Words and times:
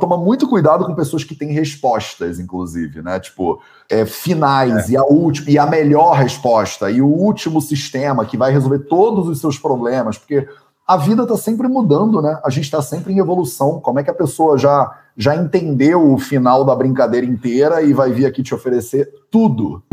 toma 0.00 0.16
muito 0.16 0.48
cuidado 0.48 0.84
com 0.84 0.94
pessoas 0.94 1.22
que 1.22 1.34
têm 1.34 1.52
respostas, 1.52 2.40
inclusive, 2.40 3.02
né? 3.02 3.20
Tipo, 3.20 3.60
é, 3.88 4.04
finais 4.04 4.88
é. 4.88 4.92
e 4.92 4.96
a 4.96 5.04
última 5.04 5.50
e 5.50 5.58
a 5.58 5.66
melhor 5.66 6.16
resposta 6.16 6.90
e 6.90 7.00
o 7.00 7.06
último 7.06 7.60
sistema 7.60 8.24
que 8.24 8.36
vai 8.36 8.50
resolver 8.50 8.80
todos 8.80 9.28
os 9.28 9.38
seus 9.38 9.58
problemas, 9.58 10.18
porque 10.18 10.48
a 10.86 10.96
vida 10.96 11.22
está 11.22 11.36
sempre 11.36 11.68
mudando, 11.68 12.20
né? 12.20 12.40
A 12.44 12.50
gente 12.50 12.64
está 12.64 12.82
sempre 12.82 13.12
em 13.12 13.18
evolução. 13.18 13.78
Como 13.78 14.00
é 14.00 14.02
que 14.02 14.10
a 14.10 14.14
pessoa 14.14 14.58
já 14.58 14.90
já 15.16 15.36
entendeu 15.36 16.12
o 16.12 16.18
final 16.18 16.64
da 16.64 16.74
brincadeira 16.74 17.26
inteira 17.26 17.82
e 17.82 17.92
vai 17.92 18.10
vir 18.10 18.26
aqui 18.26 18.42
te 18.42 18.54
oferecer 18.54 19.08
tudo? 19.30 19.84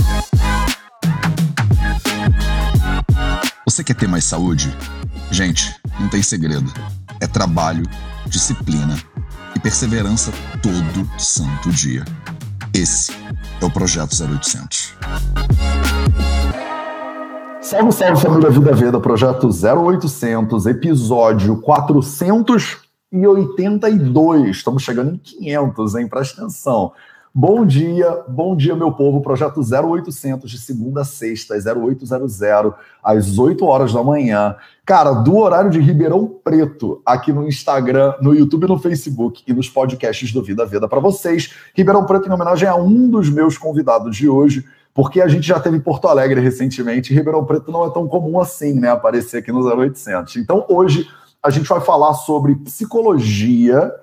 Você 3.65 3.83
quer 3.83 3.95
ter 3.95 4.07
mais 4.07 4.23
saúde? 4.23 4.75
Gente, 5.29 5.75
não 5.99 6.07
tem 6.07 6.23
segredo. 6.23 6.71
É 7.19 7.27
trabalho, 7.27 7.83
disciplina 8.25 8.95
e 9.57 9.59
perseverança 9.59 10.31
todo 10.61 11.09
santo 11.19 11.69
dia. 11.71 12.05
Esse 12.73 13.11
é 13.59 13.65
o 13.65 13.71
Projeto 13.71 14.13
0800. 14.13 14.95
Salve, 17.59 17.91
salve 17.91 18.21
família 18.21 18.51
Vida 18.51 18.71
Veda, 18.73 18.99
projeto 18.99 19.49
0800, 19.49 20.67
episódio 20.67 21.57
482. 21.57 24.55
Estamos 24.55 24.83
chegando 24.83 25.15
em 25.15 25.17
500, 25.17 25.95
hein? 25.95 26.07
Presta 26.07 26.41
atenção. 26.41 26.93
Bom 27.39 27.67
dia, 27.67 28.23
bom 28.27 28.55
dia, 28.55 28.75
meu 28.75 28.91
povo. 28.91 29.21
Projeto 29.21 29.61
0800 29.61 30.49
de 30.49 30.57
segunda 30.57 31.01
a 31.01 31.05
sexta, 31.05 31.53
0800, 31.53 32.41
às 33.03 33.37
8 33.37 33.63
horas 33.63 33.93
da 33.93 34.01
manhã. 34.01 34.55
Cara, 34.83 35.13
do 35.13 35.37
horário 35.37 35.69
de 35.69 35.79
Ribeirão 35.79 36.25
Preto, 36.43 36.99
aqui 37.05 37.31
no 37.31 37.47
Instagram, 37.47 38.15
no 38.23 38.33
YouTube, 38.33 38.65
no 38.65 38.79
Facebook 38.79 39.43
e 39.45 39.53
nos 39.53 39.69
podcasts 39.69 40.33
do 40.33 40.41
Vida 40.41 40.65
Veda 40.65 40.87
para 40.87 40.99
vocês. 40.99 41.53
Ribeirão 41.75 42.07
Preto 42.07 42.27
em 42.27 42.31
homenagem 42.31 42.67
a 42.67 42.75
um 42.75 43.07
dos 43.07 43.29
meus 43.29 43.55
convidados 43.55 44.17
de 44.17 44.27
hoje, 44.27 44.65
porque 44.91 45.21
a 45.21 45.27
gente 45.27 45.45
já 45.45 45.59
teve 45.59 45.79
Porto 45.79 46.07
Alegre 46.07 46.41
recentemente. 46.41 47.13
E 47.13 47.15
Ribeirão 47.15 47.45
Preto 47.45 47.71
não 47.71 47.85
é 47.85 47.91
tão 47.91 48.07
comum 48.07 48.39
assim, 48.39 48.73
né? 48.73 48.89
Aparecer 48.89 49.37
aqui 49.37 49.51
no 49.51 49.61
0800. 49.63 50.37
Então, 50.37 50.65
hoje 50.67 51.07
a 51.43 51.51
gente 51.51 51.69
vai 51.69 51.81
falar 51.81 52.15
sobre 52.15 52.55
psicologia 52.55 53.93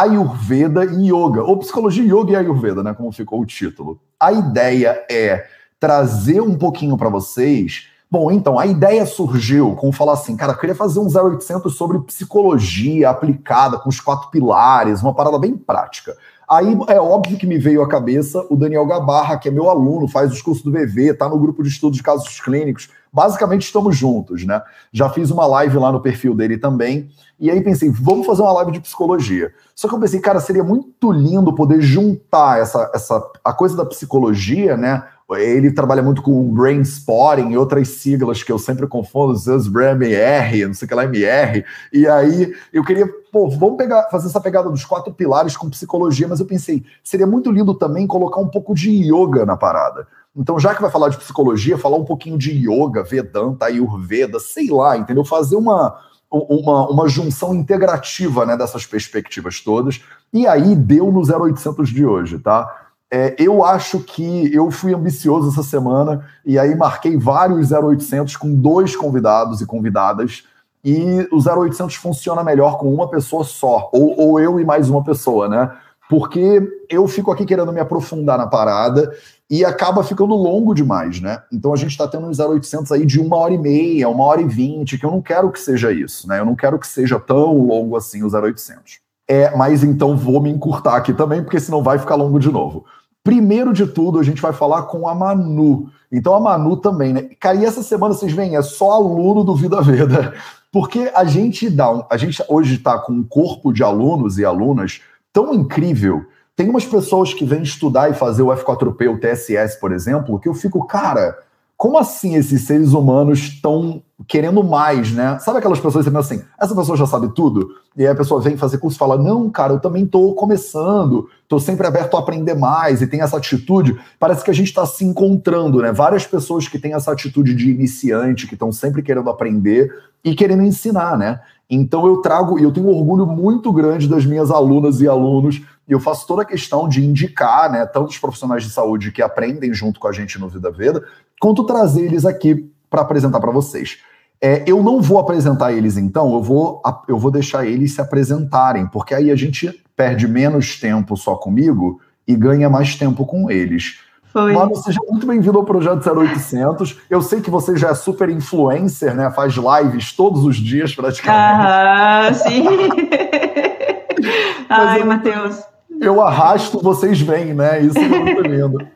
Ayurveda 0.00 0.84
e 0.84 1.12
Yoga, 1.12 1.42
ou 1.44 1.58
Psicologia, 1.58 2.04
Yoga 2.04 2.32
e 2.32 2.36
Ayurveda, 2.36 2.82
né, 2.82 2.92
como 2.94 3.12
ficou 3.12 3.40
o 3.40 3.46
título. 3.46 4.00
A 4.18 4.32
ideia 4.32 5.04
é 5.10 5.46
trazer 5.78 6.40
um 6.40 6.56
pouquinho 6.56 6.96
para 6.96 7.08
vocês. 7.08 7.88
Bom, 8.10 8.30
então, 8.30 8.58
a 8.58 8.66
ideia 8.66 9.06
surgiu 9.06 9.74
com 9.76 9.92
falar 9.92 10.14
assim, 10.14 10.36
cara, 10.36 10.52
eu 10.52 10.56
queria 10.56 10.74
fazer 10.74 10.98
um 10.98 11.06
0800 11.06 11.76
sobre 11.76 11.98
psicologia 12.00 13.10
aplicada 13.10 13.78
com 13.78 13.88
os 13.88 14.00
quatro 14.00 14.30
pilares, 14.30 15.02
uma 15.02 15.14
parada 15.14 15.38
bem 15.38 15.56
prática. 15.56 16.16
Aí 16.48 16.76
é 16.88 17.00
óbvio 17.00 17.38
que 17.38 17.46
me 17.46 17.58
veio 17.58 17.82
à 17.82 17.88
cabeça 17.88 18.44
o 18.50 18.56
Daniel 18.56 18.86
Gabarra, 18.86 19.38
que 19.38 19.48
é 19.48 19.50
meu 19.50 19.68
aluno, 19.68 20.06
faz 20.06 20.32
os 20.32 20.42
cursos 20.42 20.62
do 20.62 20.70
VV, 20.70 21.10
está 21.10 21.28
no 21.28 21.38
grupo 21.38 21.62
de 21.62 21.68
estudos 21.68 21.96
de 21.96 22.02
casos 22.02 22.40
clínicos. 22.40 22.90
Basicamente 23.12 23.62
estamos 23.62 23.96
juntos, 23.96 24.44
né? 24.44 24.60
Já 24.92 25.08
fiz 25.08 25.30
uma 25.30 25.46
live 25.46 25.78
lá 25.78 25.92
no 25.92 26.00
perfil 26.00 26.34
dele 26.34 26.58
também. 26.58 27.08
E 27.38 27.50
aí 27.50 27.60
pensei, 27.62 27.90
vamos 27.90 28.26
fazer 28.26 28.42
uma 28.42 28.52
live 28.52 28.72
de 28.72 28.80
psicologia. 28.80 29.52
Só 29.74 29.88
que 29.88 29.94
eu 29.94 30.00
pensei, 30.00 30.20
cara, 30.20 30.40
seria 30.40 30.64
muito 30.64 31.12
lindo 31.12 31.54
poder 31.54 31.80
juntar 31.80 32.60
essa, 32.60 32.90
essa 32.94 33.24
a 33.44 33.52
coisa 33.52 33.76
da 33.76 33.84
psicologia, 33.84 34.76
né? 34.76 35.04
Ele 35.32 35.72
trabalha 35.72 36.02
muito 36.02 36.20
com 36.20 36.52
brain 36.52 36.82
spotting 36.82 37.50
e 37.50 37.56
outras 37.56 37.88
siglas 37.88 38.42
que 38.42 38.52
eu 38.52 38.58
sempre 38.58 38.86
confundo, 38.86 39.34
ZSBRMR, 39.34 40.66
não 40.66 40.74
sei 40.74 40.84
o 40.84 40.88
que 40.88 40.94
lá, 40.94 41.04
MR. 41.04 41.64
E 41.92 42.06
aí 42.06 42.54
eu 42.72 42.84
queria, 42.84 43.08
pô, 43.32 43.48
vamos 43.48 43.78
pegar, 43.78 44.08
fazer 44.10 44.28
essa 44.28 44.40
pegada 44.40 44.68
dos 44.68 44.84
quatro 44.84 45.12
pilares 45.14 45.56
com 45.56 45.70
psicologia, 45.70 46.28
mas 46.28 46.40
eu 46.40 46.46
pensei, 46.46 46.84
seria 47.02 47.26
muito 47.26 47.50
lindo 47.50 47.74
também 47.74 48.06
colocar 48.06 48.40
um 48.40 48.48
pouco 48.48 48.74
de 48.74 48.90
yoga 48.90 49.46
na 49.46 49.56
parada. 49.56 50.06
Então, 50.36 50.58
já 50.58 50.74
que 50.74 50.82
vai 50.82 50.90
falar 50.90 51.08
de 51.08 51.16
psicologia, 51.16 51.78
falar 51.78 51.96
um 51.96 52.04
pouquinho 52.04 52.36
de 52.36 52.50
yoga, 52.50 53.02
Vedanta, 53.02 53.66
Ayurveda, 53.66 54.38
sei 54.40 54.68
lá, 54.68 54.96
entendeu? 54.96 55.24
Fazer 55.24 55.54
uma, 55.56 55.96
uma, 56.30 56.88
uma 56.90 57.08
junção 57.08 57.54
integrativa 57.54 58.44
né, 58.44 58.56
dessas 58.56 58.84
perspectivas 58.84 59.60
todas. 59.60 60.02
E 60.32 60.46
aí 60.46 60.74
deu 60.74 61.12
no 61.12 61.20
0800 61.20 61.88
de 61.88 62.04
hoje, 62.04 62.38
tá? 62.38 62.83
É, 63.16 63.36
eu 63.38 63.64
acho 63.64 64.00
que 64.00 64.52
eu 64.52 64.72
fui 64.72 64.92
ambicioso 64.92 65.48
essa 65.48 65.62
semana 65.62 66.26
e 66.44 66.58
aí 66.58 66.74
marquei 66.74 67.16
vários 67.16 67.70
0800 67.70 68.36
com 68.36 68.52
dois 68.52 68.96
convidados 68.96 69.60
e 69.60 69.66
convidadas. 69.66 70.42
E 70.84 71.24
o 71.30 71.38
0800 71.38 71.94
funciona 71.94 72.42
melhor 72.42 72.76
com 72.76 72.92
uma 72.92 73.08
pessoa 73.08 73.44
só, 73.44 73.88
ou, 73.92 74.18
ou 74.18 74.40
eu 74.40 74.58
e 74.58 74.64
mais 74.64 74.90
uma 74.90 75.04
pessoa, 75.04 75.48
né? 75.48 75.70
Porque 76.10 76.60
eu 76.90 77.06
fico 77.06 77.30
aqui 77.30 77.46
querendo 77.46 77.72
me 77.72 77.78
aprofundar 77.78 78.36
na 78.36 78.48
parada 78.48 79.14
e 79.48 79.64
acaba 79.64 80.02
ficando 80.02 80.34
longo 80.34 80.74
demais, 80.74 81.20
né? 81.20 81.40
Então 81.52 81.72
a 81.72 81.76
gente 81.76 81.92
está 81.92 82.08
tendo 82.08 82.26
um 82.26 82.32
0800 82.32 82.90
aí 82.90 83.06
de 83.06 83.20
uma 83.20 83.36
hora 83.36 83.54
e 83.54 83.58
meia, 83.58 84.08
uma 84.08 84.24
hora 84.24 84.40
e 84.40 84.48
vinte, 84.48 84.98
que 84.98 85.06
eu 85.06 85.12
não 85.12 85.22
quero 85.22 85.52
que 85.52 85.60
seja 85.60 85.92
isso, 85.92 86.26
né? 86.26 86.40
Eu 86.40 86.44
não 86.44 86.56
quero 86.56 86.80
que 86.80 86.86
seja 86.88 87.20
tão 87.20 87.64
longo 87.64 87.96
assim 87.96 88.24
o 88.24 88.28
0800. 88.28 88.98
É, 89.28 89.56
mas 89.56 89.84
então 89.84 90.16
vou 90.16 90.42
me 90.42 90.50
encurtar 90.50 90.96
aqui 90.96 91.14
também, 91.14 91.44
porque 91.44 91.60
senão 91.60 91.80
vai 91.80 91.96
ficar 91.96 92.16
longo 92.16 92.40
de 92.40 92.50
novo. 92.50 92.84
Primeiro 93.24 93.72
de 93.72 93.86
tudo, 93.86 94.20
a 94.20 94.22
gente 94.22 94.40
vai 94.40 94.52
falar 94.52 94.82
com 94.82 95.08
a 95.08 95.14
Manu. 95.14 95.88
Então 96.12 96.34
a 96.34 96.40
Manu 96.40 96.76
também, 96.76 97.12
né? 97.12 97.22
Cara, 97.40 97.56
e 97.56 97.64
essa 97.64 97.82
semana 97.82 98.14
vocês 98.14 98.32
veem, 98.32 98.54
é 98.54 98.62
só 98.62 98.92
aluno 98.92 99.42
do 99.42 99.56
Vida 99.56 99.80
Veda, 99.80 100.34
porque 100.70 101.10
a 101.14 101.24
gente 101.24 101.68
dá, 101.70 101.90
um, 101.90 102.04
a 102.10 102.16
gente 102.16 102.40
hoje 102.48 102.74
está 102.74 102.98
com 102.98 103.12
um 103.12 103.24
corpo 103.24 103.72
de 103.72 103.82
alunos 103.82 104.38
e 104.38 104.44
alunas 104.44 105.00
tão 105.32 105.52
incrível 105.54 106.26
tem 106.56 106.68
umas 106.68 106.84
pessoas 106.84 107.34
que 107.34 107.44
vêm 107.44 107.62
estudar 107.62 108.10
e 108.10 108.14
fazer 108.14 108.42
o 108.42 108.46
F4P, 108.46 109.12
o 109.12 109.18
TSS, 109.18 109.80
por 109.80 109.92
exemplo, 109.92 110.38
que 110.38 110.48
eu 110.48 110.54
fico, 110.54 110.86
cara, 110.86 111.36
como 111.76 111.98
assim 111.98 112.36
esses 112.36 112.62
seres 112.62 112.92
humanos 112.92 113.38
estão 113.40 114.02
querendo 114.28 114.62
mais, 114.62 115.12
né? 115.12 115.38
Sabe 115.40 115.58
aquelas 115.58 115.80
pessoas 115.80 116.04
que 116.04 116.10
pensam 116.10 116.36
assim, 116.36 116.44
essa 116.58 116.74
pessoa 116.74 116.96
já 116.96 117.06
sabe 117.06 117.34
tudo? 117.34 117.68
E 117.96 118.02
aí 118.02 118.08
a 118.08 118.14
pessoa 118.14 118.40
vem 118.40 118.56
fazer 118.56 118.78
curso 118.78 118.96
e 118.96 118.98
fala, 118.98 119.18
não, 119.18 119.50
cara, 119.50 119.72
eu 119.72 119.80
também 119.80 120.04
estou 120.04 120.34
começando, 120.34 121.28
estou 121.42 121.58
sempre 121.58 121.86
aberto 121.86 122.16
a 122.16 122.20
aprender 122.20 122.54
mais 122.54 123.02
e 123.02 123.06
tem 123.06 123.20
essa 123.20 123.36
atitude. 123.36 123.98
Parece 124.18 124.44
que 124.44 124.50
a 124.50 124.54
gente 124.54 124.68
está 124.68 124.86
se 124.86 125.04
encontrando, 125.04 125.82
né? 125.82 125.92
Várias 125.92 126.26
pessoas 126.26 126.68
que 126.68 126.78
têm 126.78 126.94
essa 126.94 127.12
atitude 127.12 127.54
de 127.54 127.70
iniciante, 127.70 128.46
que 128.46 128.54
estão 128.54 128.72
sempre 128.72 129.02
querendo 129.02 129.28
aprender 129.28 129.92
e 130.24 130.34
querendo 130.34 130.62
ensinar, 130.62 131.18
né? 131.18 131.40
Então 131.68 132.06
eu 132.06 132.18
trago, 132.18 132.58
e 132.58 132.62
eu 132.62 132.72
tenho 132.72 132.86
um 132.86 132.96
orgulho 132.96 133.26
muito 133.26 133.72
grande 133.72 134.08
das 134.08 134.24
minhas 134.24 134.50
alunas 134.50 135.00
e 135.00 135.08
alunos 135.08 135.62
e 135.86 135.92
eu 135.92 136.00
faço 136.00 136.26
toda 136.26 136.42
a 136.42 136.46
questão 136.46 136.88
de 136.88 137.04
indicar, 137.04 137.70
né, 137.70 137.84
tanto 137.84 138.10
os 138.10 138.18
profissionais 138.18 138.64
de 138.64 138.70
saúde 138.70 139.12
que 139.12 139.22
aprendem 139.22 139.72
junto 139.72 140.00
com 140.00 140.08
a 140.08 140.12
gente 140.12 140.38
no 140.38 140.48
Vida 140.48 140.70
Veda, 140.70 141.04
quanto 141.40 141.64
trazer 141.64 142.04
eles 142.04 142.24
aqui 142.24 142.70
para 142.88 143.02
apresentar 143.02 143.40
para 143.40 143.52
vocês. 143.52 143.98
É, 144.40 144.64
eu 144.66 144.82
não 144.82 145.00
vou 145.00 145.18
apresentar 145.18 145.72
eles 145.72 145.96
então, 145.96 146.34
eu 146.34 146.42
vou, 146.42 146.82
eu 147.08 147.18
vou 147.18 147.30
deixar 147.30 147.66
eles 147.66 147.94
se 147.94 148.00
apresentarem, 148.00 148.86
porque 148.86 149.14
aí 149.14 149.30
a 149.30 149.36
gente 149.36 149.84
perde 149.96 150.26
menos 150.26 150.78
tempo 150.80 151.16
só 151.16 151.36
comigo 151.36 152.00
e 152.26 152.34
ganha 152.34 152.68
mais 152.68 152.96
tempo 152.96 153.24
com 153.26 153.50
eles. 153.50 154.00
Foi. 154.32 154.52
Mano, 154.52 154.74
seja 154.74 154.98
muito 155.08 155.26
bem-vindo 155.26 155.56
ao 155.56 155.64
Projeto 155.64 156.10
0800. 156.10 156.98
Eu 157.08 157.22
sei 157.22 157.40
que 157.40 157.50
você 157.50 157.76
já 157.76 157.90
é 157.90 157.94
super 157.94 158.28
influencer, 158.28 159.14
né? 159.14 159.30
Faz 159.30 159.54
lives 159.54 160.12
todos 160.12 160.44
os 160.44 160.56
dias 160.56 160.92
praticamente. 160.92 161.64
Ah, 161.64 162.30
sim. 162.34 162.64
Ai, 164.68 165.04
Matheus 165.04 165.73
eu 166.00 166.20
arrasto, 166.20 166.80
vocês 166.80 167.20
vêm, 167.20 167.54
né? 167.54 167.80
Isso 167.80 167.98
é 167.98 168.08
muito 168.08 168.42
lindo. 168.42 168.86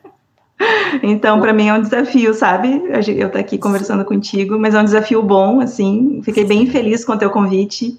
Então, 1.01 1.39
para 1.39 1.53
mim 1.53 1.67
é 1.67 1.73
um 1.73 1.81
desafio, 1.81 2.33
sabe? 2.33 2.83
Eu 2.89 3.27
estar 3.27 3.39
aqui 3.39 3.57
conversando 3.57 4.03
contigo, 4.03 4.59
mas 4.59 4.75
é 4.75 4.81
um 4.81 4.83
desafio 4.83 5.21
bom, 5.21 5.61
assim. 5.61 6.21
Fiquei 6.23 6.43
bem 6.43 6.67
feliz 6.67 7.05
com 7.05 7.13
o 7.13 7.17
teu 7.17 7.29
convite 7.29 7.97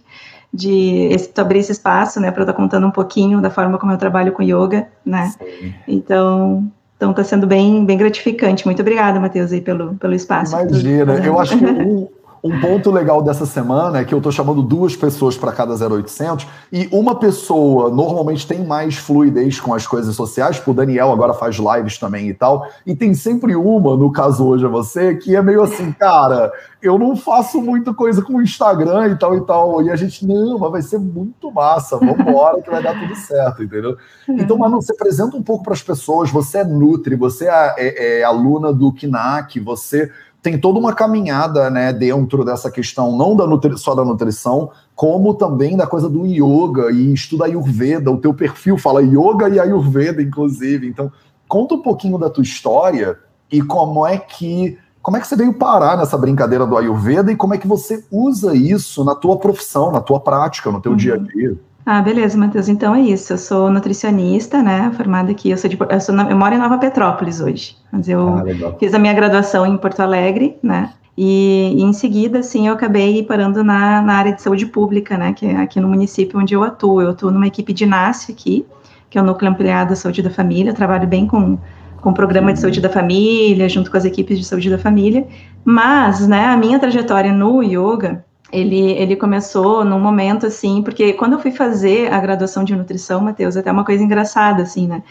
de 0.53 1.09
esse, 1.11 1.31
abrir 1.39 1.61
esse 1.61 1.73
espaço, 1.73 2.21
né, 2.21 2.31
para 2.31 2.41
eu 2.41 2.45
estar 2.45 2.53
tá 2.53 2.57
contando 2.57 2.87
um 2.87 2.91
pouquinho 2.91 3.41
da 3.41 3.51
forma 3.51 3.79
como 3.79 3.93
eu 3.93 3.99
trabalho 3.99 4.33
com 4.33 4.43
yoga, 4.43 4.89
né? 5.07 5.33
Sim. 5.39 5.75
Então, 5.87 6.71
então 6.97 7.13
está 7.13 7.25
sendo 7.25 7.47
bem, 7.47 7.85
bem 7.85 7.97
gratificante. 7.97 8.67
Muito 8.67 8.83
obrigada, 8.83 9.19
Matheus, 9.21 9.53
aí 9.53 9.61
pelo, 9.61 9.95
pelo 9.95 10.15
espaço. 10.15 10.55
Imagina, 10.55 11.15
eu 11.25 11.39
acho 11.39 11.57
que 11.57 11.65
um, 11.65 12.09
um 12.43 12.61
ponto 12.61 12.91
legal 12.91 13.23
dessa 13.23 13.45
semana 13.45 13.99
é 13.99 14.05
que 14.05 14.15
eu 14.15 14.19
estou 14.19 14.33
chamando 14.33 14.63
duas 14.63 14.97
pessoas 14.97 15.37
para 15.37 15.53
cada 15.53 15.75
0800 15.75 16.47
e 16.73 16.89
uma 16.91 17.15
pessoa 17.15 17.91
normalmente 17.91 18.47
tem 18.47 18.65
mais 18.65 18.97
fluidez 18.97 19.61
com 19.61 19.75
as 19.75 19.87
coisas 19.87 20.17
sociais, 20.17 20.57
tipo 20.57 20.71
o 20.71 20.75
Daniel 20.75 21.13
agora 21.13 21.35
faz 21.35 21.57
lives 21.57 21.99
também 21.99 22.29
e 22.29 22.35
tal, 22.35 22.67
e 22.87 22.95
tem 22.95 23.13
sempre 23.15 23.55
uma, 23.55 23.97
no 23.97 24.11
caso 24.11 24.47
hoje 24.47 24.65
é 24.65 24.69
você, 24.69 25.15
que 25.15 25.37
é 25.37 25.43
meio 25.43 25.63
assim, 25.63 25.93
cara, 25.93 26.51
eu 26.83 26.99
não 26.99 27.15
faço 27.15 27.61
muita 27.61 27.93
coisa 27.93 28.23
com 28.23 28.37
o 28.37 28.43
Instagram 28.43 29.09
e 29.09 29.17
tal 29.17 29.37
e 29.37 29.41
tal, 29.43 29.83
e 29.83 29.91
a 29.91 29.97
gente, 29.97 30.27
não, 30.27 30.59
mas 30.59 30.71
vai 30.71 30.83
ser 30.83 30.99
muito 30.99 31.51
massa, 31.53 31.99
vamos 31.99 32.21
embora 32.21 32.63
que 32.63 32.71
vai 32.71 32.83
dar 32.83 32.99
tudo 32.99 33.15
certo, 33.17 33.63
entendeu? 33.63 33.97
Então, 34.29 34.57
Manu, 34.57 34.81
você 34.81 34.93
apresenta 34.93 35.37
um 35.37 35.43
pouco 35.43 35.65
para 35.65 35.75
as 35.75 35.83
pessoas, 35.83 36.31
você 36.31 36.59
é 36.59 36.65
Nutri, 36.65 37.17
você 37.17 37.49
é, 37.49 37.75
é, 37.77 38.21
é 38.21 38.25
aluna 38.25 38.73
do 38.73 38.93
KNAC, 38.93 39.61
você 39.61 40.11
tem 40.43 40.59
toda 40.59 40.79
uma 40.79 40.95
caminhada, 40.95 41.69
né, 41.69 41.93
dentro 41.93 42.45
dessa 42.45 42.71
questão, 42.71 43.17
não 43.17 43.37
da 43.37 43.45
só 43.77 43.95
da 43.95 44.05
nutrição, 44.05 44.71
como 44.95 45.35
também 45.35 45.77
da 45.77 45.87
coisa 45.87 46.09
do 46.09 46.27
yoga 46.27 46.91
e 46.91 47.13
estuda 47.13 47.45
Ayurveda. 47.45 48.11
O 48.11 48.19
teu 48.19 48.33
perfil 48.33 48.79
fala 48.79 49.03
yoga 49.03 49.49
e 49.49 49.61
Ayurveda, 49.61 50.23
inclusive. 50.23 50.87
Então, 50.87 51.13
conta 51.47 51.75
um 51.75 51.83
pouquinho 51.83 52.17
da 52.19 52.31
tua 52.31 52.43
história 52.43 53.19
e 53.51 53.61
como 53.61 54.07
é 54.07 54.17
que 54.17 54.79
como 55.03 55.17
é 55.17 55.21
que 55.21 55.27
você 55.27 55.35
veio 55.35 55.55
parar 55.55 55.97
nessa 55.97 56.19
brincadeira 56.19 56.67
do 56.67 56.77
Ayurveda 56.77 57.33
e 57.33 57.37
como 57.37 57.55
é 57.55 57.59
que 57.59 57.67
você 57.67 58.05
usa 58.11 58.55
isso 58.55 59.03
na 59.03 59.15
tua 59.15 59.39
profissão, 59.39 59.91
na 59.91 60.01
tua 60.01 60.21
prática, 60.21 60.71
no 60.71 60.79
teu 60.79 60.93
uhum. 60.93 60.99
dia 60.99 61.15
a 61.15 61.17
dia? 61.17 61.59
Ah, 61.85 62.03
beleza, 62.03 62.37
Matheus. 62.37 62.69
Então 62.69 62.95
é 62.95 63.01
isso. 63.01 63.33
Eu 63.33 63.39
sou 63.39 63.71
nutricionista, 63.71 64.63
né? 64.63 64.93
Formada 64.97 65.31
aqui. 65.31 65.51
Eu, 65.51 65.57
sou 65.57 65.69
de, 65.69 65.79
eu, 65.79 66.01
sou, 66.01 66.15
eu 66.15 66.37
moro 66.37 66.55
em 66.55 66.59
Nova 66.59 66.79
Petrópolis 66.79 67.41
hoje. 67.41 67.77
Mas 67.91 68.09
eu 68.09 68.37
ah, 68.37 68.77
fiz 68.79 68.95
a 68.95 68.99
minha 68.99 69.13
graduação 69.13 69.67
em 69.67 69.77
Porto 69.77 70.01
Alegre, 70.01 70.57
né? 70.63 70.93
E, 71.17 71.75
e, 71.77 71.83
em 71.83 71.93
seguida, 71.93 72.39
assim, 72.39 72.69
eu 72.69 72.75
acabei 72.75 73.23
parando 73.23 73.65
na, 73.65 74.01
na 74.01 74.15
área 74.15 74.33
de 74.33 74.41
saúde 74.41 74.67
pública, 74.67 75.19
né? 75.19 75.33
Que 75.33 75.47
é 75.47 75.57
aqui 75.57 75.81
no 75.81 75.89
município 75.89 76.39
onde 76.39 76.55
eu 76.55 76.63
atuo. 76.63 77.01
Eu 77.01 77.11
atuo 77.11 77.31
numa 77.31 77.47
equipe 77.47 77.73
de 77.73 77.85
NASF 77.85 78.33
aqui, 78.33 78.65
que 79.09 79.19
é 79.19 79.23
o 79.23 79.25
Núcleo 79.25 79.51
Ampliado 79.51 79.91
da 79.91 79.97
Saúde 79.97 80.23
da 80.23 80.31
Família. 80.31 80.71
Eu 80.71 80.75
trabalho 80.75 81.07
bem 81.07 81.27
com 81.27 81.59
com 82.01 82.11
o 82.11 82.15
programa 82.15 82.53
de 82.53 82.61
saúde 82.61 82.81
da 82.81 82.89
família, 82.89 83.69
junto 83.69 83.91
com 83.91 83.97
as 83.97 84.05
equipes 84.05 84.39
de 84.39 84.45
saúde 84.45 84.71
da 84.71 84.79
família. 84.79 85.27
Mas, 85.65 86.27
né, 86.27 86.47
a 86.47 86.57
minha 86.57 86.79
trajetória 86.79 87.33
no 87.33 87.63
yoga, 87.63 88.25
ele, 88.53 88.93
ele 88.93 89.17
começou 89.17 89.85
num 89.85 90.01
momento 90.01 90.47
assim, 90.47 90.83
porque 90.83 91.13
quando 91.13 91.35
eu 91.35 91.39
fui 91.39 91.51
fazer 91.51 92.13
a 92.13 92.19
graduação 92.19 92.65
de 92.65 92.75
nutrição, 92.75 93.21
Matheus, 93.21 93.57
até 93.57 93.71
uma 93.71 93.85
coisa 93.85 94.03
engraçada, 94.03 94.63
assim, 94.63 94.87
né? 94.87 95.03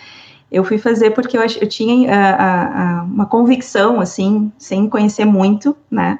Eu 0.52 0.64
fui 0.64 0.78
fazer 0.78 1.12
porque 1.12 1.38
eu, 1.38 1.42
eu 1.42 1.70
tinha 1.70 2.12
a, 2.14 2.30
a, 2.32 3.00
a, 3.00 3.04
uma 3.04 3.26
convicção, 3.26 4.00
assim, 4.00 4.52
sem 4.58 4.90
conhecer 4.90 5.26
muito, 5.26 5.76
né? 5.90 6.20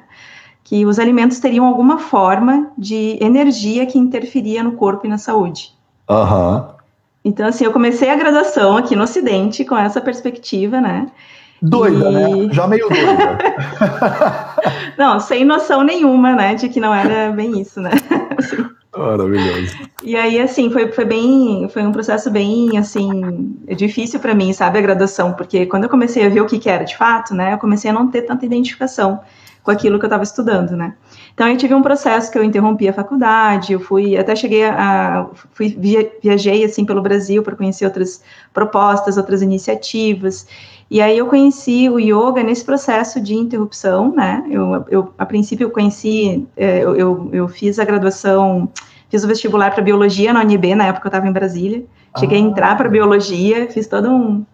Que 0.62 0.86
os 0.86 0.98
alimentos 0.98 1.40
teriam 1.40 1.66
alguma 1.66 1.98
forma 1.98 2.70
de 2.78 3.18
energia 3.20 3.86
que 3.86 3.98
interferia 3.98 4.62
no 4.62 4.72
corpo 4.72 5.06
e 5.06 5.08
na 5.08 5.18
saúde. 5.18 5.72
Aham. 6.08 6.56
Uhum. 6.56 6.80
Então, 7.22 7.46
assim, 7.46 7.64
eu 7.64 7.72
comecei 7.72 8.08
a 8.08 8.16
graduação 8.16 8.76
aqui 8.76 8.96
no 8.96 9.02
Ocidente 9.02 9.64
com 9.64 9.76
essa 9.76 10.00
perspectiva, 10.00 10.80
né? 10.80 11.06
Doida, 11.62 12.10
e... 12.10 12.12
né? 12.12 12.52
Já 12.52 12.66
meio 12.66 12.88
doida. 12.88 13.38
não, 14.96 15.20
sem 15.20 15.44
noção 15.44 15.82
nenhuma, 15.82 16.34
né, 16.34 16.54
de 16.54 16.68
que 16.68 16.80
não 16.80 16.94
era 16.94 17.30
bem 17.32 17.60
isso, 17.60 17.80
né? 17.80 17.90
Assim. 18.38 18.64
Maravilhoso. 18.96 19.76
E 20.02 20.16
aí, 20.16 20.40
assim, 20.40 20.68
foi, 20.70 20.90
foi 20.90 21.04
bem, 21.04 21.68
foi 21.72 21.82
um 21.82 21.92
processo 21.92 22.28
bem, 22.28 22.76
assim, 22.76 23.54
difícil 23.76 24.18
para 24.18 24.34
mim, 24.34 24.52
sabe, 24.52 24.78
a 24.78 24.82
graduação, 24.82 25.32
porque 25.32 25.64
quando 25.66 25.84
eu 25.84 25.88
comecei 25.88 26.26
a 26.26 26.28
ver 26.28 26.40
o 26.40 26.46
que, 26.46 26.58
que 26.58 26.68
era 26.68 26.84
de 26.84 26.96
fato, 26.96 27.32
né, 27.32 27.54
eu 27.54 27.58
comecei 27.58 27.90
a 27.90 27.94
não 27.94 28.10
ter 28.10 28.22
tanta 28.22 28.44
identificação 28.44 29.20
com 29.62 29.70
aquilo 29.70 29.98
que 29.98 30.04
eu 30.04 30.08
estava 30.08 30.24
estudando, 30.24 30.72
né. 30.72 30.94
Então, 31.32 31.46
eu 31.48 31.56
tive 31.56 31.72
um 31.72 31.82
processo 31.82 32.32
que 32.32 32.36
eu 32.36 32.42
interrompi 32.42 32.88
a 32.88 32.92
faculdade, 32.92 33.72
eu 33.72 33.80
fui, 33.80 34.16
até 34.16 34.34
cheguei 34.34 34.64
a, 34.64 35.26
fui, 35.52 35.78
viajei, 36.20 36.64
assim, 36.64 36.84
pelo 36.84 37.00
Brasil 37.00 37.44
para 37.44 37.54
conhecer 37.54 37.84
outras 37.84 38.22
propostas, 38.52 39.16
outras 39.16 39.40
iniciativas, 39.40 40.46
e 40.90 41.00
aí 41.00 41.16
eu 41.16 41.26
conheci 41.26 41.88
o 41.88 41.98
yoga 41.98 42.42
nesse 42.42 42.64
processo 42.64 43.20
de 43.20 43.34
interrupção, 43.34 44.12
né, 44.14 44.44
eu, 44.50 44.84
eu 44.88 45.14
a 45.16 45.24
princípio 45.24 45.64
eu 45.64 45.70
conheci, 45.70 46.46
é, 46.56 46.82
eu, 46.82 46.96
eu, 46.96 47.30
eu 47.32 47.48
fiz 47.48 47.78
a 47.78 47.84
graduação, 47.84 48.68
fiz 49.08 49.22
o 49.22 49.28
vestibular 49.28 49.72
para 49.72 49.82
biologia 49.82 50.32
na 50.32 50.40
UNB, 50.40 50.74
na 50.74 50.86
época 50.86 51.06
eu 51.06 51.10
estava 51.10 51.28
em 51.28 51.32
Brasília, 51.32 51.84
cheguei 52.18 52.40
ah. 52.40 52.42
a 52.42 52.44
entrar 52.44 52.76
para 52.76 52.88
biologia, 52.88 53.68
fiz 53.70 53.86
toda 53.86 54.10
um, 54.10 54.44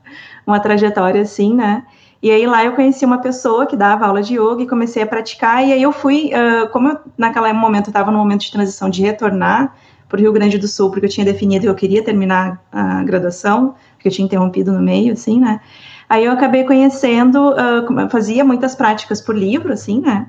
uma 0.47 0.61
trajetória 0.61 1.23
assim, 1.23 1.55
né, 1.55 1.85
e 2.23 2.31
aí 2.31 2.47
lá 2.47 2.65
eu 2.65 2.73
conheci 2.73 3.05
uma 3.05 3.19
pessoa 3.19 3.67
que 3.67 3.77
dava 3.77 4.07
aula 4.07 4.23
de 4.23 4.35
yoga 4.35 4.63
e 4.63 4.67
comecei 4.67 5.03
a 5.03 5.07
praticar. 5.07 5.65
E 5.67 5.73
aí 5.73 5.83
eu 5.83 5.93
fui, 5.93 6.31
uh, 6.33 6.69
como 6.71 6.89
eu, 6.89 6.99
naquele 7.17 7.53
momento 7.53 7.89
estava 7.89 8.11
no 8.11 8.19
momento 8.19 8.41
de 8.41 8.51
transição 8.51 8.89
de 8.89 9.03
retornar 9.03 9.77
para 10.09 10.19
o 10.19 10.21
Rio 10.21 10.33
Grande 10.33 10.57
do 10.57 10.67
Sul, 10.67 10.91
porque 10.91 11.07
eu 11.07 11.11
tinha 11.11 11.25
definido 11.25 11.63
que 11.63 11.69
eu 11.69 11.75
queria 11.75 12.03
terminar 12.03 12.61
a 12.73 13.03
graduação, 13.03 13.75
porque 13.95 14.09
eu 14.09 14.13
tinha 14.13 14.25
interrompido 14.25 14.73
no 14.73 14.81
meio, 14.81 15.13
assim, 15.13 15.41
né? 15.41 15.61
Aí 16.09 16.25
eu 16.25 16.33
acabei 16.33 16.65
conhecendo, 16.65 17.51
uh, 17.51 18.11
fazia 18.11 18.45
muitas 18.45 18.75
práticas 18.75 19.21
por 19.21 19.37
livro, 19.37 19.73
assim, 19.73 20.01
né? 20.01 20.27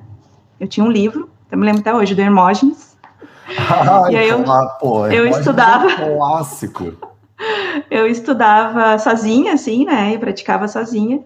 Eu 0.59 0.68
tinha 0.68 0.85
um 0.85 0.91
livro, 0.91 1.29
eu 1.51 1.57
me 1.57 1.65
lembro 1.65 1.81
até 1.81 1.94
hoje, 1.94 2.15
do 2.15 2.21
Hermógenes. 2.21 2.97
Ai, 3.47 4.13
e 4.13 4.18
aí 4.18 4.29
eu, 4.29 4.44
pô, 4.79 5.07
eu 5.07 5.27
estudava. 5.27 5.89
É 5.91 6.12
um 6.12 6.18
clássico. 6.18 6.94
eu 7.89 8.07
estudava 8.07 8.97
sozinha, 8.97 9.53
assim, 9.53 9.85
né? 9.85 10.13
E 10.13 10.18
praticava 10.18 10.68
sozinha. 10.68 11.21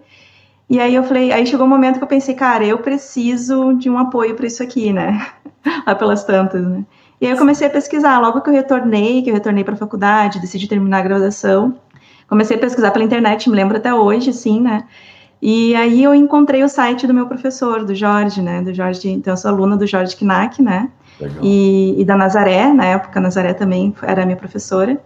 E 0.69 0.79
aí 0.79 0.95
eu 0.95 1.03
falei, 1.03 1.31
aí 1.31 1.45
chegou 1.45 1.65
um 1.65 1.69
momento 1.69 1.97
que 1.97 2.03
eu 2.03 2.07
pensei, 2.07 2.33
cara, 2.33 2.65
eu 2.65 2.77
preciso 2.77 3.73
de 3.73 3.89
um 3.89 3.97
apoio 3.97 4.35
para 4.35 4.47
isso 4.47 4.63
aqui, 4.63 4.93
né? 4.93 5.27
Lá 5.85 5.95
pelas 5.95 6.23
tantas, 6.23 6.65
né? 6.65 6.85
E 7.19 7.25
aí 7.25 7.31
eu 7.31 7.37
comecei 7.37 7.67
a 7.67 7.69
pesquisar. 7.69 8.19
Logo 8.19 8.41
que 8.41 8.49
eu 8.49 8.53
retornei, 8.53 9.21
que 9.21 9.29
eu 9.29 9.33
retornei 9.33 9.63
para 9.63 9.73
a 9.73 9.77
faculdade, 9.77 10.39
decidi 10.39 10.67
terminar 10.67 10.99
a 10.99 11.03
graduação, 11.03 11.75
comecei 12.31 12.55
a 12.55 12.59
pesquisar 12.59 12.91
pela 12.91 13.03
internet, 13.03 13.49
me 13.49 13.57
lembro 13.57 13.75
até 13.75 13.93
hoje, 13.93 14.29
assim, 14.29 14.61
né? 14.61 14.85
E 15.41 15.75
aí 15.75 16.01
eu 16.01 16.15
encontrei 16.15 16.63
o 16.63 16.69
site 16.69 17.05
do 17.05 17.13
meu 17.13 17.27
professor, 17.27 17.83
do 17.83 17.93
Jorge, 17.93 18.41
né? 18.41 18.61
Do 18.61 18.73
Jorge, 18.73 19.09
então 19.09 19.33
eu 19.33 19.37
sou 19.37 19.51
aluna 19.51 19.75
do 19.75 19.85
Jorge 19.85 20.15
Knack, 20.15 20.61
né? 20.61 20.89
E, 21.41 21.93
e, 21.99 22.05
da 22.05 22.15
Nazaré, 22.15 22.71
na 22.71 22.85
época 22.85 23.19
a 23.19 23.21
Nazaré 23.21 23.53
também 23.53 23.93
era 24.01 24.25
minha 24.25 24.37
professora. 24.37 24.97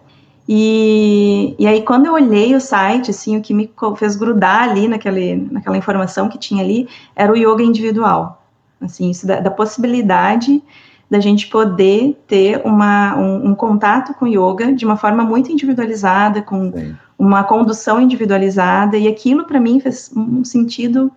E, 0.47 1.55
e 1.57 1.65
aí, 1.65 1.81
quando 1.81 2.05
eu 2.05 2.13
olhei 2.13 2.53
o 2.53 2.61
site, 2.61 3.09
assim, 3.09 3.35
o 3.37 3.41
que 3.41 3.55
me 3.55 3.71
fez 3.97 4.15
grudar 4.15 4.61
ali 4.61 4.87
naquele, 4.87 5.47
naquela 5.51 5.77
informação 5.77 6.29
que 6.29 6.37
tinha 6.37 6.63
ali 6.63 6.87
era 7.15 7.33
o 7.33 7.35
yoga 7.35 7.63
individual. 7.63 8.45
Assim, 8.79 9.09
isso 9.09 9.25
da, 9.25 9.39
da 9.39 9.49
possibilidade 9.49 10.61
da 11.09 11.19
gente 11.19 11.47
poder 11.47 12.21
ter 12.27 12.61
uma, 12.63 13.15
um, 13.17 13.49
um, 13.49 13.55
contato 13.55 14.13
com 14.13 14.27
yoga 14.27 14.73
de 14.73 14.85
uma 14.85 14.95
forma 14.95 15.23
muito 15.23 15.51
individualizada, 15.51 16.41
com 16.41 16.71
Sim. 16.71 16.95
Uma 17.25 17.43
condução 17.43 17.99
individualizada, 17.99 18.97
e 18.97 19.07
aquilo 19.07 19.45
para 19.45 19.59
mim 19.59 19.79
fez 19.79 20.11
um 20.15 20.43
sentido 20.43 21.11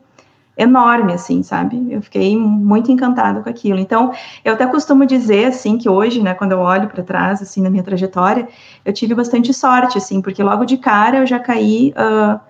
enorme, 0.56 1.12
assim, 1.12 1.40
sabe? 1.44 1.86
Eu 1.88 2.02
fiquei 2.02 2.36
muito 2.36 2.90
encantada 2.90 3.40
com 3.40 3.48
aquilo. 3.48 3.78
Então, 3.78 4.10
eu 4.44 4.54
até 4.54 4.66
costumo 4.66 5.06
dizer, 5.06 5.44
assim, 5.46 5.78
que 5.78 5.88
hoje, 5.88 6.20
né, 6.20 6.34
quando 6.34 6.50
eu 6.52 6.58
olho 6.58 6.88
para 6.88 7.02
trás, 7.04 7.40
assim, 7.40 7.62
na 7.62 7.70
minha 7.70 7.84
trajetória, 7.84 8.48
eu 8.84 8.92
tive 8.92 9.14
bastante 9.14 9.54
sorte, 9.54 9.96
assim, 9.96 10.20
porque 10.20 10.42
logo 10.42 10.64
de 10.64 10.76
cara 10.76 11.18
eu 11.18 11.26
já 11.26 11.38
caí 11.38 11.94
uh, 11.96 12.40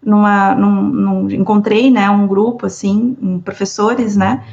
numa, 0.00 0.54
num, 0.54 0.82
num, 0.82 1.30
encontrei, 1.30 1.90
né, 1.90 2.08
um 2.08 2.28
grupo, 2.28 2.66
assim, 2.66 3.16
um, 3.20 3.40
professores, 3.40 4.16
né, 4.16 4.44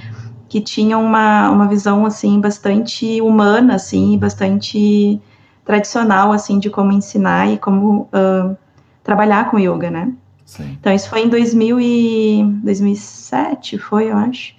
que 0.49 0.59
tinham 0.59 1.05
uma, 1.05 1.51
uma 1.51 1.67
visão, 1.67 2.07
assim, 2.07 2.41
bastante 2.41 3.21
humana, 3.21 3.75
assim, 3.75 4.17
bastante 4.17 5.21
tradicional, 5.65 6.31
assim, 6.31 6.59
de 6.59 6.69
como 6.69 6.91
ensinar 6.91 7.51
e 7.51 7.57
como 7.57 8.07
uh, 8.13 8.55
trabalhar 9.03 9.49
com 9.49 9.59
yoga, 9.59 9.89
né. 9.89 10.13
Sim. 10.45 10.77
Então, 10.79 10.93
isso 10.93 11.09
foi 11.09 11.23
em 11.23 11.29
2000 11.29 11.79
e 11.81 12.43
2007, 12.63 13.79
foi, 13.79 14.11
eu 14.11 14.17
acho. 14.17 14.53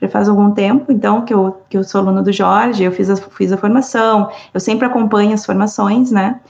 Já 0.00 0.08
faz 0.08 0.28
algum 0.28 0.50
tempo, 0.50 0.92
então, 0.92 1.24
que 1.24 1.32
eu, 1.32 1.60
que 1.68 1.76
eu 1.76 1.84
sou 1.84 2.00
aluna 2.00 2.22
do 2.22 2.32
Jorge, 2.32 2.84
eu 2.84 2.92
fiz 2.92 3.08
a, 3.08 3.16
fiz 3.16 3.52
a 3.52 3.56
formação, 3.56 4.30
eu 4.52 4.60
sempre 4.60 4.86
acompanho 4.86 5.32
as 5.32 5.46
formações, 5.46 6.10
né? 6.10 6.40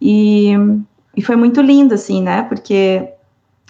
E, 0.00 0.52
e 1.16 1.22
foi 1.22 1.36
muito 1.36 1.60
lindo, 1.60 1.94
assim, 1.94 2.22
né? 2.22 2.42
Porque 2.42 3.08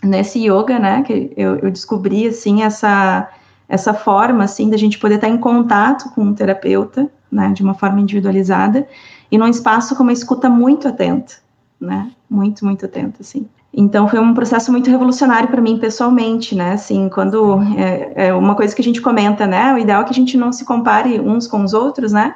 nesse 0.02 0.38
yoga, 0.46 0.78
né, 0.78 1.02
que 1.02 1.32
eu, 1.36 1.56
eu 1.56 1.70
descobri, 1.70 2.26
assim, 2.26 2.62
essa, 2.62 3.30
essa 3.68 3.94
forma, 3.94 4.44
assim, 4.44 4.68
da 4.68 4.76
gente 4.76 4.98
poder 4.98 5.16
estar 5.16 5.28
em 5.28 5.38
contato 5.38 6.10
com 6.14 6.22
um 6.22 6.34
terapeuta, 6.34 7.10
né, 7.30 7.52
de 7.52 7.62
uma 7.62 7.74
forma 7.74 8.00
individualizada, 8.00 8.86
e 9.34 9.38
num 9.38 9.48
espaço 9.48 9.96
com 9.96 10.04
uma 10.04 10.12
escuta 10.12 10.48
muito 10.48 10.86
atenta, 10.86 11.34
né? 11.80 12.08
Muito, 12.30 12.64
muito 12.64 12.86
atenta, 12.86 13.16
assim. 13.18 13.48
Então 13.72 14.06
foi 14.06 14.20
um 14.20 14.32
processo 14.32 14.70
muito 14.70 14.88
revolucionário 14.88 15.48
para 15.48 15.60
mim 15.60 15.76
pessoalmente, 15.76 16.54
né? 16.54 16.74
Assim, 16.74 17.08
quando 17.08 17.60
é, 17.76 18.28
é, 18.28 18.32
uma 18.32 18.54
coisa 18.54 18.72
que 18.72 18.80
a 18.80 18.84
gente 18.84 19.02
comenta, 19.02 19.44
né? 19.44 19.74
O 19.74 19.78
ideal 19.78 20.02
é 20.02 20.04
que 20.04 20.12
a 20.12 20.14
gente 20.14 20.36
não 20.36 20.52
se 20.52 20.64
compare 20.64 21.18
uns 21.18 21.48
com 21.48 21.64
os 21.64 21.74
outros, 21.74 22.12
né? 22.12 22.32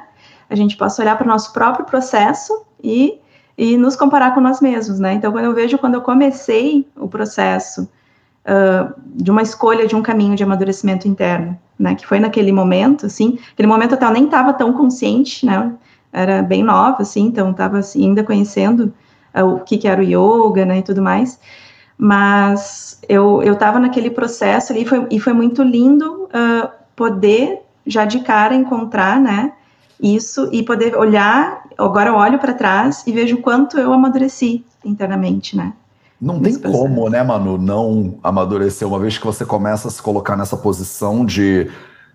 A 0.49 0.55
gente 0.55 0.75
possa 0.75 1.01
olhar 1.01 1.17
para 1.17 1.23
o 1.23 1.29
nosso 1.29 1.53
próprio 1.53 1.85
processo 1.85 2.65
e, 2.83 3.17
e 3.57 3.77
nos 3.77 3.95
comparar 3.95 4.33
com 4.33 4.41
nós 4.41 4.59
mesmos, 4.59 4.99
né? 4.99 5.13
Então 5.13 5.31
quando 5.31 5.45
eu 5.45 5.53
vejo 5.53 5.77
quando 5.77 5.93
eu 5.93 6.01
comecei 6.01 6.85
o 6.97 7.07
processo 7.07 7.83
uh, 8.43 8.93
de 9.05 9.31
uma 9.31 9.41
escolha 9.41 9.87
de 9.87 9.95
um 9.95 10.01
caminho 10.01 10.35
de 10.35 10.43
amadurecimento 10.43 11.07
interno, 11.07 11.57
né? 11.79 11.95
Que 11.95 12.05
foi 12.05 12.19
naquele 12.19 12.51
momento, 12.51 13.05
assim, 13.05 13.39
aquele 13.53 13.69
momento 13.69 13.95
eu 13.95 14.11
nem 14.11 14.25
estava 14.25 14.51
tão 14.51 14.73
consciente, 14.73 15.45
né? 15.45 15.71
Era 16.11 16.41
bem 16.41 16.63
nova, 16.63 17.01
assim, 17.01 17.25
então 17.25 17.51
estava 17.51 17.79
assim, 17.79 18.03
ainda 18.05 18.23
conhecendo 18.23 18.93
é, 19.33 19.43
o 19.43 19.59
que, 19.59 19.77
que 19.77 19.87
era 19.87 20.01
o 20.01 20.03
yoga, 20.03 20.65
né, 20.65 20.79
e 20.79 20.81
tudo 20.81 21.01
mais. 21.01 21.39
Mas 21.97 22.99
eu 23.07 23.43
eu 23.43 23.53
estava 23.53 23.79
naquele 23.79 24.09
processo 24.09 24.71
ali 24.71 24.85
foi, 24.85 25.05
e 25.11 25.19
foi 25.19 25.33
muito 25.33 25.61
lindo 25.61 26.23
uh, 26.25 26.69
poder 26.95 27.61
já 27.85 28.05
de 28.05 28.21
cara 28.21 28.55
encontrar, 28.55 29.19
né, 29.19 29.51
isso 30.01 30.49
e 30.51 30.63
poder 30.63 30.95
olhar. 30.95 31.63
Agora 31.77 32.09
eu 32.09 32.15
olho 32.15 32.39
para 32.39 32.53
trás 32.53 33.03
e 33.05 33.11
vejo 33.11 33.37
quanto 33.37 33.77
eu 33.77 33.93
amadureci 33.93 34.65
internamente, 34.83 35.55
né. 35.55 35.73
Não 36.21 36.41
tem 36.41 36.57
como, 36.59 37.09
né, 37.09 37.23
Manu, 37.23 37.57
não 37.57 38.15
amadurecer 38.21 38.85
uma 38.85 38.99
vez 38.99 39.17
que 39.17 39.25
você 39.25 39.45
começa 39.45 39.87
a 39.87 39.91
se 39.91 40.01
colocar 40.01 40.35
nessa 40.35 40.57
posição 40.57 41.25
de, 41.25 41.69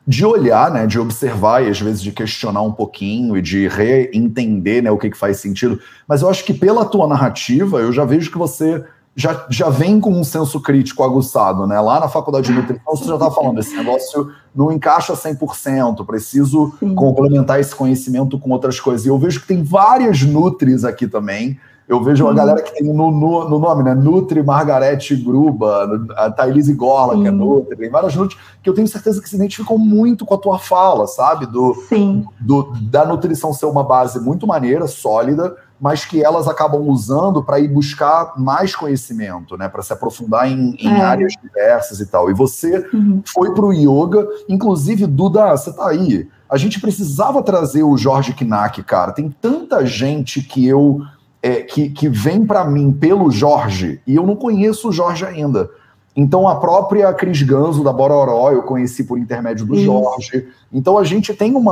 de 0.06 0.24
olhar, 0.24 0.70
né, 0.70 0.86
de 0.86 0.98
observar 0.98 1.64
e 1.64 1.70
às 1.70 1.80
vezes 1.80 2.02
de 2.02 2.12
questionar 2.12 2.62
um 2.62 2.72
pouquinho 2.72 3.36
e 3.36 3.42
de 3.42 3.66
reentender, 3.68 4.82
né, 4.82 4.90
o 4.90 4.98
que, 4.98 5.10
que 5.10 5.16
faz 5.16 5.38
sentido. 5.38 5.80
Mas 6.06 6.22
eu 6.22 6.28
acho 6.28 6.44
que 6.44 6.52
pela 6.52 6.84
tua 6.84 7.08
narrativa, 7.08 7.80
eu 7.80 7.90
já 7.90 8.04
vejo 8.04 8.30
que 8.30 8.36
você 8.38 8.84
já, 9.16 9.46
já 9.48 9.68
vem 9.68 10.00
com 10.00 10.10
um 10.10 10.24
senso 10.24 10.60
crítico 10.60 11.04
aguçado, 11.04 11.66
né? 11.66 11.78
Lá 11.78 12.00
na 12.00 12.08
faculdade 12.08 12.48
de 12.48 12.52
nutrição, 12.52 12.96
você 12.96 13.04
já 13.04 13.14
está 13.14 13.30
falando, 13.30 13.60
esse 13.60 13.76
negócio 13.76 14.32
não 14.54 14.72
encaixa 14.72 15.14
100%, 15.14 16.04
preciso 16.04 16.74
Sim. 16.80 16.94
complementar 16.94 17.60
esse 17.60 17.74
conhecimento 17.74 18.38
com 18.38 18.50
outras 18.50 18.80
coisas. 18.80 19.06
E 19.06 19.08
eu 19.08 19.18
vejo 19.18 19.40
que 19.40 19.46
tem 19.46 19.62
várias 19.62 20.22
Nutris 20.22 20.84
aqui 20.84 21.06
também. 21.06 21.58
Eu 21.86 22.02
vejo 22.02 22.24
uma 22.24 22.30
uhum. 22.30 22.36
galera 22.36 22.62
que 22.62 22.74
tem 22.74 22.82
no, 22.82 23.10
no, 23.10 23.48
no, 23.48 23.58
nome, 23.58 23.82
né? 23.82 23.94
Nutri 23.94 24.42
Margarete 24.42 25.14
Gruba, 25.16 25.86
a 26.16 26.30
Thailise 26.30 26.72
Gorla, 26.72 27.20
que 27.20 27.28
é 27.28 27.30
Nutri, 27.30 27.76
tem 27.76 27.90
várias 27.90 28.16
Nutri, 28.16 28.38
que 28.62 28.70
eu 28.70 28.74
tenho 28.74 28.88
certeza 28.88 29.20
que 29.20 29.28
se 29.28 29.36
identificam 29.36 29.76
muito 29.76 30.24
com 30.24 30.34
a 30.34 30.38
tua 30.38 30.58
fala, 30.58 31.06
sabe? 31.06 31.44
Do, 31.46 31.74
Sim. 31.88 32.24
do, 32.40 32.72
da 32.90 33.04
nutrição 33.04 33.52
ser 33.52 33.66
uma 33.66 33.84
base 33.84 34.18
muito 34.18 34.46
maneira, 34.46 34.86
sólida, 34.86 35.54
mas 35.78 36.06
que 36.06 36.24
elas 36.24 36.48
acabam 36.48 36.88
usando 36.88 37.42
para 37.44 37.58
ir 37.58 37.68
buscar 37.68 38.32
mais 38.38 38.74
conhecimento, 38.74 39.56
né, 39.58 39.68
para 39.68 39.82
se 39.82 39.92
aprofundar 39.92 40.50
em, 40.50 40.74
em 40.80 40.88
é. 40.88 41.02
áreas 41.02 41.34
diversas 41.42 42.00
e 42.00 42.06
tal. 42.06 42.30
E 42.30 42.34
você 42.34 42.88
uhum. 42.94 43.22
foi 43.26 43.52
para 43.52 43.66
o 43.66 43.72
yoga, 43.72 44.26
inclusive, 44.48 45.06
Duda, 45.06 45.50
você 45.50 45.70
tá 45.72 45.88
aí. 45.88 46.26
A 46.48 46.56
gente 46.56 46.80
precisava 46.80 47.42
trazer 47.42 47.82
o 47.82 47.96
Jorge 47.96 48.32
Knack, 48.32 48.82
cara. 48.84 49.12
Tem 49.12 49.28
tanta 49.28 49.84
gente 49.84 50.40
que 50.40 50.66
eu 50.66 51.02
é, 51.44 51.60
que, 51.60 51.90
que 51.90 52.08
vem 52.08 52.46
para 52.46 52.64
mim 52.64 52.90
pelo 52.90 53.30
Jorge 53.30 54.00
e 54.06 54.16
eu 54.16 54.26
não 54.26 54.34
conheço 54.34 54.88
o 54.88 54.92
Jorge 54.92 55.26
ainda. 55.26 55.68
Então, 56.16 56.48
a 56.48 56.56
própria 56.56 57.12
Cris 57.12 57.42
Ganzo, 57.42 57.84
da 57.84 57.92
Bororó, 57.92 58.50
eu 58.50 58.62
conheci 58.62 59.04
por 59.04 59.18
intermédio 59.18 59.66
do 59.66 59.74
Isso. 59.74 59.84
Jorge. 59.84 60.48
Então, 60.72 60.96
a 60.96 61.04
gente 61.04 61.34
tem 61.34 61.54
um 61.54 61.70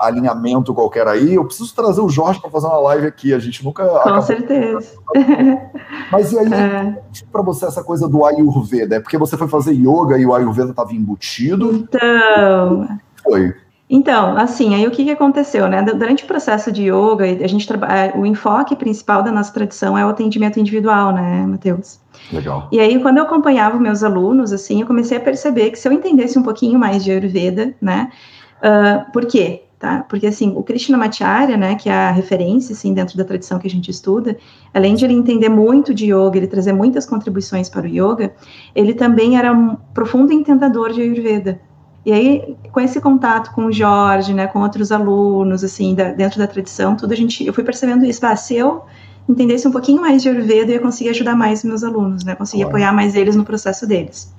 alinhamento 0.00 0.74
qualquer 0.74 1.06
aí. 1.06 1.34
Eu 1.34 1.44
preciso 1.44 1.72
trazer 1.72 2.00
o 2.00 2.08
Jorge 2.08 2.40
para 2.40 2.50
fazer 2.50 2.66
uma 2.66 2.78
live 2.78 3.06
aqui. 3.06 3.32
A 3.34 3.38
gente 3.38 3.62
nunca. 3.62 3.86
Com 3.86 4.22
certeza. 4.22 4.96
Mas 6.10 6.32
e 6.32 6.38
aí, 6.38 6.52
é. 6.52 6.98
para 7.30 7.42
você, 7.42 7.66
essa 7.66 7.84
coisa 7.84 8.08
do 8.08 8.24
Ayurveda? 8.24 8.96
É 8.96 9.00
porque 9.00 9.18
você 9.18 9.36
foi 9.36 9.46
fazer 9.46 9.72
yoga 9.72 10.18
e 10.18 10.26
o 10.26 10.34
Ayurveda 10.34 10.70
estava 10.70 10.94
embutido? 10.94 11.70
Então. 11.74 12.88
Foi. 13.22 13.54
Então, 13.88 14.36
assim, 14.36 14.74
aí 14.74 14.86
o 14.86 14.90
que, 14.90 15.04
que 15.04 15.10
aconteceu, 15.10 15.68
né? 15.68 15.80
Durante 15.80 16.24
o 16.24 16.26
processo 16.26 16.72
de 16.72 16.90
yoga, 16.90 17.24
a 17.24 17.46
gente 17.46 17.68
trabalha, 17.68 18.16
o 18.16 18.26
enfoque 18.26 18.74
principal 18.74 19.22
da 19.22 19.30
nossa 19.30 19.52
tradição 19.52 19.96
é 19.96 20.04
o 20.04 20.08
atendimento 20.08 20.58
individual, 20.58 21.12
né, 21.12 21.46
Matheus? 21.46 22.00
Legal. 22.32 22.68
E 22.72 22.80
aí, 22.80 23.00
quando 23.00 23.18
eu 23.18 23.22
acompanhava 23.22 23.78
meus 23.78 24.02
alunos, 24.02 24.52
assim, 24.52 24.80
eu 24.80 24.86
comecei 24.88 25.16
a 25.16 25.20
perceber 25.20 25.70
que 25.70 25.78
se 25.78 25.86
eu 25.86 25.92
entendesse 25.92 26.36
um 26.36 26.42
pouquinho 26.42 26.78
mais 26.78 27.04
de 27.04 27.12
Ayurveda, 27.12 27.74
né? 27.80 28.10
Uh, 28.58 29.12
por 29.12 29.24
quê? 29.26 29.62
Tá? 29.78 30.04
Porque, 30.08 30.26
assim, 30.26 30.52
o 30.56 30.64
Krishnamacharya, 30.64 31.56
né, 31.56 31.74
que 31.76 31.88
é 31.88 31.92
a 31.92 32.10
referência, 32.10 32.72
assim, 32.72 32.92
dentro 32.92 33.16
da 33.16 33.24
tradição 33.24 33.58
que 33.58 33.68
a 33.68 33.70
gente 33.70 33.90
estuda, 33.90 34.36
além 34.72 34.94
de 34.94 35.04
ele 35.04 35.14
entender 35.14 35.50
muito 35.50 35.94
de 35.94 36.06
yoga, 36.06 36.38
ele 36.38 36.46
trazer 36.46 36.72
muitas 36.72 37.06
contribuições 37.06 37.68
para 37.68 37.86
o 37.86 37.86
yoga, 37.86 38.32
ele 38.74 38.94
também 38.94 39.38
era 39.38 39.52
um 39.52 39.76
profundo 39.94 40.32
entendedor 40.32 40.92
de 40.92 41.02
Ayurveda. 41.02 41.60
E 42.06 42.12
aí, 42.12 42.56
com 42.70 42.78
esse 42.78 43.00
contato 43.00 43.50
com 43.52 43.66
o 43.66 43.72
Jorge, 43.72 44.32
né, 44.32 44.46
com 44.46 44.60
outros 44.60 44.92
alunos, 44.92 45.64
assim, 45.64 45.92
da, 45.92 46.12
dentro 46.12 46.38
da 46.38 46.46
tradição, 46.46 46.94
tudo 46.94 47.12
a 47.12 47.16
gente, 47.16 47.44
eu 47.44 47.52
fui 47.52 47.64
percebendo 47.64 48.04
isso. 48.06 48.24
Ah, 48.24 48.36
se 48.36 48.54
eu 48.54 48.84
entendesse 49.28 49.66
um 49.66 49.72
pouquinho 49.72 50.00
mais 50.00 50.22
de 50.22 50.28
Ayurveda, 50.28 50.70
eu 50.70 50.74
ia 50.74 50.80
conseguir 50.80 51.10
ajudar 51.10 51.34
mais 51.34 51.64
meus 51.64 51.82
alunos, 51.82 52.22
né? 52.22 52.36
Conseguir 52.36 52.62
claro. 52.62 52.76
apoiar 52.76 52.92
mais 52.92 53.16
eles 53.16 53.34
no 53.34 53.44
processo 53.44 53.88
deles. 53.88 54.32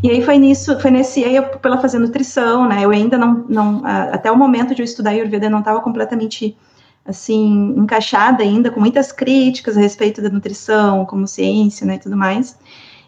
E 0.00 0.12
aí 0.12 0.22
foi 0.22 0.38
nisso, 0.38 0.78
foi 0.78 0.92
nesse, 0.92 1.24
aí 1.24 1.34
eu, 1.34 1.42
pela 1.42 1.78
fazer 1.78 1.98
nutrição, 1.98 2.68
né? 2.68 2.84
Eu 2.84 2.90
ainda 2.90 3.18
não, 3.18 3.44
não 3.48 3.82
até 3.84 4.30
o 4.30 4.36
momento 4.36 4.72
de 4.72 4.82
eu 4.82 4.84
estudar 4.84 5.10
Ayurveda, 5.10 5.46
eu 5.46 5.50
não 5.50 5.58
estava 5.58 5.80
completamente 5.80 6.56
assim 7.04 7.74
encaixada 7.76 8.44
ainda, 8.44 8.70
com 8.70 8.78
muitas 8.78 9.10
críticas 9.10 9.76
a 9.76 9.80
respeito 9.80 10.22
da 10.22 10.28
nutrição, 10.28 11.04
como 11.04 11.26
ciência, 11.26 11.84
né, 11.84 11.96
e 11.96 11.98
tudo 11.98 12.16
mais. 12.16 12.56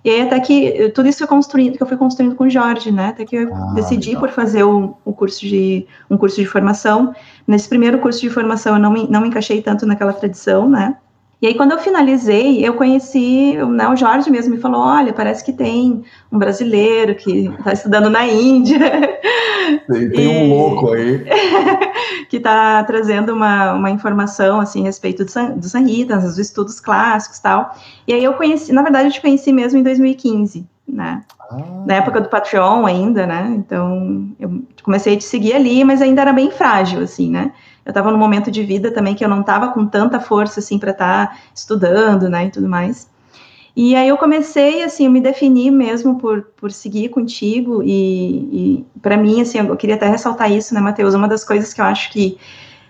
E 0.04 0.10
aí 0.10 0.20
até 0.20 0.38
que 0.38 0.90
tudo 0.94 1.08
isso 1.08 1.18
foi 1.18 1.26
construindo, 1.26 1.76
que 1.78 1.82
eu 1.82 1.86
fui 1.86 1.96
construindo 1.96 2.34
com 2.34 2.44
o 2.44 2.50
Jorge, 2.50 2.92
né? 2.92 3.08
Até 3.08 3.24
que 3.24 3.36
eu 3.36 3.54
ah, 3.54 3.72
decidi 3.74 4.08
legal. 4.08 4.20
por 4.20 4.30
fazer 4.30 4.62
o, 4.62 4.94
o, 5.02 5.14
curso 5.14 5.40
de 5.40 5.86
um 6.10 6.18
curso 6.18 6.36
de 6.36 6.46
formação. 6.46 7.14
Nesse 7.46 7.68
primeiro 7.68 7.98
curso 7.98 8.20
de 8.20 8.28
formação 8.28 8.74
eu 8.74 8.80
não 8.80 8.92
me, 8.92 9.08
não 9.08 9.22
me 9.22 9.28
encaixei 9.28 9.62
tanto 9.62 9.86
naquela 9.86 10.12
tradição, 10.12 10.68
né? 10.68 10.96
E 11.44 11.46
aí, 11.46 11.54
quando 11.54 11.72
eu 11.72 11.78
finalizei, 11.78 12.66
eu 12.66 12.72
conheci, 12.72 13.54
né, 13.68 13.86
o 13.86 13.94
Jorge 13.94 14.30
mesmo 14.30 14.54
me 14.54 14.60
falou: 14.62 14.80
olha, 14.80 15.12
parece 15.12 15.44
que 15.44 15.52
tem 15.52 16.02
um 16.32 16.38
brasileiro 16.38 17.14
que 17.14 17.48
está 17.58 17.74
estudando 17.74 18.08
na 18.08 18.26
Índia. 18.26 18.80
Tem, 19.86 20.08
tem 20.08 20.24
e... 20.24 20.28
um 20.42 20.56
louco 20.56 20.94
aí. 20.94 21.22
que 22.30 22.38
está 22.38 22.82
trazendo 22.84 23.34
uma, 23.34 23.74
uma 23.74 23.90
informação 23.90 24.58
assim, 24.58 24.80
a 24.80 24.84
respeito 24.84 25.22
dos 25.22 25.34
do 25.34 25.68
Sanhitas, 25.68 26.22
dos 26.22 26.38
estudos 26.38 26.80
clássicos 26.80 27.40
tal. 27.40 27.76
E 28.08 28.14
aí 28.14 28.24
eu 28.24 28.32
conheci, 28.32 28.72
na 28.72 28.80
verdade, 28.80 29.08
eu 29.08 29.12
te 29.12 29.20
conheci 29.20 29.52
mesmo 29.52 29.78
em 29.78 29.82
2015. 29.82 30.66
Né? 30.88 31.22
Ah. 31.50 31.56
Na 31.84 31.94
época 31.96 32.22
do 32.22 32.30
Patreon 32.30 32.86
ainda, 32.86 33.26
né? 33.26 33.52
Então 33.54 34.30
eu 34.40 34.62
comecei 34.82 35.14
a 35.14 35.18
te 35.18 35.24
seguir 35.24 35.52
ali, 35.52 35.84
mas 35.84 36.00
ainda 36.00 36.22
era 36.22 36.32
bem 36.32 36.50
frágil, 36.50 37.02
assim, 37.02 37.30
né? 37.30 37.52
Eu 37.84 37.90
estava 37.90 38.10
num 38.10 38.18
momento 38.18 38.50
de 38.50 38.62
vida 38.62 38.90
também 38.90 39.14
que 39.14 39.24
eu 39.24 39.28
não 39.28 39.40
estava 39.40 39.68
com 39.68 39.86
tanta 39.86 40.18
força 40.18 40.60
assim 40.60 40.78
para 40.78 40.90
estar 40.90 41.28
tá 41.28 41.36
estudando, 41.54 42.28
né, 42.28 42.46
e 42.46 42.50
tudo 42.50 42.68
mais. 42.68 43.08
E 43.76 43.96
aí 43.96 44.08
eu 44.08 44.16
comecei 44.16 44.84
assim, 44.84 45.06
eu 45.06 45.10
me 45.10 45.20
defini 45.20 45.70
mesmo 45.70 46.18
por, 46.18 46.42
por 46.56 46.70
seguir 46.70 47.08
contigo 47.08 47.82
e, 47.82 48.84
e 48.86 48.86
para 49.02 49.16
mim 49.16 49.40
assim, 49.40 49.58
eu 49.58 49.76
queria 49.76 49.96
até 49.96 50.08
ressaltar 50.08 50.50
isso, 50.50 50.72
né, 50.72 50.80
Matheus, 50.80 51.14
uma 51.14 51.28
das 51.28 51.44
coisas 51.44 51.74
que 51.74 51.80
eu 51.80 51.84
acho 51.84 52.10
que 52.12 52.38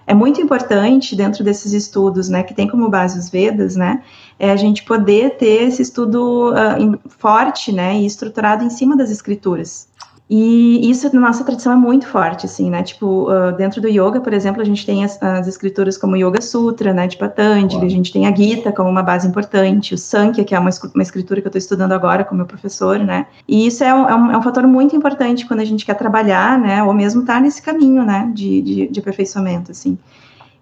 é 0.06 0.12
muito 0.12 0.40
importante 0.40 1.16
dentro 1.16 1.42
desses 1.42 1.72
estudos, 1.72 2.28
né, 2.28 2.42
que 2.42 2.52
tem 2.52 2.68
como 2.68 2.88
base 2.90 3.18
os 3.18 3.30
Vedas, 3.30 3.74
né, 3.74 4.02
é 4.38 4.50
a 4.50 4.56
gente 4.56 4.84
poder 4.84 5.38
ter 5.38 5.62
esse 5.62 5.80
estudo 5.80 6.52
uh, 6.52 7.00
forte, 7.08 7.72
né, 7.72 7.96
e 7.96 8.04
estruturado 8.04 8.62
em 8.62 8.70
cima 8.70 8.94
das 8.96 9.10
escrituras. 9.10 9.88
E 10.28 10.90
isso 10.90 11.14
na 11.14 11.20
nossa 11.20 11.44
tradição 11.44 11.70
é 11.70 11.76
muito 11.76 12.06
forte, 12.06 12.46
assim, 12.46 12.70
né? 12.70 12.82
Tipo, 12.82 13.30
uh, 13.30 13.52
dentro 13.52 13.82
do 13.82 13.88
yoga, 13.88 14.20
por 14.22 14.32
exemplo, 14.32 14.62
a 14.62 14.64
gente 14.64 14.86
tem 14.86 15.04
as, 15.04 15.22
as 15.22 15.46
escrituras 15.46 15.98
como 15.98 16.16
Yoga 16.16 16.40
Sutra, 16.40 16.94
né, 16.94 17.06
de 17.06 17.18
Patanjali, 17.18 17.84
a 17.84 17.90
gente 17.90 18.10
tem 18.10 18.26
a 18.26 18.34
Gita 18.34 18.72
como 18.72 18.88
uma 18.88 19.02
base 19.02 19.28
importante, 19.28 19.92
o 19.92 19.98
Sankhya, 19.98 20.42
que 20.42 20.54
é 20.54 20.58
uma, 20.58 20.70
uma 20.94 21.02
escritura 21.02 21.42
que 21.42 21.46
eu 21.46 21.50
estou 21.50 21.58
estudando 21.58 21.92
agora 21.92 22.24
com 22.24 22.34
meu 22.34 22.46
professor, 22.46 22.98
né? 22.98 23.26
E 23.46 23.66
isso 23.66 23.84
é 23.84 23.94
um, 23.94 24.08
é 24.08 24.14
um, 24.14 24.30
é, 24.30 24.38
um, 24.38 24.42
fator 24.42 24.66
muito 24.66 24.96
importante 24.96 25.46
quando 25.46 25.60
a 25.60 25.64
gente 25.64 25.84
quer 25.84 25.94
trabalhar, 25.94 26.58
né, 26.58 26.82
ou 26.82 26.94
mesmo 26.94 27.20
estar 27.20 27.34
tá 27.34 27.40
nesse 27.40 27.60
caminho, 27.60 28.02
né, 28.02 28.30
de, 28.32 28.62
de, 28.62 28.88
de 28.88 29.00
aperfeiçoamento, 29.00 29.72
assim. 29.72 29.98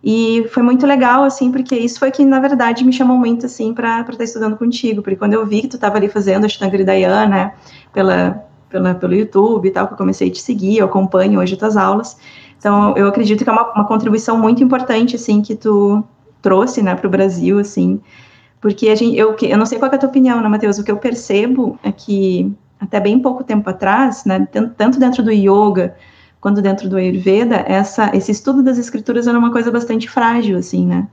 E 0.03 0.45
foi 0.51 0.65
muito 0.65 0.85
legal, 0.85 1.23
assim, 1.23 1.53
porque 1.53 1.77
isso 1.77 2.01
foi 2.01 2.11
que, 2.11 2.25
na 2.25 2.41
verdade, 2.41 2.85
me 2.85 2.93
chamou 2.93 3.17
muito, 3.17 3.47
assim, 3.47 3.73
para 3.73 4.01
estar 4.01 4.17
tá 4.17 4.25
estudando 4.25 4.57
contigo, 4.57 5.03
porque 5.03 5.17
quando 5.17 5.35
eu 5.35 5.47
vi 5.47 5.63
que 5.63 5.69
tu 5.69 5.77
estava 5.77 5.99
ali 5.99 6.09
fazendo 6.09 6.43
a 6.43 6.47
Ashtanga 6.47 6.85
Dayana, 6.85 7.27
né, 7.27 7.53
pela 7.93 8.45
pela, 8.73 8.95
pelo 8.95 9.15
YouTube 9.15 9.69
e 9.69 9.71
tal, 9.71 9.87
que 9.87 9.93
eu 9.93 9.99
comecei 9.99 10.29
a 10.29 10.33
te 10.33 10.41
seguir, 10.41 10.79
eu 10.79 10.87
acompanho 10.87 11.39
hoje 11.39 11.53
as 11.53 11.59
tuas 11.59 11.77
aulas. 11.77 12.17
Então, 12.59 12.97
eu 12.97 13.07
acredito 13.07 13.45
que 13.45 13.51
é 13.51 13.53
uma, 13.53 13.73
uma 13.73 13.87
contribuição 13.87 14.39
muito 14.39 14.65
importante, 14.65 15.17
assim, 15.17 15.43
que 15.43 15.55
tu 15.55 16.03
trouxe, 16.41 16.83
né, 16.83 16.95
para 16.95 17.07
o 17.07 17.11
Brasil, 17.11 17.59
assim, 17.59 18.01
porque 18.61 18.89
a 18.89 18.95
gente, 18.95 19.17
eu, 19.17 19.37
eu 19.41 19.59
não 19.59 19.67
sei 19.67 19.79
qual 19.79 19.91
é 19.91 19.95
a 19.95 19.99
tua 19.99 20.09
opinião, 20.09 20.41
né, 20.41 20.49
Matheus, 20.49 20.79
o 20.79 20.85
que 20.85 20.91
eu 20.91 20.97
percebo 20.97 21.79
é 21.83 21.93
que 21.93 22.53
até 22.81 22.99
bem 22.99 23.19
pouco 23.21 23.45
tempo 23.45 23.69
atrás, 23.69 24.25
né, 24.25 24.47
tanto 24.77 24.99
dentro 24.99 25.23
do 25.23 25.31
yoga 25.31 25.95
quanto 26.41 26.61
dentro 26.61 26.89
do 26.89 26.97
Ayurveda, 26.97 27.65
essa, 27.69 28.11
esse 28.17 28.33
estudo 28.33 28.65
das 28.65 28.77
escrituras 28.77 29.29
era 29.29 29.39
uma 29.39 29.53
coisa 29.53 29.71
bastante 29.71 30.11
frágil, 30.11 30.59
assim, 30.59 30.85
né? 30.85 31.07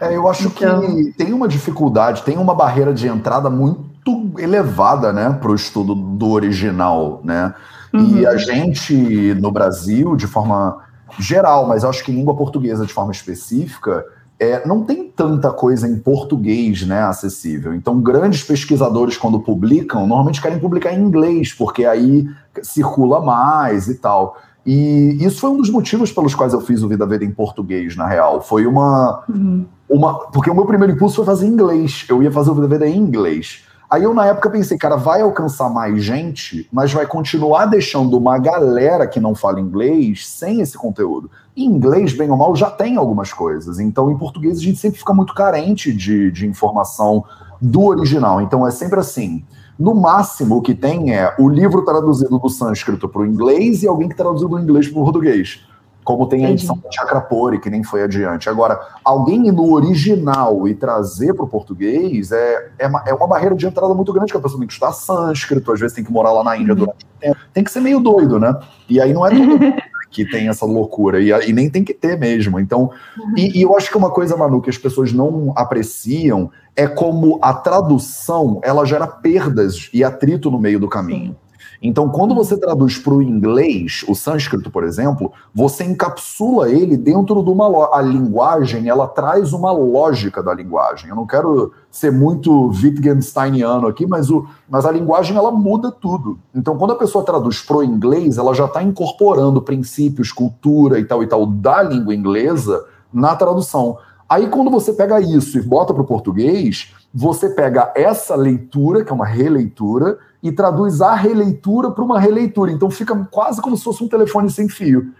É, 0.00 0.16
eu 0.16 0.26
acho 0.26 0.48
então... 0.48 0.80
que 0.80 1.12
tem 1.12 1.34
uma 1.34 1.46
dificuldade, 1.46 2.22
tem 2.22 2.38
uma 2.38 2.54
barreira 2.54 2.94
de 2.94 3.06
entrada 3.06 3.50
muito 3.50 3.89
elevada, 4.38 5.12
né, 5.12 5.30
para 5.40 5.50
o 5.50 5.54
estudo 5.54 5.94
do 5.94 6.30
original, 6.30 7.20
né? 7.24 7.54
Uhum. 7.92 8.18
E 8.18 8.26
a 8.26 8.36
gente 8.36 9.34
no 9.34 9.50
Brasil, 9.50 10.16
de 10.16 10.26
forma 10.26 10.78
geral, 11.18 11.66
mas 11.66 11.84
acho 11.84 12.04
que 12.04 12.12
em 12.12 12.16
língua 12.16 12.36
portuguesa 12.36 12.86
de 12.86 12.92
forma 12.92 13.12
específica, 13.12 14.04
é, 14.38 14.66
não 14.66 14.84
tem 14.84 15.04
tanta 15.04 15.52
coisa 15.52 15.86
em 15.86 15.98
português 15.98 16.86
né, 16.86 17.02
acessível. 17.02 17.74
Então, 17.74 18.00
grandes 18.00 18.42
pesquisadores, 18.42 19.18
quando 19.18 19.38
publicam, 19.40 20.06
normalmente 20.06 20.40
querem 20.40 20.58
publicar 20.58 20.94
em 20.94 21.02
inglês, 21.02 21.52
porque 21.52 21.84
aí 21.84 22.26
circula 22.62 23.20
mais 23.20 23.88
e 23.88 23.96
tal. 23.96 24.36
E 24.64 25.18
isso 25.20 25.40
foi 25.40 25.50
um 25.50 25.58
dos 25.58 25.68
motivos 25.68 26.10
pelos 26.10 26.34
quais 26.34 26.54
eu 26.54 26.60
fiz 26.60 26.82
o 26.82 26.88
Vida 26.88 27.06
Veda 27.06 27.24
em 27.24 27.30
português, 27.30 27.96
na 27.96 28.06
real. 28.06 28.40
Foi 28.40 28.66
uma. 28.66 29.24
Uhum. 29.28 29.66
uma 29.88 30.14
porque 30.30 30.50
o 30.50 30.54
meu 30.54 30.64
primeiro 30.64 30.94
impulso 30.94 31.16
foi 31.16 31.24
fazer 31.24 31.46
inglês. 31.46 32.06
Eu 32.08 32.22
ia 32.22 32.30
fazer 32.30 32.50
o 32.50 32.54
Vida 32.54 32.68
Veda 32.68 32.86
em 32.86 32.96
inglês. 32.96 33.64
Aí 33.90 34.04
eu, 34.04 34.14
na 34.14 34.26
época, 34.26 34.48
pensei, 34.48 34.78
cara, 34.78 34.94
vai 34.94 35.20
alcançar 35.20 35.68
mais 35.68 36.00
gente, 36.04 36.68
mas 36.72 36.92
vai 36.92 37.06
continuar 37.06 37.66
deixando 37.66 38.16
uma 38.16 38.38
galera 38.38 39.04
que 39.04 39.18
não 39.18 39.34
fala 39.34 39.60
inglês 39.60 40.28
sem 40.28 40.60
esse 40.60 40.78
conteúdo. 40.78 41.28
Em 41.56 41.64
inglês, 41.64 42.12
bem 42.12 42.30
ou 42.30 42.36
mal, 42.36 42.54
já 42.54 42.70
tem 42.70 42.96
algumas 42.96 43.32
coisas. 43.32 43.80
Então, 43.80 44.08
em 44.08 44.16
português, 44.16 44.58
a 44.58 44.62
gente 44.62 44.78
sempre 44.78 45.00
fica 45.00 45.12
muito 45.12 45.34
carente 45.34 45.92
de, 45.92 46.30
de 46.30 46.46
informação 46.46 47.24
do 47.60 47.84
original. 47.84 48.40
Então 48.40 48.66
é 48.66 48.70
sempre 48.70 49.00
assim. 49.00 49.44
No 49.78 49.94
máximo, 49.94 50.56
o 50.56 50.62
que 50.62 50.74
tem 50.74 51.14
é 51.14 51.34
o 51.38 51.48
livro 51.48 51.82
traduzido 51.84 52.38
do 52.38 52.48
sânscrito 52.48 53.08
para 53.08 53.22
o 53.22 53.26
inglês 53.26 53.82
e 53.82 53.88
alguém 53.88 54.08
que 54.08 54.14
traduziu 54.14 54.48
do 54.48 54.58
inglês 54.58 54.88
para 54.88 55.00
o 55.00 55.04
português. 55.04 55.66
Como 56.10 56.26
tem 56.26 56.44
a 56.44 56.50
edição 56.50 56.76
de 56.76 56.94
Chakrapuri, 56.94 57.60
que 57.60 57.70
nem 57.70 57.84
foi 57.84 58.02
adiante. 58.02 58.48
Agora, 58.48 58.80
alguém 59.04 59.46
ir 59.46 59.52
no 59.52 59.72
original 59.72 60.66
e 60.66 60.74
trazer 60.74 61.34
para 61.34 61.44
o 61.44 61.48
português 61.48 62.32
é, 62.32 62.70
é 62.78 62.86
uma, 62.88 63.04
é, 63.06 63.14
uma, 63.14 63.28
barreira 63.28 63.54
de 63.54 63.64
entrada 63.64 63.94
muito 63.94 64.12
grande, 64.12 64.32
que 64.32 64.36
a 64.36 64.40
pessoa 64.40 64.58
tem 64.58 64.66
que 64.66 64.72
estudar 64.72 64.92
sânscrito, 64.92 65.72
às 65.72 65.78
vezes 65.78 65.94
tem 65.94 66.04
que 66.04 66.12
morar 66.12 66.32
lá 66.32 66.42
na 66.42 66.56
Índia 66.56 66.72
uhum. 66.72 66.80
durante 66.80 67.06
tempo. 67.20 67.36
Tem 67.54 67.62
que 67.62 67.70
ser 67.70 67.80
meio 67.80 68.00
doido, 68.00 68.40
né? 68.40 68.58
E 68.88 69.00
aí 69.00 69.12
não 69.12 69.24
é 69.24 69.30
todo 69.30 69.58
que 70.10 70.28
tem 70.28 70.48
essa 70.48 70.66
loucura, 70.66 71.20
e, 71.20 71.30
e, 71.30 71.52
nem 71.52 71.70
tem 71.70 71.84
que 71.84 71.94
ter 71.94 72.18
mesmo. 72.18 72.58
Então, 72.58 72.90
uhum. 73.16 73.34
e, 73.36 73.60
e, 73.60 73.62
eu 73.62 73.76
acho 73.76 73.88
que 73.88 73.96
uma 73.96 74.10
coisa, 74.10 74.36
Manu, 74.36 74.60
que 74.60 74.68
as 74.68 74.76
pessoas 74.76 75.12
não 75.12 75.52
apreciam 75.56 76.50
é 76.74 76.86
como 76.86 77.38
a 77.40 77.54
tradução 77.54 78.60
ela 78.64 78.84
gera 78.84 79.06
perdas 79.06 79.88
e 79.92 80.02
atrito 80.02 80.50
no 80.50 80.58
meio 80.58 80.80
do 80.80 80.88
caminho. 80.88 81.36
Então, 81.82 82.10
quando 82.10 82.34
você 82.34 82.58
traduz 82.58 82.98
para 82.98 83.14
o 83.14 83.22
inglês, 83.22 84.04
o 84.06 84.14
sânscrito, 84.14 84.70
por 84.70 84.84
exemplo, 84.84 85.32
você 85.54 85.82
encapsula 85.82 86.68
ele 86.68 86.94
dentro 86.94 87.42
de 87.42 87.48
uma 87.48 87.96
a 87.96 88.02
linguagem, 88.02 88.86
ela 88.88 89.08
traz 89.08 89.54
uma 89.54 89.72
lógica 89.72 90.42
da 90.42 90.52
linguagem. 90.52 91.08
Eu 91.08 91.16
não 91.16 91.26
quero 91.26 91.72
ser 91.90 92.12
muito 92.12 92.68
Wittgensteiniano 92.68 93.86
aqui, 93.86 94.06
mas, 94.06 94.30
o, 94.30 94.46
mas 94.68 94.84
a 94.84 94.92
linguagem 94.92 95.34
ela 95.38 95.50
muda 95.50 95.90
tudo. 95.90 96.38
Então, 96.54 96.76
quando 96.76 96.92
a 96.92 96.96
pessoa 96.96 97.24
traduz 97.24 97.62
para 97.62 97.78
o 97.78 97.84
inglês, 97.84 98.36
ela 98.36 98.52
já 98.52 98.66
está 98.66 98.82
incorporando 98.82 99.62
princípios, 99.62 100.30
cultura 100.30 100.98
e 101.00 101.04
tal 101.04 101.22
e 101.22 101.26
tal 101.26 101.46
da 101.46 101.82
língua 101.82 102.14
inglesa 102.14 102.84
na 103.10 103.34
tradução. 103.34 103.96
Aí, 104.28 104.48
quando 104.48 104.70
você 104.70 104.92
pega 104.92 105.18
isso 105.18 105.58
e 105.58 105.62
bota 105.62 105.94
para 105.94 106.02
o 106.02 106.06
português, 106.06 106.92
você 107.12 107.50
pega 107.50 107.92
essa 107.94 108.36
leitura, 108.36 109.04
que 109.04 109.10
é 109.10 109.14
uma 109.14 109.26
releitura, 109.26 110.18
e 110.42 110.52
traduz 110.52 111.00
a 111.00 111.14
releitura 111.14 111.90
para 111.90 112.04
uma 112.04 112.20
releitura. 112.20 112.70
Então 112.70 112.90
fica 112.90 113.14
quase 113.30 113.60
como 113.60 113.76
se 113.76 113.84
fosse 113.84 114.02
um 114.02 114.08
telefone 114.08 114.50
sem 114.50 114.68
fio. 114.68 115.12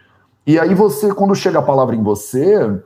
E 0.46 0.58
aí 0.58 0.74
você, 0.74 1.12
quando 1.12 1.34
chega 1.34 1.58
a 1.58 1.62
palavra 1.62 1.94
em 1.94 2.02
você, 2.02 2.80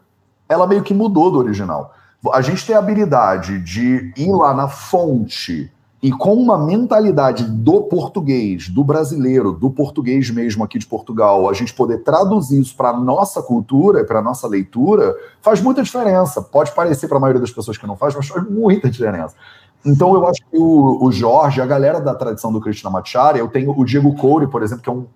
ela 0.48 0.66
meio 0.66 0.82
que 0.82 0.94
mudou 0.94 1.30
do 1.30 1.38
original. 1.38 1.94
A 2.32 2.40
gente 2.40 2.66
tem 2.66 2.74
a 2.74 2.78
habilidade 2.78 3.60
de 3.60 4.12
ir 4.16 4.32
lá 4.32 4.54
na 4.54 4.68
fonte 4.68 5.70
e 6.04 6.12
com 6.12 6.34
uma 6.34 6.58
mentalidade 6.58 7.44
do 7.44 7.84
português, 7.84 8.68
do 8.68 8.84
brasileiro, 8.84 9.52
do 9.52 9.70
português 9.70 10.28
mesmo 10.28 10.62
aqui 10.62 10.78
de 10.78 10.84
Portugal, 10.84 11.48
a 11.48 11.54
gente 11.54 11.72
poder 11.72 12.02
traduzir 12.02 12.60
isso 12.60 12.76
para 12.76 12.90
a 12.90 13.00
nossa 13.00 13.42
cultura, 13.42 14.04
para 14.04 14.18
a 14.18 14.22
nossa 14.22 14.46
leitura, 14.46 15.16
faz 15.40 15.62
muita 15.62 15.82
diferença. 15.82 16.42
Pode 16.42 16.72
parecer 16.72 17.08
para 17.08 17.16
a 17.16 17.20
maioria 17.20 17.40
das 17.40 17.50
pessoas 17.50 17.78
que 17.78 17.86
não 17.86 17.96
faz, 17.96 18.14
mas 18.14 18.28
faz 18.28 18.46
muita 18.46 18.90
diferença. 18.90 19.34
Então 19.82 20.12
eu 20.12 20.28
acho 20.28 20.42
que 20.42 20.58
o, 20.58 21.06
o, 21.06 21.10
Jorge, 21.10 21.62
a 21.62 21.66
galera 21.66 21.98
da 22.02 22.14
tradição 22.14 22.52
do 22.52 22.60
Krishnamacharya, 22.60 23.40
eu 23.40 23.48
tenho 23.48 23.70
o 23.74 23.82
Diego 23.82 24.14
Coure, 24.14 24.46
por 24.46 24.62
exemplo, 24.62 24.82
que 24.82 24.90
é 24.90 24.92
um 24.92 25.06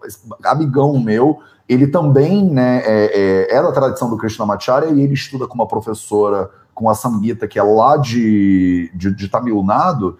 amigão 0.43 0.99
meu, 0.99 1.41
ele 1.69 1.89
também 1.89 2.49
né, 2.49 2.79
é, 2.87 3.47
é, 3.51 3.57
é 3.57 3.63
da 3.63 3.73
tradição 3.73 4.09
do 4.09 4.17
Krishnamacharya 4.17 4.89
e 4.89 5.03
ele 5.03 5.13
estuda 5.13 5.47
com 5.47 5.55
uma 5.55 5.69
professora, 5.69 6.49
com 6.73 6.89
a 6.89 6.95
Samgita, 6.95 7.47
que 7.47 7.59
é 7.59 7.63
lá 7.63 7.99
de, 7.99 8.91
de, 8.95 9.15
de 9.15 9.29
Tamil 9.29 9.63
Nadu, 9.63 10.17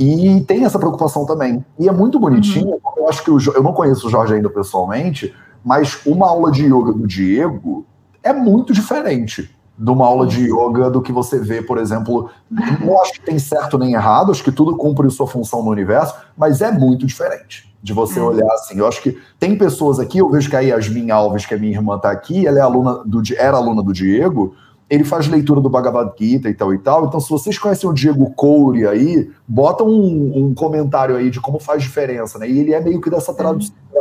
e 0.00 0.40
tem 0.40 0.64
essa 0.64 0.78
preocupação 0.78 1.26
também. 1.26 1.62
E 1.78 1.86
é 1.86 1.92
muito 1.92 2.18
bonitinho, 2.18 2.70
uhum. 2.70 2.80
eu 2.96 3.08
acho 3.08 3.22
que 3.22 3.30
o, 3.30 3.38
eu 3.54 3.62
não 3.62 3.74
conheço 3.74 4.06
o 4.06 4.10
Jorge 4.10 4.32
ainda 4.32 4.48
pessoalmente, 4.48 5.34
mas 5.62 6.00
uma 6.06 6.26
aula 6.26 6.50
de 6.50 6.64
yoga 6.64 6.90
do 6.90 7.06
Diego 7.06 7.84
é 8.22 8.32
muito 8.32 8.72
diferente 8.72 9.54
de 9.78 9.90
uma 9.90 10.06
aula 10.06 10.26
de 10.26 10.50
yoga 10.50 10.90
do 10.90 11.02
que 11.02 11.12
você 11.12 11.38
vê, 11.38 11.60
por 11.60 11.76
exemplo. 11.76 12.30
Não 12.50 12.98
acho 13.02 13.12
que 13.12 13.20
tem 13.20 13.38
certo 13.38 13.76
nem 13.76 13.92
errado, 13.92 14.32
acho 14.32 14.42
que 14.42 14.50
tudo 14.50 14.74
cumpre 14.74 15.10
sua 15.10 15.26
função 15.26 15.62
no 15.62 15.70
universo, 15.70 16.14
mas 16.34 16.62
é 16.62 16.72
muito 16.72 17.06
diferente 17.06 17.70
de 17.82 17.92
você 17.92 18.18
é. 18.18 18.22
olhar 18.22 18.50
assim. 18.54 18.78
Eu 18.78 18.88
acho 18.88 19.02
que 19.02 19.18
tem 19.38 19.56
pessoas 19.56 19.98
aqui, 19.98 20.16
eu 20.16 20.30
vejo 20.30 20.48
que 20.48 20.56
a 20.56 20.60
Yasmin 20.60 21.10
Alves, 21.10 21.44
que 21.44 21.52
é 21.52 21.58
minha 21.58 21.72
irmã, 21.72 21.96
está 21.96 22.10
aqui, 22.10 22.46
ela 22.46 22.58
é 22.58 22.62
aluna 22.62 23.02
do, 23.04 23.22
era 23.36 23.58
aluna 23.58 23.82
do 23.82 23.92
Diego, 23.92 24.54
ele 24.90 25.04
faz 25.04 25.28
leitura 25.28 25.60
do 25.60 25.70
Bhagavad 25.70 26.12
Gita 26.18 26.50
e 26.50 26.54
tal 26.54 26.74
e 26.74 26.78
tal. 26.78 27.06
Então, 27.06 27.20
se 27.20 27.30
vocês 27.30 27.56
conhecem 27.56 27.88
o 27.88 27.92
Diego 27.92 28.28
Coure 28.34 28.88
aí, 28.88 29.30
bota 29.46 29.84
um, 29.84 30.32
um 30.36 30.52
comentário 30.52 31.14
aí 31.14 31.30
de 31.30 31.40
como 31.40 31.60
faz 31.60 31.80
diferença, 31.80 32.40
né? 32.40 32.50
E 32.50 32.58
ele 32.58 32.74
é 32.74 32.80
meio 32.80 33.00
que 33.00 33.08
dessa 33.08 33.32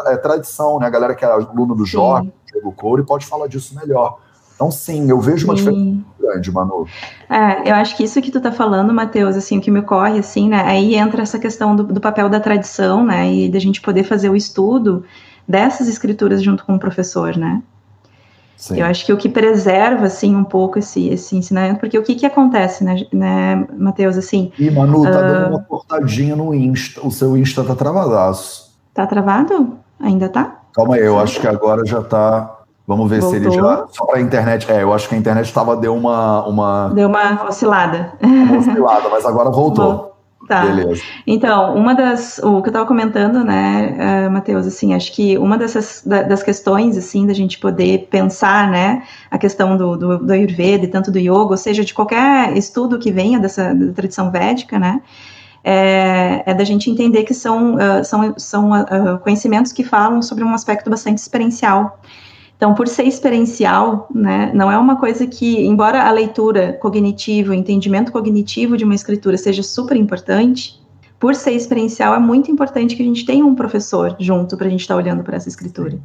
é, 0.08 0.18
tradição, 0.18 0.80
né? 0.80 0.88
A 0.88 0.90
galera 0.90 1.14
que 1.14 1.24
é 1.24 1.28
aluna 1.28 1.76
do 1.76 1.86
Jorge, 1.86 2.34
Diego 2.52 2.72
Coure, 2.72 3.04
pode 3.04 3.28
falar 3.28 3.48
disso 3.48 3.76
melhor. 3.76 4.18
Então, 4.56 4.72
sim, 4.72 5.10
eu 5.10 5.22
vejo 5.22 5.46
uma 5.46 5.56
sim. 5.56 5.64
diferença 5.64 6.04
grande, 6.20 6.52
Manu. 6.52 6.88
É, 7.30 7.70
eu 7.70 7.76
acho 7.76 7.96
que 7.96 8.04
isso 8.04 8.22
que 8.22 8.32
tu 8.32 8.42
tá 8.42 8.52
falando, 8.52 8.94
Matheus, 8.94 9.38
assim, 9.38 9.60
o 9.60 9.62
que 9.62 9.72
me 9.72 9.80
ocorre, 9.80 10.20
assim, 10.20 10.50
né, 10.50 10.62
aí 10.66 10.96
entra 10.96 11.22
essa 11.22 11.40
questão 11.40 11.76
do, 11.76 11.84
do, 11.84 12.02
papel 12.02 12.28
da 12.28 12.42
tradição, 12.42 13.06
né, 13.06 13.32
e 13.32 13.50
da 13.50 13.58
gente 13.58 13.80
poder 13.80 14.04
fazer 14.04 14.30
o 14.30 14.36
estudo 14.36 15.06
dessas 15.48 15.88
escrituras 15.88 16.44
junto 16.44 16.66
com 16.66 16.76
o 16.76 16.80
professor, 16.80 17.38
né. 17.38 17.62
Sim. 18.60 18.78
Eu 18.78 18.88
acho 18.88 19.06
que 19.06 19.14
o 19.14 19.16
que 19.16 19.30
preserva, 19.30 20.08
assim, 20.08 20.36
um 20.36 20.44
pouco 20.44 20.80
esse, 20.80 21.08
esse 21.08 21.34
ensinamento, 21.34 21.80
porque 21.80 21.98
o 21.98 22.04
que 22.04 22.14
que 22.14 22.26
acontece, 22.26 22.84
né, 22.84 23.08
né 23.14 23.66
Matheus, 23.78 24.18
assim... 24.18 24.52
E, 24.60 24.70
Manu, 24.70 25.04
tá 25.04 25.10
uh... 25.12 25.14
dando 25.14 25.50
uma 25.52 25.64
cortadinha 25.64 26.36
no 26.36 26.54
Insta, 26.54 27.00
o 27.02 27.10
seu 27.10 27.38
Insta 27.38 27.64
tá 27.64 27.74
travadaço. 27.74 28.74
Tá 28.94 29.08
travado? 29.08 29.78
Ainda 29.98 30.28
tá? 30.28 30.60
Calma 30.74 30.96
aí, 30.96 31.06
eu 31.06 31.18
acho 31.18 31.40
que 31.40 31.48
agora 31.48 31.86
já 31.86 32.02
tá... 32.02 32.58
Vamos 32.86 33.10
ver 33.10 33.22
Voltou. 33.22 33.40
se 33.40 33.46
ele 33.46 33.56
já. 33.56 33.86
Só 33.92 34.04
para 34.08 34.18
a 34.18 34.22
internet. 34.22 34.70
É, 34.70 34.82
eu 34.82 34.92
acho 34.92 35.08
que 35.08 35.14
a 35.14 35.18
internet 35.18 35.46
estava 35.46 35.78
deu 35.78 35.96
uma, 35.96 36.44
uma. 36.48 36.90
Deu 36.90 37.08
uma 37.08 37.46
oscilada. 37.46 38.14
Uma 38.20 38.58
oscilada, 38.58 39.10
mas 39.10 39.26
agora 39.28 39.52
voltou. 39.52 40.09
Tá. 40.50 40.66
Beleza. 40.66 41.04
Então, 41.28 41.76
uma 41.76 41.94
das. 41.94 42.40
O 42.40 42.60
que 42.64 42.70
eu 42.70 42.72
estava 42.72 42.86
comentando, 42.88 43.44
né, 43.44 44.26
uh, 44.28 44.32
Matheus, 44.32 44.66
assim, 44.66 44.96
acho 44.96 45.14
que 45.14 45.38
uma 45.38 45.60
dessas 45.60 46.02
da, 46.04 46.24
das 46.24 46.42
questões, 46.42 46.98
assim, 46.98 47.28
da 47.28 47.36
gente 47.36 47.60
poder 47.60 48.08
pensar, 48.10 48.68
né, 48.68 49.04
a 49.30 49.38
questão 49.38 49.78
do, 49.78 49.96
do, 49.96 50.18
do 50.18 50.34
Ayurveda 50.34 50.86
e 50.86 50.88
tanto 50.88 51.12
do 51.12 51.20
yoga, 51.20 51.52
ou 51.52 51.58
seja, 51.58 51.86
de 51.86 51.94
qualquer 51.94 52.58
estudo 52.58 52.98
que 52.98 53.12
venha 53.12 53.40
dessa 53.40 53.76
da 53.76 53.94
tradição 53.94 54.32
védica, 54.32 54.80
né, 54.80 55.04
é, 55.64 56.42
é, 56.44 56.54
da 56.56 56.64
gente 56.64 56.90
entender 56.90 57.26
que 57.26 57.34
são, 57.36 57.76
uh, 57.76 58.04
são, 58.04 58.34
são 58.36 58.72
uh, 58.72 59.20
conhecimentos 59.20 59.72
que 59.72 59.84
falam 59.84 60.20
sobre 60.24 60.44
um 60.44 60.56
aspecto 60.56 60.90
bastante 60.90 61.20
experiencial. 61.20 62.02
Então, 62.60 62.76
por 62.76 62.90
ser 62.90 63.04
experiencial, 63.04 64.10
né, 64.14 64.52
não 64.54 64.70
é 64.70 64.78
uma 64.78 64.98
coisa 64.98 65.26
que, 65.26 65.66
embora 65.66 66.04
a 66.04 66.12
leitura 66.12 66.74
cognitiva, 66.74 67.52
o 67.52 67.54
entendimento 67.56 68.12
cognitivo 68.12 68.76
de 68.76 68.84
uma 68.84 68.94
escritura 68.94 69.38
seja 69.38 69.64
super 69.64 69.96
importante, 69.96 70.78
por 71.18 71.36
ser 71.36 71.52
experiencial, 71.52 72.14
é 72.14 72.20
muito 72.20 72.52
importante 72.52 72.98
que 72.98 73.02
a 73.02 73.06
gente 73.06 73.26
tenha 73.26 73.46
um 73.46 73.56
professor 73.56 74.14
junto 74.20 74.58
para 74.58 74.68
a 74.68 74.70
gente 74.70 74.82
estar 74.82 74.94
tá 74.94 74.98
olhando 74.98 75.24
para 75.24 75.38
essa 75.38 75.48
escritura. 75.48 75.98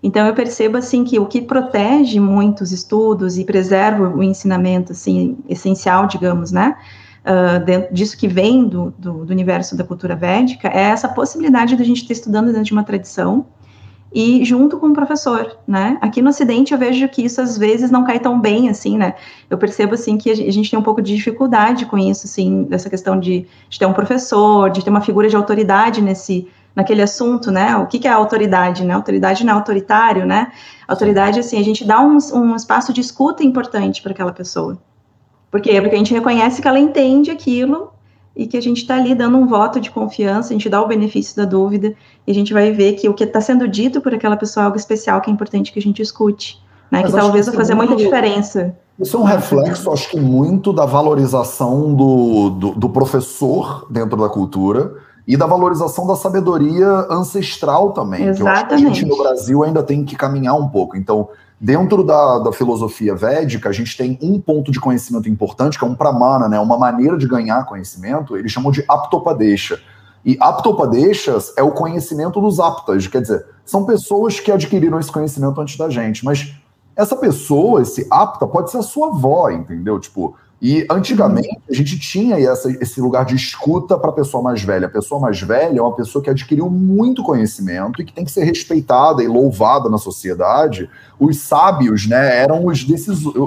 Então, 0.00 0.28
eu 0.28 0.32
percebo, 0.32 0.76
assim, 0.76 1.02
que 1.02 1.18
o 1.18 1.26
que 1.26 1.42
protege 1.42 2.20
muitos 2.20 2.70
estudos 2.70 3.36
e 3.36 3.44
preserva 3.44 4.10
o 4.10 4.22
ensinamento, 4.22 4.92
assim, 4.92 5.38
essencial, 5.48 6.06
digamos, 6.06 6.52
né, 6.52 6.76
uh, 7.24 7.64
dentro 7.64 7.92
disso 7.92 8.16
que 8.16 8.28
vem 8.28 8.64
do, 8.64 8.94
do, 8.96 9.24
do 9.24 9.32
universo 9.32 9.76
da 9.76 9.82
cultura 9.82 10.14
védica, 10.14 10.68
é 10.68 10.82
essa 10.82 11.08
possibilidade 11.08 11.74
de 11.74 11.82
a 11.82 11.84
gente 11.84 12.02
estar 12.02 12.12
estudando 12.12 12.46
dentro 12.46 12.62
de 12.62 12.72
uma 12.72 12.84
tradição, 12.84 13.44
e 14.12 14.44
junto 14.44 14.76
com 14.78 14.88
o 14.88 14.92
professor, 14.92 15.56
né? 15.66 15.96
Aqui 16.00 16.20
no 16.20 16.30
Ocidente 16.30 16.72
eu 16.72 16.78
vejo 16.78 17.08
que 17.08 17.24
isso 17.24 17.40
às 17.40 17.56
vezes 17.56 17.90
não 17.90 18.04
cai 18.04 18.18
tão 18.18 18.40
bem, 18.40 18.68
assim, 18.68 18.98
né? 18.98 19.14
Eu 19.48 19.56
percebo, 19.56 19.94
assim, 19.94 20.18
que 20.18 20.30
a 20.30 20.34
gente 20.34 20.68
tem 20.68 20.78
um 20.78 20.82
pouco 20.82 21.00
de 21.00 21.14
dificuldade 21.14 21.86
com 21.86 21.96
isso, 21.96 22.26
assim, 22.26 22.64
dessa 22.64 22.90
questão 22.90 23.18
de, 23.18 23.46
de 23.68 23.78
ter 23.78 23.86
um 23.86 23.92
professor, 23.92 24.68
de 24.70 24.82
ter 24.82 24.90
uma 24.90 25.00
figura 25.00 25.28
de 25.28 25.36
autoridade 25.36 26.02
nesse, 26.02 26.48
naquele 26.74 27.02
assunto, 27.02 27.52
né? 27.52 27.76
O 27.76 27.86
que, 27.86 28.00
que 28.00 28.08
é 28.08 28.10
autoridade, 28.10 28.84
né? 28.84 28.94
Autoridade 28.94 29.44
não 29.44 29.52
é 29.52 29.56
autoritário, 29.56 30.26
né? 30.26 30.50
Autoridade, 30.88 31.38
assim, 31.38 31.60
a 31.60 31.64
gente 31.64 31.84
dá 31.84 32.00
um, 32.00 32.18
um 32.34 32.56
espaço 32.56 32.92
de 32.92 33.00
escuta 33.00 33.44
importante 33.44 34.02
para 34.02 34.10
aquela 34.10 34.32
pessoa. 34.32 34.76
Por 35.52 35.60
quê? 35.60 35.80
Porque 35.80 35.94
a 35.94 35.98
gente 35.98 36.12
reconhece 36.12 36.60
que 36.60 36.66
ela 36.66 36.80
entende 36.80 37.30
aquilo 37.30 37.92
e 38.34 38.46
que 38.46 38.56
a 38.56 38.62
gente 38.62 38.78
está 38.78 38.96
ali 38.96 39.14
dando 39.14 39.36
um 39.36 39.46
voto 39.46 39.80
de 39.80 39.90
confiança, 39.90 40.50
a 40.50 40.52
gente 40.52 40.68
dá 40.68 40.80
o 40.80 40.86
benefício 40.86 41.36
da 41.36 41.44
dúvida, 41.44 41.94
e 42.26 42.30
a 42.30 42.34
gente 42.34 42.52
vai 42.52 42.70
ver 42.70 42.94
que 42.94 43.08
o 43.08 43.14
que 43.14 43.24
está 43.24 43.40
sendo 43.40 43.66
dito 43.66 44.00
por 44.00 44.14
aquela 44.14 44.36
pessoa 44.36 44.64
é 44.64 44.66
algo 44.66 44.76
especial 44.76 45.20
que 45.20 45.30
é 45.30 45.32
importante 45.32 45.72
que 45.72 45.78
a 45.78 45.82
gente 45.82 46.00
escute, 46.00 46.62
né? 46.90 47.02
que 47.02 47.12
talvez 47.12 47.46
vai 47.46 47.56
fazer 47.56 47.74
muita 47.74 47.96
diferença. 47.96 48.74
Isso 48.98 49.16
é 49.16 49.20
um 49.20 49.24
reflexo, 49.24 49.90
acho 49.90 50.10
que 50.10 50.20
muito 50.20 50.72
da 50.72 50.84
valorização 50.84 51.94
do, 51.94 52.50
do, 52.50 52.70
do 52.72 52.88
professor 52.90 53.86
dentro 53.90 54.16
da 54.16 54.28
cultura 54.28 54.94
e 55.26 55.36
da 55.36 55.46
valorização 55.46 56.06
da 56.06 56.16
sabedoria 56.16 57.06
ancestral 57.10 57.92
também, 57.92 58.26
Exatamente. 58.26 58.36
que 58.36 58.42
eu 58.42 58.48
acho 58.48 58.66
que 58.66 58.74
a 58.74 58.76
gente 58.78 59.06
no 59.06 59.16
Brasil 59.16 59.64
ainda 59.64 59.82
tem 59.82 60.04
que 60.04 60.16
caminhar 60.16 60.54
um 60.54 60.68
pouco. 60.68 60.96
Então, 60.96 61.28
Dentro 61.62 62.02
da, 62.02 62.38
da 62.38 62.52
filosofia 62.52 63.14
védica, 63.14 63.68
a 63.68 63.72
gente 63.72 63.94
tem 63.94 64.18
um 64.22 64.40
ponto 64.40 64.72
de 64.72 64.80
conhecimento 64.80 65.28
importante, 65.28 65.78
que 65.78 65.84
é 65.84 65.86
um 65.86 65.94
pramana, 65.94 66.48
né? 66.48 66.58
uma 66.58 66.78
maneira 66.78 67.18
de 67.18 67.26
ganhar 67.28 67.66
conhecimento, 67.66 68.34
eles 68.34 68.50
chamam 68.50 68.72
de 68.72 68.82
aptopadesha. 68.88 69.78
E 70.24 70.38
aptopadeshas 70.40 71.52
é 71.58 71.62
o 71.62 71.70
conhecimento 71.70 72.40
dos 72.40 72.58
aptas, 72.58 73.06
quer 73.06 73.20
dizer, 73.20 73.44
são 73.62 73.84
pessoas 73.84 74.40
que 74.40 74.50
adquiriram 74.50 74.98
esse 74.98 75.12
conhecimento 75.12 75.60
antes 75.60 75.76
da 75.76 75.90
gente, 75.90 76.24
mas 76.24 76.54
essa 76.96 77.14
pessoa, 77.14 77.82
esse 77.82 78.06
apta, 78.10 78.46
pode 78.46 78.70
ser 78.70 78.78
a 78.78 78.82
sua 78.82 79.08
avó, 79.08 79.50
entendeu? 79.50 80.00
Tipo, 80.00 80.34
E 80.62 80.86
antigamente 80.90 81.58
a 81.70 81.74
gente 81.74 81.98
tinha 81.98 82.38
essa, 82.38 82.70
esse 82.70 83.00
lugar 83.00 83.24
de 83.24 83.34
escuta 83.34 83.96
para 83.96 84.10
a 84.10 84.12
pessoa 84.12 84.42
mais 84.42 84.62
velha. 84.62 84.86
A 84.86 84.90
pessoa 84.90 85.18
mais 85.18 85.40
velha 85.40 85.78
é 85.78 85.82
uma 85.82 85.94
pessoa 85.94 86.22
que 86.22 86.28
adquiriu 86.28 86.68
muito 86.68 87.22
conhecimento 87.22 88.02
e 88.02 88.04
que 88.04 88.12
tem 88.12 88.26
que 88.26 88.30
ser 88.30 88.44
respeitada 88.44 89.22
e 89.22 89.26
louvada 89.26 89.88
na 89.88 89.96
sociedade. 89.96 90.90
Os 91.18 91.38
sábios, 91.38 92.06
né, 92.06 92.42
eram 92.42 92.66
os 92.66 92.86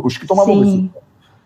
os 0.04 0.17
que 0.17 0.26
tomavam 0.26 0.60
decisões. 0.60 0.89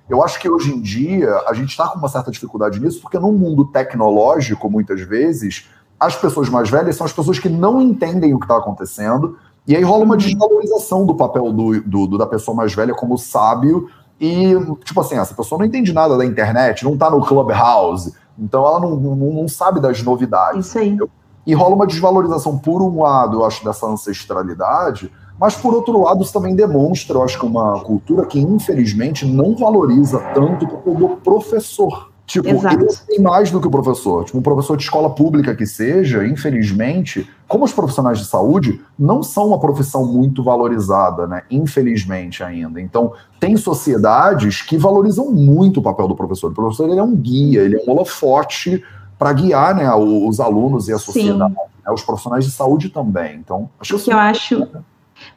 Eu 0.10 0.24
acho 0.24 0.40
que 0.40 0.50
hoje 0.50 0.74
em 0.74 0.80
dia 0.80 1.36
a 1.46 1.54
gente 1.54 1.72
está 1.72 1.90
com 1.90 2.00
uma 2.00 2.08
certa 2.08 2.32
dificuldade 2.32 2.80
nisso, 2.80 3.02
porque 3.02 3.20
no 3.20 3.32
mundo 3.34 3.66
tecnológico, 3.66 4.70
muitas 4.70 5.02
vezes, 5.02 5.68
as 6.00 6.16
pessoas 6.16 6.48
mais 6.48 6.70
velhas 6.70 6.96
são 6.96 7.06
as 7.06 7.12
pessoas 7.12 7.40
que 7.40 7.50
não 7.50 7.82
entendem 7.82 8.34
o 8.34 8.40
que 8.40 8.46
está 8.46 8.58
acontecendo, 8.58 9.38
e 9.68 9.76
aí 9.76 9.84
rola 9.84 10.06
uma 10.06 10.14
uhum. 10.14 10.18
desvalorização 10.18 11.06
do 11.06 11.14
papel 11.14 11.52
do, 11.52 11.82
do, 11.82 12.08
do, 12.08 12.18
da 12.18 12.26
pessoa 12.26 12.56
mais 12.56 12.74
velha 12.74 12.94
como 12.94 13.18
sábio 13.18 13.90
e, 14.20 14.56
tipo 14.84 15.00
assim, 15.00 15.18
essa 15.18 15.34
pessoa 15.34 15.60
não 15.60 15.66
entende 15.66 15.94
nada 15.94 16.18
da 16.18 16.26
internet, 16.26 16.84
não 16.84 16.98
tá 16.98 17.10
no 17.10 17.26
Clubhouse, 17.26 18.14
então 18.38 18.66
ela 18.66 18.80
não, 18.80 18.96
não, 18.96 19.16
não 19.16 19.48
sabe 19.48 19.80
das 19.80 20.02
novidades. 20.02 20.68
Isso 20.68 20.80
aí. 20.80 20.98
E 21.46 21.54
rola 21.54 21.76
uma 21.76 21.88
desvalorização, 21.88 22.58
por 22.58 22.82
um 22.82 23.02
lado, 23.02 23.38
eu 23.38 23.46
acho, 23.46 23.64
dessa 23.64 23.86
ancestralidade, 23.86 25.12
mas 25.40 25.56
por 25.56 25.74
outro 25.74 26.02
lado, 26.02 26.24
isso 26.24 26.34
também 26.34 26.56
demonstra, 26.56 27.18
eu 27.18 27.24
acho 27.24 27.40
que 27.40 27.46
uma 27.46 27.80
cultura 27.82 28.26
que, 28.26 28.40
infelizmente, 28.40 29.26
não 29.26 29.56
valoriza 29.56 30.20
tanto 30.34 30.66
o 30.86 31.18
professor. 31.18 32.12
Tipo, 32.28 32.50
Exato. 32.50 32.76
ele 32.76 32.88
tem 33.08 33.22
mais 33.22 33.50
do 33.50 33.62
que 33.62 33.68
o 33.68 33.72
professor. 33.72 34.26
Tipo, 34.26 34.38
um 34.38 34.42
professor 34.42 34.76
de 34.76 34.84
escola 34.84 35.10
pública 35.10 35.56
que 35.56 35.66
seja, 35.66 36.28
infelizmente, 36.28 37.28
como 37.48 37.64
os 37.64 37.72
profissionais 37.72 38.20
de 38.20 38.26
saúde 38.26 38.82
não 39.00 39.24
são 39.24 39.48
uma 39.48 39.60
profissão 39.62 40.06
muito 40.06 40.44
valorizada, 40.44 41.26
né? 41.26 41.44
Infelizmente 41.50 42.44
ainda. 42.44 42.82
Então, 42.82 43.14
tem 43.40 43.56
sociedades 43.56 44.62
que 44.62 44.78
valorizam 44.78 45.32
muito 45.32 45.80
o 45.80 45.82
papel 45.82 46.06
do 46.06 46.16
professor. 46.16 46.52
O 46.52 46.54
professor 46.54 46.90
ele 46.90 47.00
é 47.00 47.04
um 47.04 47.16
guia, 47.16 47.62
ele 47.62 47.78
é 47.78 47.84
um 47.88 47.92
holofote 47.92 48.84
para 49.18 49.32
guiar 49.32 49.74
né, 49.74 49.90
os 49.96 50.42
alunos 50.42 50.90
e 50.90 50.94
a 50.94 50.98
sociedade. 50.98 51.54
Né? 51.54 51.94
Os 51.94 52.04
profissionais 52.04 52.44
de 52.44 52.52
saúde 52.52 52.90
também. 52.90 53.38
Então, 53.38 53.70
acho 53.80 53.96
o 53.96 54.00
que 54.00 54.12
eu 54.12 54.18
acho. 54.18 54.68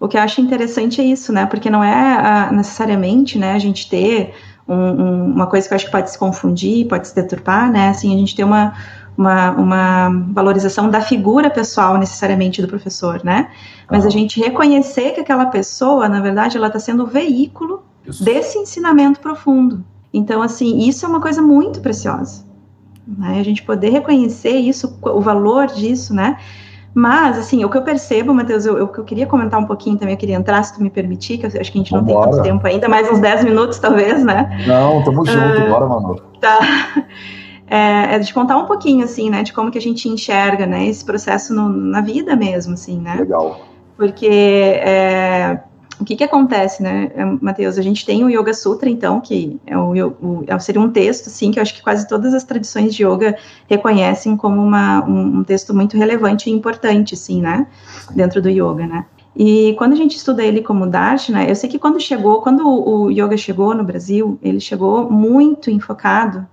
O 0.01 0.09
que 0.09 0.17
eu 0.17 0.21
acho 0.21 0.41
interessante 0.41 1.01
é 1.01 1.05
isso, 1.05 1.33
né? 1.33 1.47
Porque 1.47 1.71
não 1.71 1.85
é 1.85 1.95
ah, 1.95 2.51
necessariamente, 2.53 3.39
né, 3.39 3.53
a 3.53 3.59
gente 3.59 3.89
ter 3.89 4.35
um, 4.71 4.75
um, 4.75 5.25
uma 5.33 5.49
coisa 5.49 5.67
que 5.67 5.75
eu 5.75 5.77
acho 5.77 5.87
que 5.87 5.93
pode 5.93 6.11
se 6.11 6.19
confundir, 6.19 6.87
pode 6.87 7.09
se 7.09 7.15
deturpar, 7.15 7.71
né? 7.71 7.89
Assim, 7.89 8.15
a 8.15 8.19
gente 8.19 8.37
tem 8.37 8.45
uma, 8.45 8.73
uma, 9.19 9.51
uma 9.51 10.09
valorização 10.33 10.89
da 10.89 11.01
figura 11.01 11.51
pessoal 11.51 11.99
necessariamente 11.99 12.63
do 12.63 12.69
professor, 12.69 13.21
né? 13.25 13.51
Mas 13.91 14.07
a 14.07 14.11
gente 14.11 14.39
reconhecer 14.41 15.11
que 15.11 15.21
aquela 15.21 15.47
pessoa, 15.47 16.09
na 16.09 16.21
verdade, 16.21 16.57
ela 16.57 16.69
está 16.69 16.79
sendo 16.79 17.03
o 17.03 17.07
veículo 17.07 17.83
isso. 18.07 18.23
desse 18.25 18.59
ensinamento 18.59 19.19
profundo. 19.19 19.85
Então, 20.13 20.41
assim, 20.41 20.79
isso 20.89 21.05
é 21.05 21.09
uma 21.09 21.21
coisa 21.21 21.43
muito 21.43 21.81
preciosa. 21.81 22.45
Né? 23.07 23.41
A 23.41 23.43
gente 23.43 23.63
poder 23.65 23.91
reconhecer 23.91 24.55
isso, 24.55 24.97
o 25.03 25.21
valor 25.21 25.67
disso, 25.67 26.15
né? 26.15 26.39
Mas, 26.93 27.39
assim, 27.39 27.65
o 27.65 27.71
que 27.71 27.79
eu 27.79 27.83
percebo, 27.83 28.35
Matheus, 28.35 28.67
eu, 28.67 28.77
eu, 28.77 28.93
eu, 28.97 29.05
queria 29.05 29.27
comentar 29.27 29.61
um 29.61 29.67
pouquinho 29.67 29.97
também, 29.97 30.15
eu 30.15 30.19
queria 30.19 30.35
entrar, 30.35 30.63
se 30.63 30.75
tu 30.75 30.83
me 30.83 30.91
permitir, 30.91 31.39
que 31.39 31.47
eu 31.47 31.61
acho 31.61 31.71
que 31.71 31.79
a 31.79 31.83
gente 31.83 31.93
não 31.93 32.01
Vambora. 32.01 32.23
tem 32.23 32.31
tanto 32.31 32.43
tempo 32.43 32.67
ainda, 32.67 32.89
mais 32.89 33.11
uns 33.11 33.21
10 33.21 33.45
minutos, 33.45 33.79
talvez, 33.79 34.25
né? 34.25 34.65
Não, 34.67 35.03
tamo 35.05 35.25
junto, 35.25 35.63
uh, 35.63 35.69
bora, 35.69 35.87
Manu. 35.87 36.21
Tá. 36.41 36.59
É, 37.73 38.17
é, 38.17 38.19
de 38.19 38.35
contar 38.35 38.57
um 38.57 38.67
pouquinho, 38.67 39.05
assim, 39.05 39.31
né, 39.31 39.45
de 39.45 39.53
como 39.53 39.71
que 39.71 39.79
a 39.79 39.81
gente 39.81 40.09
enxerga, 40.09 40.67
né, 40.67 40.89
esse 40.89 41.05
processo 41.05 41.55
no, 41.55 41.69
na 41.69 42.01
vida 42.01 42.35
mesmo, 42.35 42.75
assim, 42.75 43.01
né? 43.01 43.15
Legal. 43.15 43.61
Porque 43.97 44.27
é, 44.27 45.61
o 46.01 46.05
que 46.05 46.17
que 46.17 46.25
acontece, 46.25 46.83
né, 46.83 47.11
é, 47.15 47.25
Matheus? 47.25 47.77
A 47.77 47.83
gente 47.83 48.07
tem 48.07 48.25
o 48.25 48.31
Yoga 48.31 48.55
Sutra, 48.55 48.89
então, 48.89 49.21
que 49.21 49.61
é 49.67 49.77
o, 49.77 49.93
o, 50.09 50.45
é, 50.47 50.59
seria 50.59 50.81
um 50.81 50.91
texto, 50.91 51.27
assim, 51.27 51.51
que 51.51 51.59
eu 51.59 51.63
acho 51.63 51.75
que 51.75 51.83
quase 51.83 52.09
todas 52.09 52.33
as 52.33 52.43
tradições 52.43 52.95
de 52.95 53.05
yoga 53.05 53.37
reconhecem 53.69 54.37
como 54.37 54.63
uma, 54.63 55.05
um, 55.05 55.39
um 55.39 55.45
texto 55.45 55.75
muito 55.75 55.97
relevante 55.99 56.49
e 56.49 56.53
importante, 56.53 57.15
assim, 57.15 57.43
né, 57.43 57.67
dentro 58.15 58.41
do 58.41 58.49
yoga, 58.49 58.87
né? 58.87 59.05
E 59.37 59.75
quando 59.79 59.93
a 59.93 59.97
gente 59.97 60.17
estuda 60.17 60.43
ele 60.43 60.63
como 60.63 60.87
Darshana, 60.87 61.45
eu 61.45 61.55
sei 61.55 61.69
que 61.69 61.79
quando 61.79 62.01
chegou, 62.01 62.41
quando 62.41 62.67
o 62.67 63.11
yoga 63.11 63.37
chegou 63.37 63.75
no 63.75 63.85
Brasil, 63.85 64.39
ele 64.43 64.59
chegou 64.59 65.11
muito 65.11 65.71
enfocado 65.71 66.47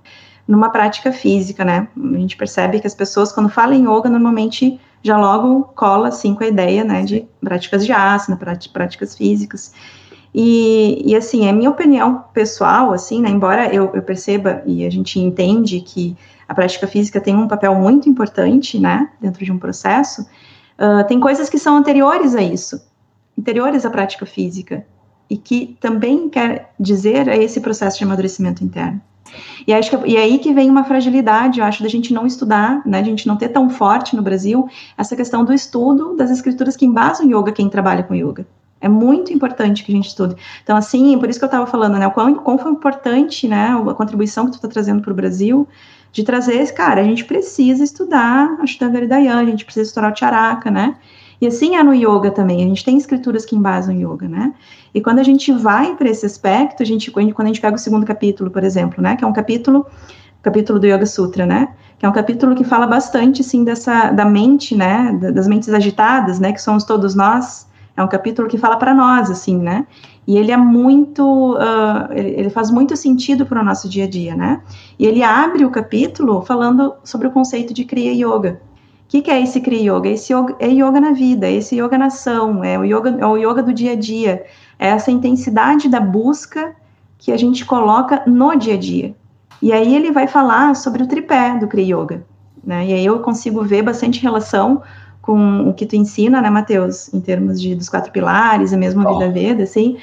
numa 0.48 0.70
prática 0.70 1.12
física, 1.12 1.66
né? 1.66 1.88
A 1.98 2.18
gente 2.18 2.38
percebe 2.38 2.80
que 2.80 2.88
as 2.88 2.94
pessoas, 2.94 3.32
quando 3.32 3.50
falam 3.50 3.74
em 3.74 3.84
yoga, 3.84 4.10
normalmente 4.10 4.80
já 5.08 5.18
logo 5.18 5.64
cola 5.76 6.10
assim 6.10 6.36
com 6.36 6.44
a 6.44 6.48
ideia, 6.48 6.84
né, 6.84 7.04
de 7.04 7.28
práticas 7.42 7.86
de 7.86 7.92
asana, 7.92 8.38
práticas 8.72 9.16
físicas. 9.16 9.74
E, 10.36 11.02
e 11.06 11.16
assim, 11.16 11.48
é 11.48 11.52
minha 11.52 11.70
opinião 11.70 12.26
pessoal, 12.34 12.92
assim, 12.92 13.22
né, 13.22 13.30
embora 13.30 13.74
eu, 13.74 13.90
eu 13.94 14.02
perceba 14.04 14.62
e 14.66 14.86
a 14.86 14.90
gente 14.90 15.20
entende 15.20 15.80
que 15.80 16.16
a 16.48 16.54
prática 16.54 16.86
física 16.86 17.20
tem 17.20 17.36
um 17.36 17.48
papel 17.48 17.74
muito 17.76 18.10
importante, 18.10 18.78
né, 18.80 19.10
dentro 19.20 19.44
de 19.44 19.52
um 19.52 19.58
processo, 19.58 20.22
uh, 20.22 21.08
tem 21.08 21.20
coisas 21.20 21.50
que 21.50 21.58
são 21.58 21.78
anteriores 21.78 22.36
a 22.36 22.42
isso, 22.42 22.82
anteriores 23.38 23.86
à 23.86 23.90
prática 23.90 24.26
física, 24.26 24.86
e 25.30 25.38
que 25.38 25.78
também 25.80 26.30
quer 26.30 26.72
dizer 26.80 27.30
a 27.30 27.36
esse 27.36 27.60
processo 27.60 27.98
de 27.98 28.04
amadurecimento 28.04 28.64
interno. 28.64 29.02
E, 29.66 29.74
acho 29.74 29.90
que, 29.90 30.10
e 30.10 30.16
é 30.16 30.22
aí 30.22 30.40
que 30.40 30.54
vem 30.54 30.70
uma 30.70 30.84
fragilidade, 30.84 31.60
eu 31.60 31.66
acho, 31.66 31.84
da 31.84 31.90
gente 31.90 32.14
não 32.14 32.26
estudar, 32.26 32.82
né, 32.86 33.02
de 33.02 33.08
a 33.08 33.12
gente 33.12 33.28
não 33.28 33.36
ter 33.36 33.50
tão 33.50 33.70
forte 33.70 34.16
no 34.16 34.22
Brasil 34.22 34.68
essa 34.98 35.16
questão 35.16 35.44
do 35.44 35.54
estudo 35.54 36.16
das 36.16 36.30
escrituras 36.32 36.76
que 36.76 36.86
embasam 36.86 37.28
yoga, 37.28 37.52
quem 37.52 37.70
trabalha 37.70 38.04
com 38.04 38.16
yoga. 38.16 38.46
É 38.80 38.88
muito 38.88 39.34
importante 39.34 39.84
que 39.84 39.92
a 39.92 39.96
gente 39.96 40.08
estude. 40.08 40.36
Então, 40.64 40.78
assim, 40.78 41.18
por 41.18 41.30
isso 41.30 41.40
que 41.40 41.46
eu 41.46 41.48
estava 41.48 41.66
falando, 41.66 41.98
né, 41.98 42.08
o 42.08 42.12
quão, 42.12 42.36
quão 42.36 42.58
foi 42.58 42.72
importante, 42.72 43.48
né, 43.48 43.70
a 43.70 43.94
contribuição 43.94 44.46
que 44.46 44.52
tu 44.52 44.56
está 44.56 44.68
trazendo 44.68 45.02
para 45.02 45.12
o 45.12 45.16
Brasil, 45.16 45.68
de 46.12 46.24
trazer 46.24 46.56
esse, 46.56 46.74
cara, 46.74 47.02
a 47.02 47.04
gente 47.04 47.26
precisa 47.26 47.84
estudar 47.84 48.58
a 48.60 48.64
Ashtanga 48.64 48.98
Hridayana, 48.98 49.42
a 49.42 49.46
gente 49.46 49.66
precisa 49.66 49.88
estudar 49.88 50.14
o 50.14 50.16
Charaka, 50.16 50.72
né, 50.72 50.96
e 51.40 51.48
assim 51.48 51.76
é 51.76 51.84
no 51.84 51.94
yoga 51.94 52.32
também, 52.32 52.64
a 52.64 52.68
gente 52.68 52.84
tem 52.84 52.98
escrituras 52.98 53.46
que 53.46 53.56
embasam 53.56 53.96
yoga, 53.96 54.28
né? 54.28 54.54
E 54.94 55.02
quando 55.02 55.20
a 55.20 55.24
gente 55.24 55.52
vai 55.52 55.96
para 55.96 56.10
esse 56.10 56.26
aspecto, 56.26 56.82
a 56.82 56.86
gente, 56.86 57.12
quando 57.12 57.42
a 57.42 57.48
gente 57.48 57.62
pega 57.62 57.76
o 57.76 57.80
segundo 57.80 58.06
capítulo, 58.06 58.50
por 58.50 58.64
exemplo, 58.64 59.02
né? 59.04 59.16
Que 59.16 59.24
é 59.24 59.28
um 59.28 59.34
capítulo, 59.34 59.86
capítulo 60.42 60.80
do 60.80 60.88
Yoga 60.88 61.06
Sutra, 61.06 61.46
né? 61.46 61.70
Que 62.00 62.06
é 62.06 62.10
um 62.10 62.14
capítulo 62.14 62.56
que 62.56 62.64
fala 62.64 62.88
bastante, 62.88 63.44
sim, 63.44 63.64
dessa, 63.64 64.10
da 64.12 64.26
mente, 64.26 64.76
né? 64.76 65.16
Das 65.34 65.48
mentes 65.48 65.70
agitadas, 65.70 66.40
né? 66.40 66.52
Que 66.52 66.62
somos 66.62 66.84
todos 66.84 67.14
nós. 67.14 67.68
É 67.96 68.04
um 68.04 68.08
capítulo 68.08 68.48
que 68.48 68.58
fala 68.58 68.78
para 68.78 68.94
nós, 68.94 69.30
assim, 69.30 69.58
né? 69.58 69.86
E 70.28 70.38
ele 70.38 70.52
é 70.52 70.58
muito, 70.58 71.54
uh, 71.54 72.12
ele, 72.12 72.30
ele, 72.32 72.50
faz 72.50 72.70
muito 72.70 72.96
sentido 72.98 73.46
para 73.46 73.62
o 73.62 73.64
nosso 73.64 73.88
dia 73.88 74.04
a 74.04 74.10
dia, 74.10 74.36
né? 74.36 74.62
E 75.00 75.06
ele 75.06 75.24
abre 75.24 75.64
o 75.64 75.70
capítulo 75.70 76.42
falando 76.42 76.94
sobre 77.04 77.28
o 77.28 77.32
conceito 77.32 77.74
de 77.74 77.86
Kriya 77.86 78.12
Yoga, 78.14 78.60
o 79.08 79.10
que, 79.10 79.22
que, 79.22 79.32
é 79.32 79.42
esse 79.42 79.62
Kriya 79.62 79.94
Yoga? 79.94 80.10
Esse 80.10 80.34
yoga, 80.34 80.54
é 80.60 80.68
yoga 80.68 81.00
na 81.00 81.12
vida, 81.12 81.48
é 81.48 81.54
esse 81.54 81.82
yoga 81.82 81.98
na 81.98 82.08
ação, 82.08 82.62
é 82.62 82.78
o 82.78 82.84
yoga, 82.84 83.16
é 83.18 83.26
o 83.26 83.38
yoga 83.38 83.64
do 83.64 83.74
dia 83.74 83.94
a 83.94 83.96
dia, 83.96 84.46
é 84.78 84.90
essa 84.90 85.10
intensidade 85.10 85.88
da 85.88 86.02
busca 86.02 86.76
que 87.18 87.32
a 87.32 87.38
gente 87.38 87.64
coloca 87.66 88.22
no 88.28 88.54
dia 88.58 88.74
a 88.74 88.78
dia. 88.78 89.16
E 89.62 89.72
aí 89.72 89.96
ele 89.96 90.12
vai 90.12 90.28
falar 90.28 90.76
sobre 90.76 91.04
o 91.04 91.08
tripé 91.08 91.58
do 91.58 91.70
Kriya 91.70 91.96
Yoga, 91.96 92.26
né? 92.62 92.86
E 92.86 92.94
aí 92.94 93.06
eu 93.06 93.20
consigo 93.20 93.64
ver 93.64 93.82
bastante 93.82 94.22
relação 94.22 94.84
com 95.22 95.70
o 95.70 95.74
que 95.74 95.86
tu 95.86 95.96
ensina, 95.96 96.42
né, 96.42 96.50
Mateus, 96.50 97.14
em 97.14 97.22
termos 97.22 97.62
de 97.62 97.76
dos 97.76 97.88
quatro 97.88 98.12
pilares, 98.12 98.74
a 98.74 98.78
mesma 98.78 99.10
oh. 99.10 99.14
vida 99.14 99.32
Veda, 99.32 99.64
assim, 99.64 99.98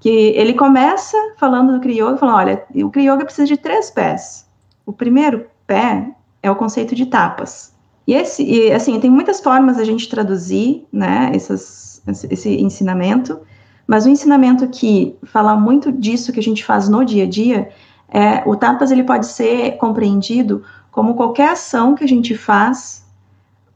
que 0.00 0.08
ele 0.08 0.54
começa 0.54 1.16
falando 1.36 1.74
do 1.74 1.80
Kriya 1.80 2.06
Yoga, 2.06 2.16
falando, 2.16 2.36
olha, 2.38 2.64
o 2.74 2.90
Kriya 2.90 3.12
Yoga 3.12 3.24
precisa 3.24 3.46
de 3.46 3.56
três 3.56 3.88
pés. 3.88 4.48
O 4.84 4.92
primeiro 4.92 5.46
pé 5.64 6.10
é 6.42 6.50
o 6.50 6.56
conceito 6.56 6.96
de 6.96 7.06
tapas. 7.06 7.77
E, 8.08 8.14
esse, 8.14 8.42
e, 8.42 8.72
assim, 8.72 8.98
tem 8.98 9.10
muitas 9.10 9.38
formas 9.38 9.76
da 9.76 9.84
gente 9.84 10.08
traduzir, 10.08 10.86
né, 10.90 11.30
essas, 11.34 12.02
esse 12.30 12.48
ensinamento, 12.58 13.38
mas 13.86 14.06
o 14.06 14.08
ensinamento 14.08 14.66
que 14.68 15.14
fala 15.24 15.54
muito 15.54 15.92
disso 15.92 16.32
que 16.32 16.40
a 16.40 16.42
gente 16.42 16.64
faz 16.64 16.88
no 16.88 17.04
dia 17.04 17.24
a 17.24 17.28
dia, 17.28 17.68
é, 18.08 18.42
o 18.46 18.56
tapas 18.56 18.90
ele 18.90 19.04
pode 19.04 19.26
ser 19.26 19.72
compreendido 19.72 20.62
como 20.90 21.16
qualquer 21.16 21.50
ação 21.50 21.94
que 21.94 22.02
a 22.02 22.08
gente 22.08 22.34
faz 22.34 23.04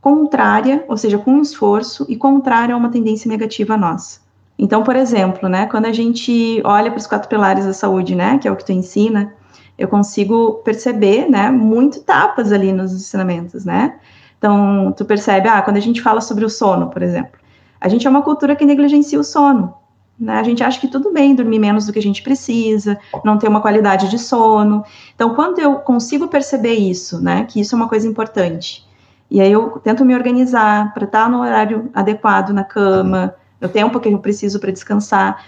contrária, 0.01 0.83
ou 0.89 0.97
seja, 0.97 1.19
com 1.19 1.39
esforço 1.43 2.07
e 2.09 2.17
contrária 2.17 2.75
a 2.75 2.79
uma 2.79 2.89
tendência 2.89 3.29
negativa 3.29 3.77
nossa. 3.77 4.21
Então, 4.59 4.83
por 4.83 4.97
exemplo, 4.97 5.47
né, 5.47 5.67
quando 5.67 5.85
a 5.85 5.93
gente 5.93 6.63
olha 6.65 6.91
para 6.91 6.99
os 6.99 7.07
quatro 7.07 7.29
pilares 7.29 7.67
da 7.67 7.75
saúde, 7.75 8.15
né, 8.15 8.39
que 8.39 8.49
é 8.49 8.51
o 8.51 8.57
que 8.57 8.65
tu 8.65 8.73
ensina, 8.73 9.35
eu 9.77 9.89
consigo 9.89 10.63
perceber, 10.65 11.29
né, 11.29 11.51
muito 11.51 12.01
tapas 12.01 12.51
ali 12.51 12.73
nos 12.73 12.95
ensinamentos, 12.95 13.67
né? 13.67 13.99
Então, 14.43 14.93
tu 14.97 15.05
percebe, 15.05 15.47
ah, 15.47 15.63
quando 15.63 15.77
a 15.77 15.81
gente 15.81 16.03
fala 16.03 16.21
sobre 16.21 16.45
o 16.45 16.51
sono, 16.51 16.91
por 16.91 17.01
exemplo, 17.01 17.39
a 17.81 17.89
gente 17.89 18.09
é 18.09 18.11
uma 18.11 18.23
cultura 18.23 18.57
que 18.57 18.65
negligencia 18.65 19.21
o 19.21 19.23
sono. 19.23 19.73
Né? 20.19 20.35
A 20.37 20.43
gente 20.43 20.65
acha 20.65 20.81
que 20.81 20.89
tudo 20.89 21.13
bem 21.13 21.33
dormir 21.33 21.61
menos 21.61 21.87
do 21.87 21.93
que 21.93 22.01
a 22.01 22.03
gente 22.03 22.25
precisa, 22.25 22.99
não 23.25 23.39
ter 23.39 23.47
uma 23.47 23.61
qualidade 23.61 24.11
de 24.11 24.19
sono. 24.19 24.85
Então, 25.15 25.33
quando 25.37 25.61
eu 25.61 25.77
consigo 25.77 26.27
perceber 26.27 26.75
isso, 26.75 27.23
né, 27.23 27.45
que 27.45 27.61
isso 27.61 27.77
é 27.77 27.77
uma 27.77 27.89
coisa 27.89 28.09
importante, 28.09 28.85
e 29.31 29.41
aí 29.41 29.53
eu 29.53 29.79
tento 29.79 30.05
me 30.05 30.13
organizar 30.13 30.93
para 30.93 31.05
estar 31.05 31.31
no 31.31 31.41
horário 31.41 31.89
adequado 31.95 32.51
na 32.51 32.65
cama, 32.65 33.37
o 33.61 33.69
tempo 33.69 34.01
que 34.01 34.09
eu 34.09 34.19
preciso 34.19 34.59
para 34.59 34.73
descansar. 34.73 35.45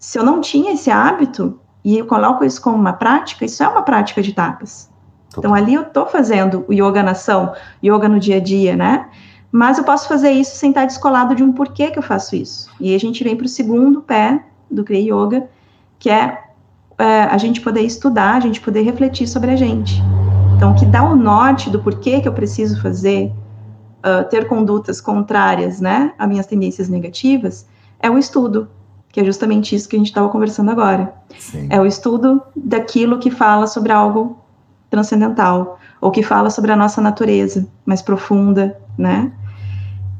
Se 0.00 0.18
eu 0.18 0.24
não 0.24 0.40
tinha 0.40 0.72
esse 0.72 0.90
hábito, 0.90 1.60
e 1.84 1.96
eu 1.96 2.06
coloco 2.06 2.44
isso 2.44 2.60
como 2.60 2.76
uma 2.76 2.92
prática, 2.92 3.44
isso 3.44 3.62
é 3.62 3.68
uma 3.68 3.82
prática 3.82 4.20
de 4.20 4.32
tapas. 4.32 4.91
Então 5.38 5.54
ali 5.54 5.74
eu 5.74 5.82
estou 5.82 6.06
fazendo 6.06 6.64
o 6.68 6.72
yoga 6.72 7.02
na 7.02 7.12
ação, 7.12 7.54
yoga 7.82 8.08
no 8.08 8.20
dia 8.20 8.36
a 8.36 8.40
dia, 8.40 8.76
né? 8.76 9.08
Mas 9.50 9.76
eu 9.76 9.84
posso 9.84 10.08
fazer 10.08 10.30
isso 10.30 10.56
sem 10.56 10.70
estar 10.70 10.86
descolado 10.86 11.34
de 11.34 11.42
um 11.42 11.52
porquê 11.52 11.90
que 11.90 11.98
eu 11.98 12.02
faço 12.02 12.34
isso. 12.34 12.70
E 12.80 12.88
aí 12.88 12.94
a 12.94 13.00
gente 13.00 13.22
vem 13.22 13.36
para 13.36 13.44
o 13.44 13.48
segundo 13.48 14.00
pé 14.00 14.42
do 14.70 14.82
Kriya 14.82 15.14
Yoga, 15.14 15.46
que 15.98 16.08
é, 16.08 16.42
é, 16.98 17.22
a 17.24 17.36
gente 17.36 17.60
poder 17.60 17.82
estudar, 17.82 18.36
a 18.36 18.40
gente 18.40 18.60
poder 18.60 18.80
refletir 18.82 19.28
sobre 19.28 19.50
a 19.50 19.56
gente. 19.56 20.02
Então, 20.56 20.72
o 20.72 20.74
que 20.74 20.86
dá 20.86 21.02
o 21.02 21.14
norte 21.14 21.68
do 21.68 21.82
porquê 21.82 22.20
que 22.20 22.28
eu 22.28 22.32
preciso 22.32 22.80
fazer, 22.80 23.32
uh, 23.98 24.28
ter 24.30 24.46
condutas 24.46 25.00
contrárias, 25.00 25.80
né, 25.80 26.12
a 26.18 26.26
minhas 26.26 26.46
tendências 26.46 26.88
negativas, 26.88 27.66
é 28.00 28.08
o 28.08 28.16
estudo, 28.16 28.68
que 29.10 29.20
é 29.20 29.24
justamente 29.24 29.74
isso 29.74 29.88
que 29.88 29.96
a 29.96 29.98
gente 29.98 30.08
estava 30.08 30.28
conversando 30.28 30.70
agora. 30.70 31.12
Sim. 31.38 31.66
É 31.68 31.80
o 31.80 31.84
estudo 31.84 32.40
daquilo 32.56 33.18
que 33.18 33.30
fala 33.30 33.66
sobre 33.66 33.92
algo 33.92 34.38
transcendental, 34.92 35.78
ou 36.02 36.10
que 36.10 36.22
fala 36.22 36.50
sobre 36.50 36.70
a 36.70 36.76
nossa 36.76 37.00
natureza 37.00 37.66
mais 37.86 38.02
profunda, 38.02 38.76
né? 38.98 39.32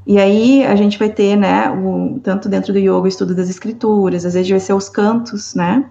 E 0.06 0.18
aí 0.18 0.64
a 0.64 0.74
gente 0.74 0.98
vai 0.98 1.10
ter, 1.10 1.36
né, 1.36 1.70
o, 1.70 2.18
tanto 2.22 2.48
dentro 2.48 2.72
do 2.72 2.78
yoga 2.78 3.02
o 3.02 3.06
estudo 3.06 3.34
das 3.34 3.50
escrituras, 3.50 4.24
às 4.24 4.32
vezes 4.32 4.50
vai 4.50 4.58
ser 4.58 4.72
os 4.72 4.88
cantos, 4.88 5.54
né, 5.54 5.84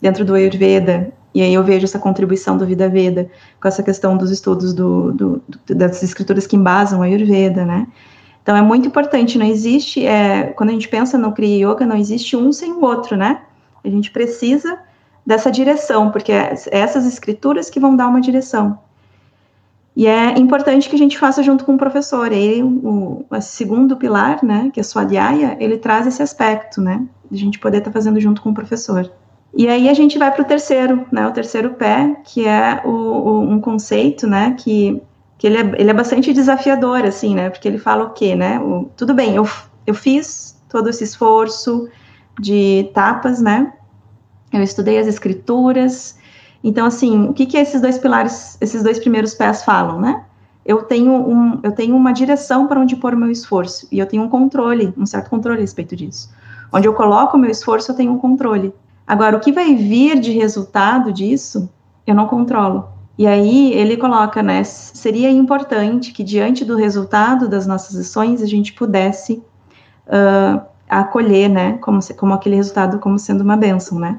dentro 0.00 0.24
do 0.24 0.34
Ayurveda, 0.34 1.12
e 1.34 1.42
aí 1.42 1.52
eu 1.52 1.62
vejo 1.62 1.84
essa 1.84 1.98
contribuição 1.98 2.56
do 2.56 2.64
Vida 2.64 2.88
Veda 2.88 3.28
com 3.60 3.68
essa 3.68 3.82
questão 3.82 4.16
dos 4.16 4.30
estudos 4.30 4.72
do, 4.72 5.12
do, 5.12 5.42
do, 5.46 5.74
das 5.74 6.02
escrituras 6.02 6.46
que 6.46 6.56
embasam 6.56 7.00
o 7.00 7.02
Ayurveda, 7.02 7.66
né. 7.66 7.86
Então 8.42 8.56
é 8.56 8.62
muito 8.62 8.88
importante, 8.88 9.36
não 9.36 9.46
existe, 9.46 10.06
é, 10.06 10.44
quando 10.56 10.70
a 10.70 10.72
gente 10.72 10.88
pensa 10.88 11.18
no 11.18 11.32
Kriya 11.32 11.68
Yoga, 11.68 11.84
não 11.84 11.96
existe 11.96 12.36
um 12.36 12.52
sem 12.52 12.72
o 12.72 12.82
outro, 12.82 13.16
né, 13.16 13.42
a 13.84 13.88
gente 13.88 14.10
precisa 14.10 14.78
dessa 15.24 15.50
direção, 15.50 16.10
porque 16.10 16.32
é 16.32 16.54
essas 16.70 17.06
escrituras 17.06 17.70
que 17.70 17.80
vão 17.80 17.94
dar 17.94 18.08
uma 18.08 18.20
direção. 18.20 18.78
E 19.94 20.06
é 20.06 20.38
importante 20.38 20.88
que 20.88 20.94
a 20.94 20.98
gente 20.98 21.18
faça 21.18 21.42
junto 21.42 21.64
com 21.64 21.74
o 21.74 21.78
professor. 21.78 22.32
Ele, 22.32 22.62
o, 22.62 23.24
o 23.28 23.40
segundo 23.40 23.96
pilar, 23.96 24.44
né, 24.44 24.70
que 24.72 24.80
é 24.80 24.82
a 24.82 24.84
sua 24.84 25.04
diaia, 25.04 25.56
ele 25.60 25.76
traz 25.76 26.06
esse 26.06 26.22
aspecto, 26.22 26.80
né, 26.80 27.06
de 27.30 27.36
a 27.36 27.44
gente 27.44 27.58
poder 27.58 27.78
estar 27.78 27.90
tá 27.90 27.94
fazendo 27.94 28.20
junto 28.20 28.40
com 28.40 28.50
o 28.50 28.54
professor. 28.54 29.10
E 29.52 29.68
aí 29.68 29.88
a 29.88 29.94
gente 29.94 30.16
vai 30.16 30.30
para 30.30 30.42
o 30.42 30.44
terceiro, 30.44 31.06
né, 31.10 31.26
o 31.26 31.32
terceiro 31.32 31.70
pé, 31.70 32.16
que 32.24 32.46
é 32.46 32.82
o, 32.84 32.88
o, 32.88 33.40
um 33.40 33.60
conceito, 33.60 34.26
né, 34.26 34.54
que, 34.56 35.02
que 35.36 35.46
ele, 35.46 35.58
é, 35.58 35.80
ele 35.80 35.90
é 35.90 35.94
bastante 35.94 36.32
desafiador, 36.32 37.04
assim, 37.04 37.34
né, 37.34 37.50
porque 37.50 37.66
ele 37.66 37.78
fala 37.78 38.04
o 38.04 38.10
quê, 38.10 38.36
né, 38.36 38.60
o, 38.60 38.88
tudo 38.96 39.12
bem, 39.12 39.34
eu, 39.34 39.46
eu 39.86 39.94
fiz 39.94 40.56
todo 40.68 40.88
esse 40.88 41.02
esforço 41.02 41.88
de 42.38 42.88
tapas, 42.94 43.40
né, 43.40 43.72
eu 44.52 44.62
estudei 44.62 44.98
as 44.98 45.06
escrituras, 45.06 46.18
então, 46.62 46.86
assim, 46.86 47.28
o 47.28 47.32
que, 47.32 47.46
que 47.46 47.56
esses 47.56 47.80
dois 47.80 47.98
pilares, 47.98 48.56
esses 48.60 48.82
dois 48.82 48.98
primeiros 48.98 49.34
pés 49.34 49.62
falam, 49.62 50.00
né? 50.00 50.24
Eu 50.64 50.82
tenho, 50.82 51.12
um, 51.12 51.58
eu 51.62 51.72
tenho 51.72 51.96
uma 51.96 52.12
direção 52.12 52.66
para 52.66 52.78
onde 52.78 52.94
pôr 52.96 53.14
o 53.14 53.16
meu 53.16 53.30
esforço, 53.30 53.88
e 53.90 53.98
eu 53.98 54.06
tenho 54.06 54.22
um 54.22 54.28
controle, 54.28 54.92
um 54.96 55.06
certo 55.06 55.30
controle 55.30 55.58
a 55.58 55.60
respeito 55.62 55.96
disso. 55.96 56.30
Onde 56.72 56.86
eu 56.86 56.94
coloco 56.94 57.36
o 57.36 57.40
meu 57.40 57.50
esforço, 57.50 57.90
eu 57.90 57.96
tenho 57.96 58.12
um 58.12 58.18
controle. 58.18 58.74
Agora, 59.06 59.36
o 59.36 59.40
que 59.40 59.50
vai 59.50 59.74
vir 59.74 60.20
de 60.20 60.32
resultado 60.32 61.12
disso, 61.12 61.68
eu 62.06 62.14
não 62.14 62.26
controlo. 62.26 62.88
E 63.18 63.26
aí 63.26 63.72
ele 63.72 63.96
coloca, 63.96 64.42
né? 64.42 64.62
Seria 64.64 65.30
importante 65.30 66.12
que 66.12 66.22
diante 66.22 66.64
do 66.64 66.76
resultado 66.76 67.48
das 67.48 67.66
nossas 67.66 67.96
ações 67.96 68.40
a 68.42 68.46
gente 68.46 68.72
pudesse 68.72 69.42
uh, 70.06 70.60
acolher, 70.90 71.48
né? 71.48 71.78
Como, 71.80 72.00
como 72.16 72.34
aquele 72.34 72.56
resultado 72.56 72.98
como 72.98 73.18
sendo 73.18 73.42
uma 73.42 73.56
bênção, 73.56 73.98
né? 73.98 74.18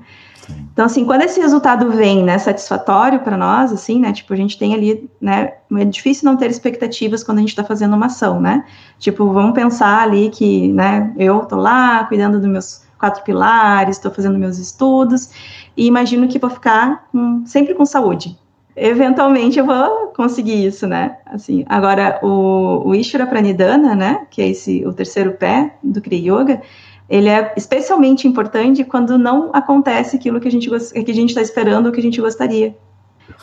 Então, 0.74 0.86
assim, 0.86 1.06
quando 1.06 1.22
esse 1.22 1.40
resultado 1.40 1.92
vem, 1.92 2.24
né, 2.24 2.38
satisfatório 2.38 3.20
para 3.20 3.38
nós, 3.38 3.72
assim, 3.72 4.00
né, 4.00 4.12
tipo, 4.12 4.34
a 4.34 4.36
gente 4.36 4.58
tem 4.58 4.74
ali, 4.74 5.10
né, 5.20 5.54
é 5.78 5.86
difícil 5.86 6.26
não 6.26 6.36
ter 6.36 6.50
expectativas 6.50 7.24
quando 7.24 7.38
a 7.38 7.42
gente 7.42 7.50
está 7.50 7.64
fazendo 7.64 7.96
uma 7.96 8.08
ação, 8.08 8.42
né? 8.42 8.66
Tipo, 8.98 9.32
vamos 9.32 9.54
pensar 9.54 10.02
ali 10.02 10.30
que, 10.30 10.72
né, 10.74 11.14
eu 11.18 11.42
tô 11.42 11.56
lá 11.56 12.04
cuidando 12.06 12.40
dos 12.40 12.50
meus 12.50 12.82
quatro 12.98 13.24
pilares, 13.24 13.98
estou 13.98 14.12
fazendo 14.12 14.38
meus 14.38 14.58
estudos 14.58 15.30
e 15.76 15.88
imagino 15.88 16.28
que 16.28 16.38
vou 16.38 16.50
ficar 16.50 17.08
sempre 17.46 17.74
com 17.74 17.86
saúde. 17.86 18.38
Eventualmente 18.76 19.60
eu 19.60 19.66
vou 19.66 20.08
conseguir 20.16 20.66
isso, 20.66 20.88
né? 20.88 21.18
Assim, 21.26 21.66
agora 21.68 22.20
o, 22.24 22.88
o 22.88 22.96
Ishvara 22.96 23.28
Pranidhana, 23.28 23.96
né, 23.96 24.26
que 24.30 24.42
é 24.42 24.48
esse 24.48 24.86
o 24.86 24.94
terceiro 24.94 25.34
pé 25.34 25.76
do 25.84 26.02
Kriya 26.02 26.34
Yoga, 26.34 26.62
ele 27.10 27.28
é 27.28 27.54
especialmente 27.58 28.28
importante 28.28 28.86
quando 28.86 29.18
não 29.18 29.50
acontece 29.52 30.16
aquilo 30.16 30.40
que 30.40 30.48
a 30.48 30.52
gente 30.52 30.70
que 30.70 31.12
a 31.12 31.14
gente 31.14 31.30
está 31.30 31.42
esperando 31.42 31.88
ou 31.88 31.92
que 31.92 32.00
a 32.00 32.04
gente 32.04 32.22
gostaria. 32.22 32.76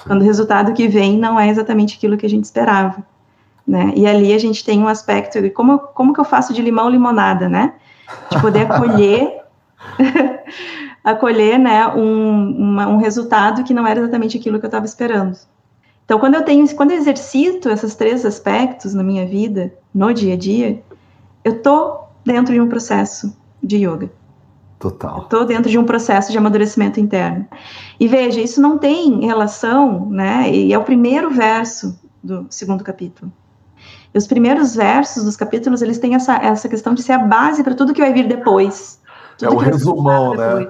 Quando 0.07 0.23
o 0.23 0.25
resultado 0.25 0.73
que 0.73 0.89
vem 0.89 1.19
não 1.19 1.39
é 1.39 1.49
exatamente 1.49 1.97
aquilo 1.97 2.17
que 2.17 2.25
a 2.25 2.31
gente 2.31 2.45
esperava, 2.45 3.05
né? 3.67 3.93
E 3.95 4.07
ali 4.07 4.33
a 4.33 4.39
gente 4.39 4.65
tem 4.65 4.81
um 4.83 4.89
aspecto 4.89 5.43
de 5.43 5.51
como 5.51 5.79
como 5.79 6.15
que 6.15 6.21
eu 6.21 6.25
faço 6.25 6.55
de 6.55 6.63
limão 6.63 6.89
limonada, 6.89 7.51
né? 7.51 7.75
De 8.31 8.41
poder 8.41 8.65
acolher 8.73 9.43
acolher, 11.11 11.59
né, 11.59 11.87
um, 11.89 12.51
uma, 12.51 12.87
um 12.89 12.99
resultado 12.99 13.65
que 13.65 13.75
não 13.75 13.87
era 13.87 14.01
exatamente 14.01 14.37
aquilo 14.37 14.59
que 14.59 14.65
eu 14.65 14.69
estava 14.69 14.85
esperando. 14.85 15.37
Então, 16.05 16.19
quando 16.19 16.35
eu 16.35 16.43
tenho, 16.43 16.67
quando 16.75 16.91
eu 16.91 16.97
exercito 16.97 17.69
esses 17.69 17.95
três 17.95 18.25
aspectos 18.25 18.95
na 18.95 19.03
minha 19.03 19.27
vida, 19.27 19.73
no 19.95 20.13
dia 20.13 20.35
a 20.35 20.37
dia, 20.37 20.83
eu 21.45 21.61
tô 21.61 22.01
dentro 22.25 22.55
de 22.55 22.61
um 22.61 22.69
processo 22.69 23.37
de 23.63 23.77
yoga. 23.77 24.11
Total. 24.79 25.23
Estou 25.23 25.45
dentro 25.45 25.71
de 25.71 25.77
um 25.77 25.85
processo 25.85 26.31
de 26.31 26.39
amadurecimento 26.39 27.01
interno. 27.01 27.47
E 27.99 28.07
veja, 28.07 28.41
isso 28.41 28.61
não 28.61 28.79
tem 28.79 29.27
relação, 29.27 30.09
né? 30.09 30.51
E 30.51 30.73
é 30.73 30.79
o 30.79 30.85
primeiro 30.85 31.31
verso 31.31 31.99
do 32.23 32.47
segundo 32.49 32.85
capítulo. 32.85 33.33
E 34.15 34.17
os 34.17 34.27
primeiros 34.27 34.75
versos 34.75 35.25
dos 35.25 35.37
capítulos, 35.37 35.83
eles 35.83 35.99
têm 35.99 36.15
essa, 36.15 36.37
essa 36.37 36.69
questão 36.69 36.95
de 36.95 37.03
ser 37.03 37.13
a 37.13 37.19
base 37.19 37.63
para 37.63 37.75
tudo 37.75 37.93
que 37.93 38.01
vai 38.01 38.13
vir 38.13 38.29
depois. 38.29 39.01
É 39.43 39.49
o 39.49 39.57
resumão, 39.57 40.35
né? 40.35 40.69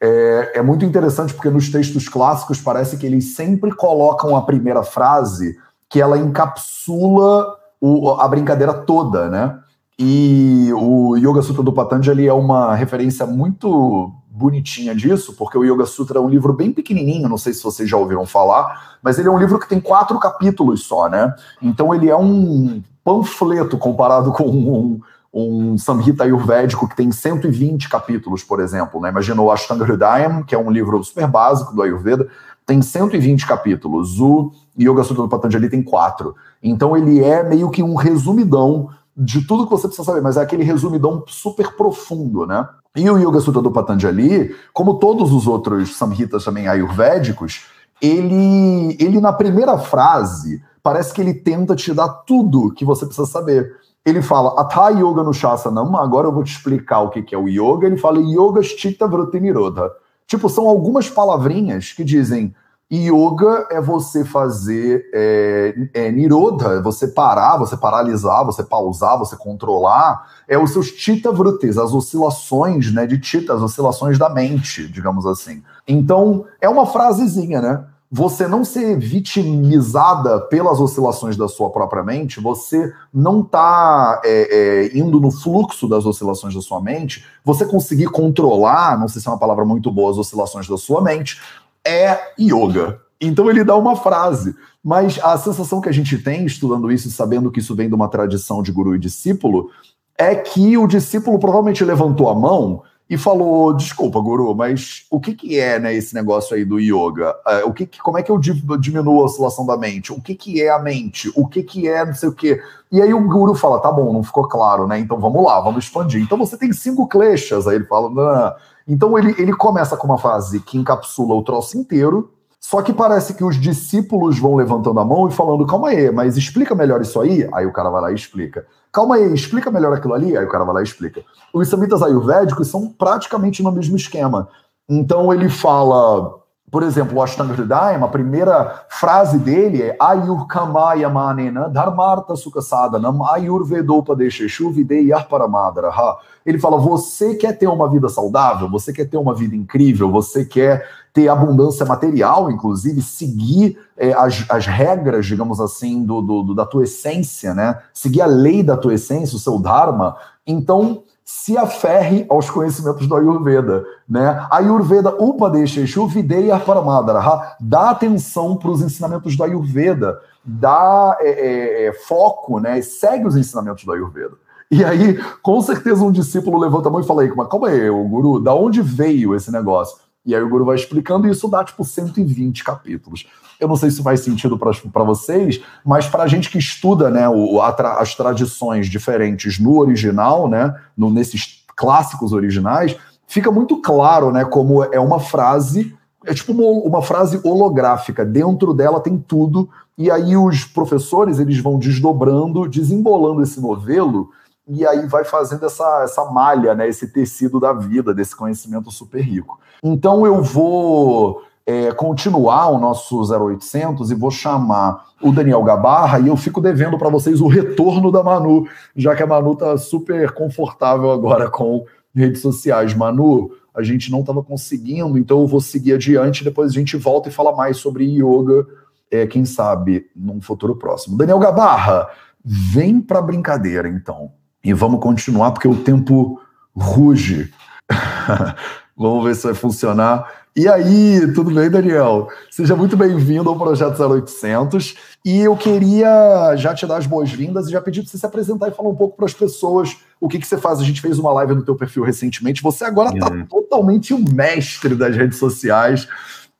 É, 0.00 0.52
é 0.56 0.62
muito 0.62 0.84
interessante 0.84 1.32
porque 1.32 1.48
nos 1.48 1.70
textos 1.70 2.08
clássicos 2.08 2.60
parece 2.60 2.96
que 2.98 3.06
eles 3.06 3.34
sempre 3.34 3.74
colocam 3.74 4.36
a 4.36 4.42
primeira 4.42 4.82
frase 4.82 5.56
que 5.88 6.00
ela 6.00 6.18
encapsula 6.18 7.46
o, 7.80 8.10
a 8.10 8.28
brincadeira 8.28 8.74
toda, 8.74 9.28
né? 9.28 9.58
E 9.98 10.70
o 10.74 11.16
Yoga 11.16 11.40
Sutra 11.40 11.62
do 11.62 11.72
Patanjali 11.72 12.28
é 12.28 12.32
uma 12.32 12.74
referência 12.74 13.24
muito 13.24 14.12
bonitinha 14.28 14.94
disso, 14.94 15.34
porque 15.34 15.56
o 15.56 15.64
Yoga 15.64 15.86
Sutra 15.86 16.18
é 16.18 16.20
um 16.20 16.28
livro 16.28 16.52
bem 16.52 16.70
pequenininho, 16.70 17.28
não 17.28 17.38
sei 17.38 17.54
se 17.54 17.64
vocês 17.64 17.88
já 17.88 17.96
ouviram 17.96 18.26
falar, 18.26 18.98
mas 19.02 19.18
ele 19.18 19.28
é 19.28 19.30
um 19.30 19.38
livro 19.38 19.58
que 19.58 19.68
tem 19.68 19.80
quatro 19.80 20.18
capítulos 20.18 20.84
só, 20.84 21.08
né? 21.08 21.34
Então 21.62 21.94
ele 21.94 22.10
é 22.10 22.16
um 22.16 22.82
panfleto 23.02 23.78
comparado 23.78 24.32
com 24.32 24.44
um, 24.44 25.00
um 25.38 25.76
Samhita 25.76 26.24
Ayurvédico 26.24 26.88
que 26.88 26.96
tem 26.96 27.12
120 27.12 27.90
capítulos, 27.90 28.42
por 28.42 28.58
exemplo, 28.58 28.98
né? 28.98 29.10
Imagina 29.10 29.42
o 29.42 29.50
Ashtanga 29.50 29.84
Hridayam, 29.84 30.42
que 30.42 30.54
é 30.54 30.58
um 30.58 30.70
livro 30.70 31.04
super 31.04 31.26
básico 31.26 31.74
do 31.74 31.82
Ayurveda, 31.82 32.26
tem 32.64 32.80
120 32.80 33.46
capítulos. 33.46 34.18
O 34.18 34.50
Yoga 34.80 35.04
Sutra 35.04 35.22
do 35.24 35.28
Patanjali 35.28 35.68
tem 35.68 35.82
quatro. 35.82 36.34
Então 36.62 36.96
ele 36.96 37.22
é 37.22 37.42
meio 37.42 37.70
que 37.70 37.82
um 37.82 37.94
resumidão 37.96 38.88
de 39.14 39.46
tudo 39.46 39.64
que 39.64 39.70
você 39.70 39.86
precisa 39.86 40.06
saber, 40.06 40.22
mas 40.22 40.38
é 40.38 40.40
aquele 40.40 40.64
resumidão 40.64 41.22
super 41.26 41.76
profundo, 41.76 42.46
né? 42.46 42.66
E 42.96 43.08
o 43.10 43.18
Yoga 43.18 43.40
Sutra 43.40 43.60
do 43.60 43.70
Patanjali, 43.70 44.56
como 44.72 44.94
todos 44.94 45.32
os 45.32 45.46
outros 45.46 45.98
samhitas 45.98 46.44
também 46.46 46.66
ayurvédicos, 46.66 47.66
ele, 48.00 48.96
ele 48.98 49.20
na 49.20 49.34
primeira 49.34 49.76
frase, 49.76 50.62
parece 50.82 51.12
que 51.12 51.20
ele 51.20 51.34
tenta 51.34 51.76
te 51.76 51.92
dar 51.92 52.08
tudo 52.08 52.72
que 52.72 52.86
você 52.86 53.04
precisa 53.04 53.26
saber. 53.26 53.76
Ele 54.06 54.22
fala, 54.22 54.54
Atha 54.60 54.90
Yoga 54.90 55.24
no 55.24 55.34
Shasanam, 55.34 55.96
agora 55.96 56.28
eu 56.28 56.32
vou 56.32 56.44
te 56.44 56.52
explicar 56.52 57.00
o 57.00 57.10
que, 57.10 57.34
é 57.34 57.38
o 57.38 57.48
Yoga. 57.48 57.88
Ele 57.88 57.96
fala, 57.96 58.20
Yoga 58.20 58.62
Chitta 58.62 59.04
Vritti 59.08 59.40
Nirodha. 59.40 59.90
Tipo, 60.28 60.48
são 60.48 60.68
algumas 60.68 61.10
palavrinhas 61.10 61.92
que 61.92 62.04
dizem 62.04 62.54
Yoga 62.92 63.66
é 63.68 63.80
você 63.80 64.24
fazer 64.24 65.10
é, 65.12 65.74
é, 65.92 66.12
nirodha, 66.12 66.74
é 66.74 66.80
você 66.80 67.08
parar, 67.08 67.56
você 67.56 67.76
paralisar, 67.76 68.44
você 68.44 68.62
pausar, 68.62 69.18
você 69.18 69.34
controlar. 69.34 70.24
É 70.46 70.56
os 70.56 70.70
seus 70.72 70.86
chitta 70.86 71.32
vrutis, 71.32 71.76
as 71.76 71.92
oscilações 71.92 72.92
né, 72.92 73.06
de 73.06 73.20
chitta, 73.20 73.54
as 73.54 73.60
oscilações 73.60 74.18
da 74.18 74.28
mente, 74.28 74.86
digamos 74.86 75.26
assim. 75.26 75.64
Então, 75.86 76.44
é 76.60 76.68
uma 76.68 76.86
frasezinha, 76.86 77.60
né? 77.60 77.84
Você 78.10 78.46
não 78.46 78.64
ser 78.64 78.96
vitimizada 78.96 80.40
pelas 80.42 80.80
oscilações 80.80 81.36
da 81.36 81.48
sua 81.48 81.70
própria 81.70 82.04
mente, 82.04 82.40
você 82.40 82.92
não 83.12 83.42
tá 83.42 84.20
é, 84.24 84.90
é, 84.94 84.98
indo 84.98 85.20
no 85.20 85.32
fluxo 85.32 85.88
das 85.88 86.06
oscilações 86.06 86.54
da 86.54 86.60
sua 86.60 86.80
mente, 86.80 87.24
você 87.44 87.66
conseguir 87.66 88.06
controlar, 88.06 88.98
não 88.98 89.08
sei 89.08 89.20
se 89.20 89.26
é 89.26 89.30
uma 89.30 89.38
palavra 89.38 89.64
muito 89.64 89.90
boa, 89.90 90.12
as 90.12 90.18
oscilações 90.18 90.68
da 90.68 90.76
sua 90.76 91.02
mente, 91.02 91.40
é 91.84 92.32
yoga. 92.38 93.00
Então 93.20 93.50
ele 93.50 93.64
dá 93.64 93.74
uma 93.74 93.96
frase, 93.96 94.54
mas 94.84 95.18
a 95.22 95.36
sensação 95.36 95.80
que 95.80 95.88
a 95.88 95.92
gente 95.92 96.16
tem 96.18 96.46
estudando 96.46 96.92
isso 96.92 97.08
e 97.08 97.10
sabendo 97.10 97.50
que 97.50 97.58
isso 97.58 97.74
vem 97.74 97.88
de 97.88 97.94
uma 97.94 98.08
tradição 98.08 98.62
de 98.62 98.70
guru 98.70 98.94
e 98.94 99.00
discípulo 99.00 99.70
é 100.16 100.34
que 100.34 100.78
o 100.78 100.86
discípulo 100.86 101.38
provavelmente 101.38 101.84
levantou 101.84 102.28
a 102.28 102.34
mão 102.34 102.82
e 103.08 103.16
falou: 103.16 103.72
Desculpa, 103.72 104.20
Guru, 104.20 104.54
mas 104.54 105.06
o 105.10 105.20
que, 105.20 105.34
que 105.34 105.58
é 105.58 105.78
né, 105.78 105.94
esse 105.94 106.14
negócio 106.14 106.56
aí 106.56 106.64
do 106.64 106.80
yoga? 106.80 107.34
Uh, 107.46 107.68
o 107.68 107.72
que, 107.72 107.86
que 107.86 108.00
como 108.00 108.18
é 108.18 108.22
que 108.22 108.30
eu 108.30 108.38
diminuo 108.38 109.22
a 109.22 109.24
oscilação 109.24 109.64
da 109.64 109.76
mente? 109.76 110.12
O 110.12 110.20
que, 110.20 110.34
que 110.34 110.60
é 110.60 110.70
a 110.70 110.78
mente? 110.78 111.30
O 111.34 111.46
que, 111.46 111.62
que 111.62 111.88
é 111.88 112.04
não 112.04 112.14
sei 112.14 112.28
o 112.28 112.32
quê? 112.32 112.60
E 112.90 113.00
aí 113.00 113.14
o 113.14 113.28
Guru 113.28 113.54
fala: 113.54 113.80
Tá 113.80 113.92
bom, 113.92 114.12
não 114.12 114.22
ficou 114.22 114.48
claro, 114.48 114.86
né? 114.86 114.98
Então 114.98 115.18
vamos 115.18 115.44
lá, 115.44 115.60
vamos 115.60 115.84
expandir. 115.84 116.20
Então 116.20 116.36
você 116.36 116.56
tem 116.56 116.72
cinco 116.72 117.06
kleshas. 117.06 117.66
Aí 117.66 117.76
ele 117.76 117.86
fala: 117.86 118.10
Não. 118.10 118.54
Então 118.88 119.18
ele, 119.18 119.34
ele 119.38 119.52
começa 119.52 119.96
com 119.96 120.06
uma 120.06 120.18
frase 120.18 120.60
que 120.60 120.78
encapsula 120.78 121.34
o 121.34 121.42
troço 121.42 121.78
inteiro. 121.78 122.32
Só 122.70 122.82
que 122.82 122.92
parece 122.92 123.34
que 123.34 123.44
os 123.44 123.60
discípulos 123.60 124.38
vão 124.38 124.56
levantando 124.56 124.98
a 124.98 125.04
mão 125.04 125.28
e 125.28 125.32
falando: 125.32 125.66
calma 125.66 125.88
aí, 125.88 126.10
mas 126.10 126.36
explica 126.36 126.74
melhor 126.74 127.00
isso 127.00 127.20
aí. 127.20 127.48
Aí 127.52 127.66
o 127.66 127.72
cara 127.72 127.90
vai 127.90 128.00
lá 128.02 128.10
e 128.12 128.14
explica 128.14 128.66
calma 128.96 129.16
aí, 129.16 129.34
explica 129.34 129.70
melhor 129.70 129.92
aquilo 129.92 130.14
ali. 130.14 130.34
Aí 130.34 130.44
o 130.46 130.48
cara 130.48 130.64
vai 130.64 130.76
lá 130.76 130.80
e 130.80 130.84
explica. 130.84 131.22
Os 131.52 131.68
samitas 131.68 132.02
ayurvédicos 132.02 132.68
são 132.68 132.88
praticamente 132.88 133.62
no 133.62 133.70
mesmo 133.70 133.94
esquema. 133.94 134.48
Então 134.88 135.34
ele 135.34 135.50
fala, 135.50 136.34
por 136.76 136.82
exemplo, 136.82 137.16
o 137.16 137.22
Ashtanga 137.22 137.54
Hridayam, 137.54 138.04
a 138.04 138.08
primeira 138.08 138.84
frase 138.90 139.38
dele 139.38 139.80
é 139.80 139.96
Ayurkamaya 139.98 141.08
manena 141.08 141.70
dharmartha 141.70 142.36
sukhasadanam 142.36 143.24
ayurvedopadesheshu 143.24 144.70
videyar 144.72 145.26
paramadraha. 145.26 146.18
Ele 146.44 146.58
fala, 146.58 146.76
você 146.76 147.34
quer 147.34 147.56
ter 147.56 147.66
uma 147.66 147.88
vida 147.88 148.10
saudável, 148.10 148.68
você 148.68 148.92
quer 148.92 149.06
ter 149.06 149.16
uma 149.16 149.34
vida 149.34 149.56
incrível, 149.56 150.10
você 150.10 150.44
quer 150.44 150.86
ter 151.14 151.30
abundância 151.30 151.86
material, 151.86 152.50
inclusive, 152.50 153.00
seguir 153.00 153.78
é, 153.96 154.12
as, 154.12 154.44
as 154.50 154.66
regras, 154.66 155.24
digamos 155.24 155.62
assim, 155.62 156.04
do, 156.04 156.20
do, 156.20 156.54
da 156.54 156.66
tua 156.66 156.84
essência, 156.84 157.54
né? 157.54 157.80
Seguir 157.94 158.20
a 158.20 158.26
lei 158.26 158.62
da 158.62 158.76
tua 158.76 158.92
essência, 158.92 159.34
o 159.34 159.40
seu 159.40 159.58
Dharma. 159.58 160.14
Então, 160.46 161.04
se 161.28 161.58
aferre 161.58 162.24
aos 162.28 162.48
conhecimentos 162.48 163.08
do 163.08 163.16
Ayurveda, 163.16 163.84
né? 164.08 164.46
Ayurveda 164.48 165.10
Upadesheshu 165.10 166.06
Videya 166.06 166.56
Paramadara. 166.60 167.56
Dá 167.58 167.90
atenção 167.90 168.56
para 168.56 168.70
os 168.70 168.80
ensinamentos 168.80 169.36
do 169.36 169.42
Ayurveda, 169.42 170.20
dá 170.44 171.16
é, 171.18 171.28
é, 171.28 171.86
é, 171.86 171.92
foco, 171.92 172.60
né? 172.60 172.80
Segue 172.80 173.26
os 173.26 173.36
ensinamentos 173.36 173.84
do 173.84 173.90
Ayurveda. 173.90 174.34
E 174.70 174.84
aí, 174.84 175.20
com 175.42 175.60
certeza, 175.60 176.04
um 176.04 176.12
discípulo 176.12 176.58
levanta 176.58 176.88
a 176.88 176.92
mão 176.92 177.00
e 177.00 177.06
fala 177.06 177.22
aí, 177.22 177.32
mas 177.34 177.48
calma 177.48 177.68
aí, 177.68 177.90
o 177.90 178.04
guru, 178.04 178.38
da 178.38 178.54
onde 178.54 178.80
veio 178.80 179.34
esse 179.34 179.50
negócio? 179.50 179.98
E 180.26 180.34
aí 180.34 180.42
o 180.42 180.48
Guru 180.48 180.64
vai 180.64 180.74
explicando, 180.74 181.28
e 181.28 181.30
isso 181.30 181.46
dá 181.46 181.62
tipo 181.62 181.84
120 181.84 182.64
capítulos. 182.64 183.26
Eu 183.60 183.68
não 183.68 183.76
sei 183.76 183.90
se 183.90 184.02
faz 184.02 184.20
sentido 184.20 184.58
para 184.58 185.04
vocês, 185.04 185.62
mas 185.84 186.08
para 186.08 186.24
a 186.24 186.26
gente 186.26 186.50
que 186.50 186.58
estuda 186.58 187.08
né, 187.08 187.28
o, 187.28 187.60
a, 187.60 187.70
as 188.00 188.14
tradições 188.14 188.88
diferentes 188.88 189.58
no 189.58 189.78
original, 189.78 190.48
né, 190.48 190.74
no, 190.96 191.10
nesses 191.10 191.64
clássicos 191.76 192.32
originais, 192.32 192.96
fica 193.26 193.50
muito 193.50 193.80
claro 193.80 194.32
né, 194.32 194.44
como 194.44 194.82
é 194.84 194.98
uma 194.98 195.20
frase, 195.20 195.94
é 196.24 196.34
tipo 196.34 196.52
uma, 196.52 196.64
uma 196.86 197.02
frase 197.02 197.40
holográfica. 197.44 198.24
Dentro 198.24 198.74
dela 198.74 199.00
tem 199.00 199.16
tudo, 199.16 199.70
e 199.96 200.10
aí 200.10 200.36
os 200.36 200.64
professores 200.64 201.38
eles 201.38 201.58
vão 201.58 201.78
desdobrando, 201.78 202.68
desembolando 202.68 203.42
esse 203.42 203.60
novelo 203.60 204.30
e 204.68 204.86
aí 204.86 205.06
vai 205.06 205.24
fazendo 205.24 205.64
essa, 205.64 206.02
essa 206.02 206.24
malha, 206.24 206.74
né, 206.74 206.88
esse 206.88 207.08
tecido 207.12 207.60
da 207.60 207.72
vida, 207.72 208.12
desse 208.12 208.34
conhecimento 208.34 208.90
super 208.90 209.20
rico. 209.20 209.60
Então 209.82 210.26
eu 210.26 210.42
vou 210.42 211.42
é, 211.64 211.92
continuar 211.92 212.68
o 212.68 212.78
nosso 212.78 213.20
0800 213.20 214.10
e 214.10 214.14
vou 214.14 214.30
chamar 214.30 215.06
o 215.22 215.32
Daniel 215.32 215.62
Gabarra 215.62 216.18
e 216.18 216.28
eu 216.28 216.36
fico 216.36 216.60
devendo 216.60 216.98
para 216.98 217.08
vocês 217.08 217.40
o 217.40 217.46
retorno 217.46 218.10
da 218.10 218.22
Manu, 218.22 218.68
já 218.94 219.14
que 219.14 219.22
a 219.22 219.26
Manu 219.26 219.52
está 219.52 219.76
super 219.76 220.32
confortável 220.32 221.10
agora 221.10 221.48
com 221.50 221.84
redes 222.14 222.40
sociais. 222.40 222.94
Manu, 222.94 223.50
a 223.74 223.82
gente 223.82 224.10
não 224.10 224.20
estava 224.20 224.42
conseguindo, 224.42 225.18
então 225.18 225.40
eu 225.40 225.46
vou 225.46 225.60
seguir 225.60 225.94
adiante, 225.94 226.42
depois 226.42 226.70
a 226.70 226.74
gente 226.74 226.96
volta 226.96 227.28
e 227.28 227.32
fala 227.32 227.54
mais 227.54 227.76
sobre 227.76 228.04
yoga, 228.04 228.66
é, 229.10 229.26
quem 229.26 229.44
sabe, 229.44 230.06
num 230.14 230.40
futuro 230.40 230.76
próximo. 230.76 231.16
Daniel 231.16 231.38
Gabarra, 231.38 232.08
vem 232.44 233.00
para 233.00 233.20
brincadeira 233.20 233.88
então. 233.88 234.32
E 234.66 234.72
vamos 234.72 234.98
continuar, 234.98 235.52
porque 235.52 235.68
o 235.68 235.76
tempo 235.76 236.40
ruge. 236.76 237.52
vamos 238.98 239.24
ver 239.24 239.36
se 239.36 239.44
vai 239.44 239.54
funcionar. 239.54 240.28
E 240.56 240.66
aí, 240.66 241.20
tudo 241.32 241.54
bem, 241.54 241.70
Daniel? 241.70 242.26
Seja 242.50 242.74
muito 242.74 242.96
bem-vindo 242.96 243.48
ao 243.48 243.56
Projeto 243.56 243.96
0800. 244.02 244.96
E 245.24 245.38
eu 245.38 245.56
queria 245.56 246.56
já 246.56 246.74
te 246.74 246.84
dar 246.84 246.96
as 246.96 247.06
boas-vindas 247.06 247.68
e 247.68 247.70
já 247.70 247.80
pedir 247.80 248.02
para 248.02 248.10
você 248.10 248.18
se 248.18 248.26
apresentar 248.26 248.66
e 248.66 248.72
falar 248.72 248.88
um 248.88 248.96
pouco 248.96 249.16
para 249.16 249.26
as 249.26 249.34
pessoas 249.34 249.98
o 250.20 250.26
que, 250.26 250.40
que 250.40 250.46
você 250.48 250.58
faz. 250.58 250.80
A 250.80 250.84
gente 250.84 251.00
fez 251.00 251.16
uma 251.16 251.32
live 251.34 251.54
no 251.54 251.64
teu 251.64 251.76
perfil 251.76 252.02
recentemente. 252.02 252.60
Você 252.60 252.84
agora 252.84 253.14
está 253.14 253.30
uhum. 253.30 253.46
totalmente 253.46 254.12
o 254.12 254.18
mestre 254.18 254.96
das 254.96 255.14
redes 255.14 255.38
sociais. 255.38 256.08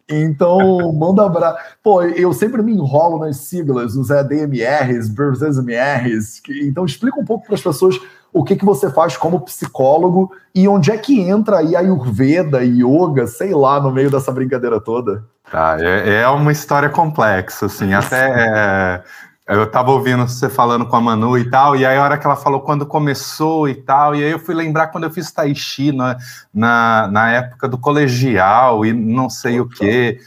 Então, 0.08 0.92
manda 0.92 1.24
abraço. 1.24 1.58
Pô, 1.82 2.02
eu 2.02 2.32
sempre 2.32 2.62
me 2.62 2.72
enrolo 2.72 3.18
nas 3.18 3.38
siglas, 3.38 3.96
os 3.96 4.10
ADMRs, 4.10 5.08
BRZMRs. 5.08 6.42
Então, 6.62 6.84
explica 6.84 7.18
um 7.18 7.24
pouco 7.24 7.46
para 7.46 7.54
as 7.56 7.60
pessoas 7.62 7.98
o 8.32 8.44
que, 8.44 8.54
que 8.54 8.64
você 8.64 8.90
faz 8.90 9.16
como 9.16 9.40
psicólogo 9.40 10.30
e 10.54 10.68
onde 10.68 10.90
é 10.90 10.96
que 10.96 11.20
entra 11.20 11.58
aí 11.58 11.74
a 11.74 11.80
Ayurveda, 11.80 12.62
Yoga, 12.62 13.26
sei 13.26 13.52
lá, 13.52 13.80
no 13.80 13.90
meio 13.90 14.10
dessa 14.10 14.30
brincadeira 14.30 14.80
toda. 14.80 15.24
Tá, 15.50 15.76
é, 15.80 16.22
é 16.22 16.28
uma 16.28 16.52
história 16.52 16.88
complexa, 16.88 17.66
assim, 17.66 17.94
até... 17.94 18.28
É 18.28 19.25
eu 19.48 19.70
tava 19.70 19.92
ouvindo 19.92 20.26
você 20.26 20.48
falando 20.48 20.86
com 20.86 20.96
a 20.96 21.00
Manu 21.00 21.38
e 21.38 21.48
tal, 21.48 21.76
e 21.76 21.86
aí 21.86 21.96
a 21.96 22.02
hora 22.02 22.18
que 22.18 22.26
ela 22.26 22.34
falou 22.34 22.60
quando 22.60 22.84
começou 22.84 23.68
e 23.68 23.74
tal, 23.76 24.14
e 24.14 24.24
aí 24.24 24.32
eu 24.32 24.40
fui 24.40 24.54
lembrar 24.54 24.88
quando 24.88 25.04
eu 25.04 25.10
fiz 25.10 25.30
Tai 25.30 25.54
Chi 25.54 25.92
na, 25.92 26.16
na, 26.52 27.08
na 27.08 27.30
época 27.30 27.68
do 27.68 27.78
colegial 27.78 28.84
e 28.84 28.92
não 28.92 29.30
sei 29.30 29.60
o 29.60 29.68
quê. 29.68 30.18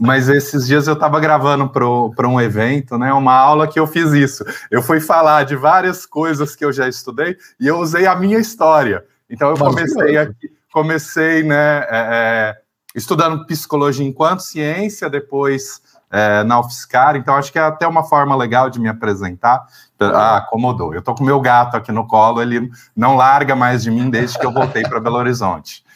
Mas 0.00 0.28
esses 0.28 0.66
dias 0.66 0.88
eu 0.88 0.94
estava 0.94 1.20
gravando 1.20 1.68
para 1.68 2.26
um 2.26 2.40
evento, 2.40 2.96
né? 2.96 3.12
Uma 3.12 3.34
aula 3.34 3.68
que 3.68 3.78
eu 3.78 3.86
fiz 3.86 4.12
isso. 4.12 4.42
Eu 4.70 4.82
fui 4.82 4.98
falar 4.98 5.44
de 5.44 5.54
várias 5.54 6.06
coisas 6.06 6.56
que 6.56 6.64
eu 6.64 6.72
já 6.72 6.88
estudei 6.88 7.36
e 7.60 7.66
eu 7.68 7.78
usei 7.78 8.06
a 8.06 8.16
minha 8.16 8.38
história. 8.38 9.04
Então 9.28 9.50
eu 9.50 9.56
comecei 9.56 10.16
aqui, 10.16 10.50
comecei, 10.72 11.42
né? 11.42 11.80
É, 11.80 11.86
é, 11.90 12.56
estudando 12.94 13.46
psicologia 13.46 14.06
enquanto 14.06 14.40
ciência, 14.40 15.10
depois 15.10 15.82
é, 16.14 16.44
na 16.44 16.60
UFSCar, 16.60 17.16
então 17.16 17.34
acho 17.34 17.50
que 17.50 17.58
é 17.58 17.62
até 17.62 17.88
uma 17.88 18.04
forma 18.04 18.36
legal 18.36 18.70
de 18.70 18.78
me 18.78 18.88
apresentar. 18.88 19.66
Ah, 19.98 20.36
acomodou. 20.36 20.94
Eu 20.94 21.02
tô 21.02 21.12
com 21.12 21.24
meu 21.24 21.40
gato 21.40 21.76
aqui 21.76 21.90
no 21.90 22.06
colo, 22.06 22.40
ele 22.40 22.70
não 22.94 23.16
larga 23.16 23.56
mais 23.56 23.82
de 23.82 23.90
mim 23.90 24.08
desde 24.08 24.38
que 24.38 24.46
eu 24.46 24.52
voltei 24.52 24.84
para 24.84 25.00
Belo 25.00 25.16
Horizonte. 25.16 25.82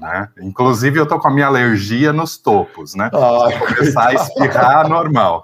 Né? 0.00 0.26
Inclusive, 0.40 0.98
eu 0.98 1.04
tô 1.04 1.18
com 1.18 1.28
a 1.28 1.30
minha 1.30 1.46
alergia 1.46 2.10
nos 2.10 2.38
topos, 2.38 2.94
né? 2.94 3.10
Ah, 3.12 3.48
Se 3.50 3.58
começar 3.58 4.08
a 4.08 4.14
espirrar, 4.16 4.88
normal. 4.88 5.42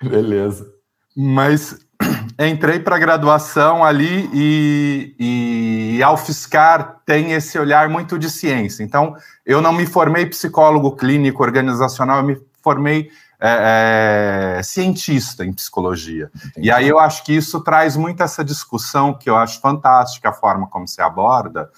Beleza. 0.00 0.66
Mas 1.14 1.78
entrei 2.38 2.78
para 2.78 2.98
graduação 2.98 3.84
ali 3.84 4.30
e, 4.32 5.96
e 5.98 6.02
a 6.02 6.10
UFSCar 6.12 7.02
tem 7.04 7.32
esse 7.32 7.58
olhar 7.58 7.90
muito 7.90 8.18
de 8.18 8.30
ciência. 8.30 8.82
Então, 8.82 9.14
eu 9.44 9.60
não 9.60 9.74
me 9.74 9.84
formei 9.84 10.24
psicólogo 10.24 10.96
clínico 10.96 11.42
organizacional, 11.42 12.20
eu 12.20 12.24
me 12.24 12.47
formei 12.68 13.10
é, 13.40 14.58
é, 14.58 14.62
cientista 14.62 15.42
em 15.44 15.52
psicologia. 15.52 16.30
Entendi. 16.36 16.66
E 16.66 16.70
aí 16.70 16.86
eu 16.86 16.98
acho 16.98 17.24
que 17.24 17.32
isso 17.32 17.60
traz 17.60 17.96
muito 17.96 18.22
essa 18.22 18.44
discussão, 18.44 19.14
que 19.14 19.30
eu 19.30 19.36
acho 19.36 19.58
fantástica 19.60 20.28
a 20.28 20.32
forma 20.32 20.66
como 20.66 20.86
se 20.86 21.00
aborda, 21.00 21.70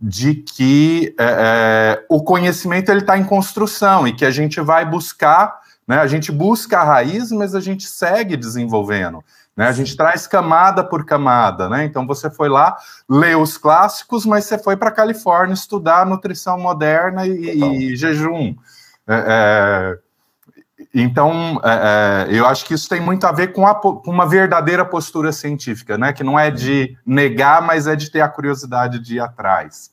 de 0.00 0.34
que 0.34 1.14
é, 1.16 2.00
é 2.00 2.06
o 2.10 2.24
conhecimento 2.24 2.90
ele 2.90 3.02
está 3.02 3.16
em 3.16 3.22
construção 3.24 4.08
e 4.08 4.12
que 4.12 4.24
a 4.24 4.32
gente 4.32 4.60
vai 4.60 4.84
buscar, 4.84 5.60
né, 5.86 5.98
a 5.98 6.08
gente 6.08 6.32
busca 6.32 6.80
a 6.80 6.84
raiz, 6.84 7.30
mas 7.30 7.54
a 7.54 7.60
gente 7.60 7.86
segue 7.86 8.36
desenvolvendo. 8.36 9.22
Né? 9.56 9.68
A 9.68 9.72
gente 9.72 9.96
traz 9.96 10.26
camada 10.26 10.82
por 10.82 11.04
camada, 11.04 11.68
né? 11.68 11.84
Então 11.84 12.06
você 12.06 12.30
foi 12.30 12.48
lá, 12.48 12.74
leu 13.06 13.42
os 13.42 13.58
clássicos, 13.58 14.24
mas 14.24 14.46
você 14.46 14.58
foi 14.58 14.78
para 14.78 14.88
a 14.88 14.92
Califórnia 14.92 15.52
estudar 15.52 16.06
nutrição 16.06 16.58
moderna 16.58 17.26
e, 17.26 17.90
e 17.92 17.96
jejum. 17.96 18.56
É, 19.06 19.98
é 19.98 20.11
então, 20.94 21.60
é, 21.64 22.28
é, 22.30 22.38
eu 22.38 22.46
acho 22.46 22.64
que 22.64 22.74
isso 22.74 22.88
tem 22.88 23.00
muito 23.00 23.26
a 23.26 23.32
ver 23.32 23.52
com, 23.52 23.66
a, 23.66 23.74
com, 23.74 24.00
uma 24.06 24.26
verdadeira 24.26 24.84
postura 24.84 25.32
científica, 25.32 25.98
né? 25.98 26.12
Que 26.12 26.24
não 26.24 26.38
é 26.38 26.50
de 26.50 26.96
negar, 27.04 27.62
mas 27.62 27.86
é 27.86 27.96
de 27.96 28.10
ter 28.10 28.20
a 28.20 28.28
curiosidade 28.28 28.98
de 28.98 29.16
ir 29.16 29.20
atrás. 29.20 29.90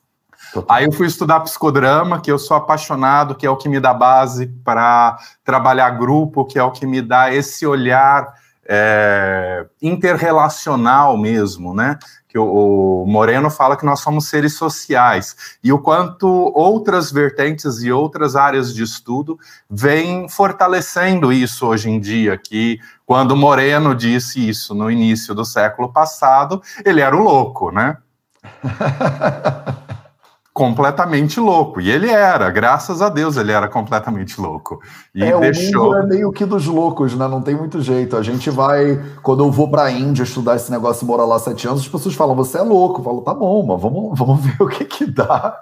Total. 0.53 0.77
Aí 0.77 0.85
eu 0.85 0.91
fui 0.91 1.07
estudar 1.07 1.41
psicodrama, 1.41 2.21
que 2.21 2.31
eu 2.31 2.39
sou 2.39 2.55
apaixonado, 2.57 3.35
que 3.35 3.45
é 3.45 3.49
o 3.49 3.57
que 3.57 3.69
me 3.69 3.79
dá 3.79 3.93
base 3.93 4.47
para 4.63 5.17
trabalhar 5.43 5.89
grupo, 5.91 6.45
que 6.45 6.57
é 6.57 6.63
o 6.63 6.71
que 6.71 6.85
me 6.85 7.01
dá 7.01 7.33
esse 7.33 7.65
olhar 7.67 8.33
é, 8.67 9.65
interrelacional 9.81 11.17
mesmo, 11.17 11.73
né? 11.73 11.97
Que 12.29 12.37
o, 12.37 13.05
Moreno 13.07 13.49
fala 13.49 13.75
que 13.75 13.83
nós 13.83 14.01
somos 14.01 14.29
seres 14.29 14.55
sociais, 14.55 15.57
e 15.63 15.73
o 15.73 15.79
quanto 15.79 16.27
outras 16.55 17.11
vertentes 17.11 17.81
e 17.81 17.91
outras 17.91 18.35
áreas 18.35 18.73
de 18.73 18.83
estudo 18.83 19.37
vêm 19.67 20.29
fortalecendo 20.29 21.33
isso 21.33 21.65
hoje 21.65 21.89
em 21.89 21.99
dia, 21.99 22.37
que 22.37 22.79
quando 23.03 23.35
Moreno 23.35 23.95
disse 23.95 24.47
isso 24.47 24.75
no 24.75 24.91
início 24.91 25.33
do 25.33 25.43
século 25.43 25.91
passado, 25.91 26.61
ele 26.85 27.01
era 27.01 27.17
o 27.17 27.23
louco, 27.23 27.71
né? 27.71 27.97
completamente 30.59 31.39
louco. 31.39 31.79
E 31.79 31.89
ele 31.89 32.09
era, 32.09 32.49
graças 32.49 33.01
a 33.01 33.07
Deus, 33.07 33.37
ele 33.37 33.53
era 33.53 33.69
completamente 33.69 34.41
louco. 34.41 34.81
E 35.15 35.23
é, 35.23 35.39
deixou... 35.39 35.83
o 35.83 35.85
mundo 35.85 35.97
é 35.99 36.05
meio 36.05 36.31
que 36.33 36.45
dos 36.45 36.65
loucos, 36.67 37.15
né? 37.15 37.29
Não 37.29 37.41
tem 37.41 37.55
muito 37.55 37.81
jeito. 37.81 38.17
A 38.17 38.21
gente 38.21 38.49
vai. 38.49 39.01
Quando 39.23 39.41
eu 39.41 39.49
vou 39.49 39.71
para 39.71 39.83
a 39.83 39.91
Índia 39.91 40.23
estudar 40.23 40.57
esse 40.57 40.69
negócio 40.69 41.05
e 41.05 41.07
morar 41.07 41.23
lá 41.23 41.39
sete 41.39 41.65
anos, 41.65 41.79
as 41.79 41.87
pessoas 41.87 42.13
falam: 42.13 42.35
você 42.35 42.57
é 42.57 42.61
louco. 42.61 42.99
Eu 42.99 43.05
falo, 43.05 43.21
tá 43.21 43.33
bom, 43.33 43.65
mas 43.65 43.81
vamos, 43.81 44.19
vamos 44.19 44.43
ver 44.43 44.61
o 44.61 44.67
que 44.67 44.83
que 44.83 45.05
dá. 45.05 45.57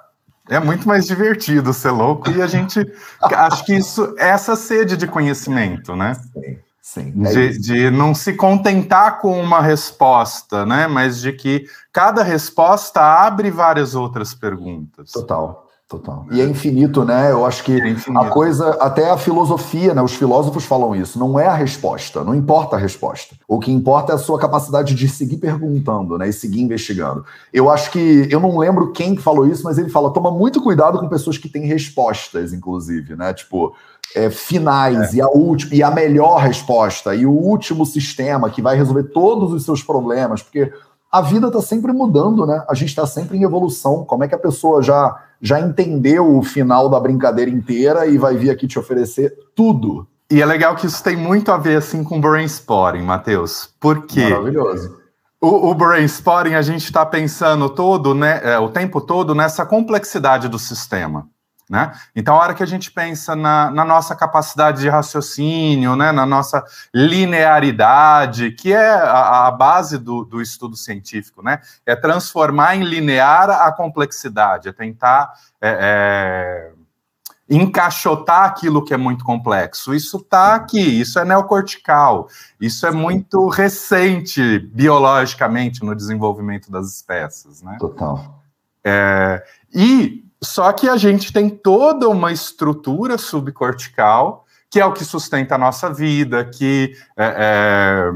É 0.50 0.60
muito 0.60 0.88
mais 0.88 1.06
divertido 1.06 1.74
ser 1.74 1.92
louco 1.92 2.32
e 2.32 2.42
a 2.42 2.48
gente 2.48 2.80
acho 3.22 3.66
que 3.66 3.76
isso 3.76 4.16
essa 4.18 4.56
sede 4.56 4.98
de 4.98 5.06
conhecimento, 5.06 5.96
né? 5.96 6.16
Sim. 6.16 6.58
Sim, 6.88 7.14
é 7.26 7.32
de, 7.34 7.60
de, 7.60 7.92
não 7.92 8.16
se 8.16 8.32
contentar 8.32 9.20
com 9.20 9.42
uma 9.42 9.60
resposta, 9.60 10.66
né? 10.66 10.88
Mas 10.88 11.20
de 11.20 11.34
que 11.34 11.66
cada 11.92 12.24
resposta 12.24 13.02
abre 13.02 13.52
várias 13.52 13.94
outras 13.94 14.34
perguntas. 14.34 15.12
Total. 15.12 15.67
Total. 15.88 16.26
E 16.32 16.42
é 16.42 16.44
infinito, 16.44 17.06
né? 17.06 17.32
Eu 17.32 17.46
acho 17.46 17.64
que 17.64 17.80
é 17.80 17.96
a 18.18 18.26
coisa, 18.26 18.72
até 18.72 19.10
a 19.10 19.18
filosofia, 19.18 19.94
né? 19.94 20.02
Os 20.02 20.16
filósofos 20.16 20.66
falam 20.66 20.94
isso. 20.94 21.18
Não 21.18 21.40
é 21.40 21.48
a 21.48 21.54
resposta, 21.54 22.26
não 22.26 22.36
importa 22.36 22.76
a 22.76 22.80
resposta. 22.80 23.38
O 23.48 23.58
que 23.58 23.72
importa 23.72 24.12
é 24.12 24.16
a 24.16 24.18
sua 24.18 24.38
capacidade 24.38 24.94
de 24.94 25.08
seguir 25.08 25.38
perguntando, 25.38 26.18
né? 26.18 26.28
E 26.28 26.34
seguir 26.34 26.60
investigando. 26.60 27.24
Eu 27.54 27.70
acho 27.70 27.90
que, 27.90 28.28
eu 28.30 28.42
não 28.42 28.58
lembro 28.58 28.92
quem 28.92 29.16
falou 29.16 29.48
isso, 29.48 29.64
mas 29.64 29.78
ele 29.78 29.90
fala: 29.90 30.12
toma 30.12 30.30
muito 30.30 30.62
cuidado 30.62 31.00
com 31.00 31.08
pessoas 31.08 31.38
que 31.38 31.48
têm 31.48 31.66
respostas, 31.66 32.52
inclusive, 32.52 33.16
né? 33.16 33.34
Tipo, 33.34 33.74
é, 34.14 34.30
finais 34.30 35.14
é. 35.14 35.18
e 35.18 35.22
a 35.22 35.28
última 35.30 35.74
e 35.74 35.82
a 35.82 35.90
melhor 35.90 36.42
resposta 36.42 37.16
e 37.16 37.26
o 37.26 37.32
último 37.32 37.86
sistema 37.86 38.50
que 38.50 38.62
vai 38.62 38.76
resolver 38.76 39.04
todos 39.04 39.54
os 39.54 39.64
seus 39.64 39.82
problemas, 39.82 40.42
porque 40.42 40.70
a 41.12 41.22
vida 41.22 41.48
está 41.48 41.62
sempre 41.62 41.94
mudando, 41.94 42.46
né? 42.46 42.64
A 42.70 42.74
gente 42.74 42.90
está 42.90 43.06
sempre 43.06 43.38
em 43.38 43.44
evolução. 43.44 44.04
Como 44.04 44.24
é 44.24 44.28
que 44.28 44.36
a 44.36 44.40
pessoa 44.40 44.82
já 44.82 45.24
já 45.40 45.60
entendeu 45.60 46.36
o 46.36 46.42
final 46.42 46.90
da 46.90 47.00
brincadeira 47.00 47.52
inteira 47.52 48.08
e 48.08 48.18
vai 48.18 48.36
vir 48.36 48.50
aqui 48.50 48.68
te 48.68 48.80
oferecer 48.80 49.34
tudo? 49.56 50.08
E 50.30 50.42
é 50.42 50.46
legal 50.46 50.76
que 50.76 50.86
isso 50.86 51.04
tem 51.04 51.16
muito 51.16 51.52
a 51.52 51.58
ver 51.58 51.78
assim 51.78 52.04
com 52.04 52.20
brainstorming, 52.20 53.04
Matheus. 53.04 53.70
Porque 53.80 54.28
Maravilhoso. 54.30 54.98
O, 55.40 55.70
o 55.70 55.76
brainstorming 55.76 56.56
a 56.56 56.62
gente 56.62 56.84
está 56.84 57.06
pensando 57.06 57.70
todo, 57.70 58.16
né, 58.16 58.42
é, 58.44 58.58
o 58.58 58.70
tempo 58.70 59.00
todo 59.00 59.36
nessa 59.36 59.66
complexidade 59.66 60.48
do 60.48 60.58
sistema. 60.58 61.30
Né? 61.70 61.92
Então, 62.16 62.36
a 62.36 62.40
hora 62.40 62.54
que 62.54 62.64
a 62.64 62.68
gente 62.68 62.90
pensa 62.90 63.36
na, 63.36 63.70
na, 63.70 63.84
nossa 63.84 64.16
capacidade 64.16 64.80
de 64.80 64.88
raciocínio, 64.88 65.98
né, 65.98 66.14
na 66.14 66.26
nossa 66.26 66.64
linearidade, 66.94 68.52
que 68.52 68.72
é 68.72 68.90
a, 68.94 69.48
a 69.48 69.52
base 69.52 69.98
do, 69.98 70.24
do, 70.24 70.42
estudo 70.42 70.78
científico, 70.78 71.44
né, 71.44 71.60
é 71.86 71.94
transformar 71.94 72.78
em 72.78 72.84
linear 72.84 73.50
a 73.50 73.70
complexidade, 73.74 74.70
é 74.70 74.72
tentar 74.72 75.34
é, 75.60 76.72
é, 76.72 77.54
encaixotar 77.54 78.46
aquilo 78.46 78.82
que 78.82 78.94
é 78.94 78.98
muito 78.98 79.26
complexo. 79.26 79.94
Isso 79.94 80.18
está 80.18 80.56
aqui, 80.56 81.02
isso 81.02 81.20
é 81.20 81.26
neocortical, 81.26 82.30
isso 82.62 82.88
é 82.88 82.92
muito 82.92 83.50
recente 83.50 84.60
biologicamente 84.74 85.84
no 85.84 85.94
desenvolvimento 85.94 86.72
das 86.72 86.88
espécies. 86.88 87.62
Né? 87.62 87.76
Total. 87.78 88.42
É, 88.86 89.44
e 89.74 90.27
só 90.42 90.72
que 90.72 90.88
a 90.88 90.98
gente 90.98 91.34
tem 91.34 91.50
toda 91.50 92.08
uma 92.08 92.32
estrutura 92.32 93.18
subcortical 93.18 94.46
que 94.70 94.80
é 94.80 94.86
o 94.86 94.94
que 94.94 95.06
sustenta 95.06 95.56
a 95.56 95.58
nossa 95.58 95.92
vida, 95.92 96.44
que, 96.46 96.94
é, 97.16 97.36
é, 97.38 98.12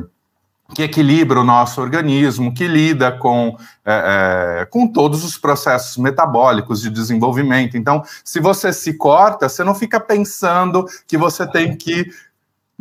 que 0.76 0.84
equilibra 0.84 1.40
o 1.40 1.44
nosso 1.44 1.82
organismo, 1.82 2.54
que 2.54 2.68
lida 2.68 3.12
com, 3.12 3.58
é, 3.86 4.62
é, 4.62 4.66
com 4.66 4.88
todos 4.88 5.24
os 5.24 5.38
processos 5.38 5.98
metabólicos 5.98 6.82
de 6.82 6.90
desenvolvimento. 6.90 7.78
Então, 7.78 8.04
se 8.24 8.40
você 8.40 8.74
se 8.74 8.98
corta, 8.98 9.48
você 9.48 9.64
não 9.64 9.74
fica 9.74 10.00
pensando 10.00 10.86
que 11.08 11.18
você 11.18 11.48
tem 11.48 11.76
que 11.76 12.12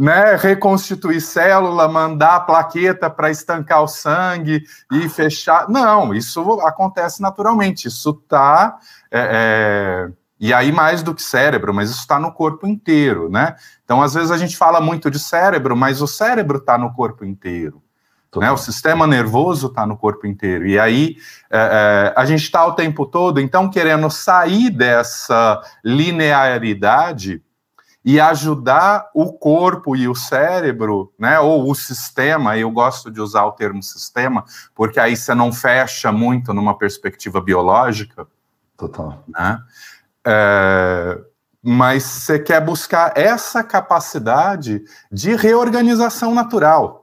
né, 0.00 0.34
reconstituir 0.34 1.20
célula, 1.20 1.86
mandar 1.86 2.46
plaqueta 2.46 3.10
para 3.10 3.30
estancar 3.30 3.82
o 3.82 3.86
sangue 3.86 4.64
e 4.90 5.06
fechar. 5.10 5.68
Não, 5.68 6.14
isso 6.14 6.40
acontece 6.62 7.20
naturalmente. 7.20 7.86
Isso 7.86 8.18
está 8.22 8.78
é, 9.10 10.08
é, 10.08 10.12
e 10.40 10.54
aí 10.54 10.72
mais 10.72 11.02
do 11.02 11.14
que 11.14 11.22
cérebro, 11.22 11.74
mas 11.74 11.90
isso 11.90 12.00
está 12.00 12.18
no 12.18 12.32
corpo 12.32 12.66
inteiro, 12.66 13.28
né? 13.28 13.54
Então, 13.84 14.00
às 14.00 14.14
vezes 14.14 14.30
a 14.30 14.38
gente 14.38 14.56
fala 14.56 14.80
muito 14.80 15.10
de 15.10 15.18
cérebro, 15.18 15.76
mas 15.76 16.00
o 16.00 16.06
cérebro 16.06 16.56
está 16.56 16.78
no 16.78 16.94
corpo 16.94 17.22
inteiro. 17.22 17.82
Né? 18.36 18.50
O 18.50 18.56
sistema 18.56 19.06
nervoso 19.06 19.66
está 19.66 19.84
no 19.84 19.98
corpo 19.98 20.26
inteiro. 20.26 20.66
E 20.66 20.78
aí 20.78 21.16
é, 21.50 22.12
é 22.14 22.14
a 22.16 22.24
gente 22.24 22.44
está 22.44 22.64
o 22.64 22.72
tempo 22.72 23.04
todo, 23.04 23.38
então, 23.38 23.68
querendo 23.68 24.08
sair 24.08 24.70
dessa 24.70 25.60
linearidade 25.84 27.42
e 28.04 28.18
ajudar 28.18 29.10
o 29.14 29.32
corpo 29.32 29.94
e 29.94 30.08
o 30.08 30.14
cérebro, 30.14 31.12
né, 31.18 31.38
ou 31.38 31.70
o 31.70 31.74
sistema, 31.74 32.56
eu 32.56 32.70
gosto 32.70 33.10
de 33.10 33.20
usar 33.20 33.44
o 33.44 33.52
termo 33.52 33.82
sistema, 33.82 34.44
porque 34.74 34.98
aí 34.98 35.16
você 35.16 35.34
não 35.34 35.52
fecha 35.52 36.10
muito 36.10 36.54
numa 36.54 36.76
perspectiva 36.76 37.40
biológica, 37.40 38.26
Total. 38.80 39.22
Né? 39.28 39.62
É, 40.26 41.20
mas 41.62 42.02
você 42.02 42.38
quer 42.38 42.64
buscar 42.64 43.12
essa 43.14 43.62
capacidade 43.62 44.82
de 45.12 45.36
reorganização 45.36 46.34
natural. 46.34 46.99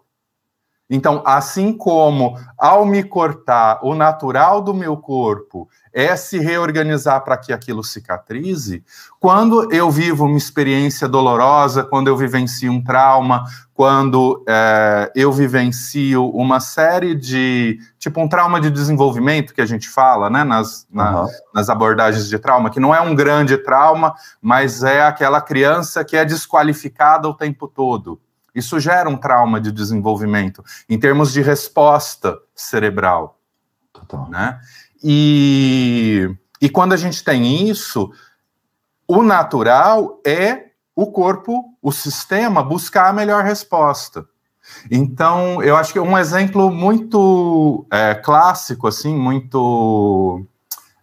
Então, 0.89 1.21
assim 1.25 1.73
como 1.73 2.39
ao 2.57 2.85
me 2.85 3.03
cortar, 3.03 3.79
o 3.83 3.93
natural 3.93 4.61
do 4.61 4.73
meu 4.73 4.95
corpo 4.95 5.67
é 5.91 6.15
se 6.15 6.39
reorganizar 6.39 7.23
para 7.23 7.35
que 7.37 7.51
aquilo 7.51 7.83
cicatrize, 7.83 8.83
quando 9.19 9.73
eu 9.73 9.91
vivo 9.91 10.25
uma 10.25 10.37
experiência 10.37 11.07
dolorosa, 11.07 11.83
quando 11.83 12.07
eu 12.07 12.15
vivencio 12.15 12.71
um 12.71 12.81
trauma, 12.81 13.43
quando 13.73 14.43
é, 14.47 15.11
eu 15.13 15.31
vivencio 15.31 16.29
uma 16.29 16.59
série 16.59 17.13
de. 17.13 17.79
tipo 17.99 18.21
um 18.21 18.27
trauma 18.27 18.61
de 18.61 18.69
desenvolvimento 18.69 19.53
que 19.53 19.61
a 19.61 19.65
gente 19.65 19.89
fala, 19.89 20.29
né, 20.29 20.43
nas, 20.43 20.87
na, 20.89 21.23
uhum. 21.23 21.27
nas 21.53 21.69
abordagens 21.69 22.29
de 22.29 22.39
trauma, 22.39 22.69
que 22.69 22.79
não 22.79 22.95
é 22.95 23.01
um 23.01 23.13
grande 23.13 23.57
trauma, 23.57 24.13
mas 24.41 24.83
é 24.83 25.03
aquela 25.03 25.41
criança 25.41 26.05
que 26.05 26.15
é 26.15 26.23
desqualificada 26.23 27.27
o 27.27 27.33
tempo 27.33 27.67
todo 27.67 28.21
isso 28.57 28.79
gera 28.79 29.09
um 29.09 29.15
trauma 29.17 29.61
de 29.61 29.71
desenvolvimento 29.71 30.63
em 30.89 30.99
termos 30.99 31.31
de 31.31 31.41
resposta 31.41 32.37
cerebral. 32.55 33.39
Total. 33.93 34.29
Né? 34.29 34.59
E, 35.03 36.29
e 36.61 36.69
quando 36.69 36.93
a 36.93 36.97
gente 36.97 37.23
tem 37.23 37.69
isso, 37.69 38.11
o 39.07 39.23
natural 39.23 40.19
é 40.25 40.67
o 40.95 41.11
corpo, 41.11 41.77
o 41.81 41.91
sistema, 41.91 42.63
buscar 42.63 43.09
a 43.09 43.13
melhor 43.13 43.43
resposta. 43.43 44.25
Então, 44.89 45.61
eu 45.61 45.77
acho 45.77 45.93
que 45.93 45.99
um 45.99 46.17
exemplo 46.17 46.71
muito 46.71 47.85
é, 47.91 48.15
clássico, 48.15 48.87
assim, 48.87 49.15
muito. 49.15 50.45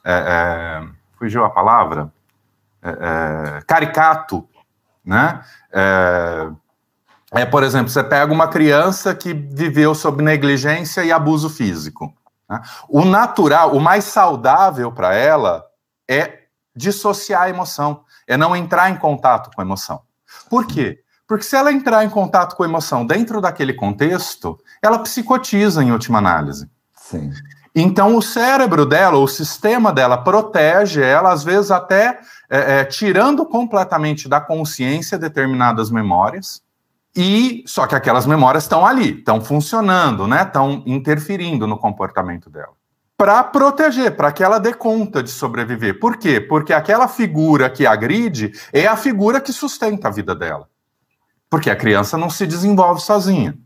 É, 0.05 0.13
é, 0.13 0.89
fugiu 1.17 1.45
a 1.45 1.51
palavra? 1.51 2.13
É, 2.83 2.91
é, 2.91 3.63
caricato, 3.67 4.47
né? 5.05 5.43
É, 7.35 7.45
por 7.45 7.63
exemplo, 7.65 7.89
você 7.89 8.03
pega 8.03 8.33
uma 8.33 8.49
criança 8.49 9.15
que 9.15 9.35
viveu 9.35 9.95
sob 9.95 10.23
negligência 10.23 11.05
e 11.05 11.11
abuso 11.11 11.51
físico. 11.51 12.15
Né? 12.49 12.61
O 12.89 13.05
natural, 13.05 13.75
o 13.75 13.81
mais 13.81 14.05
saudável 14.05 14.93
para 14.93 15.15
ela 15.15 15.65
é 16.09 16.45
dissociar 16.77 17.43
a 17.43 17.51
emoção, 17.51 18.03
é 18.27 18.37
não 18.37 18.55
entrar 18.55 18.91
em 18.91 18.97
contato 18.97 19.51
com 19.55 19.61
a 19.61 19.65
emoção. 19.65 20.01
Por 20.49 20.67
quê? 20.67 21.01
Porque 21.27 21.45
se 21.45 21.57
ela 21.57 21.73
entrar 21.73 22.05
em 22.05 22.11
contato 22.11 22.55
com 22.55 22.63
a 22.63 22.69
emoção 22.69 23.07
dentro 23.07 23.41
daquele 23.41 23.73
contexto, 23.73 24.59
ela 24.83 24.99
psicotiza 24.99 25.83
em 25.83 25.91
última 25.91 26.19
análise. 26.19 26.69
Sim. 26.95 27.33
Então, 27.75 28.17
o 28.17 28.23
cérebro 28.23 28.87
dela, 28.87 29.19
o 29.19 29.27
sistema 29.27 29.93
dela, 29.93 30.19
protege 30.19 31.03
ela, 31.03 31.33
às 31.33 31.43
vezes 31.43 31.73
até 31.73 32.21
é, 32.49 32.81
é, 32.81 32.85
tirando 32.85 33.45
completamente 33.45 34.29
da 34.29 34.41
consciência 34.41 35.19
determinadas 35.19 35.91
memórias, 35.91 36.63
e 37.17 37.63
só 37.67 37.87
que 37.87 37.95
aquelas 37.95 38.27
memórias 38.27 38.65
estão 38.65 38.85
ali, 38.85 39.19
estão 39.19 39.41
funcionando, 39.41 40.27
né? 40.27 40.43
Estão 40.43 40.83
interferindo 40.85 41.67
no 41.67 41.79
comportamento 41.79 42.51
dela. 42.51 42.73
Para 43.17 43.45
proteger, 43.45 44.17
para 44.17 44.33
que 44.33 44.43
ela 44.43 44.59
dê 44.59 44.75
conta 44.75 45.23
de 45.23 45.31
sobreviver. 45.31 46.01
Por 46.01 46.17
quê? 46.17 46.41
Porque 46.41 46.73
aquela 46.73 47.07
figura 47.07 47.71
que 47.71 47.87
agride 47.87 48.53
é 48.73 48.87
a 48.87 48.97
figura 48.97 49.41
que 49.41 49.53
sustenta 49.53 50.09
a 50.09 50.11
vida 50.11 50.35
dela. 50.35 50.69
Porque 51.49 51.71
a 51.71 51.77
criança 51.77 52.19
não 52.19 52.29
se 52.29 52.45
desenvolve 52.47 53.01
sozinha. 53.01 53.57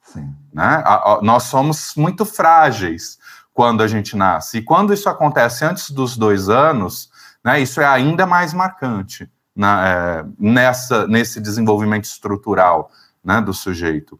Sim. 0.00 0.32
Né? 0.52 0.82
A, 0.84 1.14
a, 1.14 1.20
nós 1.20 1.44
somos 1.44 1.94
muito 1.96 2.24
frágeis 2.24 3.18
quando 3.52 3.82
a 3.82 3.88
gente 3.88 4.16
nasce. 4.16 4.58
E 4.58 4.62
quando 4.62 4.94
isso 4.94 5.08
acontece 5.08 5.64
antes 5.64 5.90
dos 5.90 6.16
dois 6.16 6.48
anos, 6.48 7.10
né, 7.44 7.60
isso 7.60 7.80
é 7.80 7.86
ainda 7.86 8.24
mais 8.24 8.54
marcante 8.54 9.28
na, 9.54 9.88
é, 9.88 10.24
nessa, 10.38 11.06
nesse 11.06 11.40
desenvolvimento 11.40 12.04
estrutural 12.04 12.90
né, 13.22 13.40
do 13.40 13.54
sujeito. 13.54 14.18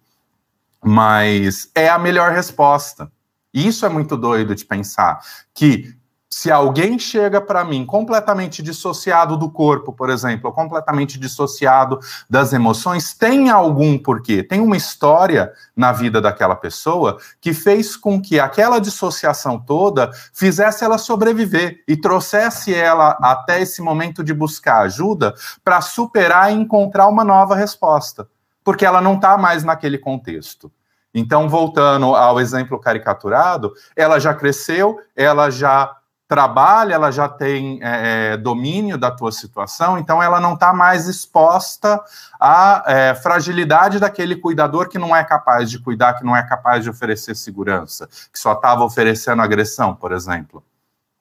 Mas 0.82 1.70
é 1.74 1.88
a 1.88 1.98
melhor 1.98 2.32
resposta. 2.32 3.10
Isso 3.52 3.86
é 3.86 3.88
muito 3.88 4.16
doido 4.16 4.54
de 4.54 4.64
pensar, 4.64 5.20
que 5.54 5.96
Se 6.36 6.50
alguém 6.50 6.98
chega 6.98 7.40
para 7.40 7.64
mim 7.64 7.86
completamente 7.86 8.60
dissociado 8.60 9.36
do 9.36 9.48
corpo, 9.48 9.92
por 9.92 10.10
exemplo, 10.10 10.48
ou 10.48 10.52
completamente 10.52 11.16
dissociado 11.16 12.00
das 12.28 12.52
emoções, 12.52 13.14
tem 13.14 13.50
algum 13.50 13.96
porquê, 13.96 14.42
tem 14.42 14.60
uma 14.60 14.76
história 14.76 15.52
na 15.76 15.92
vida 15.92 16.20
daquela 16.20 16.56
pessoa 16.56 17.18
que 17.40 17.54
fez 17.54 17.96
com 17.96 18.20
que 18.20 18.40
aquela 18.40 18.80
dissociação 18.80 19.60
toda 19.60 20.10
fizesse 20.32 20.84
ela 20.84 20.98
sobreviver 20.98 21.84
e 21.86 21.96
trouxesse 21.96 22.74
ela 22.74 23.16
até 23.22 23.62
esse 23.62 23.80
momento 23.80 24.24
de 24.24 24.34
buscar 24.34 24.80
ajuda 24.80 25.36
para 25.62 25.80
superar 25.80 26.50
e 26.50 26.56
encontrar 26.56 27.06
uma 27.06 27.22
nova 27.22 27.54
resposta, 27.54 28.26
porque 28.64 28.84
ela 28.84 29.00
não 29.00 29.14
está 29.14 29.38
mais 29.38 29.62
naquele 29.62 29.98
contexto. 29.98 30.70
Então, 31.14 31.48
voltando 31.48 32.16
ao 32.16 32.40
exemplo 32.40 32.76
caricaturado, 32.80 33.72
ela 33.94 34.18
já 34.18 34.34
cresceu, 34.34 34.98
ela 35.14 35.48
já 35.48 35.96
trabalha, 36.26 36.94
ela 36.94 37.10
já 37.10 37.28
tem 37.28 37.78
é, 37.82 38.32
é, 38.32 38.36
domínio 38.36 38.96
da 38.96 39.10
tua 39.10 39.30
situação, 39.30 39.98
então 39.98 40.22
ela 40.22 40.40
não 40.40 40.54
está 40.54 40.72
mais 40.72 41.06
exposta 41.06 42.02
à 42.40 42.82
é, 42.86 43.14
fragilidade 43.14 43.98
daquele 43.98 44.36
cuidador 44.36 44.88
que 44.88 44.98
não 44.98 45.14
é 45.14 45.22
capaz 45.22 45.70
de 45.70 45.78
cuidar, 45.78 46.14
que 46.14 46.24
não 46.24 46.34
é 46.34 46.42
capaz 46.42 46.82
de 46.82 46.90
oferecer 46.90 47.34
segurança, 47.34 48.08
que 48.32 48.38
só 48.38 48.52
estava 48.54 48.84
oferecendo 48.84 49.42
agressão, 49.42 49.94
por 49.94 50.12
exemplo. 50.12 50.64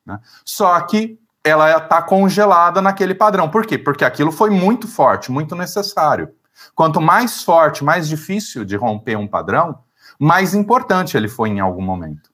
Né? 0.06 0.20
Só 0.46 0.80
que 0.82 1.20
ela 1.44 1.78
está 1.78 2.02
congelada 2.02 2.82
naquele 2.82 3.14
padrão. 3.14 3.50
Por 3.50 3.66
quê? 3.66 3.78
Porque 3.78 4.06
aquilo 4.06 4.32
foi 4.32 4.50
muito 4.50 4.88
forte, 4.88 5.32
muito 5.32 5.56
necessário. 5.56 6.30
Quanto 6.74 7.02
mais 7.02 7.44
forte, 7.44 7.84
mais 7.84 8.08
difícil 8.08 8.64
de 8.64 8.78
romper 8.78 9.18
um 9.18 9.28
padrão, 9.28 9.80
mais 10.18 10.54
importante 10.54 11.18
ele 11.18 11.28
foi 11.28 11.50
em 11.50 11.60
algum 11.60 11.82
momento. 11.82 12.32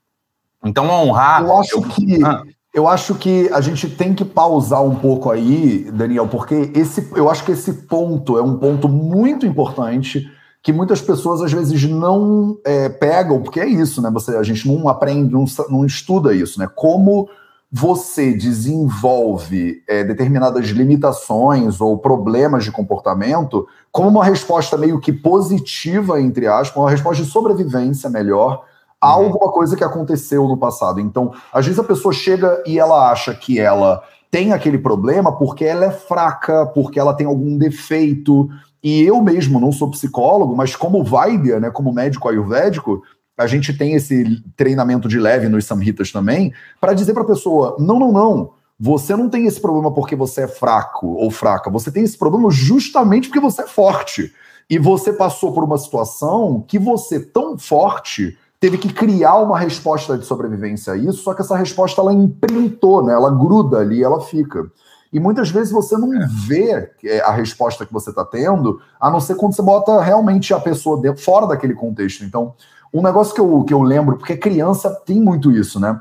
Então, 0.64 0.88
honrar. 0.90 1.42
Eu 1.42 1.58
acho 1.58 1.78
eu... 1.78 1.82
que. 1.82 2.24
Ah. 2.24 2.44
Eu 2.80 2.88
acho 2.88 3.16
que 3.16 3.50
a 3.52 3.60
gente 3.60 3.90
tem 3.90 4.14
que 4.14 4.24
pausar 4.24 4.82
um 4.82 4.96
pouco 4.96 5.30
aí, 5.30 5.92
Daniel, 5.92 6.30
porque 6.30 6.72
esse, 6.74 7.10
eu 7.14 7.30
acho 7.30 7.44
que 7.44 7.52
esse 7.52 7.74
ponto 7.74 8.38
é 8.38 8.42
um 8.42 8.58
ponto 8.58 8.88
muito 8.88 9.46
importante 9.46 10.26
que 10.64 10.72
muitas 10.72 11.02
pessoas 11.02 11.42
às 11.42 11.52
vezes 11.52 11.84
não 11.90 12.58
é, 12.66 12.88
pegam, 12.88 13.42
porque 13.42 13.60
é 13.60 13.68
isso, 13.68 14.02
né? 14.02 14.10
Você, 14.14 14.34
a 14.34 14.44
gente 14.44 14.66
não 14.66 14.88
aprende, 14.88 15.30
não, 15.30 15.44
não 15.70 15.86
estuda 15.86 16.34
isso, 16.34 16.58
né? 16.58 16.70
Como 16.74 17.28
você 17.70 18.34
desenvolve 18.34 19.84
é, 19.86 20.06
determinadas 20.06 20.66
limitações 20.68 21.82
ou 21.82 21.98
problemas 21.98 22.64
de 22.64 22.72
comportamento 22.72 23.68
como 23.92 24.20
uma 24.20 24.24
resposta 24.24 24.78
meio 24.78 25.02
que 25.02 25.12
positiva, 25.12 26.22
entre 26.22 26.48
aspas, 26.48 26.82
uma 26.82 26.90
resposta 26.90 27.24
de 27.24 27.30
sobrevivência 27.30 28.10
melhor 28.10 28.64
a 29.02 29.18
uhum. 29.18 29.26
alguma 29.26 29.52
coisa 29.52 29.76
que 29.76 29.84
aconteceu 29.84 30.48
no 30.48 30.58
passado. 30.58 31.00
Então, 31.00 31.34
às 31.54 31.66
vezes 31.66 31.80
a 31.80 31.84
pessoa 31.84 32.14
chega 32.14 32.62
e 32.66 32.78
ela 32.78 33.12
acha 33.12 33.34
que 33.34 33.60
ela 33.60 34.04
tem 34.32 34.54
aquele 34.54 34.78
problema 34.78 35.32
porque 35.36 35.66
ela 35.66 35.86
é 35.86 35.92
fraca, 35.92 36.66
porque 36.68 37.00
ela 37.00 37.14
tem 37.14 37.26
algum 37.26 37.58
defeito. 37.58 38.50
E 38.84 39.02
eu 39.02 39.22
mesmo 39.22 39.60
não 39.60 39.72
sou 39.72 39.92
psicólogo, 39.92 40.56
mas 40.56 40.76
como 40.76 41.04
Vaidya, 41.04 41.60
né, 41.60 41.70
como 41.70 41.94
médico 41.94 42.30
ayurvédico, 42.30 43.02
a 43.38 43.48
gente 43.48 43.76
tem 43.78 43.94
esse 43.94 44.44
treinamento 44.56 45.08
de 45.08 45.18
leve 45.18 45.48
nos 45.48 45.66
samhitas 45.66 46.12
também, 46.12 46.54
para 46.80 46.94
dizer 46.94 47.14
para 47.14 47.24
a 47.24 47.28
pessoa: 47.28 47.78
não, 47.80 47.98
não, 47.98 48.12
não. 48.12 48.52
Você 48.82 49.14
não 49.16 49.30
tem 49.30 49.46
esse 49.46 49.60
problema 49.60 49.94
porque 49.94 50.16
você 50.16 50.44
é 50.44 50.48
fraco 50.48 51.08
ou 51.08 51.30
fraca. 51.30 51.70
Você 51.70 51.92
tem 51.92 52.04
esse 52.04 52.18
problema 52.18 52.50
justamente 52.50 53.28
porque 53.28 53.42
você 53.42 53.64
é 53.64 53.68
forte. 53.68 54.34
E 54.70 54.78
você 54.78 55.12
passou 55.12 55.52
por 55.52 55.64
uma 55.64 55.78
situação 55.78 56.64
que 56.66 56.80
você, 56.80 57.20
tão 57.20 57.58
forte, 57.58 58.38
teve 58.60 58.78
que 58.78 58.92
criar 58.92 59.38
uma 59.38 59.58
resposta 59.58 60.18
de 60.18 60.26
sobrevivência 60.26 60.94
a 60.94 60.98
isso, 60.98 61.24
só 61.24 61.34
que 61.34 61.42
essa 61.42 61.56
resposta 61.56 62.02
ela 62.02 62.14
imprintou, 62.14 63.04
né? 63.04 63.14
ela 63.14 63.32
gruda 63.32 63.80
ali, 63.80 64.04
ela 64.04 64.20
fica. 64.20 64.70
E 65.12 65.20
muitas 65.20 65.50
vezes 65.50 65.72
você 65.72 65.98
não 65.98 66.14
é. 66.14 66.28
vê 66.48 66.92
é, 67.04 67.22
a 67.22 67.32
resposta 67.32 67.86
que 67.86 67.94
você 67.94 68.10
está 68.12 68.24
tendo, 68.24 68.80
a 69.00 69.10
não 69.10 69.20
ser 69.20 69.36
quando 69.36 69.56
você 69.56 69.62
bota 69.62 70.02
realmente 70.02 70.54
a 70.54 70.60
pessoa 70.60 71.02
dentro, 71.02 71.24
fora 71.24 71.48
daquele 71.48 71.74
contexto. 71.74 72.24
Então, 72.24 72.54
um 72.94 73.02
negócio 73.02 73.34
que 73.34 73.42
eu, 73.42 73.64
que 73.64 73.74
eu 73.74 73.82
lembro, 73.82 74.18
porque 74.18 74.38
criança 74.38 74.90
tem 75.06 75.20
muito 75.20 75.52
isso, 75.52 75.80
né? 75.80 76.00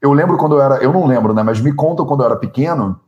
Eu 0.00 0.12
lembro 0.12 0.36
quando 0.36 0.56
eu 0.56 0.62
era, 0.62 0.76
eu 0.82 0.92
não 0.92 1.06
lembro, 1.06 1.32
né? 1.32 1.42
Mas 1.42 1.60
me 1.60 1.72
contam 1.72 2.06
quando 2.06 2.20
eu 2.20 2.26
era 2.26 2.36
pequeno 2.36 2.98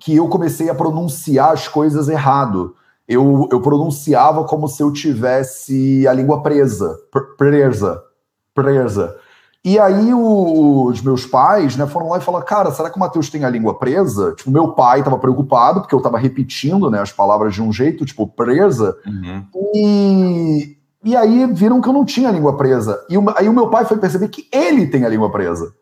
que 0.00 0.16
eu 0.16 0.28
comecei 0.28 0.68
a 0.68 0.74
pronunciar 0.74 1.52
as 1.52 1.68
coisas 1.68 2.08
errado. 2.08 2.74
Eu, 3.06 3.48
eu 3.50 3.60
pronunciava 3.60 4.44
como 4.44 4.68
se 4.68 4.82
eu 4.82 4.92
tivesse 4.92 6.06
a 6.06 6.12
língua 6.12 6.42
presa, 6.42 6.98
presa, 7.36 8.02
presa. 8.54 9.16
E 9.64 9.78
aí 9.78 10.12
o, 10.12 10.86
os 10.86 11.00
meus 11.00 11.24
pais, 11.24 11.76
né, 11.76 11.86
foram 11.86 12.08
lá 12.08 12.18
e 12.18 12.20
falaram, 12.20 12.44
cara, 12.44 12.72
será 12.72 12.90
que 12.90 12.96
o 12.96 13.00
Matheus 13.00 13.30
tem 13.30 13.44
a 13.44 13.50
língua 13.50 13.78
presa? 13.78 14.32
Tipo, 14.32 14.50
meu 14.50 14.68
pai 14.72 14.98
estava 14.98 15.18
preocupado, 15.18 15.80
porque 15.80 15.94
eu 15.94 15.98
estava 15.98 16.18
repetindo, 16.18 16.90
né, 16.90 17.00
as 17.00 17.12
palavras 17.12 17.54
de 17.54 17.62
um 17.62 17.72
jeito, 17.72 18.04
tipo, 18.04 18.26
presa. 18.26 18.96
Uhum. 19.06 19.44
E, 19.72 20.76
e 21.04 21.16
aí 21.16 21.46
viram 21.52 21.80
que 21.80 21.88
eu 21.88 21.92
não 21.92 22.04
tinha 22.04 22.28
a 22.28 22.32
língua 22.32 22.56
presa. 22.56 23.04
E 23.08 23.16
o, 23.16 23.24
aí 23.36 23.48
o 23.48 23.52
meu 23.52 23.68
pai 23.70 23.84
foi 23.84 23.98
perceber 23.98 24.28
que 24.28 24.48
ele 24.52 24.88
tem 24.88 25.04
a 25.04 25.08
língua 25.08 25.30
presa. 25.30 25.72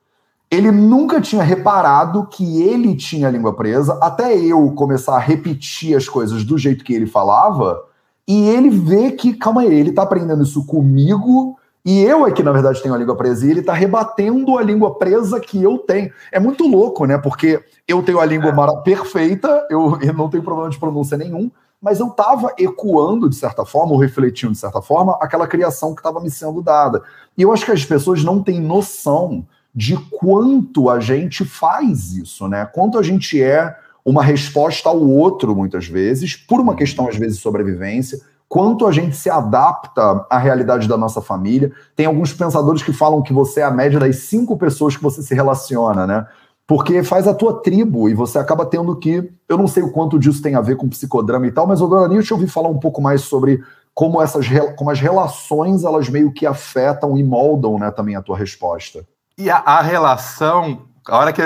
Ele 0.51 0.71
nunca 0.71 1.19
tinha 1.19 1.43
reparado 1.43 2.27
que 2.27 2.61
ele 2.61 2.95
tinha 2.95 3.29
a 3.29 3.31
língua 3.31 3.55
presa, 3.55 3.99
até 4.03 4.37
eu 4.37 4.73
começar 4.73 5.17
a 5.17 5.21
repetir 5.21 5.97
as 5.97 6.07
coisas 6.07 6.45
do 6.45 6.59
jeito 6.59 6.85
que 6.85 6.93
ele 6.93 7.07
falava, 7.07 7.81
e 8.29 8.49
ele 8.49 8.69
vê 8.69 9.13
que, 9.13 9.33
calma 9.33 9.63
aí, 9.63 9.73
ele 9.73 9.93
tá 9.93 10.03
aprendendo 10.03 10.43
isso 10.43 10.67
comigo, 10.67 11.57
e 11.85 12.03
eu 12.03 12.27
é 12.27 12.33
que, 12.33 12.43
na 12.43 12.53
verdade, 12.53 12.83
tenho 12.83 12.95
a 12.95 12.99
língua 12.99 13.17
presa, 13.17 13.47
e 13.47 13.51
ele 13.51 13.63
tá 13.63 13.73
rebatendo 13.73 14.59
a 14.59 14.63
língua 14.63 14.97
presa 14.97 15.41
que 15.41 15.63
eu 15.63 15.79
tenho. 15.79 16.13
É 16.31 16.39
muito 16.39 16.67
louco, 16.67 17.07
né? 17.07 17.17
Porque 17.17 17.63
eu 17.89 18.03
tenho 18.03 18.21
a 18.21 18.25
língua 18.25 18.51
é. 18.51 18.83
perfeita, 18.83 19.67
eu, 19.71 19.99
eu 20.03 20.13
não 20.13 20.29
tenho 20.29 20.43
problema 20.43 20.69
de 20.69 20.79
pronúncia 20.79 21.17
nenhum, 21.17 21.51
mas 21.81 21.99
eu 21.99 22.09
estava 22.09 22.53
ecoando, 22.59 23.31
de 23.31 23.37
certa 23.37 23.65
forma, 23.65 23.93
ou 23.93 23.99
refletindo, 23.99 24.53
de 24.53 24.59
certa 24.59 24.83
forma, 24.83 25.17
aquela 25.21 25.47
criação 25.47 25.95
que 25.95 26.01
estava 26.01 26.21
me 26.21 26.31
sendo 26.31 26.63
dada. 26.63 27.03
E 27.37 27.43
eu 27.43 27.53
acho 27.53 27.65
que 27.65 27.73
as 27.73 27.85
pessoas 27.85 28.23
não 28.23 28.43
têm 28.43 28.61
noção 28.61 29.47
de 29.75 29.97
quanto 30.11 30.91
a 30.91 31.01
gente 31.01 31.45
faz 31.45 32.13
isso, 32.13 32.47
né? 32.49 32.67
Quanto 32.67 32.99
a 32.99 33.03
gente 33.03 33.43
é 33.43 33.75
uma 34.05 34.23
resposta 34.23 34.89
ao 34.89 35.01
outro, 35.01 35.55
muitas 35.55 35.87
vezes, 35.87 36.37
por 36.37 36.61
uma 36.61 36.75
questão, 36.75 37.09
às 37.09 37.17
vezes, 37.17 37.37
de 37.37 37.43
sobrevivência, 37.43 38.21
quanto 38.51 38.85
a 38.85 38.91
gente 38.91 39.17
se 39.17 39.31
adapta 39.31 40.27
à 40.29 40.37
realidade 40.37 40.89
da 40.89 40.97
nossa 40.97 41.23
família. 41.23 41.71
Tem 41.95 42.05
alguns 42.05 42.33
pensadores 42.33 42.83
que 42.83 42.93
falam 42.93 43.23
que 43.23 43.33
você 43.33 43.61
é 43.61 43.63
a 43.63 43.71
média 43.71 44.01
das 44.01 44.17
cinco 44.17 44.59
pessoas 44.59 44.97
que 44.97 45.03
você 45.03 45.23
se 45.23 45.33
relaciona, 45.33 46.05
né? 46.05 46.27
Porque 46.67 47.05
faz 47.05 47.29
a 47.29 47.35
tua 47.35 47.63
tribo 47.63 48.09
e 48.09 48.15
você 48.15 48.41
acaba 48.41 48.67
tendo 48.67 48.97
que. 48.97 49.33
Eu 49.49 49.57
não 49.57 49.69
sei 49.69 49.85
o 49.85 49.93
quanto 49.93 50.19
disso 50.19 50.43
tem 50.43 50.57
a 50.57 50.61
ver 50.61 50.77
com 50.77 50.89
psicodrama 50.89 51.47
e 51.47 51.53
tal, 51.53 51.65
mas, 51.65 51.81
Nilce, 51.81 52.33
eu 52.33 52.37
ouvi 52.37 52.49
falar 52.49 52.69
um 52.69 52.79
pouco 52.79 53.01
mais 53.01 53.21
sobre 53.21 53.63
como 53.95 54.21
essas 54.21 54.47
como 54.77 54.91
as 54.91 54.99
relações 54.99 55.85
elas 55.85 56.09
meio 56.09 56.33
que 56.33 56.45
afetam 56.45 57.17
e 57.17 57.23
moldam 57.23 57.79
né, 57.79 57.93
também 57.93 58.17
a 58.17 58.23
tua 58.23 58.37
resposta. 58.37 59.07
E 59.39 59.49
a, 59.49 59.59
a 59.59 59.81
relação, 59.81 60.83
a 61.07 61.19
hora 61.19 61.33
que, 61.33 61.43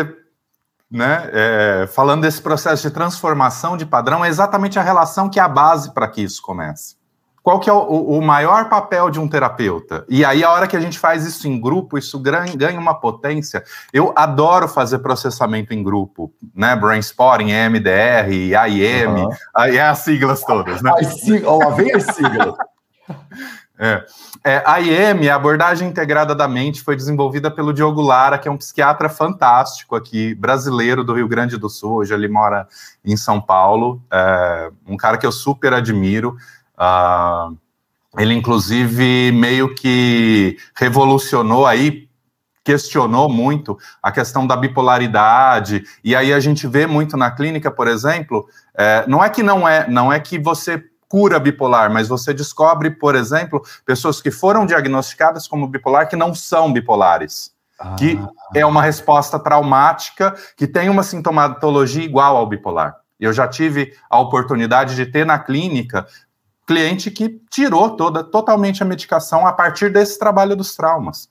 né, 0.95 1.29
é, 1.33 1.89
falando 1.89 2.23
desse 2.23 2.41
processo 2.41 2.81
de 2.81 2.95
transformação 2.95 3.77
de 3.77 3.85
padrão, 3.85 4.25
é 4.25 4.29
exatamente 4.29 4.79
a 4.79 4.83
relação 4.83 5.29
que 5.29 5.41
é 5.41 5.43
a 5.43 5.49
base 5.49 5.93
para 5.93 6.07
que 6.07 6.23
isso 6.23 6.41
comece. 6.41 6.95
Qual 7.43 7.59
que 7.59 7.69
é 7.69 7.73
o, 7.73 7.81
o, 7.81 8.23
maior 8.23 8.69
papel 8.69 9.11
de 9.11 9.19
um 9.19 9.29
terapeuta? 9.29 10.05
E 10.09 10.25
aí, 10.25 10.45
a 10.45 10.51
hora 10.51 10.69
que 10.69 10.77
a 10.77 10.81
gente 10.81 10.99
faz 10.99 11.27
isso 11.27 11.49
em 11.49 11.61
grupo, 11.61 11.99
isso 11.99 12.19
ganha 12.19 12.79
uma 12.79 12.95
potência. 12.95 13.65
Eu 13.93 14.15
adoro 14.17 14.69
fazer 14.69 15.01
processamento 15.01 15.75
em 15.75 15.83
grupo, 15.83 16.33
né? 16.55 16.75
Brainstorming, 16.77 17.51
EMDR, 17.51 18.57
AIM, 18.57 19.07
uhum. 19.09 19.29
aí 19.55 19.77
é 19.77 19.83
as 19.83 19.99
siglas 19.99 20.43
todas, 20.43 20.81
né? 20.81 20.93
Ó, 21.45 21.71
vem 21.73 21.93
as 21.93 22.05
siglas. 22.05 22.55
É. 23.79 24.05
É, 24.45 24.63
a 24.65 24.79
IEM, 24.79 25.29
a 25.29 25.35
abordagem 25.35 25.89
integrada 25.89 26.35
da 26.35 26.47
mente, 26.47 26.83
foi 26.83 26.95
desenvolvida 26.95 27.51
pelo 27.51 27.73
Diogo 27.73 28.01
Lara, 28.01 28.39
que 28.39 28.47
é 28.47 28.51
um 28.51 28.57
psiquiatra 28.57 29.09
fantástico 29.09 29.97
aqui, 29.97 30.35
brasileiro 30.35 31.03
do 31.03 31.15
Rio 31.15 31.27
Grande 31.27 31.57
do 31.57 31.69
Sul, 31.69 31.95
hoje 31.95 32.15
ele 32.15 32.29
mora 32.29 32.69
em 33.05 33.17
São 33.17 33.41
Paulo, 33.41 34.01
é, 34.13 34.71
um 34.87 34.97
cara 34.97 35.19
que 35.19 35.27
eu 35.27 35.33
super 35.33 35.73
admiro. 35.73 36.37
Uh, 36.77 37.57
ele, 38.19 38.35
inclusive, 38.35 39.33
meio 39.33 39.75
que 39.75 40.57
revolucionou 40.77 41.67
aí, 41.67 42.09
questionou 42.65 43.29
muito 43.29 43.77
a 44.03 44.11
questão 44.11 44.47
da 44.47 44.57
bipolaridade, 44.57 45.85
e 46.03 46.15
aí 46.15 46.33
a 46.33 46.41
gente 46.41 46.67
vê 46.67 46.87
muito 46.87 47.17
na 47.17 47.31
clínica, 47.31 47.71
por 47.71 47.89
exemplo, 47.89 48.47
é, 48.75 49.05
não 49.07 49.23
é 49.23 49.29
que 49.29 49.43
não 49.43 49.69
é, 49.69 49.89
não 49.89 50.13
é 50.13 50.19
que 50.19 50.39
você 50.39 50.83
cura 51.15 51.39
bipolar, 51.39 51.93
mas 51.93 52.09
você 52.09 52.35
descobre, 52.35 52.91
por 52.91 53.15
exemplo, 53.15 53.65
pessoas 53.87 54.21
que 54.21 54.33
foram 54.33 54.67
diagnosticadas 54.67 55.47
como 55.47 55.69
bipolar 55.69 56.09
que 56.09 56.17
não 56.17 56.35
são 56.35 56.73
bipolares. 56.73 57.53
Ah. 57.79 57.95
Que 57.95 58.19
é 58.53 58.67
uma 58.67 58.83
resposta 58.83 59.39
traumática 59.39 60.35
que 60.57 60.67
tem 60.67 60.89
uma 60.89 61.05
sintomatologia 61.05 62.03
igual 62.03 62.37
ao 62.37 62.49
bipolar. 62.49 62.97
Eu 63.21 63.33
já 63.33 63.47
tive 63.47 63.97
a 64.11 64.19
oportunidade 64.19 64.97
de 64.97 65.07
ter 65.07 65.25
na 65.25 65.39
clínica 65.39 66.05
cliente 66.67 67.13
que 67.13 67.41
tirou 67.49 67.91
toda 67.91 68.25
totalmente 68.25 68.83
a 68.83 68.87
medicação 68.87 69.47
a 69.47 69.53
partir 69.53 69.93
desse 69.93 70.19
trabalho 70.19 70.57
dos 70.57 70.75
traumas. 70.75 71.29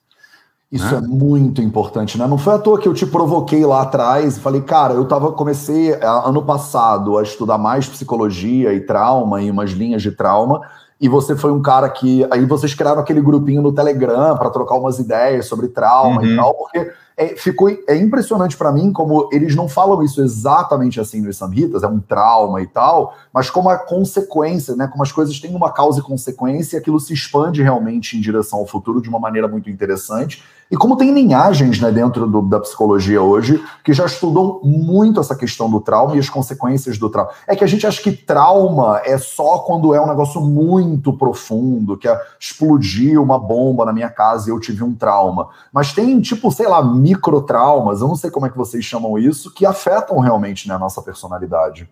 Isso 0.74 0.92
né? 0.92 0.98
é 0.98 1.08
muito 1.08 1.62
importante, 1.62 2.18
né? 2.18 2.26
Não 2.26 2.36
foi 2.36 2.54
à 2.54 2.58
toa 2.58 2.80
que 2.80 2.88
eu 2.88 2.92
te 2.92 3.06
provoquei 3.06 3.64
lá 3.64 3.82
atrás 3.82 4.36
e 4.36 4.40
falei, 4.40 4.60
cara, 4.60 4.94
eu 4.94 5.04
tava, 5.04 5.30
comecei 5.30 5.92
é, 5.92 6.04
ano 6.04 6.42
passado 6.42 7.16
a 7.16 7.22
estudar 7.22 7.56
mais 7.58 7.88
psicologia 7.88 8.74
e 8.74 8.80
trauma 8.80 9.40
e 9.40 9.48
umas 9.48 9.70
linhas 9.70 10.02
de 10.02 10.10
trauma, 10.10 10.62
e 11.00 11.08
você 11.08 11.36
foi 11.36 11.52
um 11.52 11.62
cara 11.62 11.88
que. 11.88 12.26
Aí 12.28 12.44
vocês 12.44 12.74
criaram 12.74 13.00
aquele 13.00 13.20
grupinho 13.20 13.62
no 13.62 13.72
Telegram 13.72 14.36
para 14.36 14.50
trocar 14.50 14.74
umas 14.74 14.98
ideias 14.98 15.46
sobre 15.46 15.68
trauma 15.68 16.20
uhum. 16.20 16.26
e 16.26 16.36
tal, 16.36 16.54
porque 16.54 16.90
é, 17.16 17.28
ficou, 17.36 17.68
é 17.86 17.96
impressionante 17.96 18.56
para 18.56 18.72
mim 18.72 18.92
como 18.92 19.28
eles 19.32 19.54
não 19.54 19.68
falam 19.68 20.02
isso 20.02 20.20
exatamente 20.20 21.00
assim 21.00 21.20
nos 21.20 21.36
Samhitas, 21.36 21.82
é 21.82 21.86
um 21.86 22.00
trauma 22.00 22.60
e 22.60 22.66
tal, 22.66 23.14
mas 23.32 23.48
como 23.50 23.68
a 23.68 23.76
consequência, 23.76 24.74
né, 24.74 24.88
como 24.88 25.02
as 25.02 25.12
coisas 25.12 25.38
têm 25.38 25.54
uma 25.54 25.72
causa 25.72 26.00
e 26.00 26.02
consequência, 26.02 26.78
aquilo 26.78 26.98
se 26.98 27.12
expande 27.12 27.62
realmente 27.62 28.16
em 28.16 28.20
direção 28.20 28.58
ao 28.58 28.66
futuro 28.66 29.00
de 29.00 29.08
uma 29.08 29.18
maneira 29.18 29.46
muito 29.46 29.70
interessante. 29.70 30.42
E 30.70 30.76
como 30.76 30.96
tem 30.96 31.12
linhagens 31.12 31.78
né, 31.80 31.92
dentro 31.92 32.26
do, 32.26 32.42
da 32.42 32.58
psicologia 32.58 33.22
hoje 33.22 33.62
que 33.84 33.92
já 33.92 34.06
estudam 34.06 34.60
muito 34.64 35.20
essa 35.20 35.36
questão 35.36 35.70
do 35.70 35.80
trauma 35.80 36.16
e 36.16 36.18
as 36.18 36.28
consequências 36.28 36.98
do 36.98 37.10
trauma. 37.10 37.30
É 37.46 37.54
que 37.54 37.62
a 37.62 37.66
gente 37.66 37.86
acha 37.86 38.02
que 38.02 38.10
trauma 38.10 39.00
é 39.04 39.18
só 39.18 39.58
quando 39.58 39.94
é 39.94 40.00
um 40.00 40.06
negócio 40.06 40.40
muito 40.40 41.12
profundo, 41.12 41.96
que 41.96 42.08
é 42.08 42.20
explodir 42.40 43.20
uma 43.20 43.38
bomba 43.38 43.84
na 43.84 43.92
minha 43.92 44.08
casa 44.08 44.48
e 44.48 44.52
eu 44.52 44.58
tive 44.58 44.82
um 44.82 44.94
trauma. 44.94 45.48
Mas 45.72 45.92
tem, 45.92 46.20
tipo, 46.20 46.50
sei 46.50 46.66
lá, 46.66 46.82
microtraumas, 47.04 48.00
eu 48.00 48.08
não 48.08 48.16
sei 48.16 48.30
como 48.30 48.46
é 48.46 48.50
que 48.50 48.56
vocês 48.56 48.82
chamam 48.82 49.18
isso, 49.18 49.52
que 49.52 49.66
afetam 49.66 50.18
realmente 50.20 50.66
né, 50.66 50.74
a 50.74 50.78
nossa 50.78 51.02
personalidade. 51.02 51.86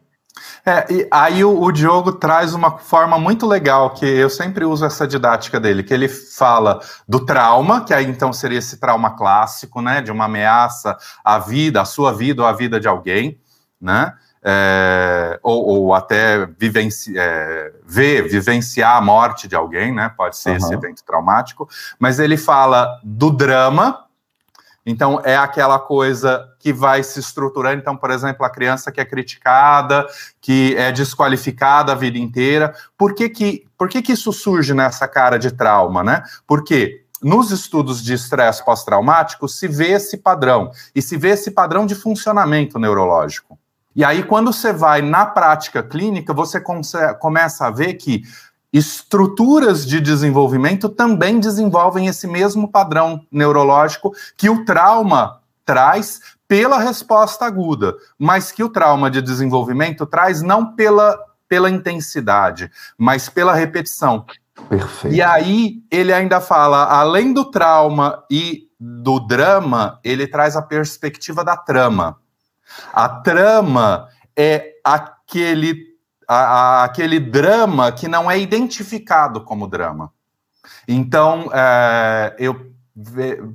É, 0.64 0.86
e 0.90 1.08
aí 1.10 1.44
o, 1.44 1.60
o, 1.60 1.70
Diogo 1.70 2.12
traz 2.12 2.54
uma 2.54 2.78
forma 2.78 3.18
muito 3.18 3.46
legal, 3.46 3.90
que 3.90 4.06
eu 4.06 4.30
sempre 4.30 4.64
uso 4.64 4.86
essa 4.86 5.06
didática 5.06 5.60
dele, 5.60 5.82
que 5.82 5.92
ele 5.92 6.08
fala 6.08 6.80
do 7.06 7.26
trauma, 7.26 7.84
que 7.84 7.92
aí 7.92 8.06
então 8.06 8.32
seria 8.32 8.58
esse 8.58 8.78
trauma 8.78 9.10
clássico, 9.10 9.82
né, 9.82 10.00
de 10.00 10.10
uma 10.10 10.24
ameaça 10.24 10.96
à 11.22 11.38
vida, 11.38 11.82
à 11.82 11.84
sua 11.84 12.12
vida 12.12 12.40
ou 12.40 12.48
à 12.48 12.52
vida 12.52 12.80
de 12.80 12.88
alguém, 12.88 13.38
né, 13.78 14.14
é, 14.42 15.38
ou, 15.42 15.66
ou, 15.66 15.94
até 15.94 16.46
vivenci, 16.58 17.12
é, 17.16 17.72
ver, 17.84 18.26
vivenciar 18.28 18.96
a 18.96 19.00
morte 19.00 19.46
de 19.46 19.54
alguém, 19.54 19.92
né, 19.92 20.10
pode 20.16 20.38
ser 20.38 20.50
uhum. 20.50 20.56
esse 20.56 20.72
evento 20.72 21.04
traumático, 21.04 21.68
mas 21.98 22.18
ele 22.18 22.38
fala 22.38 22.98
do 23.04 23.30
drama, 23.30 24.01
então, 24.84 25.20
é 25.24 25.36
aquela 25.36 25.78
coisa 25.78 26.44
que 26.58 26.72
vai 26.72 27.02
se 27.02 27.20
estruturando. 27.20 27.80
Então, 27.80 27.96
por 27.96 28.10
exemplo, 28.10 28.44
a 28.44 28.50
criança 28.50 28.90
que 28.90 29.00
é 29.00 29.04
criticada, 29.04 30.06
que 30.40 30.74
é 30.76 30.90
desqualificada 30.90 31.92
a 31.92 31.94
vida 31.94 32.18
inteira. 32.18 32.74
Por 32.98 33.14
que, 33.14 33.28
que, 33.28 33.64
por 33.78 33.88
que, 33.88 34.02
que 34.02 34.12
isso 34.12 34.32
surge 34.32 34.74
nessa 34.74 35.06
cara 35.06 35.38
de 35.38 35.52
trauma, 35.52 36.02
né? 36.02 36.24
Porque 36.46 37.04
nos 37.22 37.52
estudos 37.52 38.02
de 38.02 38.14
estresse 38.14 38.64
pós-traumático 38.64 39.48
se 39.48 39.68
vê 39.68 39.92
esse 39.92 40.16
padrão, 40.16 40.72
e 40.92 41.00
se 41.00 41.16
vê 41.16 41.30
esse 41.30 41.52
padrão 41.52 41.86
de 41.86 41.94
funcionamento 41.94 42.78
neurológico. 42.78 43.56
E 43.94 44.04
aí, 44.04 44.24
quando 44.24 44.52
você 44.52 44.72
vai 44.72 45.02
na 45.02 45.26
prática 45.26 45.82
clínica, 45.82 46.32
você 46.32 46.60
começa 47.20 47.66
a 47.66 47.70
ver 47.70 47.94
que 47.94 48.22
estruturas 48.72 49.86
de 49.86 50.00
desenvolvimento 50.00 50.88
também 50.88 51.38
desenvolvem 51.38 52.06
esse 52.06 52.26
mesmo 52.26 52.66
padrão 52.68 53.26
neurológico 53.30 54.12
que 54.36 54.48
o 54.48 54.64
trauma 54.64 55.40
traz 55.64 56.20
pela 56.48 56.78
resposta 56.78 57.44
aguda, 57.44 57.94
mas 58.18 58.50
que 58.50 58.64
o 58.64 58.68
trauma 58.68 59.10
de 59.10 59.22
desenvolvimento 59.22 60.06
traz 60.06 60.42
não 60.42 60.74
pela, 60.74 61.18
pela 61.48 61.70
intensidade, 61.70 62.70
mas 62.96 63.28
pela 63.28 63.54
repetição. 63.54 64.24
Perfeito. 64.68 65.14
E 65.14 65.22
aí 65.22 65.82
ele 65.90 66.12
ainda 66.12 66.40
fala, 66.40 66.84
além 66.84 67.32
do 67.32 67.44
trauma 67.44 68.22
e 68.30 68.68
do 68.78 69.20
drama, 69.20 70.00
ele 70.02 70.26
traz 70.26 70.56
a 70.56 70.62
perspectiva 70.62 71.44
da 71.44 71.56
trama. 71.56 72.18
A 72.92 73.08
trama 73.08 74.08
é 74.36 74.74
aquele 74.84 75.91
a, 76.28 76.36
a, 76.36 76.84
aquele 76.84 77.18
drama 77.20 77.92
que 77.92 78.08
não 78.08 78.30
é 78.30 78.38
identificado 78.38 79.42
como 79.42 79.66
drama. 79.66 80.12
Então, 80.86 81.50
é, 81.52 82.34
eu 82.38 82.72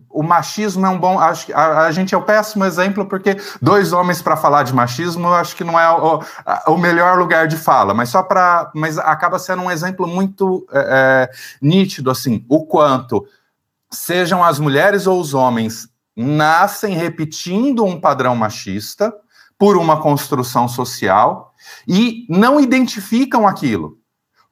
o 0.10 0.24
machismo 0.24 0.86
é 0.86 0.90
um 0.90 0.98
bom. 0.98 1.20
Acho 1.20 1.54
a, 1.54 1.86
a, 1.86 1.92
gente 1.92 2.14
é 2.14 2.18
o 2.18 2.24
péssimo 2.24 2.66
exemplo, 2.66 3.06
porque 3.06 3.38
dois 3.62 3.94
homens 3.94 4.20
para 4.20 4.36
falar 4.36 4.64
de 4.64 4.74
machismo, 4.74 5.28
eu 5.28 5.36
acho 5.36 5.56
que 5.56 5.64
não 5.64 5.80
é 5.80 5.90
o, 5.92 6.24
o 6.68 6.78
melhor 6.78 7.20
lugar 7.20 7.48
de 7.48 7.56
fala, 7.56 7.94
mas 7.94 8.10
só 8.10 8.24
para. 8.24 8.72
Mas 8.74 8.98
acaba 8.98 9.38
sendo 9.38 9.62
um 9.62 9.70
exemplo 9.70 10.08
muito 10.08 10.66
é, 10.72 10.80
é, 10.80 11.30
nítido, 11.62 12.10
assim, 12.10 12.44
o 12.50 12.66
quanto 12.66 13.28
sejam 13.92 14.44
as 14.44 14.60
mulheres 14.60 15.06
ou 15.06 15.20
os 15.20 15.34
homens 15.34 15.88
nascem 16.16 16.96
repetindo 16.96 17.86
um 17.86 18.02
padrão 18.02 18.36
machista 18.36 19.14
por 19.58 19.78
uma 19.78 20.02
construção 20.02 20.68
social 20.68 21.47
e 21.88 22.26
não 22.30 22.60
identificam 22.60 23.48
aquilo. 23.48 23.98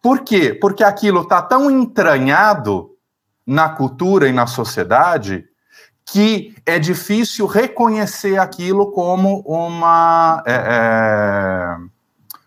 Por 0.01 0.19
quê? 0.21 0.53
Porque 0.53 0.83
aquilo 0.83 1.21
está 1.21 1.41
tão 1.41 1.69
entranhado 1.69 2.91
na 3.45 3.69
cultura 3.69 4.27
e 4.27 4.31
na 4.31 4.47
sociedade 4.47 5.45
que 6.05 6.55
é 6.65 6.77
difícil 6.77 7.47
reconhecer 7.47 8.37
aquilo 8.37 8.91
como 8.91 9.39
uma 9.47 10.43
é, 10.45 10.53
é, 10.53 11.77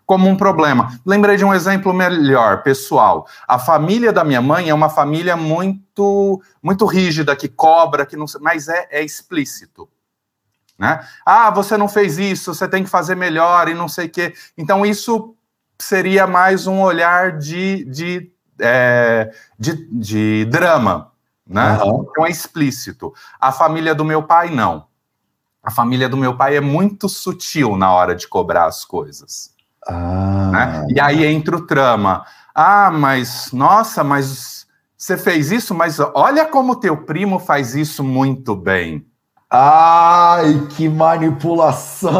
como 0.06 0.28
um 0.28 0.36
problema. 0.36 0.98
Lembrei 1.04 1.36
de 1.36 1.44
um 1.44 1.52
exemplo 1.52 1.92
melhor, 1.92 2.62
pessoal. 2.62 3.26
A 3.46 3.58
família 3.58 4.12
da 4.12 4.24
minha 4.24 4.40
mãe 4.40 4.68
é 4.68 4.74
uma 4.74 4.88
família 4.88 5.36
muito 5.36 6.40
muito 6.62 6.86
rígida, 6.86 7.34
que 7.34 7.48
cobra, 7.48 8.06
que 8.06 8.16
não, 8.16 8.26
mas 8.40 8.68
é, 8.68 8.88
é 8.90 9.04
explícito. 9.04 9.88
Né? 10.78 11.04
Ah, 11.26 11.50
você 11.50 11.76
não 11.76 11.88
fez 11.88 12.18
isso, 12.18 12.54
você 12.54 12.68
tem 12.68 12.84
que 12.84 12.90
fazer 12.90 13.16
melhor 13.16 13.68
e 13.68 13.74
não 13.74 13.88
sei 13.88 14.06
o 14.06 14.10
quê. 14.10 14.32
Então, 14.56 14.86
isso 14.86 15.34
seria 15.78 16.26
mais 16.26 16.66
um 16.66 16.80
olhar 16.80 17.36
de, 17.36 17.84
de, 17.84 18.30
é, 18.60 19.32
de, 19.58 19.88
de, 19.90 20.44
drama. 20.44 21.10
Né? 21.46 21.78
Uhum. 21.82 22.06
Então, 22.08 22.26
é 22.26 22.30
explícito. 22.30 23.12
A 23.40 23.50
família 23.50 23.94
do 23.94 24.04
meu 24.04 24.22
pai, 24.22 24.50
não. 24.50 24.86
A 25.62 25.70
família 25.70 26.08
do 26.08 26.16
meu 26.16 26.36
pai 26.36 26.56
é 26.56 26.60
muito 26.60 27.08
sutil 27.08 27.76
na 27.76 27.92
hora 27.92 28.14
de 28.14 28.28
cobrar 28.28 28.66
as 28.66 28.84
coisas. 28.84 29.52
Ah. 29.86 30.50
Né? 30.52 30.86
E 30.90 31.00
aí 31.00 31.24
entra 31.24 31.56
o 31.56 31.66
trama. 31.66 32.24
Ah, 32.54 32.90
mas, 32.90 33.50
nossa, 33.52 34.04
mas 34.04 34.66
você 34.96 35.16
fez 35.16 35.50
isso, 35.50 35.74
mas 35.74 35.98
olha 36.14 36.44
como 36.46 36.76
teu 36.76 36.96
primo 36.96 37.38
faz 37.38 37.74
isso 37.74 38.04
muito 38.04 38.54
bem. 38.54 39.07
Ai, 39.50 40.66
que 40.76 40.88
manipulação! 40.88 42.12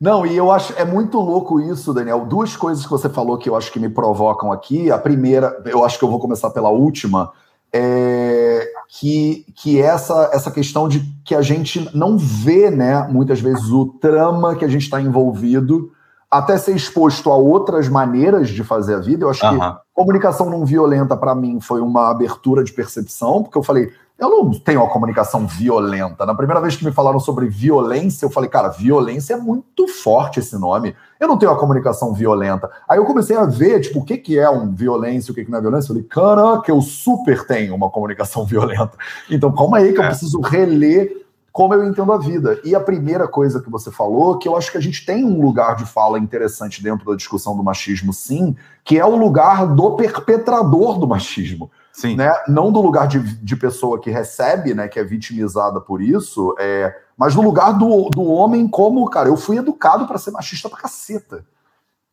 Não, 0.00 0.26
e 0.26 0.36
eu 0.36 0.50
acho 0.50 0.72
é 0.76 0.84
muito 0.84 1.18
louco 1.20 1.60
isso, 1.60 1.94
Daniel. 1.94 2.24
Duas 2.26 2.56
coisas 2.56 2.84
que 2.84 2.90
você 2.90 3.08
falou 3.08 3.38
que 3.38 3.48
eu 3.48 3.54
acho 3.56 3.70
que 3.72 3.78
me 3.78 3.88
provocam 3.88 4.50
aqui. 4.50 4.90
A 4.90 4.98
primeira, 4.98 5.62
eu 5.64 5.84
acho 5.84 5.98
que 5.98 6.04
eu 6.04 6.10
vou 6.10 6.18
começar 6.18 6.50
pela 6.50 6.70
última, 6.70 7.32
é 7.72 8.68
que, 8.88 9.46
que 9.54 9.80
essa, 9.80 10.30
essa 10.32 10.50
questão 10.50 10.88
de 10.88 11.00
que 11.24 11.34
a 11.34 11.40
gente 11.40 11.88
não 11.96 12.18
vê, 12.18 12.70
né, 12.70 13.06
muitas 13.08 13.40
vezes, 13.40 13.70
o 13.70 13.86
trama 13.86 14.54
que 14.54 14.64
a 14.64 14.68
gente 14.68 14.82
está 14.82 15.00
envolvido 15.00 15.90
até 16.30 16.56
ser 16.58 16.74
exposto 16.74 17.30
a 17.30 17.36
outras 17.36 17.88
maneiras 17.88 18.48
de 18.48 18.62
fazer 18.64 18.94
a 18.94 18.98
vida. 18.98 19.24
Eu 19.24 19.30
acho 19.30 19.40
que 19.40 19.76
comunicação 19.94 20.48
não 20.48 20.64
violenta, 20.64 21.16
para 21.16 21.34
mim, 21.34 21.60
foi 21.60 21.80
uma 21.80 22.10
abertura 22.10 22.62
de 22.64 22.72
percepção, 22.72 23.42
porque 23.42 23.56
eu 23.56 23.62
falei, 23.62 23.92
eu 24.22 24.30
não 24.30 24.50
tenho 24.52 24.80
uma 24.80 24.88
comunicação 24.88 25.48
violenta. 25.48 26.24
Na 26.24 26.32
primeira 26.32 26.60
vez 26.60 26.76
que 26.76 26.84
me 26.84 26.92
falaram 26.92 27.18
sobre 27.18 27.48
violência, 27.48 28.24
eu 28.24 28.30
falei, 28.30 28.48
cara, 28.48 28.68
violência 28.68 29.34
é 29.34 29.36
muito 29.36 29.88
forte 29.88 30.38
esse 30.38 30.56
nome. 30.56 30.94
Eu 31.18 31.26
não 31.26 31.36
tenho 31.36 31.50
uma 31.50 31.58
comunicação 31.58 32.14
violenta. 32.14 32.70
Aí 32.88 32.98
eu 32.98 33.04
comecei 33.04 33.36
a 33.36 33.44
ver, 33.44 33.80
tipo, 33.80 33.98
o 33.98 34.04
que, 34.04 34.16
que 34.16 34.38
é 34.38 34.48
um 34.48 34.72
violência, 34.72 35.32
o 35.32 35.34
que, 35.34 35.44
que 35.44 35.50
não 35.50 35.58
é 35.58 35.60
violência. 35.60 35.86
Eu 35.86 35.96
falei, 35.96 36.02
caraca, 36.04 36.70
eu 36.70 36.80
super 36.80 37.44
tenho 37.44 37.74
uma 37.74 37.90
comunicação 37.90 38.44
violenta. 38.46 38.92
Então, 39.28 39.52
calma 39.52 39.78
aí 39.78 39.92
que 39.92 39.98
eu 39.98 40.04
é. 40.04 40.08
preciso 40.08 40.40
reler 40.40 41.20
como 41.50 41.74
eu 41.74 41.84
entendo 41.84 42.12
a 42.12 42.18
vida. 42.18 42.60
E 42.64 42.76
a 42.76 42.80
primeira 42.80 43.26
coisa 43.26 43.60
que 43.60 43.68
você 43.68 43.90
falou, 43.90 44.38
que 44.38 44.46
eu 44.46 44.56
acho 44.56 44.70
que 44.70 44.78
a 44.78 44.80
gente 44.80 45.04
tem 45.04 45.24
um 45.24 45.42
lugar 45.42 45.74
de 45.74 45.84
fala 45.84 46.16
interessante 46.16 46.80
dentro 46.80 47.04
da 47.04 47.16
discussão 47.16 47.56
do 47.56 47.62
machismo, 47.64 48.12
sim, 48.12 48.54
que 48.84 49.00
é 49.00 49.04
o 49.04 49.16
lugar 49.16 49.66
do 49.66 49.96
perpetrador 49.96 50.98
do 50.98 51.08
machismo. 51.08 51.70
Sim. 51.92 52.16
Né? 52.16 52.32
Não 52.48 52.72
do 52.72 52.80
lugar 52.80 53.06
de, 53.06 53.20
de 53.20 53.56
pessoa 53.56 54.00
que 54.00 54.10
recebe, 54.10 54.72
né, 54.72 54.88
que 54.88 54.98
é 54.98 55.04
vitimizada 55.04 55.80
por 55.80 56.00
isso, 56.00 56.54
é, 56.58 56.94
mas 57.16 57.34
no 57.34 57.42
lugar 57.42 57.72
do, 57.72 58.08
do 58.08 58.24
homem 58.24 58.66
como, 58.66 59.08
cara, 59.10 59.28
eu 59.28 59.36
fui 59.36 59.58
educado 59.58 60.06
para 60.06 60.18
ser 60.18 60.30
machista 60.30 60.68
pra 60.68 60.78
caceta. 60.78 61.44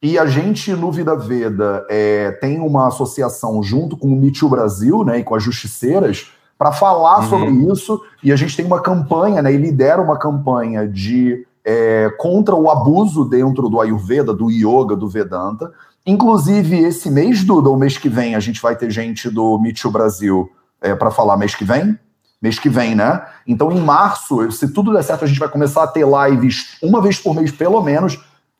E 0.01 0.17
a 0.17 0.25
gente, 0.25 0.73
no 0.73 0.91
Vida 0.91 1.15
Veda, 1.15 1.85
é, 1.89 2.31
tem 2.31 2.59
uma 2.59 2.87
associação 2.87 3.61
junto 3.63 3.97
com 3.97 4.07
o 4.07 4.15
Me 4.15 4.31
Brasil, 4.49 5.03
né, 5.03 5.19
e 5.19 5.23
com 5.23 5.35
as 5.35 5.43
Justiceiras, 5.43 6.31
para 6.57 6.73
falar 6.73 7.19
uhum. 7.19 7.29
sobre 7.29 7.49
isso, 7.71 8.01
e 8.21 8.33
a 8.33 8.35
gente 8.35 8.55
tem 8.55 8.65
uma 8.65 8.81
campanha, 8.81 9.41
né, 9.41 9.53
e 9.53 9.57
lidera 9.57 10.01
uma 10.01 10.19
campanha 10.19 10.85
de 10.85 11.45
é, 11.63 12.09
contra 12.17 12.55
o 12.55 12.69
abuso 12.69 13.25
dentro 13.25 13.69
do 13.69 13.79
Ayurveda, 13.79 14.33
do 14.33 14.49
Yoga, 14.49 14.95
do 14.95 15.07
Vedanta, 15.07 15.71
Inclusive, 16.09 16.75
esse 16.79 17.11
mês, 17.11 17.43
Duda, 17.43 17.69
o 17.69 17.77
mês 17.77 17.95
que 17.95 18.09
vem, 18.09 18.33
a 18.33 18.39
gente 18.39 18.59
vai 18.59 18.75
ter 18.75 18.89
gente 18.89 19.29
do 19.29 19.59
Meet 19.59 19.85
Brasil 19.85 20.49
é, 20.81 20.95
para 20.95 21.11
falar 21.11 21.37
mês 21.37 21.53
que 21.53 21.63
vem. 21.63 21.99
mês 22.41 22.57
que 22.57 22.67
vem, 22.67 22.95
né? 22.95 23.23
Então, 23.45 23.71
em 23.71 23.79
março, 23.79 24.51
se 24.51 24.73
tudo 24.73 24.91
der 24.91 25.03
certo, 25.03 25.23
a 25.23 25.27
gente 25.27 25.39
vai 25.39 25.49
começar 25.49 25.83
a 25.83 25.87
ter 25.87 26.03
lives 26.07 26.77
uma 26.81 26.99
vez 26.99 27.19
por 27.19 27.35
mês, 27.35 27.51
pelo 27.51 27.79
menos, 27.83 28.17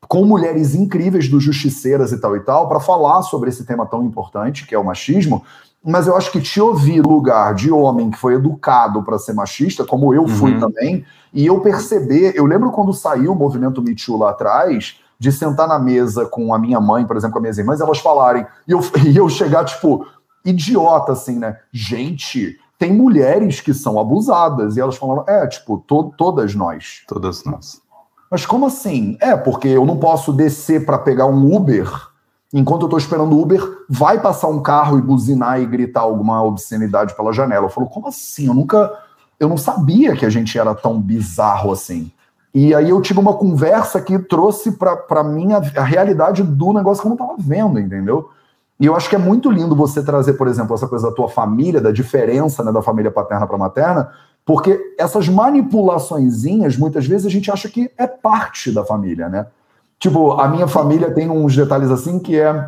com 0.07 0.25
mulheres 0.25 0.75
incríveis 0.75 1.27
do 1.27 1.39
Justiceiras 1.39 2.11
e 2.11 2.19
tal 2.19 2.37
e 2.37 2.39
tal, 2.41 2.69
para 2.69 2.79
falar 2.79 3.23
sobre 3.23 3.49
esse 3.49 3.65
tema 3.65 3.83
tão 3.83 4.03
importante 4.03 4.67
que 4.67 4.75
é 4.75 4.77
o 4.77 4.85
machismo. 4.85 5.43
Mas 5.83 6.05
eu 6.05 6.15
acho 6.15 6.31
que 6.31 6.41
te 6.41 6.61
ouvir 6.61 7.01
lugar 7.01 7.55
de 7.55 7.71
homem 7.71 8.11
que 8.11 8.19
foi 8.19 8.35
educado 8.35 9.01
para 9.01 9.17
ser 9.17 9.33
machista, 9.33 9.83
como 9.83 10.13
eu 10.13 10.27
fui 10.27 10.53
uhum. 10.53 10.59
também, 10.59 11.03
e 11.33 11.47
eu 11.47 11.59
perceber, 11.61 12.33
eu 12.35 12.45
lembro 12.45 12.69
quando 12.69 12.93
saiu 12.93 13.31
o 13.31 13.35
movimento 13.35 13.81
Me 13.81 13.95
Too 13.95 14.17
lá 14.17 14.29
atrás, 14.29 14.99
de 15.19 15.31
sentar 15.31 15.67
na 15.67 15.77
mesa 15.77 16.25
com 16.25 16.53
a 16.53 16.57
minha 16.57 16.79
mãe, 16.79 17.05
por 17.05 17.17
exemplo, 17.17 17.33
com 17.33 17.39
as 17.39 17.43
minhas 17.43 17.57
irmãs, 17.57 17.81
elas 17.81 17.99
falarem, 17.99 18.45
e 18.67 18.71
eu, 18.71 18.79
e 19.05 19.17
eu 19.17 19.27
chegar, 19.27 19.65
tipo, 19.65 20.07
idiota, 20.45 21.11
assim, 21.11 21.37
né? 21.37 21.57
Gente, 21.71 22.57
tem 22.77 22.93
mulheres 22.93 23.59
que 23.59 23.73
são 23.73 23.99
abusadas, 23.99 24.77
e 24.77 24.79
elas 24.79 24.95
falaram, 24.95 25.25
é, 25.27 25.45
tipo, 25.45 25.77
to 25.85 26.13
todas 26.17 26.55
nós. 26.55 27.03
Todas 27.05 27.43
nós. 27.43 27.81
Mas 28.31 28.45
como 28.45 28.65
assim? 28.65 29.17
É, 29.19 29.35
porque 29.35 29.67
eu 29.67 29.85
não 29.85 29.97
posso 29.97 30.31
descer 30.31 30.85
para 30.85 30.97
pegar 30.97 31.25
um 31.25 31.53
Uber, 31.53 31.91
enquanto 32.53 32.83
eu 32.83 32.85
estou 32.85 32.99
esperando 32.99 33.35
o 33.35 33.41
Uber, 33.41 33.61
vai 33.89 34.21
passar 34.21 34.47
um 34.47 34.61
carro 34.61 34.97
e 34.97 35.01
buzinar 35.01 35.59
e 35.59 35.65
gritar 35.65 36.01
alguma 36.01 36.41
obscenidade 36.43 37.15
pela 37.15 37.33
janela. 37.33 37.65
Eu 37.65 37.69
falo, 37.69 37.87
como 37.87 38.07
assim? 38.07 38.47
Eu 38.47 38.53
nunca. 38.53 38.91
Eu 39.39 39.49
não 39.49 39.57
sabia 39.57 40.15
que 40.15 40.25
a 40.25 40.29
gente 40.29 40.57
era 40.57 40.75
tão 40.75 40.99
bizarro 40.99 41.71
assim. 41.71 42.11
E 42.53 42.73
aí 42.73 42.89
eu 42.89 43.01
tive 43.01 43.19
uma 43.19 43.33
conversa 43.33 44.01
que 44.01 44.17
trouxe 44.17 44.71
para 44.71 45.23
mim 45.23 45.53
a, 45.53 45.57
a, 45.57 45.83
realidade 45.83 46.41
do 46.41 46.73
negócio 46.73 47.01
que 47.01 47.07
eu 47.07 47.15
não 47.15 47.15
estava 47.15 47.35
vendo, 47.37 47.79
entendeu? 47.79 48.29
E 48.79 48.85
eu 48.85 48.95
acho 48.95 49.09
que 49.09 49.15
é 49.15 49.19
muito 49.19 49.51
lindo 49.51 49.75
você 49.75 50.01
trazer, 50.01 50.33
por 50.33 50.47
exemplo, 50.47 50.73
essa 50.73 50.87
coisa 50.87 51.09
da 51.09 51.15
tua 51.15 51.27
família, 51.27 51.81
da 51.81 51.91
diferença 51.91 52.63
né, 52.63 52.71
da 52.71 52.81
família 52.81 53.11
paterna 53.11 53.45
para 53.45 53.57
materna, 53.57 54.11
porque 54.45 54.79
essas 54.97 55.27
manipulaçõezinhas, 55.27 56.75
muitas 56.77 57.05
vezes 57.05 57.27
a 57.27 57.29
gente 57.29 57.51
acha 57.51 57.69
que 57.69 57.91
é 57.97 58.07
parte 58.07 58.71
da 58.71 58.83
família, 58.83 59.29
né? 59.29 59.47
Tipo, 59.99 60.39
a 60.39 60.47
minha 60.47 60.67
família 60.67 61.13
tem 61.13 61.29
uns 61.29 61.55
detalhes 61.55 61.91
assim 61.91 62.17
que 62.17 62.39
é 62.39 62.67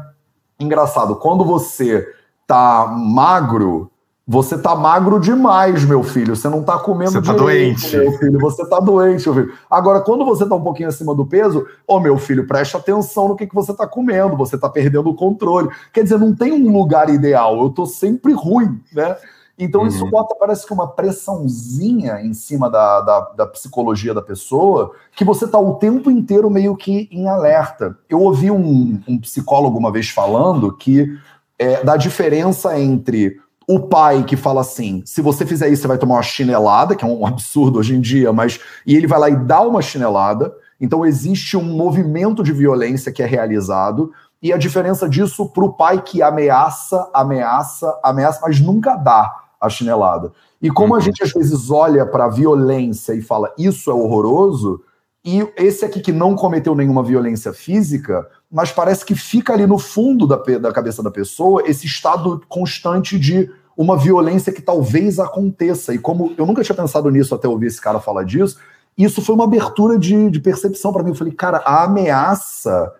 engraçado. 0.59 1.15
Quando 1.15 1.45
você 1.45 2.05
tá 2.45 2.85
magro, 2.87 3.89
você 4.27 4.57
tá 4.57 4.75
magro 4.75 5.19
demais, 5.19 5.83
meu 5.83 6.03
filho. 6.03 6.35
Você 6.35 6.47
não 6.47 6.63
tá 6.63 6.77
comendo 6.77 7.11
Você 7.11 7.21
tá 7.21 7.33
direito, 7.33 7.81
doente. 7.81 7.97
Meu 7.97 8.11
filho. 8.13 8.39
Você 8.39 8.65
tá 8.69 8.79
doente, 8.79 9.29
meu 9.29 9.35
filho. 9.35 9.57
Agora, 9.69 9.99
quando 9.99 10.23
você 10.23 10.47
tá 10.47 10.55
um 10.55 10.61
pouquinho 10.63 10.89
acima 10.89 11.15
do 11.15 11.25
peso, 11.25 11.65
ô, 11.87 11.95
oh, 11.95 11.99
meu 11.99 12.17
filho, 12.17 12.47
preste 12.47 12.77
atenção 12.77 13.29
no 13.29 13.35
que, 13.35 13.47
que 13.47 13.55
você 13.55 13.73
tá 13.73 13.87
comendo. 13.87 14.37
Você 14.37 14.57
tá 14.57 14.69
perdendo 14.69 15.09
o 15.09 15.15
controle. 15.15 15.69
Quer 15.91 16.03
dizer, 16.03 16.19
não 16.19 16.35
tem 16.35 16.53
um 16.53 16.71
lugar 16.71 17.09
ideal. 17.09 17.61
Eu 17.61 17.69
tô 17.71 17.85
sempre 17.85 18.31
ruim, 18.31 18.79
né? 18.93 19.17
Então, 19.57 19.81
uhum. 19.81 19.87
isso 19.87 20.09
bota, 20.09 20.33
parece 20.39 20.65
que 20.65 20.73
uma 20.73 20.87
pressãozinha 20.87 22.21
em 22.21 22.33
cima 22.33 22.69
da, 22.69 23.01
da, 23.01 23.19
da, 23.37 23.47
psicologia 23.47 24.13
da 24.13 24.21
pessoa, 24.21 24.91
que 25.15 25.23
você 25.23 25.47
tá 25.47 25.59
o 25.59 25.75
tempo 25.75 26.09
inteiro 26.09 26.49
meio 26.49 26.75
que 26.75 27.07
em 27.11 27.27
alerta. 27.27 27.97
Eu 28.09 28.21
ouvi 28.21 28.49
um, 28.49 28.99
um 29.07 29.19
psicólogo 29.19 29.77
uma 29.77 29.91
vez 29.91 30.09
falando 30.09 30.75
que 30.75 31.15
é, 31.59 31.83
da 31.83 31.95
diferença 31.95 32.79
entre 32.79 33.39
o 33.75 33.79
pai 33.79 34.23
que 34.23 34.35
fala 34.35 34.61
assim: 34.61 35.01
se 35.05 35.21
você 35.21 35.45
fizer 35.45 35.69
isso, 35.69 35.83
você 35.83 35.87
vai 35.87 35.97
tomar 35.97 36.15
uma 36.15 36.23
chinelada, 36.23 36.95
que 36.95 37.05
é 37.05 37.07
um 37.07 37.25
absurdo 37.25 37.79
hoje 37.79 37.95
em 37.95 38.01
dia, 38.01 38.33
mas. 38.33 38.59
E 38.85 38.95
ele 38.95 39.07
vai 39.07 39.19
lá 39.19 39.29
e 39.29 39.35
dá 39.35 39.61
uma 39.61 39.81
chinelada. 39.81 40.53
Então 40.79 41.05
existe 41.05 41.55
um 41.55 41.63
movimento 41.63 42.43
de 42.43 42.51
violência 42.51 43.11
que 43.11 43.23
é 43.23 43.25
realizado. 43.25 44.11
E 44.41 44.51
a 44.51 44.57
diferença 44.57 45.07
disso 45.07 45.47
para 45.49 45.63
o 45.63 45.71
pai 45.71 46.01
que 46.01 46.21
ameaça, 46.21 47.09
ameaça, 47.13 47.99
ameaça, 48.03 48.39
mas 48.41 48.59
nunca 48.59 48.95
dá 48.95 49.31
a 49.59 49.69
chinelada. 49.69 50.31
E 50.59 50.69
como 50.71 50.95
a 50.95 50.97
uhum. 50.97 51.01
gente 51.01 51.23
às 51.23 51.31
vezes 51.31 51.69
olha 51.69 52.05
para 52.05 52.25
a 52.25 52.29
violência 52.29 53.13
e 53.13 53.21
fala 53.21 53.53
isso 53.57 53.91
é 53.91 53.93
horroroso, 53.93 54.81
e 55.23 55.47
esse 55.55 55.85
aqui 55.85 55.99
que 55.99 56.11
não 56.11 56.35
cometeu 56.35 56.73
nenhuma 56.73 57.03
violência 57.03 57.53
física, 57.53 58.27
mas 58.51 58.71
parece 58.71 59.05
que 59.05 59.13
fica 59.13 59.53
ali 59.53 59.67
no 59.67 59.77
fundo 59.77 60.25
da, 60.25 60.35
da 60.35 60.73
cabeça 60.73 61.03
da 61.03 61.11
pessoa 61.11 61.61
esse 61.67 61.85
estado 61.85 62.41
constante 62.49 63.19
de 63.19 63.51
uma 63.75 63.97
violência 63.97 64.51
que 64.53 64.61
talvez 64.61 65.19
aconteça. 65.19 65.93
E 65.93 65.97
como 65.97 66.33
eu 66.37 66.45
nunca 66.45 66.63
tinha 66.63 66.75
pensado 66.75 67.09
nisso 67.09 67.33
até 67.33 67.47
ouvir 67.47 67.67
esse 67.67 67.81
cara 67.81 67.99
falar 67.99 68.23
disso, 68.23 68.57
isso 68.97 69.21
foi 69.21 69.35
uma 69.35 69.45
abertura 69.45 69.97
de, 69.97 70.29
de 70.29 70.39
percepção 70.39 70.91
para 70.91 71.03
mim. 71.03 71.09
Eu 71.09 71.15
falei, 71.15 71.33
cara, 71.33 71.57
a 71.59 71.83
ameaça, 71.83 72.93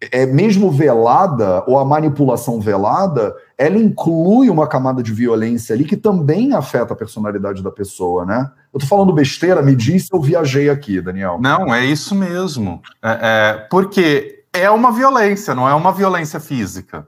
é 0.00 0.26
mesmo 0.26 0.70
velada, 0.70 1.64
ou 1.66 1.78
a 1.78 1.84
manipulação 1.84 2.60
velada, 2.60 3.34
ela 3.56 3.78
inclui 3.78 4.50
uma 4.50 4.66
camada 4.66 5.02
de 5.02 5.12
violência 5.12 5.74
ali 5.74 5.84
que 5.84 5.96
também 5.96 6.52
afeta 6.52 6.92
a 6.92 6.96
personalidade 6.96 7.62
da 7.62 7.70
pessoa, 7.70 8.24
né? 8.24 8.50
Eu 8.72 8.80
tô 8.80 8.86
falando 8.86 9.12
besteira, 9.12 9.62
me 9.62 9.74
diz 9.74 10.06
se 10.06 10.14
eu 10.14 10.20
viajei 10.20 10.68
aqui, 10.68 11.00
Daniel. 11.00 11.38
Não, 11.40 11.74
é 11.74 11.84
isso 11.84 12.14
mesmo. 12.14 12.82
É, 13.02 13.18
é, 13.22 13.66
porque 13.70 14.44
é 14.52 14.70
uma 14.70 14.92
violência, 14.92 15.54
não 15.54 15.68
é 15.68 15.74
uma 15.74 15.92
violência 15.92 16.38
física 16.38 17.06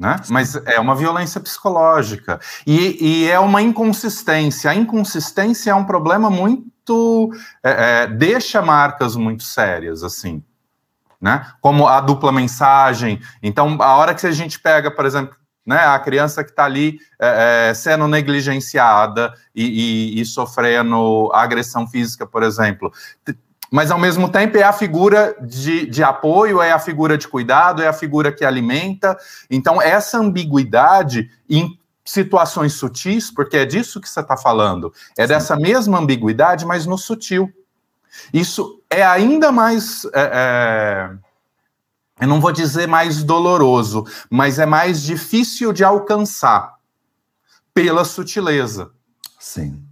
né? 0.00 0.16
Mas 0.30 0.56
é 0.64 0.80
uma 0.80 0.94
violência 0.94 1.38
psicológica 1.38 2.40
e, 2.66 2.96
e, 3.24 3.28
é 3.28 3.38
uma 3.38 3.60
inconsistência. 3.60 4.70
A 4.70 4.74
inconsistência 4.74 5.72
é 5.72 5.74
um 5.74 5.84
problema 5.84 6.30
muito 6.30 7.30
é, 7.62 8.04
é, 8.04 8.06
deixa 8.06 8.62
marcas 8.62 9.14
muito 9.14 9.42
sérias 9.42 10.02
assim, 10.02 10.42
né? 11.20 11.46
Como 11.60 11.86
a 11.86 12.00
dupla 12.00 12.32
mensagem. 12.32 13.20
Então, 13.42 13.76
a 13.78 13.94
hora 13.96 14.14
que 14.14 14.26
a 14.26 14.32
gente 14.32 14.58
pega, 14.58 14.90
por 14.90 15.04
exemplo, 15.04 15.36
né, 15.66 15.76
a 15.76 15.98
criança 15.98 16.42
que 16.42 16.50
está 16.50 16.64
ali 16.64 16.98
é, 17.20 17.68
é, 17.68 17.74
sendo 17.74 18.08
negligenciada 18.08 19.34
e, 19.54 20.16
e, 20.16 20.20
e 20.22 20.24
sofrendo 20.24 21.30
agressão 21.34 21.86
física, 21.86 22.26
por 22.26 22.42
exemplo 22.42 22.90
mas 23.70 23.90
ao 23.90 23.98
mesmo 23.98 24.28
tempo 24.28 24.58
é 24.58 24.62
a 24.62 24.72
figura 24.72 25.36
de, 25.40 25.86
de 25.86 26.02
apoio, 26.02 26.60
é 26.60 26.72
a 26.72 26.78
figura 26.78 27.16
de 27.16 27.28
cuidado, 27.28 27.82
é 27.82 27.86
a 27.86 27.92
figura 27.92 28.32
que 28.32 28.44
alimenta. 28.44 29.16
Então, 29.48 29.80
essa 29.80 30.18
ambiguidade 30.18 31.30
em 31.48 31.78
situações 32.04 32.72
sutis, 32.72 33.30
porque 33.30 33.56
é 33.56 33.64
disso 33.64 34.00
que 34.00 34.08
você 34.08 34.20
está 34.20 34.36
falando, 34.36 34.92
é 35.16 35.22
Sim. 35.22 35.28
dessa 35.28 35.56
mesma 35.56 35.98
ambiguidade, 35.98 36.66
mas 36.66 36.84
no 36.84 36.98
sutil. 36.98 37.52
Isso 38.34 38.82
é 38.90 39.04
ainda 39.04 39.52
mais. 39.52 40.04
É, 40.06 40.30
é, 40.34 41.10
eu 42.20 42.26
não 42.26 42.40
vou 42.40 42.50
dizer 42.50 42.88
mais 42.88 43.22
doloroso, 43.22 44.04
mas 44.28 44.58
é 44.58 44.66
mais 44.66 45.00
difícil 45.00 45.72
de 45.72 45.84
alcançar 45.84 46.74
pela 47.72 48.04
sutileza. 48.04 48.90
Sim. 49.38 49.89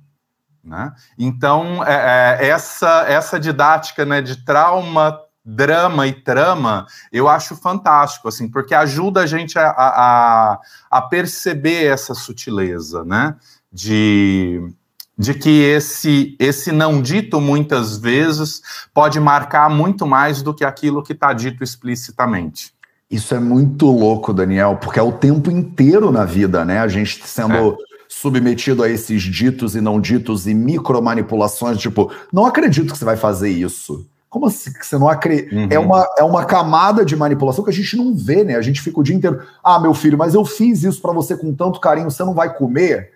Né? 0.63 0.93
Então, 1.19 1.83
é, 1.85 2.39
é, 2.41 2.49
essa, 2.49 3.05
essa 3.09 3.41
didática 3.41 4.05
né, 4.05 4.21
de 4.21 4.45
trauma, 4.45 5.19
drama 5.45 6.07
e 6.07 6.13
trama, 6.13 6.87
eu 7.11 7.27
acho 7.27 7.57
fantástico, 7.57 8.29
assim, 8.29 8.49
porque 8.49 8.75
ajuda 8.75 9.23
a 9.23 9.27
gente 9.27 9.59
a, 9.59 9.71
a, 9.71 10.59
a 10.91 11.03
perceber 11.03 11.87
essa 11.87 12.15
sutileza, 12.15 13.03
né? 13.03 13.35
De, 13.73 14.71
de 15.17 15.35
que 15.35 15.63
esse, 15.63 16.37
esse 16.39 16.71
não 16.71 17.01
dito 17.01 17.41
muitas 17.41 17.97
vezes 17.97 18.61
pode 18.93 19.19
marcar 19.19 19.71
muito 19.71 20.07
mais 20.07 20.43
do 20.43 20.53
que 20.53 20.65
aquilo 20.65 21.03
que 21.03 21.13
está 21.13 21.33
dito 21.33 21.65
explicitamente. 21.65 22.75
Isso 23.11 23.35
é 23.35 23.41
muito 23.41 23.87
louco, 23.87 24.35
Daniel, 24.35 24.77
porque 24.77 24.99
é 24.99 25.03
o 25.03 25.13
tempo 25.13 25.51
inteiro 25.51 26.13
na 26.13 26.27
vida, 26.27 26.63
né? 26.63 26.79
A 26.79 26.89
gente 26.89 27.27
sendo 27.27 27.55
é 27.55 27.88
submetido 28.21 28.83
a 28.83 28.89
esses 28.89 29.23
ditos 29.23 29.77
e 29.77 29.81
não 29.81 30.01
ditos 30.01 30.49
e 30.49 30.55
micromanipulações, 30.55 31.79
tipo, 31.79 32.11
não 32.33 32.45
acredito 32.45 32.93
que 32.93 32.99
você 32.99 33.05
vai 33.05 33.17
fazer 33.17 33.49
isso. 33.49 34.05
Como 34.29 34.47
assim 34.47 34.73
que 34.73 34.85
você 34.85 34.99
não 34.99 35.09
acredita? 35.09 35.55
Uhum. 35.55 35.69
É, 35.71 35.79
uma, 35.79 36.07
é 36.19 36.25
uma 36.25 36.45
camada 36.45 37.05
de 37.05 37.15
manipulação 37.15 37.63
que 37.63 37.71
a 37.71 37.73
gente 37.73 37.97
não 37.97 38.15
vê, 38.15 38.43
né? 38.43 38.57
A 38.57 38.61
gente 38.61 38.83
fica 38.83 38.99
o 38.99 39.05
dia 39.05 39.15
inteiro, 39.15 39.41
ah, 39.63 39.79
meu 39.79 39.95
filho, 39.95 40.19
mas 40.19 40.35
eu 40.35 40.45
fiz 40.45 40.83
isso 40.83 41.01
para 41.01 41.13
você 41.13 41.37
com 41.37 41.55
tanto 41.55 41.79
carinho, 41.79 42.11
você 42.11 42.25
não 42.25 42.35
vai 42.35 42.53
comer? 42.53 43.13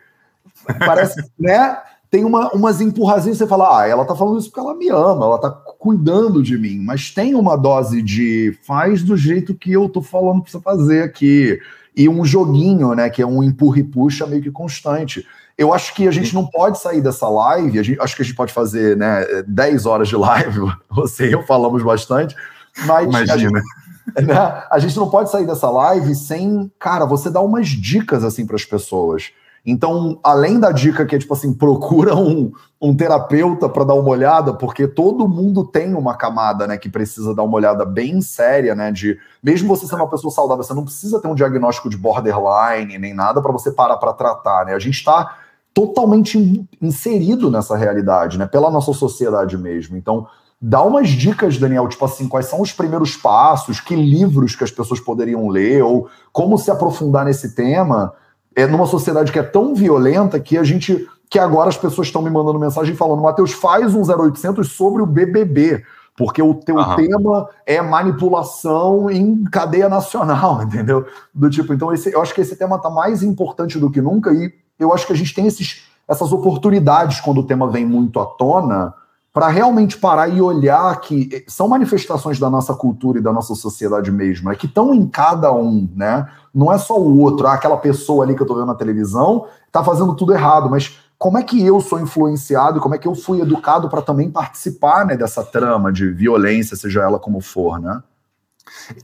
Parece, 0.79 1.21
né? 1.37 1.79
Tem 2.09 2.25
uma, 2.25 2.51
umas 2.51 2.81
empurrazinhas, 2.81 3.39
você 3.39 3.47
fala, 3.47 3.81
ah, 3.81 3.89
ela 3.89 4.05
tá 4.05 4.15
falando 4.15 4.39
isso 4.39 4.51
porque 4.51 4.61
ela 4.61 4.75
me 4.75 4.89
ama, 4.89 5.25
ela 5.25 5.39
tá 5.39 5.51
cuidando 5.51 6.43
de 6.43 6.57
mim, 6.57 6.79
mas 6.79 7.11
tem 7.11 7.35
uma 7.35 7.57
dose 7.57 8.03
de 8.03 8.57
faz 8.65 9.03
do 9.03 9.17
jeito 9.17 9.55
que 9.55 9.73
eu 9.73 9.89
tô 9.89 10.01
falando 10.01 10.43
pra 10.43 10.53
você 10.53 10.61
fazer 10.61 11.03
aqui 11.03 11.59
e 11.97 12.09
um 12.09 12.25
joguinho, 12.25 12.95
né, 12.95 13.11
que 13.11 13.21
é 13.23 13.27
um 13.27 13.43
empurra 13.43 13.81
e 13.81 13.85
puxa 13.85 14.27
meio 14.27 14.43
que 14.43 14.51
constante. 14.51 15.27
Eu 15.57 15.73
acho 15.73 15.95
que 15.95 16.09
a 16.09 16.11
gente 16.11 16.35
não 16.35 16.47
pode 16.47 16.79
sair 16.79 17.01
dessa 17.01 17.29
live, 17.29 17.83
gente, 17.83 18.01
acho 18.01 18.17
que 18.17 18.23
a 18.23 18.25
gente 18.25 18.35
pode 18.35 18.53
fazer 18.53 18.97
né, 18.97 19.25
10 19.47 19.87
horas 19.87 20.09
de 20.09 20.17
live, 20.17 20.73
você 20.91 21.29
e 21.29 21.33
eu 21.33 21.43
falamos 21.43 21.83
bastante, 21.83 22.35
mas 22.87 23.07
Imagina. 23.07 23.35
A 23.35 23.37
gente, 23.39 24.27
né, 24.27 24.65
a 24.71 24.79
gente 24.79 24.97
não 24.97 25.11
pode 25.11 25.31
sair 25.31 25.47
dessa 25.47 25.71
live 25.71 26.15
sem, 26.15 26.71
cara, 26.79 27.05
você 27.05 27.31
dar 27.31 27.43
umas 27.43 27.69
dicas 27.69 28.25
assim 28.25 28.47
para 28.47 28.57
as 28.57 28.65
pessoas. 28.65 29.31
Então, 29.65 30.19
além 30.25 30.59
da 30.59 30.73
dica 30.73 31.07
que 31.07 31.15
é 31.15 31.19
tipo 31.19 31.33
assim, 31.35 31.55
procura 31.55 32.17
um, 32.17 32.51
um 32.81 32.95
terapeuta 32.95 33.69
para 33.69 33.85
dar 33.85 33.95
uma 33.95 34.09
olhada, 34.09 34.53
porque 34.53 34.89
todo 34.89 35.29
mundo 35.29 35.65
tem 35.65 35.95
uma 35.95 36.17
camada, 36.17 36.67
né, 36.67 36.77
que 36.77 36.89
precisa 36.89 37.33
dar 37.33 37.45
uma 37.45 37.55
olhada 37.55 37.85
bem 37.85 38.21
séria, 38.21 38.75
né, 38.75 38.91
de 38.91 39.17
mesmo 39.43 39.69
você 39.69 39.87
sendo 39.87 40.01
uma 40.01 40.11
pessoa 40.11 40.33
saudável, 40.33 40.65
você 40.65 40.75
não 40.75 40.85
precisa 40.85 41.21
ter 41.21 41.29
um 41.29 41.35
diagnóstico 41.35 41.89
de 41.89 41.97
borderline 41.97 42.99
nem 42.99 43.15
nada 43.15 43.41
para 43.41 43.53
você 43.53 43.71
parar 43.71 43.99
para 43.99 44.13
tratar, 44.13 44.67
né? 44.67 44.75
A 44.75 44.79
gente 44.81 44.97
está 44.97 45.37
totalmente 45.73 46.69
inserido 46.81 47.51
nessa 47.51 47.77
realidade, 47.77 48.39
né? 48.39 48.47
Pela 48.47 48.71
nossa 48.71 48.93
sociedade 48.93 49.57
mesmo. 49.57 49.97
Então, 49.97 50.27
dá 50.61 50.83
umas 50.83 51.09
dicas, 51.09 51.57
Daniel, 51.59 51.89
tipo 51.89 52.05
assim, 52.05 52.29
quais 52.29 52.47
são 52.47 52.61
os 52.61 52.73
primeiros 52.73 53.17
passos, 53.17 53.81
que 53.81 53.97
livros 53.97 54.55
que 54.55 54.65
as 54.65 54.71
pessoas 54.71 55.01
poderiam 55.01 55.49
ler, 55.49 55.83
ou 55.83 56.09
como 56.33 56.59
se 56.59 56.71
aprofundar 56.71 57.25
nesse 57.25 57.55
tema, 57.55 58.13
é 58.55 58.67
numa 58.67 58.87
sociedade 58.87 59.33
que 59.33 59.39
é 59.39 59.43
tão 59.43 59.75
violenta 59.75 60.39
que 60.39 60.59
a 60.59 60.65
gente. 60.65 61.09
que 61.29 61.39
agora 61.39 61.69
as 61.69 61.77
pessoas 61.77 62.09
estão 62.09 62.23
me 62.23 62.31
mandando 62.31 62.59
mensagem 62.59 62.95
falando, 62.95 63.23
Matheus, 63.23 63.53
faz 63.53 63.95
um 63.95 64.03
0800 64.03 64.71
sobre 64.71 65.03
o 65.03 65.07
BBB 65.07 65.83
porque 66.17 66.43
o 66.43 66.55
teu 66.55 66.77
uhum. 66.77 66.97
tema 66.97 67.49
é 67.67 67.81
manipulação 67.81 69.11
em 69.11 69.45
cadeia 69.45 69.89
nacional, 69.89 70.63
entendeu? 70.65 71.07
Do 71.35 71.49
tipo, 71.49 71.73
então 71.73 71.93
esse, 71.93 72.13
eu 72.13 72.21
acho 72.21 72.35
que 72.35 72.41
esse 72.41 72.57
tema 72.57 72.77
está 72.77 72.91
mais 72.91 73.23
importante 73.23 73.79
do 73.79 73.91
que 73.91 74.01
nunca 74.01 74.33
e 74.33 74.53
eu 74.79 74.93
acho 74.93 75.07
que 75.07 75.13
a 75.13 75.17
gente 75.17 75.35
tem 75.35 75.47
esses, 75.47 75.85
essas 76.07 76.33
oportunidades 76.33 77.21
quando 77.21 77.39
o 77.39 77.47
tema 77.47 77.71
vem 77.71 77.87
muito 77.87 78.21
à 78.21 78.27
tona 78.27 78.95
para 79.33 79.49
realmente 79.49 79.97
parar 79.97 80.29
e 80.29 80.43
olhar 80.43 80.95
que 81.01 81.45
são 81.49 81.67
manifestações 81.67 82.39
da 82.39 82.51
nossa 82.51 82.75
cultura 82.75 83.19
e 83.19 83.23
da 83.23 83.33
nossa 83.33 83.55
sociedade 83.55 84.11
mesmo, 84.13 84.53
é 84.53 84.55
que 84.55 84.67
estão 84.67 84.95
em 84.95 85.07
cada 85.07 85.51
um, 85.53 85.89
né? 85.97 86.29
Não 86.55 86.71
é 86.71 86.77
só 86.77 86.99
o 86.99 87.19
outro, 87.21 87.47
ah, 87.47 87.55
aquela 87.55 87.79
pessoa 87.79 88.25
ali 88.25 88.35
que 88.35 88.43
eu 88.43 88.45
estou 88.45 88.59
vendo 88.59 88.67
na 88.67 88.75
televisão 88.75 89.47
está 89.67 89.83
fazendo 89.83 90.15
tudo 90.15 90.35
errado, 90.35 90.69
mas 90.69 90.99
como 91.17 91.39
é 91.39 91.43
que 91.43 91.65
eu 91.65 91.81
sou 91.81 91.99
influenciado, 91.99 92.81
como 92.81 92.95
é 92.95 92.99
que 92.99 93.09
eu 93.09 93.15
fui 93.15 93.41
educado 93.41 93.89
para 93.89 94.03
também 94.03 94.31
participar 94.31 95.07
né, 95.07 95.17
dessa 95.17 95.43
trama 95.43 95.91
de 95.91 96.11
violência, 96.11 96.77
seja 96.77 97.01
ela 97.01 97.19
como 97.19 97.41
for, 97.41 97.81
né? 97.81 98.03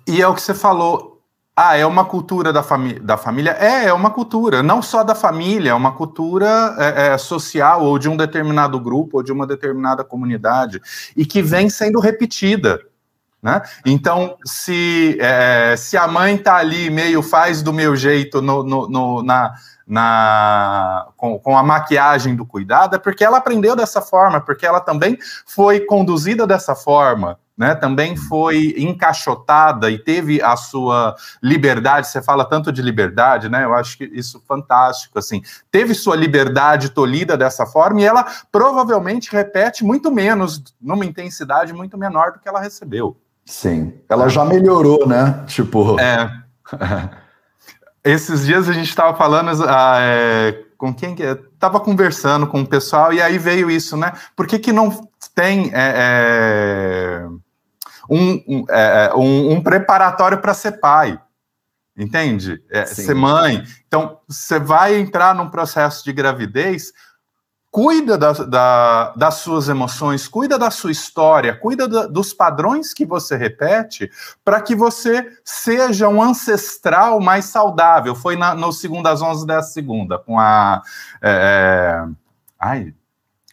E 0.07 0.21
é 0.21 0.29
o 0.29 0.35
que 0.35 0.43
você 0.43 0.53
falou, 0.53 1.18
ah, 1.61 1.77
é 1.77 1.85
uma 1.85 2.05
cultura 2.05 2.53
da, 2.53 2.63
fami 2.63 3.01
da 3.01 3.17
família? 3.17 3.57
É, 3.59 3.87
é 3.87 3.93
uma 3.93 4.11
cultura, 4.11 4.63
não 4.63 4.81
só 4.81 5.03
da 5.03 5.13
família, 5.13 5.71
é 5.71 5.75
uma 5.75 5.91
cultura 5.91 6.77
é, 6.79 7.09
é, 7.09 7.19
social 7.19 7.83
ou 7.83 7.99
de 7.99 8.09
um 8.09 8.17
determinado 8.17 8.79
grupo 8.79 9.17
ou 9.17 9.25
de 9.25 9.33
uma 9.33 9.45
determinada 9.45 10.05
comunidade 10.05 10.81
e 11.17 11.27
que 11.27 11.43
vem 11.43 11.69
sendo 11.69 11.99
repetida. 11.99 12.81
Né? 13.43 13.61
Então, 13.85 14.37
se, 14.45 15.19
é, 15.21 15.75
se 15.77 15.97
a 15.97 16.07
mãe 16.07 16.37
está 16.37 16.59
ali 16.59 16.91
meio 16.91 17.23
faz 17.23 17.61
do 17.61 17.73
meu 17.73 17.97
jeito 17.97 18.41
no, 18.41 18.63
no, 18.63 18.89
no 18.89 19.23
na, 19.25 19.53
na, 19.89 21.09
com, 21.17 21.39
com, 21.39 21.57
a 21.57 21.63
maquiagem 21.63 22.37
do 22.37 22.45
cuidado, 22.45 22.95
é 22.95 22.99
porque 22.99 23.25
ela 23.25 23.39
aprendeu 23.39 23.75
dessa 23.75 24.03
forma, 24.03 24.41
porque 24.41 24.67
ela 24.67 24.81
também 24.81 25.19
foi 25.47 25.81
conduzida 25.81 26.47
dessa 26.47 26.75
forma 26.75 27.39
né, 27.59 27.75
também 27.75 28.15
foi 28.15 28.73
encaixotada 28.79 29.91
e 29.91 29.99
teve 29.99 30.41
a 30.41 30.55
sua 30.57 31.17
liberdade. 31.43 32.07
Você 32.07 32.23
fala 32.23 32.45
tanto 32.45 32.71
de 32.71 32.81
liberdade, 32.81 33.49
né? 33.49 33.65
Eu 33.65 33.75
acho 33.75 33.99
que 33.99 34.05
isso 34.05 34.39
é 34.39 34.47
fantástico. 34.47 35.19
Assim, 35.19 35.43
teve 35.69 35.93
sua 35.93 36.15
liberdade 36.15 36.91
tolhida 36.91 37.37
dessa 37.37 37.67
forma 37.67 38.01
e 38.01 38.05
ela 38.05 38.25
provavelmente 38.53 39.33
repete 39.33 39.85
muito 39.85 40.09
menos, 40.13 40.63
numa 40.81 41.05
intensidade 41.05 41.73
muito 41.73 41.99
menor 41.99 42.31
do 42.31 42.39
que 42.39 42.49
ela 42.49 42.61
recebeu. 42.61 43.17
Sim, 43.45 43.93
ela 44.09 44.29
já 44.29 44.45
melhorou, 44.45 45.09
né? 45.09 45.43
Tipo. 45.49 45.99
É. 45.99 46.31
Esses 48.05 48.47
dias 48.47 48.69
a 48.69 48.73
gente 48.73 48.89
estava 48.89 49.17
falando 49.17 49.65
ah, 49.69 49.99
é, 50.01 50.65
com 50.77 50.95
quem 50.95 51.15
que 51.15 51.23
estava 51.23 51.81
conversando 51.81 52.47
com 52.47 52.61
o 52.63 52.67
pessoal 52.67 53.13
e 53.13 53.21
aí 53.21 53.39
veio 53.39 53.71
isso, 53.71 53.97
né? 53.97 54.13
Por 54.37 54.47
que, 54.47 54.59
que 54.59 54.73
não 54.73 55.09
tem 55.35 55.71
é, 55.75 57.25
é 57.25 57.29
um, 58.09 58.65
é, 58.71 59.11
é, 59.11 59.15
um, 59.15 59.53
um 59.53 59.63
preparatório 59.63 60.39
para 60.39 60.55
ser 60.55 60.73
pai, 60.73 61.21
entende? 61.97 62.63
É, 62.71 62.87
ser 62.87 63.15
mãe. 63.15 63.63
Então, 63.87 64.19
você 64.27 64.59
vai 64.59 64.97
entrar 64.97 65.35
num 65.35 65.51
processo 65.51 66.05
de 66.05 66.13
gravidez, 66.13 66.93
cuida 67.71 68.17
da, 68.17 68.33
da, 68.33 69.13
das 69.15 69.35
suas 69.35 69.69
emoções, 69.69 70.27
cuida 70.27 70.59
da 70.59 70.71
sua 70.71 70.91
história, 70.91 71.55
cuida 71.55 71.87
da, 71.87 72.07
dos 72.07 72.33
padrões 72.33 72.95
que 72.95 73.05
você 73.05 73.37
repete, 73.37 74.11
para 74.45 74.61
que 74.61 74.75
você 74.75 75.31
seja 75.45 76.09
um 76.09 76.23
ancestral 76.23 77.21
mais 77.21 77.47
saudável. 77.47 78.15
Foi 78.15 78.37
na, 78.37 78.55
no 78.55 78.73
segundo 78.73 79.07
às 79.07 79.21
11 79.21 79.47
dessa 79.47 79.71
segunda, 79.71 80.19
com 80.19 80.39
a. 80.39 80.83
É, 81.21 82.05
é, 82.09 82.09
ai, 82.59 82.95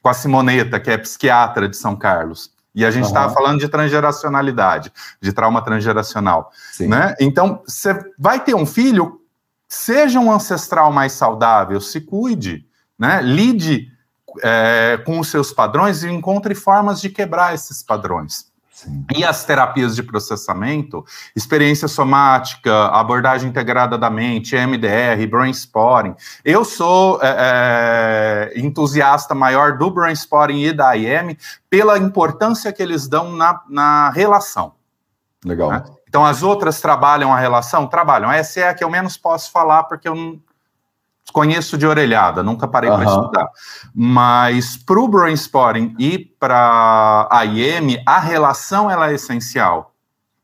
com 0.01 0.09
a 0.09 0.13
Simoneta, 0.13 0.79
que 0.79 0.91
é 0.91 0.97
psiquiatra 0.97 1.67
de 1.67 1.75
São 1.75 1.95
Carlos. 1.95 2.53
E 2.75 2.85
a 2.85 2.91
gente 2.91 3.05
estava 3.05 3.29
uhum. 3.29 3.33
falando 3.33 3.59
de 3.59 3.69
transgeracionalidade, 3.69 4.91
de 5.21 5.31
trauma 5.31 5.63
transgeracional. 5.63 6.51
Né? 6.79 7.15
Então, 7.21 7.63
você 7.65 7.97
vai 8.19 8.43
ter 8.43 8.53
um 8.53 8.65
filho, 8.65 9.21
seja 9.67 10.19
um 10.19 10.31
ancestral 10.31 10.91
mais 10.91 11.13
saudável, 11.13 11.79
se 11.79 12.01
cuide, 12.01 12.67
né? 12.99 13.21
lide 13.21 13.94
é, 14.43 14.99
com 15.05 15.19
os 15.19 15.29
seus 15.29 15.51
padrões 15.51 16.03
e 16.03 16.09
encontre 16.09 16.55
formas 16.55 17.01
de 17.01 17.09
quebrar 17.09 17.53
esses 17.53 17.81
padrões. 17.83 18.53
Sim. 18.75 19.05
E 19.15 19.23
as 19.23 19.45
terapias 19.45 19.95
de 19.95 20.03
processamento, 20.03 21.05
experiência 21.33 21.87
somática, 21.87 22.87
abordagem 22.87 23.49
integrada 23.49 23.97
da 23.97 24.09
mente, 24.09 24.53
MDR, 24.53 25.25
brainstorming. 25.29 26.13
Eu 26.43 26.65
sou 26.65 27.19
é, 27.21 28.51
é, 28.53 28.59
entusiasta 28.59 29.33
maior 29.33 29.77
do 29.77 29.89
brainstorming 29.89 30.65
e 30.65 30.73
da 30.73 30.95
IM 30.97 31.37
pela 31.69 31.97
importância 31.97 32.73
que 32.73 32.83
eles 32.83 33.07
dão 33.07 33.31
na, 33.31 33.61
na 33.69 34.09
relação. 34.09 34.73
Legal. 35.45 35.69
Né? 35.69 35.83
Então, 36.09 36.25
as 36.25 36.43
outras 36.43 36.81
trabalham 36.81 37.33
a 37.33 37.39
relação? 37.39 37.87
Trabalham. 37.87 38.31
Essa 38.31 38.59
é 38.59 38.69
a 38.69 38.73
que 38.73 38.83
eu 38.83 38.89
menos 38.89 39.15
posso 39.15 39.51
falar, 39.51 39.83
porque 39.83 40.07
eu 40.07 40.15
não, 40.15 40.41
conheço 41.35 41.77
de 41.77 41.85
orelhada, 41.85 42.41
nunca 42.41 42.65
parei 42.65 42.89
uhum. 42.89 42.95
para 42.95 43.05
estudar. 43.05 43.49
Mas 43.93 44.77
para 44.77 44.97
o 44.97 45.05
brainstorming 45.05 45.93
e 45.99 46.17
para 46.17 47.27
a 47.29 47.43
IM, 47.43 48.01
a 48.05 48.19
relação 48.19 48.89
ela 48.89 49.11
é 49.11 49.15
essencial. 49.15 49.93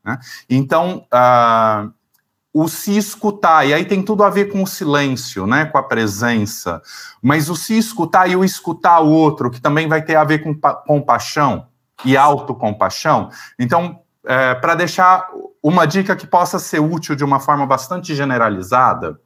Né? 0.04 0.18
Então, 0.50 1.06
uh, 1.10 1.90
o 2.52 2.68
se 2.68 2.94
escutar, 2.94 3.66
e 3.66 3.72
aí 3.72 3.86
tem 3.86 4.02
tudo 4.02 4.22
a 4.22 4.28
ver 4.28 4.52
com 4.52 4.62
o 4.62 4.66
silêncio, 4.66 5.46
né, 5.46 5.64
com 5.64 5.78
a 5.78 5.82
presença, 5.82 6.82
mas 7.22 7.48
o 7.48 7.56
se 7.56 7.78
escutar 7.78 8.28
e 8.28 8.36
o 8.36 8.44
escutar 8.44 9.00
o 9.00 9.08
outro, 9.08 9.50
que 9.50 9.62
também 9.62 9.88
vai 9.88 10.02
ter 10.02 10.16
a 10.16 10.24
ver 10.24 10.40
com 10.40 10.54
compaixão 10.86 11.68
e 12.04 12.18
autocompaixão. 12.18 13.30
Então, 13.58 14.00
é, 14.26 14.54
para 14.56 14.74
deixar 14.74 15.26
uma 15.62 15.86
dica 15.86 16.14
que 16.14 16.26
possa 16.26 16.58
ser 16.58 16.80
útil 16.80 17.16
de 17.16 17.24
uma 17.24 17.40
forma 17.40 17.64
bastante 17.64 18.14
generalizada, 18.14 19.18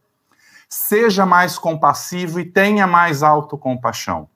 seja 0.69 1.25
mais 1.25 1.59
compassivo 1.59 2.41
e 2.41 2.45
tenha 2.45 2.87
mais 2.87 3.23
autocompaixão. 3.23 4.29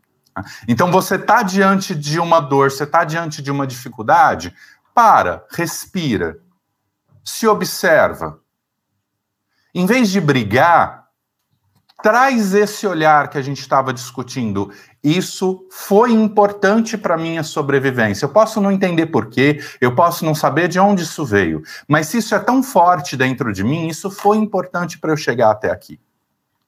Então, 0.66 0.90
você 0.90 1.16
está 1.16 1.42
diante 1.42 1.94
de 1.94 2.18
uma 2.18 2.40
dor, 2.40 2.70
você 2.70 2.84
está 2.84 3.04
diante 3.04 3.42
de 3.42 3.50
uma 3.50 3.66
dificuldade, 3.66 4.54
para, 4.94 5.44
respira, 5.50 6.38
se 7.24 7.46
observa. 7.46 8.40
Em 9.74 9.86
vez 9.86 10.10
de 10.10 10.20
brigar, 10.20 11.00
traz 12.02 12.54
esse 12.54 12.86
olhar 12.86 13.28
que 13.28 13.38
a 13.38 13.42
gente 13.42 13.60
estava 13.60 13.92
discutindo. 13.92 14.72
Isso 15.02 15.66
foi 15.70 16.12
importante 16.12 16.96
para 16.96 17.16
minha 17.16 17.42
sobrevivência. 17.42 18.24
Eu 18.24 18.30
posso 18.30 18.60
não 18.60 18.72
entender 18.72 19.06
porquê, 19.06 19.60
eu 19.80 19.94
posso 19.94 20.24
não 20.24 20.34
saber 20.34 20.68
de 20.68 20.78
onde 20.80 21.02
isso 21.02 21.24
veio, 21.24 21.62
mas 21.86 22.08
se 22.08 22.18
isso 22.18 22.34
é 22.34 22.38
tão 22.38 22.62
forte 22.62 23.16
dentro 23.16 23.52
de 23.52 23.62
mim, 23.62 23.88
isso 23.88 24.10
foi 24.10 24.38
importante 24.38 24.98
para 24.98 25.12
eu 25.12 25.16
chegar 25.16 25.50
até 25.50 25.70
aqui. 25.70 26.00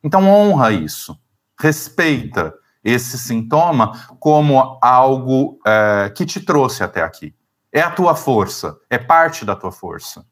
Então, 0.02 0.28
honra 0.28 0.72
isso, 0.72 1.18
respeita 1.58 2.54
esse 2.82 3.16
sintoma 3.16 3.92
como 4.18 4.78
algo 4.82 5.58
é, 5.64 6.12
que 6.14 6.26
te 6.26 6.40
trouxe 6.40 6.82
até 6.82 7.02
aqui. 7.02 7.34
É 7.72 7.80
a 7.80 7.90
tua 7.90 8.14
força, 8.14 8.76
é 8.90 8.98
parte 8.98 9.44
da 9.44 9.54
tua 9.54 9.72
força. 9.72 10.24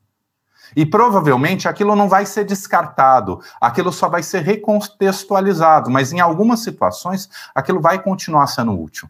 E 0.76 0.86
provavelmente 0.86 1.68
aquilo 1.68 1.96
não 1.96 2.08
vai 2.08 2.26
ser 2.26 2.44
descartado, 2.44 3.40
aquilo 3.60 3.92
só 3.92 4.08
vai 4.08 4.22
ser 4.22 4.42
recontextualizado, 4.42 5.90
mas 5.90 6.12
em 6.12 6.20
algumas 6.20 6.60
situações 6.60 7.28
aquilo 7.54 7.80
vai 7.80 8.00
continuar 8.02 8.46
sendo 8.46 8.78
útil. 8.78 9.08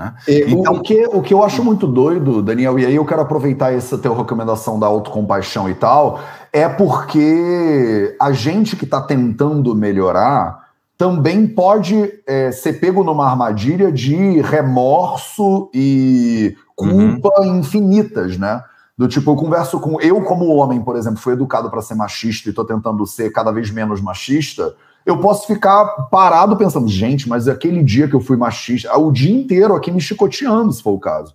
Né? 0.00 0.14
Então, 0.26 0.76
o, 0.76 0.80
que, 0.80 1.06
o 1.08 1.20
que 1.20 1.34
eu 1.34 1.44
acho 1.44 1.62
muito 1.62 1.86
doido, 1.86 2.40
Daniel, 2.40 2.78
e 2.78 2.86
aí 2.86 2.96
eu 2.96 3.04
quero 3.04 3.20
aproveitar 3.20 3.74
essa 3.74 3.98
tua 3.98 4.16
recomendação 4.16 4.80
da 4.80 4.86
autocompaixão 4.86 5.68
e 5.68 5.74
tal, 5.74 6.20
é 6.50 6.66
porque 6.66 8.16
a 8.18 8.32
gente 8.32 8.76
que 8.76 8.84
está 8.84 9.02
tentando 9.02 9.74
melhorar 9.74 10.70
também 10.96 11.46
pode 11.46 12.14
é, 12.26 12.50
ser 12.50 12.80
pego 12.80 13.04
numa 13.04 13.28
armadilha 13.28 13.92
de 13.92 14.40
remorso 14.40 15.70
e 15.74 16.56
culpa 16.74 17.40
uhum. 17.40 17.58
infinitas, 17.58 18.38
né? 18.38 18.62
Do 18.96 19.06
tipo, 19.06 19.30
eu 19.30 19.36
converso 19.36 19.80
com. 19.80 20.00
Eu, 20.00 20.22
como 20.22 20.54
homem, 20.54 20.80
por 20.80 20.96
exemplo, 20.96 21.18
fui 21.18 21.34
educado 21.34 21.70
para 21.70 21.82
ser 21.82 21.94
machista 21.94 22.48
e 22.48 22.50
estou 22.50 22.64
tentando 22.64 23.06
ser 23.06 23.30
cada 23.30 23.50
vez 23.50 23.70
menos 23.70 24.00
machista 24.00 24.74
eu 25.04 25.18
posso 25.18 25.46
ficar 25.46 25.84
parado 26.10 26.56
pensando, 26.56 26.88
gente, 26.88 27.28
mas 27.28 27.48
aquele 27.48 27.82
dia 27.82 28.08
que 28.08 28.14
eu 28.14 28.20
fui 28.20 28.36
machista, 28.36 28.96
o 28.96 29.10
dia 29.10 29.34
inteiro 29.34 29.74
aqui 29.74 29.90
me 29.90 30.00
chicoteando, 30.00 30.72
se 30.72 30.82
for 30.82 30.92
o 30.92 30.98
caso. 30.98 31.34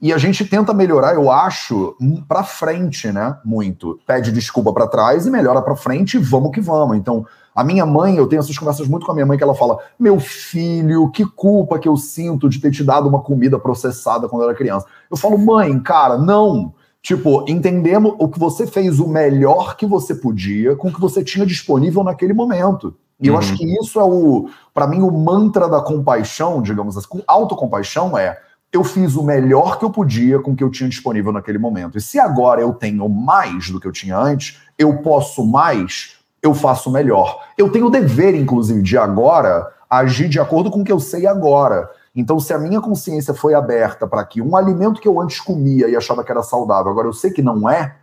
E 0.00 0.12
a 0.12 0.18
gente 0.18 0.44
tenta 0.44 0.74
melhorar, 0.74 1.14
eu 1.14 1.30
acho, 1.30 1.96
para 2.28 2.44
frente, 2.44 3.10
né? 3.10 3.38
Muito. 3.42 3.98
Pede 4.06 4.30
desculpa 4.30 4.70
para 4.70 4.86
trás 4.86 5.26
e 5.26 5.30
melhora 5.30 5.62
para 5.62 5.74
frente 5.74 6.18
e 6.18 6.20
vamos 6.20 6.50
que 6.52 6.60
vamos. 6.60 6.98
Então, 6.98 7.24
a 7.54 7.64
minha 7.64 7.86
mãe, 7.86 8.16
eu 8.16 8.26
tenho 8.26 8.40
essas 8.40 8.58
conversas 8.58 8.86
muito 8.86 9.06
com 9.06 9.12
a 9.12 9.14
minha 9.14 9.24
mãe 9.24 9.38
que 9.38 9.42
ela 9.42 9.54
fala: 9.54 9.78
"Meu 9.98 10.20
filho, 10.20 11.10
que 11.10 11.24
culpa 11.24 11.78
que 11.78 11.88
eu 11.88 11.96
sinto 11.96 12.46
de 12.46 12.60
ter 12.60 12.70
te 12.70 12.84
dado 12.84 13.08
uma 13.08 13.22
comida 13.22 13.58
processada 13.58 14.28
quando 14.28 14.42
eu 14.42 14.50
era 14.50 14.58
criança". 14.58 14.84
Eu 15.10 15.16
falo: 15.16 15.38
"Mãe, 15.38 15.80
cara, 15.80 16.18
não. 16.18 16.74
Tipo, 17.00 17.46
entendemos 17.48 18.14
o 18.18 18.28
que 18.28 18.38
você 18.38 18.66
fez 18.66 19.00
o 19.00 19.08
melhor 19.08 19.76
que 19.76 19.86
você 19.86 20.14
podia 20.14 20.76
com 20.76 20.88
o 20.88 20.92
que 20.92 21.00
você 21.00 21.24
tinha 21.24 21.46
disponível 21.46 22.04
naquele 22.04 22.34
momento. 22.34 22.94
E 23.20 23.28
uhum. 23.28 23.34
eu 23.34 23.38
acho 23.38 23.56
que 23.56 23.64
isso 23.80 23.98
é 23.98 24.04
o, 24.04 24.48
para 24.74 24.86
mim, 24.86 25.00
o 25.00 25.10
mantra 25.10 25.68
da 25.68 25.80
compaixão, 25.80 26.60
digamos 26.60 26.96
assim, 26.96 27.22
autocompaixão 27.26 28.16
é 28.16 28.38
eu 28.72 28.84
fiz 28.84 29.16
o 29.16 29.22
melhor 29.22 29.78
que 29.78 29.84
eu 29.84 29.90
podia 29.90 30.38
com 30.38 30.52
o 30.52 30.56
que 30.56 30.62
eu 30.62 30.70
tinha 30.70 30.88
disponível 30.88 31.32
naquele 31.32 31.58
momento. 31.58 31.96
E 31.96 32.00
se 32.00 32.18
agora 32.18 32.60
eu 32.60 32.74
tenho 32.74 33.08
mais 33.08 33.70
do 33.70 33.80
que 33.80 33.86
eu 33.86 33.92
tinha 33.92 34.18
antes, 34.18 34.60
eu 34.78 34.98
posso 34.98 35.46
mais, 35.46 36.16
eu 36.42 36.54
faço 36.54 36.90
melhor. 36.90 37.42
Eu 37.56 37.70
tenho 37.70 37.86
o 37.86 37.90
dever, 37.90 38.34
inclusive, 38.34 38.82
de 38.82 38.98
agora 38.98 39.72
agir 39.88 40.28
de 40.28 40.38
acordo 40.38 40.70
com 40.70 40.80
o 40.80 40.84
que 40.84 40.92
eu 40.92 41.00
sei 41.00 41.26
agora. 41.26 41.88
Então, 42.14 42.40
se 42.40 42.52
a 42.52 42.58
minha 42.58 42.80
consciência 42.80 43.32
foi 43.32 43.54
aberta 43.54 44.06
para 44.06 44.24
que 44.24 44.42
um 44.42 44.56
alimento 44.56 45.00
que 45.00 45.08
eu 45.08 45.20
antes 45.20 45.40
comia 45.40 45.88
e 45.88 45.96
achava 45.96 46.24
que 46.24 46.30
era 46.30 46.42
saudável, 46.42 46.90
agora 46.90 47.06
eu 47.06 47.12
sei 47.12 47.30
que 47.30 47.42
não 47.42 47.68
é, 47.68 47.94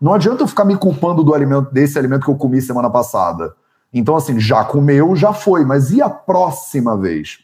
não 0.00 0.14
adianta 0.14 0.42
eu 0.42 0.48
ficar 0.48 0.64
me 0.64 0.76
culpando 0.76 1.22
do 1.22 1.34
alimento 1.34 1.72
desse 1.72 1.98
alimento 1.98 2.24
que 2.24 2.30
eu 2.30 2.36
comi 2.36 2.60
semana 2.60 2.90
passada. 2.90 3.54
Então, 3.92 4.16
assim, 4.16 4.40
já 4.40 4.64
comeu, 4.64 5.14
já 5.14 5.32
foi, 5.32 5.64
mas 5.64 5.90
e 5.90 6.00
a 6.00 6.08
próxima 6.08 6.96
vez? 6.96 7.40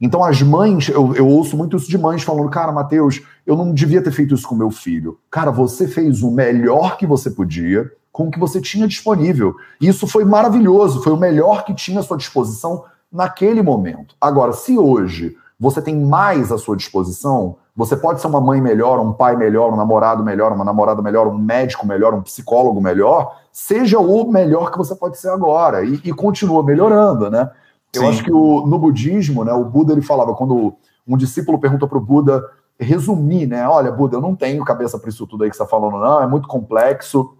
Então, 0.00 0.24
as 0.24 0.42
mães, 0.42 0.88
eu, 0.88 1.14
eu 1.14 1.28
ouço 1.28 1.56
muito 1.56 1.76
isso 1.76 1.88
de 1.88 1.98
mães 1.98 2.22
falando: 2.22 2.50
cara, 2.50 2.72
Mateus, 2.72 3.20
eu 3.46 3.56
não 3.56 3.72
devia 3.72 4.02
ter 4.02 4.10
feito 4.10 4.34
isso 4.34 4.48
com 4.48 4.54
meu 4.54 4.70
filho. 4.70 5.18
Cara, 5.30 5.50
você 5.50 5.86
fez 5.86 6.22
o 6.22 6.30
melhor 6.30 6.96
que 6.96 7.06
você 7.06 7.30
podia 7.30 7.90
com 8.10 8.28
o 8.28 8.30
que 8.30 8.38
você 8.38 8.60
tinha 8.60 8.86
disponível. 8.86 9.54
E 9.80 9.88
isso 9.88 10.06
foi 10.06 10.24
maravilhoso, 10.24 11.02
foi 11.02 11.12
o 11.12 11.16
melhor 11.16 11.64
que 11.64 11.74
tinha 11.74 12.00
à 12.00 12.02
sua 12.02 12.16
disposição 12.16 12.84
naquele 13.10 13.62
momento. 13.62 14.14
Agora, 14.20 14.52
se 14.52 14.78
hoje 14.78 15.36
você 15.58 15.80
tem 15.80 15.96
mais 15.96 16.50
à 16.50 16.58
sua 16.58 16.76
disposição, 16.76 17.56
você 17.74 17.96
pode 17.96 18.20
ser 18.20 18.26
uma 18.26 18.40
mãe 18.40 18.60
melhor, 18.60 19.00
um 19.00 19.12
pai 19.12 19.34
melhor, 19.34 19.72
um 19.72 19.76
namorado 19.76 20.22
melhor, 20.22 20.52
uma 20.52 20.64
namorada 20.64 21.00
melhor, 21.00 21.26
um 21.26 21.38
médico 21.38 21.86
melhor, 21.86 22.12
um 22.12 22.22
psicólogo 22.22 22.80
melhor, 22.80 23.38
seja 23.50 23.98
o 23.98 24.30
melhor 24.30 24.70
que 24.70 24.78
você 24.78 24.94
pode 24.94 25.18
ser 25.18 25.30
agora 25.30 25.84
e, 25.84 26.00
e 26.04 26.12
continua 26.12 26.62
melhorando, 26.62 27.30
né? 27.30 27.50
Eu 27.94 28.08
acho 28.08 28.24
que 28.24 28.32
o, 28.32 28.66
no 28.66 28.78
budismo, 28.78 29.44
né, 29.44 29.52
o 29.52 29.64
Buda 29.64 29.92
ele 29.92 30.00
falava 30.00 30.34
quando 30.34 30.74
um 31.06 31.16
discípulo 31.16 31.58
perguntou 31.58 31.86
para 31.86 31.98
o 31.98 32.00
Buda 32.00 32.42
resumir, 32.78 33.46
né? 33.46 33.66
Olha, 33.68 33.92
Buda, 33.92 34.16
eu 34.16 34.20
não 34.20 34.34
tenho 34.34 34.64
cabeça 34.64 34.98
para 34.98 35.10
isso 35.10 35.26
tudo 35.26 35.44
aí 35.44 35.50
que 35.50 35.56
você 35.56 35.62
está 35.62 35.70
falando, 35.70 35.98
não, 35.98 36.22
é 36.22 36.26
muito 36.26 36.48
complexo. 36.48 37.34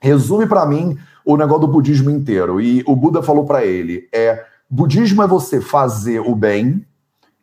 Resume 0.00 0.46
para 0.46 0.66
mim 0.66 0.98
o 1.24 1.36
negócio 1.36 1.62
do 1.62 1.72
budismo 1.72 2.10
inteiro. 2.10 2.60
E 2.60 2.82
o 2.86 2.94
Buda 2.94 3.22
falou 3.22 3.44
para 3.44 3.64
ele: 3.64 4.08
é 4.12 4.44
budismo 4.68 5.22
é 5.22 5.26
você 5.26 5.60
fazer 5.60 6.20
o 6.20 6.34
bem, 6.34 6.84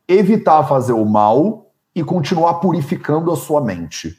evitar 0.08 0.64
fazer 0.64 0.94
o 0.94 1.06
mal 1.06 1.71
e 1.96 2.04
continuar 2.04 2.56
purificando 2.56 3.32
a 3.32 3.36
sua 3.36 3.62
mente. 3.62 4.18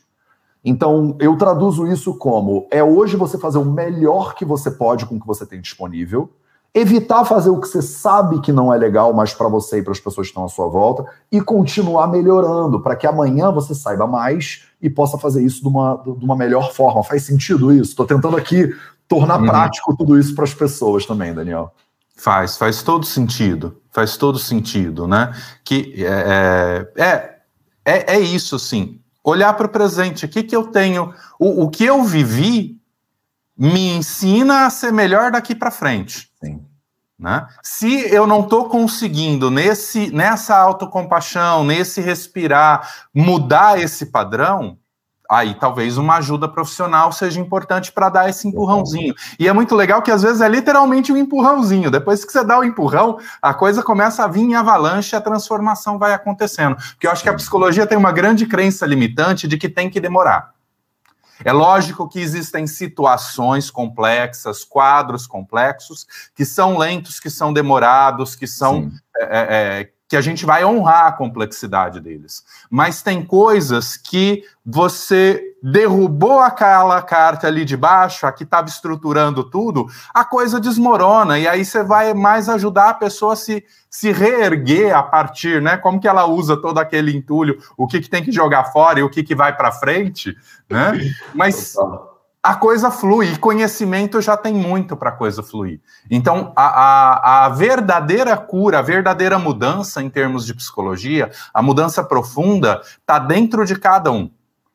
Então, 0.64 1.16
eu 1.18 1.36
traduzo 1.36 1.86
isso 1.86 2.14
como: 2.14 2.66
é 2.70 2.82
hoje 2.82 3.16
você 3.16 3.38
fazer 3.38 3.58
o 3.58 3.64
melhor 3.64 4.34
que 4.34 4.44
você 4.44 4.70
pode 4.70 5.06
com 5.06 5.16
o 5.16 5.20
que 5.20 5.26
você 5.26 5.44
tem 5.44 5.60
disponível, 5.60 6.30
evitar 6.74 7.24
fazer 7.24 7.50
o 7.50 7.60
que 7.60 7.68
você 7.68 7.82
sabe 7.82 8.40
que 8.40 8.52
não 8.52 8.72
é 8.72 8.78
legal 8.78 9.12
mais 9.12 9.34
para 9.34 9.48
você 9.48 9.78
e 9.78 9.82
para 9.82 9.92
as 9.92 10.00
pessoas 10.00 10.28
que 10.28 10.30
estão 10.30 10.44
à 10.44 10.48
sua 10.48 10.68
volta, 10.68 11.04
e 11.30 11.40
continuar 11.40 12.06
melhorando, 12.06 12.80
para 12.80 12.96
que 12.96 13.06
amanhã 13.06 13.50
você 13.50 13.74
saiba 13.74 14.06
mais 14.06 14.64
e 14.80 14.88
possa 14.88 15.18
fazer 15.18 15.44
isso 15.44 15.62
de 15.62 15.68
uma, 15.68 15.96
de 15.96 16.24
uma 16.24 16.36
melhor 16.36 16.72
forma. 16.72 17.02
Faz 17.02 17.24
sentido 17.24 17.72
isso? 17.72 17.90
Estou 17.90 18.06
tentando 18.06 18.36
aqui 18.36 18.74
tornar 19.08 19.40
uhum. 19.40 19.46
prático 19.46 19.96
tudo 19.96 20.18
isso 20.18 20.34
para 20.34 20.44
as 20.44 20.54
pessoas 20.54 21.04
também, 21.04 21.34
Daniel. 21.34 21.74
Faz, 22.16 22.56
faz 22.56 22.82
todo 22.82 23.04
sentido. 23.04 23.76
Faz 23.90 24.16
todo 24.16 24.38
sentido, 24.38 25.06
né? 25.06 25.32
Que 25.64 26.02
é, 26.04 26.86
é, 26.96 27.36
é, 27.84 28.16
é, 28.16 28.20
isso, 28.20 28.58
sim 28.58 29.02
olhar 29.24 29.52
para 29.54 29.66
o 29.66 29.70
presente. 29.70 30.24
O 30.24 30.28
que, 30.28 30.42
que 30.42 30.54
eu 30.56 30.66
tenho? 30.66 31.14
O, 31.38 31.64
o 31.64 31.70
que 31.70 31.84
eu 31.84 32.02
vivi 32.02 32.78
me 33.56 33.90
ensina 33.90 34.66
a 34.66 34.70
ser 34.70 34.92
melhor 34.92 35.30
daqui 35.30 35.54
para 35.54 35.70
frente. 35.70 36.30
Sim. 36.42 36.64
Né? 37.18 37.46
Se 37.62 38.12
eu 38.12 38.26
não 38.26 38.40
estou 38.40 38.68
conseguindo 38.68 39.50
nesse, 39.50 40.10
nessa 40.10 40.56
autocompaixão, 40.56 41.62
nesse 41.62 42.00
respirar, 42.00 43.06
mudar 43.14 43.80
esse 43.80 44.06
padrão, 44.06 44.76
aí 45.32 45.54
talvez 45.54 45.96
uma 45.96 46.16
ajuda 46.16 46.46
profissional 46.46 47.10
seja 47.10 47.40
importante 47.40 47.90
para 47.90 48.10
dar 48.10 48.28
esse 48.28 48.46
empurrãozinho. 48.46 49.14
E 49.38 49.48
é 49.48 49.52
muito 49.52 49.74
legal 49.74 50.02
que 50.02 50.10
às 50.10 50.22
vezes 50.22 50.42
é 50.42 50.48
literalmente 50.48 51.10
um 51.10 51.16
empurrãozinho. 51.16 51.90
Depois 51.90 52.24
que 52.24 52.30
você 52.30 52.44
dá 52.44 52.58
o 52.58 52.64
empurrão, 52.64 53.18
a 53.40 53.54
coisa 53.54 53.82
começa 53.82 54.24
a 54.24 54.28
vir 54.28 54.42
em 54.42 54.54
avalanche 54.54 55.14
e 55.14 55.16
a 55.16 55.20
transformação 55.20 55.98
vai 55.98 56.12
acontecendo. 56.12 56.76
Porque 56.76 57.06
eu 57.06 57.10
acho 57.10 57.22
que 57.22 57.30
a 57.30 57.34
psicologia 57.34 57.86
tem 57.86 57.96
uma 57.96 58.12
grande 58.12 58.44
crença 58.46 58.84
limitante 58.84 59.48
de 59.48 59.56
que 59.56 59.68
tem 59.68 59.88
que 59.88 60.00
demorar. 60.00 60.52
É 61.44 61.52
lógico 61.52 62.08
que 62.08 62.20
existem 62.20 62.66
situações 62.66 63.70
complexas, 63.70 64.64
quadros 64.64 65.26
complexos, 65.26 66.06
que 66.34 66.44
são 66.44 66.76
lentos, 66.76 67.18
que 67.18 67.30
são 67.30 67.52
demorados, 67.52 68.36
que 68.36 68.46
são 68.46 68.90
é, 69.16 69.24
é, 69.24 69.80
é 69.80 69.90
que 70.12 70.16
a 70.18 70.20
gente 70.20 70.44
vai 70.44 70.62
honrar 70.62 71.06
a 71.06 71.12
complexidade 71.12 71.98
deles. 71.98 72.44
Mas 72.70 73.00
tem 73.00 73.24
coisas 73.24 73.96
que 73.96 74.44
você 74.62 75.42
derrubou 75.62 76.38
aquela 76.38 77.00
carta 77.00 77.46
ali 77.46 77.64
de 77.64 77.78
baixo, 77.78 78.26
a 78.26 78.32
que 78.32 78.44
estava 78.44 78.68
estruturando 78.68 79.42
tudo, 79.42 79.86
a 80.12 80.22
coisa 80.22 80.60
desmorona, 80.60 81.38
e 81.38 81.48
aí 81.48 81.64
você 81.64 81.82
vai 81.82 82.12
mais 82.12 82.50
ajudar 82.50 82.90
a 82.90 82.94
pessoa 82.94 83.32
a 83.32 83.36
se, 83.36 83.64
se 83.88 84.12
reerguer 84.12 84.94
a 84.94 85.02
partir, 85.02 85.62
né? 85.62 85.78
Como 85.78 85.98
que 85.98 86.06
ela 86.06 86.26
usa 86.26 86.58
todo 86.58 86.76
aquele 86.76 87.16
entulho, 87.16 87.58
o 87.74 87.86
que, 87.86 87.98
que 87.98 88.10
tem 88.10 88.22
que 88.22 88.30
jogar 88.30 88.64
fora 88.64 89.00
e 89.00 89.02
o 89.02 89.08
que, 89.08 89.22
que 89.22 89.34
vai 89.34 89.56
para 89.56 89.72
frente, 89.72 90.36
né? 90.68 90.92
Mas 91.32 91.74
a 92.42 92.56
coisa 92.56 92.90
flui, 92.90 93.36
conhecimento 93.36 94.20
já 94.20 94.36
tem 94.36 94.52
muito 94.52 94.96
para 94.96 95.10
a 95.10 95.12
coisa 95.12 95.44
fluir. 95.44 95.80
Então, 96.10 96.52
a, 96.56 96.64
a, 96.64 97.46
a, 97.46 97.48
verdadeira 97.50 98.36
cura, 98.36 98.80
a 98.80 98.82
verdadeira 98.82 99.38
mudança 99.38 100.02
em 100.02 100.10
termos 100.10 100.44
de 100.44 100.52
psicologia, 100.52 101.30
a 101.54 101.62
mudança 101.62 102.02
profunda, 102.02 102.82
está 102.98 103.20
dentro 103.20 103.64
de 103.64 103.76
cada 103.78 104.10
um. 104.10 104.28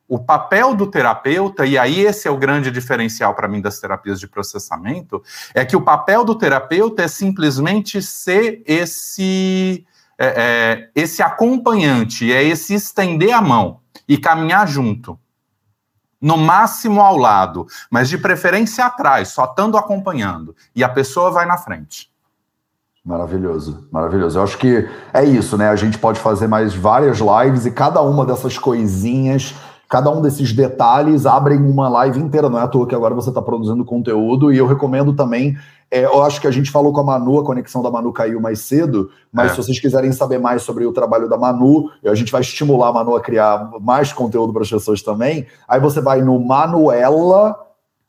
O 0.08 0.18
papel 0.18 0.74
do 0.74 0.88
terapeuta, 0.88 1.66
e 1.66 1.78
aí 1.78 2.00
esse 2.00 2.30
é 2.30 2.32
o 2.32 2.38
grande 2.38 2.72
diferencial 2.72 3.36
para 3.36 3.50
mim 3.50 3.60
das 3.60 3.82
terapias 3.82 4.18
de 4.22 4.30
processamento, 4.30 5.22
é 5.54 5.66
que 5.66 5.76
o 5.76 5.82
papel 5.82 6.24
do 6.24 6.36
terapeuta 6.36 7.04
é 7.04 7.10
simplesmente 7.10 8.02
ser 8.02 8.64
esse, 8.66 9.86
é, 10.18 10.28
é, 10.28 10.90
esse 10.96 11.22
acompanhante, 11.22 12.32
é 12.32 12.42
esse 12.42 12.74
estender 12.74 13.34
a 13.34 13.42
mão 13.42 13.82
e 14.08 14.18
caminhar 14.18 14.66
junto 14.66 15.20
no 16.22 16.38
máximo 16.38 17.02
ao 17.02 17.18
lado, 17.18 17.68
mas 17.90 18.10
de 18.10 18.18
preferência 18.18 18.86
atrás, 18.86 19.30
só 19.30 19.46
estando 19.46 19.78
acompanhando. 19.78 20.56
E 20.76 20.84
a 20.84 20.90
pessoa 20.90 21.32
vai 21.32 21.46
na 21.46 21.58
frente. 21.58 22.12
Maravilhoso, 23.06 23.88
maravilhoso. 23.90 24.38
Eu 24.38 24.44
acho 24.44 24.58
que 24.58 24.86
é 25.14 25.24
isso, 25.24 25.58
né? 25.58 25.70
A 25.70 25.76
gente 25.78 25.98
pode 25.98 26.20
fazer 26.20 26.48
mais 26.48 26.76
várias 26.76 27.20
lives 27.20 27.66
e 27.66 27.72
cada 27.72 28.02
uma 28.02 28.26
dessas 28.26 28.58
coisinhas, 28.58 29.56
cada 29.90 30.10
um 30.10 30.22
desses 30.22 30.54
detalhes 30.54 31.26
abrem 31.26 31.60
uma 31.60 31.90
live 31.90 32.20
inteira. 32.20 32.50
Não 32.50 32.60
é 32.60 32.64
à 32.64 32.68
toa 32.68 32.88
que 32.88 32.96
agora 32.96 33.16
você 33.16 33.30
está 33.30 33.42
produzindo 33.42 33.86
conteúdo 33.86 34.52
e 34.52 34.58
eu 34.58 34.68
recomendo 34.68 35.14
também 35.14 35.56
é, 35.90 36.04
eu 36.04 36.22
acho 36.22 36.42
que 36.42 36.48
a 36.48 36.52
gente 36.52 36.70
falou 36.70 36.92
com 36.92 37.00
a 37.00 37.04
Manu, 37.04 37.40
a 37.40 37.46
conexão 37.46 37.82
da 37.82 37.90
Manu 37.90 38.12
caiu 38.12 38.42
mais 38.42 38.60
cedo, 38.60 39.10
mas 39.32 39.52
é. 39.52 39.56
se 39.56 39.64
vocês 39.64 39.80
quiserem 39.80 40.12
saber 40.12 40.38
mais 40.38 40.62
sobre 40.62 40.86
o 40.86 40.92
trabalho 40.92 41.30
da 41.30 41.38
Manu, 41.38 41.90
a 42.06 42.14
gente 42.14 42.32
vai 42.32 42.42
estimular 42.42 42.90
a 42.90 42.94
Manu 42.94 43.16
a 43.16 43.22
criar 43.22 43.72
mais 43.80 44.12
conteúdo 44.12 44.52
para 44.52 44.64
as 44.64 44.70
pessoas 44.70 45.02
também. 45.02 45.48
Aí 45.68 45.80
você 45.80 46.02
vai 46.02 46.22
no 46.22 46.38
Manuela 46.40 47.58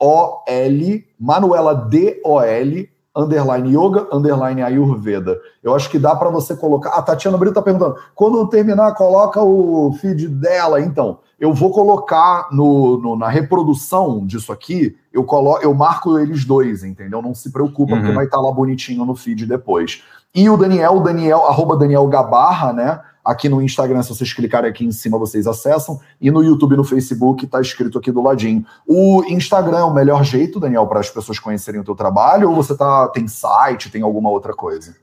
O-L, 0.00 1.04
Manuela 1.18 1.74
D-O-L, 1.74 2.90
underline 3.14 3.68
yoga, 3.68 4.08
underline 4.12 4.62
ayurveda. 4.62 5.38
Eu 5.62 5.72
acho 5.74 5.88
que 5.88 6.00
dá 6.00 6.16
para 6.16 6.30
você 6.30 6.56
colocar. 6.56 6.90
A 6.90 7.02
Tatiana 7.02 7.38
Brito 7.38 7.52
está 7.52 7.62
perguntando: 7.62 7.96
quando 8.12 8.48
terminar, 8.48 8.92
coloca 8.94 9.40
o 9.40 9.92
feed 10.00 10.26
dela. 10.28 10.80
Então, 10.80 11.18
eu 11.38 11.54
vou 11.54 11.70
colocar 11.70 12.48
no, 12.50 12.98
no, 12.98 13.16
na 13.16 13.28
reprodução 13.28 14.26
disso 14.26 14.52
aqui, 14.52 14.96
eu 15.12 15.22
coloco, 15.22 15.62
eu 15.62 15.72
marco 15.72 16.18
eles 16.18 16.44
dois, 16.44 16.82
entendeu? 16.82 17.22
Não 17.22 17.34
se 17.34 17.52
preocupa, 17.52 17.94
uhum. 17.94 18.00
porque 18.00 18.14
vai 18.14 18.24
estar 18.24 18.38
tá 18.38 18.42
lá 18.42 18.52
bonitinho 18.52 19.04
no 19.04 19.14
feed 19.14 19.46
depois. 19.46 20.02
E 20.34 20.50
o 20.50 20.56
Daniel, 20.56 21.00
Daniel, 21.00 21.44
arroba 21.46 21.76
Daniel 21.76 22.06
Gabarra, 22.08 22.72
né? 22.72 23.00
Aqui 23.24 23.48
no 23.48 23.60
Instagram, 23.60 24.02
se 24.02 24.08
vocês 24.08 24.32
clicarem 24.32 24.70
aqui 24.70 24.84
em 24.84 24.90
cima, 24.90 25.18
vocês 25.18 25.46
acessam. 25.46 26.00
E 26.20 26.30
no 26.30 26.42
YouTube 26.42 26.72
e 26.72 26.76
no 26.76 26.84
Facebook 26.84 27.44
está 27.44 27.60
escrito 27.60 27.98
aqui 27.98 28.10
do 28.10 28.22
ladinho. 28.22 28.64
O 28.86 29.22
Instagram 29.28 29.78
é 29.78 29.84
o 29.84 29.92
melhor 29.92 30.24
jeito, 30.24 30.58
Daniel, 30.58 30.86
para 30.86 31.00
as 31.00 31.10
pessoas 31.10 31.38
conhecerem 31.38 31.80
o 31.80 31.84
teu 31.84 31.94
trabalho? 31.94 32.48
Ou 32.48 32.56
você 32.56 32.74
tá, 32.74 33.06
tem 33.08 33.28
site, 33.28 33.90
tem 33.90 34.02
alguma 34.02 34.30
outra 34.30 34.54
coisa? 34.54 34.96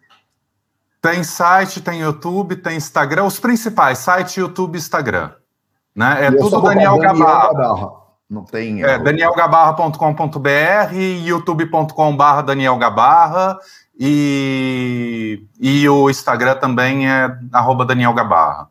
Tem 1.01 1.23
site, 1.23 1.81
tem 1.81 2.01
YouTube, 2.01 2.55
tem 2.55 2.77
Instagram. 2.77 3.25
Os 3.25 3.39
principais, 3.39 3.99
site, 3.99 4.39
YouTube 4.39 4.75
e 4.75 4.79
Instagram. 4.79 5.31
Né? 5.95 6.25
É 6.25 6.27
e 6.29 6.37
tudo 6.37 6.61
Daniel, 6.61 6.97
Gabarra. 6.97 7.53
Gabarra. 7.53 7.91
Não 8.29 8.43
tem. 8.43 8.83
É, 8.83 8.97
danielgabarra.com.br, 8.97 10.93
youtube.com.br 11.23 12.41
Daniel 12.45 12.75
Gabarra 12.77 13.57
e, 13.97 15.43
e 15.59 15.87
o 15.87 16.09
Instagram 16.09 16.55
também 16.55 17.09
é 17.09 17.31
arroba 17.53 17.85
Daniel 17.85 18.13
Gabarra. 18.13 18.67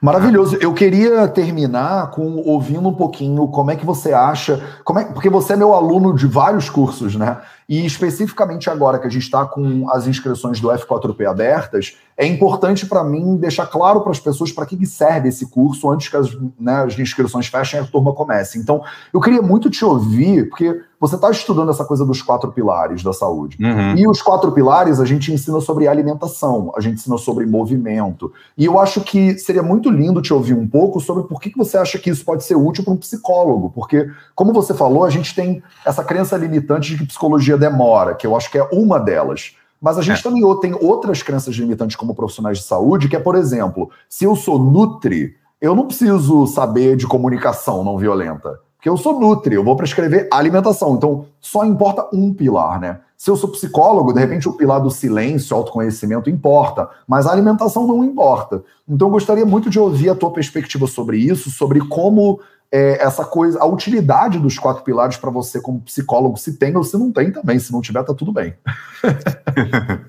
Maravilhoso. 0.00 0.56
Eu 0.60 0.74
queria 0.74 1.26
terminar 1.28 2.10
com 2.10 2.36
ouvindo 2.44 2.88
um 2.88 2.94
pouquinho 2.94 3.48
como 3.48 3.70
é 3.70 3.76
que 3.76 3.86
você 3.86 4.12
acha, 4.12 4.62
como 4.84 4.98
é, 4.98 5.04
porque 5.04 5.30
você 5.30 5.54
é 5.54 5.56
meu 5.56 5.72
aluno 5.72 6.14
de 6.14 6.26
vários 6.26 6.68
cursos, 6.68 7.14
né? 7.14 7.38
E 7.68 7.84
especificamente 7.84 8.70
agora 8.70 8.98
que 8.98 9.06
a 9.06 9.10
gente 9.10 9.22
está 9.22 9.44
com 9.44 9.90
as 9.90 10.06
inscrições 10.06 10.60
do 10.60 10.68
F4P 10.68 11.28
abertas, 11.28 11.96
é 12.16 12.26
importante 12.26 12.86
para 12.86 13.04
mim 13.04 13.36
deixar 13.36 13.66
claro 13.66 14.00
para 14.00 14.12
as 14.12 14.20
pessoas 14.20 14.52
para 14.52 14.64
que 14.64 14.86
serve 14.86 15.28
esse 15.28 15.46
curso 15.50 15.90
antes 15.90 16.08
que 16.08 16.16
as, 16.16 16.36
né, 16.58 16.84
as 16.84 16.98
inscrições 16.98 17.46
fechem 17.48 17.80
e 17.80 17.82
a 17.82 17.86
turma 17.86 18.12
comece. 18.12 18.58
Então, 18.58 18.82
eu 19.12 19.20
queria 19.20 19.42
muito 19.42 19.68
te 19.68 19.84
ouvir, 19.84 20.48
porque 20.48 20.80
você 20.98 21.16
está 21.16 21.30
estudando 21.30 21.70
essa 21.70 21.84
coisa 21.84 22.06
dos 22.06 22.22
quatro 22.22 22.50
pilares 22.52 23.02
da 23.02 23.12
saúde. 23.12 23.58
Uhum. 23.60 23.96
E 23.96 24.08
os 24.08 24.22
quatro 24.22 24.50
pilares 24.52 24.98
a 24.98 25.04
gente 25.04 25.30
ensina 25.30 25.60
sobre 25.60 25.86
alimentação, 25.86 26.72
a 26.74 26.80
gente 26.80 26.94
ensina 26.94 27.18
sobre 27.18 27.44
movimento. 27.44 28.32
E 28.56 28.64
eu 28.64 28.78
acho 28.78 29.02
que 29.02 29.38
seria 29.38 29.62
muito 29.62 29.90
lindo 29.90 30.22
te 30.22 30.32
ouvir 30.32 30.54
um 30.54 30.66
pouco 30.66 30.98
sobre 31.00 31.24
por 31.24 31.40
que, 31.40 31.50
que 31.50 31.58
você 31.58 31.76
acha 31.76 31.98
que 31.98 32.08
isso 32.08 32.24
pode 32.24 32.44
ser 32.44 32.56
útil 32.56 32.82
para 32.82 32.94
um 32.94 32.96
psicólogo. 32.96 33.70
Porque, 33.74 34.10
como 34.34 34.54
você 34.54 34.72
falou, 34.72 35.04
a 35.04 35.10
gente 35.10 35.34
tem 35.34 35.62
essa 35.84 36.02
crença 36.02 36.36
limitante 36.36 36.92
de 36.92 36.98
que 36.98 37.06
psicologia 37.06 37.55
demora, 37.58 38.14
que 38.14 38.26
eu 38.26 38.36
acho 38.36 38.50
que 38.50 38.58
é 38.58 38.68
uma 38.72 38.98
delas. 38.98 39.56
Mas 39.80 39.98
a 39.98 40.02
gente 40.02 40.20
é. 40.20 40.22
também 40.22 40.42
tem 40.60 40.74
outras 40.74 41.22
crenças 41.22 41.54
limitantes 41.54 41.96
como 41.96 42.14
profissionais 42.14 42.58
de 42.58 42.64
saúde, 42.64 43.08
que 43.08 43.16
é, 43.16 43.20
por 43.20 43.36
exemplo, 43.36 43.90
se 44.08 44.24
eu 44.24 44.34
sou 44.34 44.58
nutri, 44.58 45.34
eu 45.60 45.74
não 45.74 45.86
preciso 45.86 46.46
saber 46.46 46.96
de 46.96 47.06
comunicação 47.06 47.84
não 47.84 47.98
violenta. 47.98 48.60
Porque 48.76 48.88
eu 48.88 48.96
sou 48.96 49.18
nutri, 49.18 49.54
eu 49.54 49.64
vou 49.64 49.76
prescrever 49.76 50.28
alimentação. 50.30 50.94
Então, 50.94 51.26
só 51.40 51.64
importa 51.64 52.08
um 52.12 52.32
pilar, 52.32 52.78
né? 52.80 53.00
Se 53.16 53.30
eu 53.30 53.36
sou 53.36 53.50
psicólogo, 53.50 54.12
de 54.12 54.20
repente 54.20 54.48
o 54.48 54.52
pilar 54.52 54.78
do 54.78 54.90
silêncio, 54.90 55.56
autoconhecimento 55.56 56.28
importa, 56.28 56.88
mas 57.08 57.26
a 57.26 57.32
alimentação 57.32 57.86
não 57.86 58.04
importa. 58.04 58.62
Então, 58.86 59.08
eu 59.08 59.12
gostaria 59.12 59.46
muito 59.46 59.70
de 59.70 59.80
ouvir 59.80 60.10
a 60.10 60.14
tua 60.14 60.30
perspectiva 60.30 60.86
sobre 60.86 61.16
isso, 61.16 61.50
sobre 61.50 61.80
como 61.80 62.40
é, 62.70 63.02
essa 63.02 63.24
coisa, 63.24 63.60
a 63.60 63.66
utilidade 63.66 64.38
dos 64.38 64.58
quatro 64.58 64.82
pilares 64.82 65.16
para 65.16 65.30
você 65.30 65.60
como 65.60 65.80
psicólogo, 65.80 66.36
se 66.36 66.54
tem 66.54 66.76
ou 66.76 66.84
se 66.84 66.96
não 66.96 67.12
tem 67.12 67.30
também. 67.30 67.58
Se 67.58 67.72
não 67.72 67.80
tiver, 67.80 68.02
tá 68.02 68.14
tudo 68.14 68.32
bem. 68.32 68.54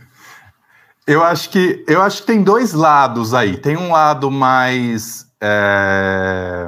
eu 1.05 1.23
acho 1.23 1.49
que 1.49 1.83
eu 1.87 2.01
acho 2.01 2.21
que 2.21 2.27
tem 2.27 2.43
dois 2.43 2.73
lados 2.73 3.33
aí. 3.33 3.57
Tem 3.57 3.77
um 3.77 3.91
lado 3.91 4.31
mais 4.31 5.25
é 5.41 6.67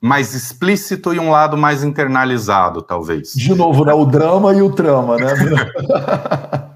mais 0.00 0.34
explícito 0.34 1.12
e 1.12 1.18
um 1.18 1.30
lado 1.30 1.56
mais 1.56 1.82
internalizado, 1.82 2.82
talvez. 2.82 3.32
De 3.34 3.54
novo, 3.54 3.84
né? 3.84 3.92
O 3.92 4.04
drama 4.04 4.54
e 4.54 4.62
o 4.62 4.70
trama, 4.70 5.16
né? 5.16 5.32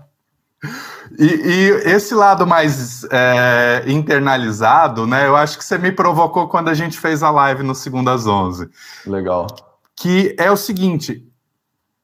e, 1.20 1.24
e, 1.24 1.70
esse 1.90 2.14
lado 2.14 2.46
mais 2.46 3.04
é, 3.04 3.84
internalizado, 3.86 5.06
né? 5.06 5.26
Eu 5.26 5.36
acho 5.36 5.58
que 5.58 5.64
você 5.64 5.76
me 5.76 5.92
provocou 5.92 6.48
quando 6.48 6.68
a 6.68 6.74
gente 6.74 6.98
fez 6.98 7.22
a 7.22 7.30
live 7.30 7.62
no 7.62 7.74
Segundas 7.74 8.26
11. 8.26 8.70
Legal. 9.06 9.46
Que 9.94 10.34
é 10.38 10.50
o 10.50 10.56
seguinte: 10.56 11.30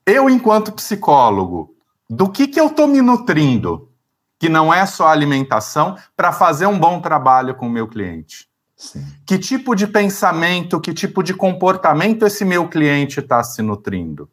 eu, 0.05 0.29
enquanto 0.29 0.71
psicólogo, 0.71 1.75
do 2.11 2.29
que, 2.29 2.47
que 2.47 2.61
eu 2.61 2.67
estou 2.67 2.87
me 2.87 3.01
nutrindo, 3.01 3.89
que 4.39 4.51
não 4.51 4.73
é 4.73 4.85
só 4.85 5.09
alimentação, 5.09 5.97
para 6.15 6.31
fazer 6.31 6.67
um 6.67 6.79
bom 6.79 7.01
trabalho 7.01 7.55
com 7.55 7.67
o 7.67 7.71
meu 7.71 7.89
cliente? 7.89 8.47
Sim. 8.77 9.03
Que 9.25 9.39
tipo 9.39 9.75
de 9.75 9.87
pensamento, 9.87 10.79
que 10.79 10.93
tipo 10.93 11.23
de 11.23 11.33
comportamento 11.33 12.27
esse 12.27 12.45
meu 12.45 12.69
cliente 12.69 13.21
está 13.21 13.43
se 13.43 13.63
nutrindo? 13.63 14.29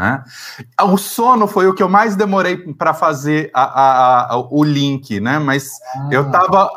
Né? 0.00 0.24
O 0.82 0.96
sono 0.96 1.46
foi 1.46 1.68
o 1.68 1.74
que 1.74 1.82
eu 1.82 1.88
mais 1.88 2.16
demorei 2.16 2.56
para 2.56 2.94
fazer 2.94 3.50
a, 3.52 3.62
a, 3.62 4.32
a, 4.32 4.38
o 4.50 4.64
link, 4.64 5.20
né? 5.20 5.38
Mas 5.38 5.72
ah. 5.94 6.08
eu 6.10 6.22
estava 6.22 6.70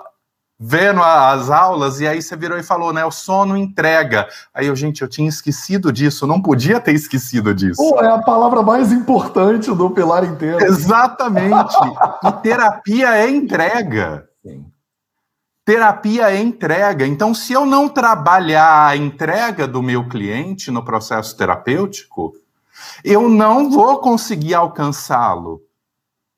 vendo 0.60 1.02
as 1.02 1.50
aulas 1.50 2.02
e 2.02 2.08
aí 2.08 2.22
você 2.22 2.36
virou 2.36 2.58
e 2.58 2.64
falou, 2.64 2.92
né? 2.92 3.06
O 3.06 3.12
sono 3.12 3.56
entrega. 3.56 4.28
Aí 4.54 4.68
eu, 4.68 4.76
gente, 4.76 5.02
eu 5.02 5.08
tinha 5.08 5.30
esquecido 5.30 5.90
disso, 5.90 6.28
não 6.28 6.42
podia 6.42 6.82
ter 6.82 6.92
esquecido 6.92 7.56
disso. 7.56 7.78
Pô, 7.78 8.02
é 8.02 8.12
a 8.12 8.22
palavra 8.22 8.62
mais 8.62 8.92
importante 8.92 9.74
do 9.74 9.90
pilar 9.90 10.26
inteiro. 10.26 10.62
Exatamente. 10.62 11.74
e 12.28 12.32
terapia 12.42 13.16
é 13.16 13.30
entrega. 13.30 14.28
Sim. 14.46 14.66
Terapia 15.66 16.30
é 16.30 16.42
entrega. 16.42 17.08
Então, 17.08 17.34
se 17.34 17.54
eu 17.54 17.66
não 17.66 17.88
trabalhar 17.88 18.88
a 18.88 18.98
entrega 18.98 19.66
do 19.66 19.82
meu 19.82 20.10
cliente 20.10 20.70
no 20.70 20.84
processo 20.84 21.38
terapêutico, 21.38 22.34
eu 23.04 23.30
não 23.30 23.70
vou 23.70 24.00
conseguir 24.00 24.54
alcançá-lo. 24.54 25.62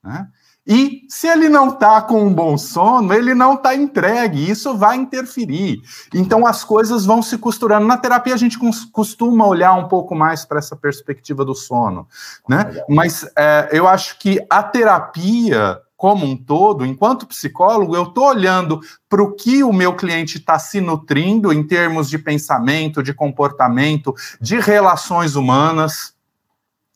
Né? 0.04 0.28
E 0.68 1.02
se 1.08 1.28
ele 1.28 1.48
não 1.48 1.70
está 1.70 2.02
com 2.02 2.24
um 2.24 2.34
bom 2.34 2.58
sono, 2.58 3.14
ele 3.14 3.36
não 3.36 3.54
está 3.54 3.76
entregue, 3.76 4.50
isso 4.50 4.76
vai 4.76 4.98
interferir. 4.98 5.80
Então 6.12 6.46
as 6.48 6.64
coisas 6.64 7.06
vão 7.06 7.22
se 7.22 7.38
costurando. 7.38 7.86
Na 7.86 7.98
terapia 7.98 8.34
a 8.34 8.38
gente 8.38 8.58
costuma 8.92 9.46
olhar 9.46 9.74
um 9.74 9.88
pouco 9.88 10.16
mais 10.16 10.44
para 10.44 10.58
essa 10.58 10.76
perspectiva 10.76 11.46
do 11.46 11.54
sono, 11.54 12.08
né? 12.50 12.84
Mas 12.90 13.30
é, 13.38 13.70
eu 13.72 13.88
acho 13.88 14.18
que 14.18 14.44
a 14.50 14.64
terapia 14.64 15.80
como 15.98 16.26
um 16.26 16.36
todo, 16.36 16.86
enquanto 16.86 17.26
psicólogo, 17.26 17.96
eu 17.96 18.04
estou 18.04 18.26
olhando 18.26 18.82
para 19.08 19.24
o 19.24 19.32
que 19.34 19.64
o 19.64 19.72
meu 19.72 19.96
cliente 19.96 20.38
está 20.38 20.60
se 20.60 20.82
nutrindo 20.82 21.54
em 21.54 21.66
termos 21.66 22.10
de 22.10 22.18
pensamento, 22.18 23.02
de 23.02 23.14
comportamento, 23.14 24.14
de 24.42 24.60
relações 24.60 25.36
humanas. 25.36 26.14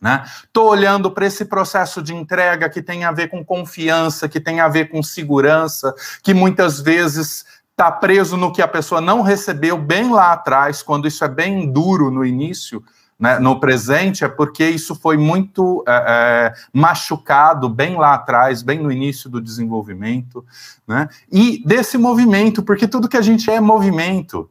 Né? 0.02 0.24
olhando 0.56 1.12
para 1.12 1.26
esse 1.26 1.43
processo 1.43 2.02
de 2.02 2.16
entrega 2.16 2.70
que 2.70 2.82
tem 2.82 3.04
a 3.04 3.12
ver 3.12 3.28
com 3.28 3.43
confiança, 3.43 4.30
que 4.30 4.39
tem 4.39 4.62
a 4.62 4.70
ver 4.70 4.89
com 4.89 5.04
segurança, 5.04 5.93
que 6.24 6.34
muitas 6.34 6.80
vezes 6.80 7.45
está 7.72 7.91
preso 7.91 8.38
no 8.38 8.54
que 8.54 8.62
a 8.62 8.68
pessoa 8.68 9.02
não 9.02 9.22
recebeu 9.22 9.78
bem 9.78 10.10
lá 10.10 10.32
atrás, 10.32 10.82
quando 10.82 11.08
isso 11.08 11.24
é 11.26 11.28
bem 11.28 11.70
duro 11.70 12.10
no 12.10 12.26
início 12.26 12.82
né, 13.20 13.38
no 13.38 13.60
presente 13.60 14.24
é 14.24 14.30
porque 14.30 14.66
isso 14.66 14.95
foi 14.95 15.18
muito 15.18 15.84
é, 15.86 15.91
é, 15.91 16.54
machucado 16.72 17.68
bem 17.68 17.97
lá 17.97 18.14
atrás, 18.14 18.62
bem 18.62 18.80
no 18.80 18.89
início 18.89 19.30
do 19.30 19.41
desenvolvimento, 19.41 20.45
né? 20.88 21.10
E 21.30 21.62
desse 21.66 21.97
movimento, 21.97 22.64
porque 22.64 22.88
tudo 22.88 23.10
que 23.10 23.18
a 23.18 23.22
gente 23.22 23.52
é 23.52 23.56
é 23.56 23.60
movimento 23.60 24.50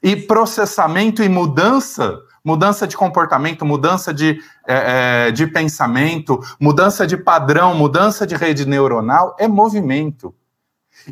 e 0.00 0.14
processamento 0.14 1.20
e 1.20 1.28
mudança, 1.28 2.16
mudança 2.46 2.86
de 2.86 2.96
comportamento, 2.96 3.66
mudança 3.66 4.14
de, 4.14 4.40
é, 4.64 5.26
é 5.26 5.30
de 5.32 5.48
pensamento, 5.48 6.38
mudança 6.60 7.04
de 7.04 7.16
padrão, 7.16 7.74
mudança 7.74 8.24
de 8.24 8.36
rede 8.36 8.64
neuronal 8.64 9.34
é 9.36 9.48
movimento. 9.48 10.32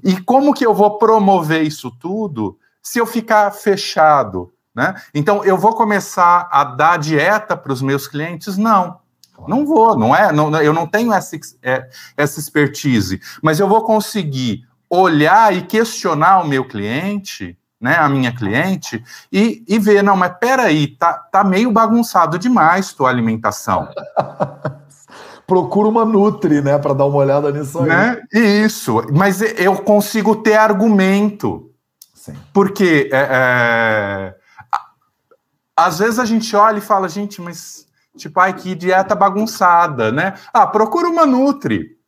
E 0.05 0.17
como 0.21 0.55
que 0.55 0.65
eu 0.65 0.73
vou 0.73 0.97
promover 0.97 1.65
isso 1.65 1.91
tudo 1.91 2.57
se 2.81 3.01
eu 3.01 3.07
ficar 3.07 3.51
fechado, 3.51 4.53
né? 4.73 4.95
Então, 5.13 5.45
eu 5.45 5.59
vou 5.59 5.75
começar 5.75 6.49
a 6.53 6.63
dar 6.63 6.99
dieta 6.99 7.57
para 7.57 7.73
os 7.73 7.83
meus 7.83 8.07
clientes? 8.07 8.57
Não. 8.57 9.01
Não 9.49 9.67
vou, 9.67 9.99
não 9.99 10.15
é? 10.15 10.31
Não, 10.31 10.55
eu 10.63 10.73
não 10.73 10.87
tenho 10.87 11.13
essa, 11.13 11.37
é, 11.63 11.89
essa 12.17 12.39
expertise, 12.39 13.21
mas 13.43 13.59
eu 13.59 13.67
vou 13.67 13.83
conseguir 13.83 14.65
olhar 14.89 15.53
e 15.53 15.63
questionar 15.63 16.41
o 16.41 16.47
meu 16.47 16.65
cliente, 16.65 17.59
né, 17.85 17.99
a 17.99 18.09
minha 18.09 18.35
cliente, 18.35 19.05
e, 19.31 19.63
e 19.69 19.79
ver, 19.79 20.03
não, 20.03 20.17
mas 20.17 20.33
peraí, 20.41 20.87
tá, 20.87 21.13
tá 21.13 21.45
meio 21.45 21.71
bagunçado 21.71 22.39
demais 22.39 22.95
tua 22.95 23.11
alimentação. 23.11 23.87
Procura 25.47 25.89
uma 25.89 26.07
Nutri, 26.07 26.63
né, 26.63 26.79
para 26.79 26.95
dar 26.95 27.05
uma 27.05 27.19
olhada 27.19 27.53
nisso 27.53 27.81
aí. 27.81 27.89
Né? 27.89 28.23
Isso, 28.33 29.05
mas 29.13 29.43
eu 29.43 29.77
consigo 29.77 30.37
ter 30.37 30.55
argumento. 30.55 31.71
Sim. 32.15 32.33
Porque 32.55 33.11
é, 33.13 33.29
é 33.31 34.35
às 35.77 35.99
vezes 35.99 36.19
a 36.19 36.25
gente 36.25 36.57
olha 36.57 36.79
e 36.79 36.81
fala, 36.81 37.07
gente, 37.07 37.43
mas 37.43 37.87
tipo, 38.17 38.41
ai, 38.41 38.55
que 38.55 38.75
dieta 38.75 39.15
bagunçada, 39.15 40.11
né? 40.11 40.33
Ah, 40.55 40.67
procura 40.67 41.07
uma 41.07 41.27
Nutri. 41.27 41.99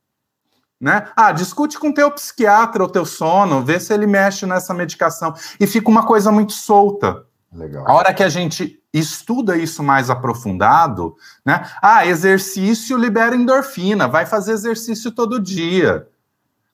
Né? 0.80 1.08
Ah, 1.16 1.32
discute 1.32 1.78
com 1.78 1.92
teu 1.92 2.10
psiquiatra 2.10 2.84
o 2.84 2.88
teu 2.88 3.06
sono, 3.06 3.64
vê 3.64 3.80
se 3.80 3.94
ele 3.94 4.06
mexe 4.06 4.44
nessa 4.44 4.74
medicação. 4.74 5.34
E 5.58 5.66
fica 5.66 5.88
uma 5.88 6.04
coisa 6.04 6.30
muito 6.30 6.52
solta. 6.52 7.24
Legal. 7.52 7.88
A 7.88 7.94
hora 7.94 8.12
que 8.12 8.22
a 8.22 8.28
gente 8.28 8.78
estuda 8.92 9.56
isso 9.56 9.82
mais 9.82 10.10
aprofundado, 10.10 11.16
né? 11.44 11.66
Ah, 11.80 12.06
exercício 12.06 12.96
libera 12.96 13.34
endorfina, 13.34 14.06
vai 14.06 14.26
fazer 14.26 14.52
exercício 14.52 15.10
todo 15.10 15.40
dia. 15.40 16.08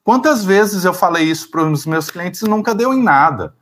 Quantas 0.04 0.44
vezes 0.44 0.84
eu 0.84 0.92
falei 0.92 1.24
isso 1.24 1.48
para 1.50 1.62
os 1.62 1.86
meus 1.86 2.10
clientes 2.10 2.42
e 2.42 2.48
nunca 2.48 2.74
deu 2.74 2.92
em 2.92 3.02
nada? 3.02 3.54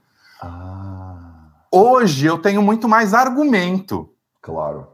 Ah. 0.43 1.51
Hoje 1.71 2.27
eu 2.27 2.39
tenho 2.39 2.63
muito 2.63 2.89
mais 2.89 3.13
argumento. 3.13 4.11
Claro. 4.41 4.89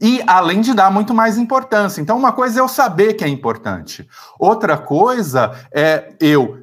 E 0.00 0.22
além 0.26 0.60
de 0.60 0.74
dar 0.74 0.90
muito 0.90 1.14
mais 1.14 1.38
importância. 1.38 2.00
Então, 2.00 2.16
uma 2.16 2.32
coisa 2.32 2.58
é 2.58 2.62
eu 2.62 2.68
saber 2.68 3.14
que 3.14 3.24
é 3.24 3.28
importante. 3.28 4.08
Outra 4.38 4.76
coisa 4.76 5.52
é 5.72 6.14
eu 6.20 6.62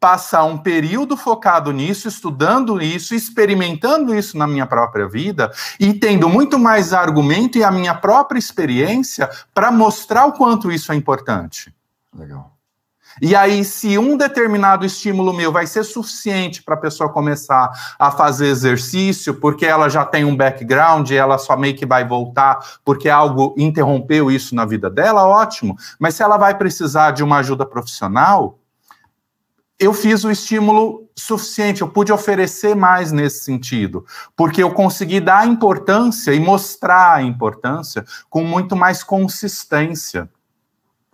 passar 0.00 0.44
um 0.44 0.58
período 0.58 1.16
focado 1.16 1.72
nisso, 1.72 2.06
estudando 2.08 2.80
isso, 2.80 3.14
experimentando 3.14 4.14
isso 4.14 4.38
na 4.38 4.46
minha 4.46 4.66
própria 4.66 5.08
vida 5.08 5.50
e 5.78 5.92
tendo 5.92 6.28
muito 6.28 6.58
mais 6.58 6.92
argumento 6.92 7.58
e 7.58 7.64
a 7.64 7.70
minha 7.70 7.94
própria 7.94 8.38
experiência 8.38 9.28
para 9.52 9.72
mostrar 9.72 10.26
o 10.26 10.32
quanto 10.32 10.70
isso 10.70 10.92
é 10.92 10.94
importante. 10.94 11.74
Legal. 12.16 12.57
E 13.20 13.34
aí, 13.34 13.64
se 13.64 13.98
um 13.98 14.16
determinado 14.16 14.84
estímulo 14.84 15.32
meu 15.32 15.50
vai 15.52 15.66
ser 15.66 15.84
suficiente 15.84 16.62
para 16.62 16.74
a 16.74 16.78
pessoa 16.78 17.12
começar 17.12 17.70
a 17.98 18.10
fazer 18.10 18.46
exercício, 18.46 19.34
porque 19.34 19.66
ela 19.66 19.88
já 19.88 20.04
tem 20.04 20.24
um 20.24 20.36
background, 20.36 21.10
ela 21.10 21.38
só 21.38 21.56
meio 21.56 21.76
que 21.76 21.86
vai 21.86 22.06
voltar 22.06 22.58
porque 22.84 23.08
algo 23.08 23.54
interrompeu 23.56 24.30
isso 24.30 24.54
na 24.54 24.64
vida 24.64 24.88
dela, 24.90 25.26
ótimo. 25.26 25.76
Mas 25.98 26.14
se 26.14 26.22
ela 26.22 26.36
vai 26.36 26.56
precisar 26.56 27.12
de 27.12 27.22
uma 27.22 27.38
ajuda 27.38 27.66
profissional, 27.66 28.58
eu 29.78 29.94
fiz 29.94 30.24
o 30.24 30.30
estímulo 30.30 31.08
suficiente, 31.14 31.82
eu 31.82 31.88
pude 31.88 32.12
oferecer 32.12 32.74
mais 32.74 33.12
nesse 33.12 33.44
sentido, 33.44 34.04
porque 34.36 34.62
eu 34.62 34.72
consegui 34.72 35.20
dar 35.20 35.46
importância 35.46 36.34
e 36.34 36.40
mostrar 36.40 37.14
a 37.14 37.22
importância 37.22 38.04
com 38.28 38.42
muito 38.42 38.74
mais 38.74 39.04
consistência. 39.04 40.28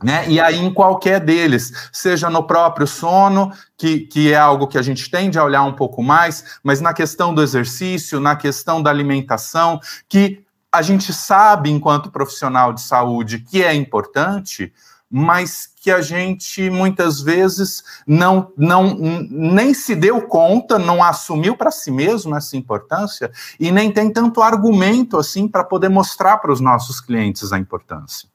Né? 0.03 0.29
E 0.29 0.41
aí, 0.41 0.59
em 0.59 0.73
qualquer 0.73 1.21
deles, 1.21 1.73
seja 1.93 2.29
no 2.29 2.47
próprio 2.47 2.87
sono, 2.87 3.53
que, 3.77 4.01
que 4.01 4.33
é 4.33 4.37
algo 4.37 4.67
que 4.67 4.77
a 4.77 4.83
gente 4.83 5.11
tende 5.11 5.39
a 5.39 5.45
olhar 5.45 5.63
um 5.63 5.73
pouco 5.73 6.03
mais, 6.03 6.59
mas 6.63 6.81
na 6.81 6.93
questão 6.93 7.35
do 7.35 7.43
exercício, 7.43 8.21
na 8.21 8.37
questão 8.37 8.83
da 8.83 8.91
alimentação, 8.91 9.81
que 10.09 10.45
a 10.73 10.83
gente 10.83 11.13
sabe, 11.13 11.71
enquanto 11.71 12.11
profissional 12.11 12.73
de 12.73 12.83
saúde, 12.83 13.39
que 13.39 13.63
é 13.63 13.73
importante, 13.73 14.73
mas 15.09 15.69
que 15.81 15.93
a 15.93 16.01
gente 16.01 16.69
muitas 16.69 17.21
vezes 17.21 17.85
não, 18.05 18.53
não 18.57 18.97
nem 19.31 19.73
se 19.73 19.95
deu 19.95 20.23
conta, 20.23 20.77
não 20.77 21.05
assumiu 21.05 21.57
para 21.57 21.71
si 21.71 21.93
mesmo 21.93 22.35
essa 22.35 22.57
importância 22.57 23.31
e 23.61 23.71
nem 23.71 23.93
tem 23.93 24.13
tanto 24.13 24.43
argumento 24.43 25.17
assim 25.17 25.47
para 25.47 25.63
poder 25.63 25.89
mostrar 25.89 26.39
para 26.39 26.53
os 26.53 26.61
nossos 26.61 27.01
clientes 27.01 27.53
a 27.53 27.59
importância. 27.59 28.34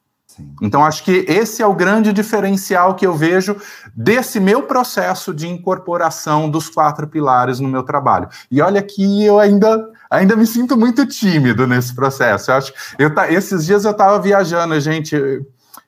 Então, 0.60 0.84
acho 0.84 1.04
que 1.04 1.24
esse 1.28 1.62
é 1.62 1.66
o 1.66 1.74
grande 1.74 2.12
diferencial 2.12 2.94
que 2.94 3.06
eu 3.06 3.14
vejo 3.14 3.56
desse 3.94 4.38
meu 4.38 4.62
processo 4.62 5.34
de 5.34 5.48
incorporação 5.48 6.50
dos 6.50 6.68
quatro 6.68 7.06
pilares 7.08 7.60
no 7.60 7.68
meu 7.68 7.82
trabalho. 7.82 8.28
E 8.50 8.60
olha 8.60 8.82
que 8.82 9.24
eu 9.24 9.38
ainda, 9.38 9.88
ainda 10.10 10.36
me 10.36 10.46
sinto 10.46 10.76
muito 10.76 11.06
tímido 11.06 11.66
nesse 11.66 11.94
processo. 11.94 12.50
Eu 12.50 12.54
acho, 12.56 12.72
eu, 12.98 13.10
esses 13.30 13.66
dias 13.66 13.84
eu 13.84 13.92
estava 13.92 14.18
viajando, 14.20 14.78
gente. 14.80 15.16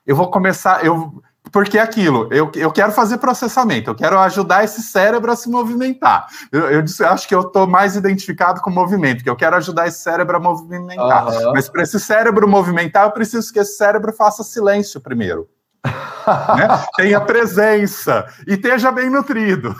Eu 0.06 0.16
vou 0.16 0.30
começar. 0.30 0.84
Eu, 0.84 1.22
porque 1.50 1.76
é 1.76 1.82
aquilo, 1.82 2.28
eu, 2.30 2.50
eu 2.54 2.70
quero 2.70 2.92
fazer 2.92 3.18
processamento, 3.18 3.90
eu 3.90 3.94
quero 3.94 4.18
ajudar 4.20 4.64
esse 4.64 4.80
cérebro 4.80 5.30
a 5.32 5.36
se 5.36 5.50
movimentar. 5.50 6.26
Eu, 6.52 6.70
eu, 6.70 6.84
acho 7.08 7.26
que 7.26 7.34
eu 7.34 7.40
estou 7.40 7.66
mais 7.66 7.96
identificado 7.96 8.60
com 8.60 8.70
o 8.70 8.72
movimento, 8.72 9.24
que 9.24 9.28
eu 9.28 9.36
quero 9.36 9.56
ajudar 9.56 9.88
esse 9.88 9.98
cérebro 9.98 10.36
a 10.36 10.40
movimentar. 10.40 11.26
Uhum. 11.26 11.52
Mas 11.52 11.68
para 11.68 11.82
esse 11.82 11.98
cérebro 11.98 12.48
movimentar, 12.48 13.04
eu 13.04 13.10
preciso 13.10 13.52
que 13.52 13.58
esse 13.58 13.76
cérebro 13.76 14.12
faça 14.12 14.44
silêncio 14.44 15.00
primeiro. 15.00 15.48
né? 15.84 16.84
Tenha 16.96 17.20
presença 17.20 18.26
e 18.46 18.54
esteja 18.54 18.92
bem 18.92 19.10
nutrido. 19.10 19.74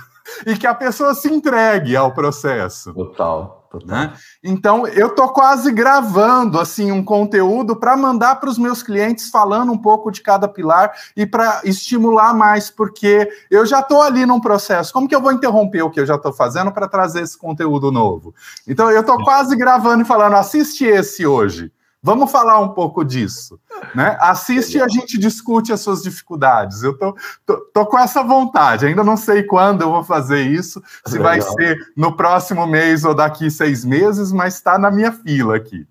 E 0.46 0.56
que 0.56 0.66
a 0.66 0.74
pessoa 0.74 1.14
se 1.14 1.28
entregue 1.28 1.96
ao 1.96 2.12
processo. 2.12 2.92
Total. 2.92 3.61
Né? 3.84 4.12
Então, 4.42 4.86
eu 4.86 5.10
tô 5.14 5.28
quase 5.28 5.72
gravando 5.72 6.58
assim 6.58 6.90
um 6.90 7.04
conteúdo 7.04 7.76
para 7.76 7.96
mandar 7.96 8.36
para 8.36 8.50
os 8.50 8.58
meus 8.58 8.82
clientes 8.82 9.30
falando 9.30 9.72
um 9.72 9.78
pouco 9.78 10.10
de 10.10 10.20
cada 10.20 10.48
pilar 10.48 10.92
e 11.16 11.26
para 11.26 11.60
estimular 11.64 12.34
mais, 12.34 12.70
porque 12.70 13.28
eu 13.50 13.64
já 13.64 13.80
estou 13.80 14.02
ali 14.02 14.26
num 14.26 14.40
processo. 14.40 14.92
Como 14.92 15.08
que 15.08 15.14
eu 15.14 15.20
vou 15.20 15.32
interromper 15.32 15.82
o 15.82 15.90
que 15.90 16.00
eu 16.00 16.06
já 16.06 16.16
estou 16.16 16.32
fazendo 16.32 16.72
para 16.72 16.88
trazer 16.88 17.22
esse 17.22 17.38
conteúdo 17.38 17.90
novo? 17.90 18.34
Então, 18.66 18.90
eu 18.90 19.00
estou 19.00 19.22
quase 19.22 19.56
gravando 19.56 20.02
e 20.02 20.06
falando: 20.06 20.36
assiste 20.36 20.84
esse 20.84 21.26
hoje. 21.26 21.72
Vamos 22.02 22.32
falar 22.32 22.58
um 22.58 22.70
pouco 22.70 23.04
disso. 23.04 23.60
Né? 23.94 24.16
Assiste 24.20 24.76
e 24.76 24.82
a 24.82 24.88
gente 24.88 25.16
discute 25.16 25.72
as 25.72 25.80
suas 25.80 26.02
dificuldades. 26.02 26.82
Eu 26.82 26.98
tô, 26.98 27.14
tô, 27.46 27.56
tô, 27.72 27.86
com 27.86 27.98
essa 27.98 28.24
vontade. 28.24 28.86
Ainda 28.86 29.04
não 29.04 29.16
sei 29.16 29.44
quando 29.44 29.82
eu 29.82 29.90
vou 29.90 30.02
fazer 30.02 30.42
isso, 30.42 30.82
se 31.06 31.16
Legal. 31.16 31.24
vai 31.24 31.40
ser 31.40 31.78
no 31.96 32.16
próximo 32.16 32.66
mês 32.66 33.04
ou 33.04 33.14
daqui 33.14 33.48
seis 33.50 33.84
meses, 33.84 34.32
mas 34.32 34.54
está 34.54 34.76
na 34.78 34.90
minha 34.90 35.12
fila 35.12 35.54
aqui. 35.54 35.86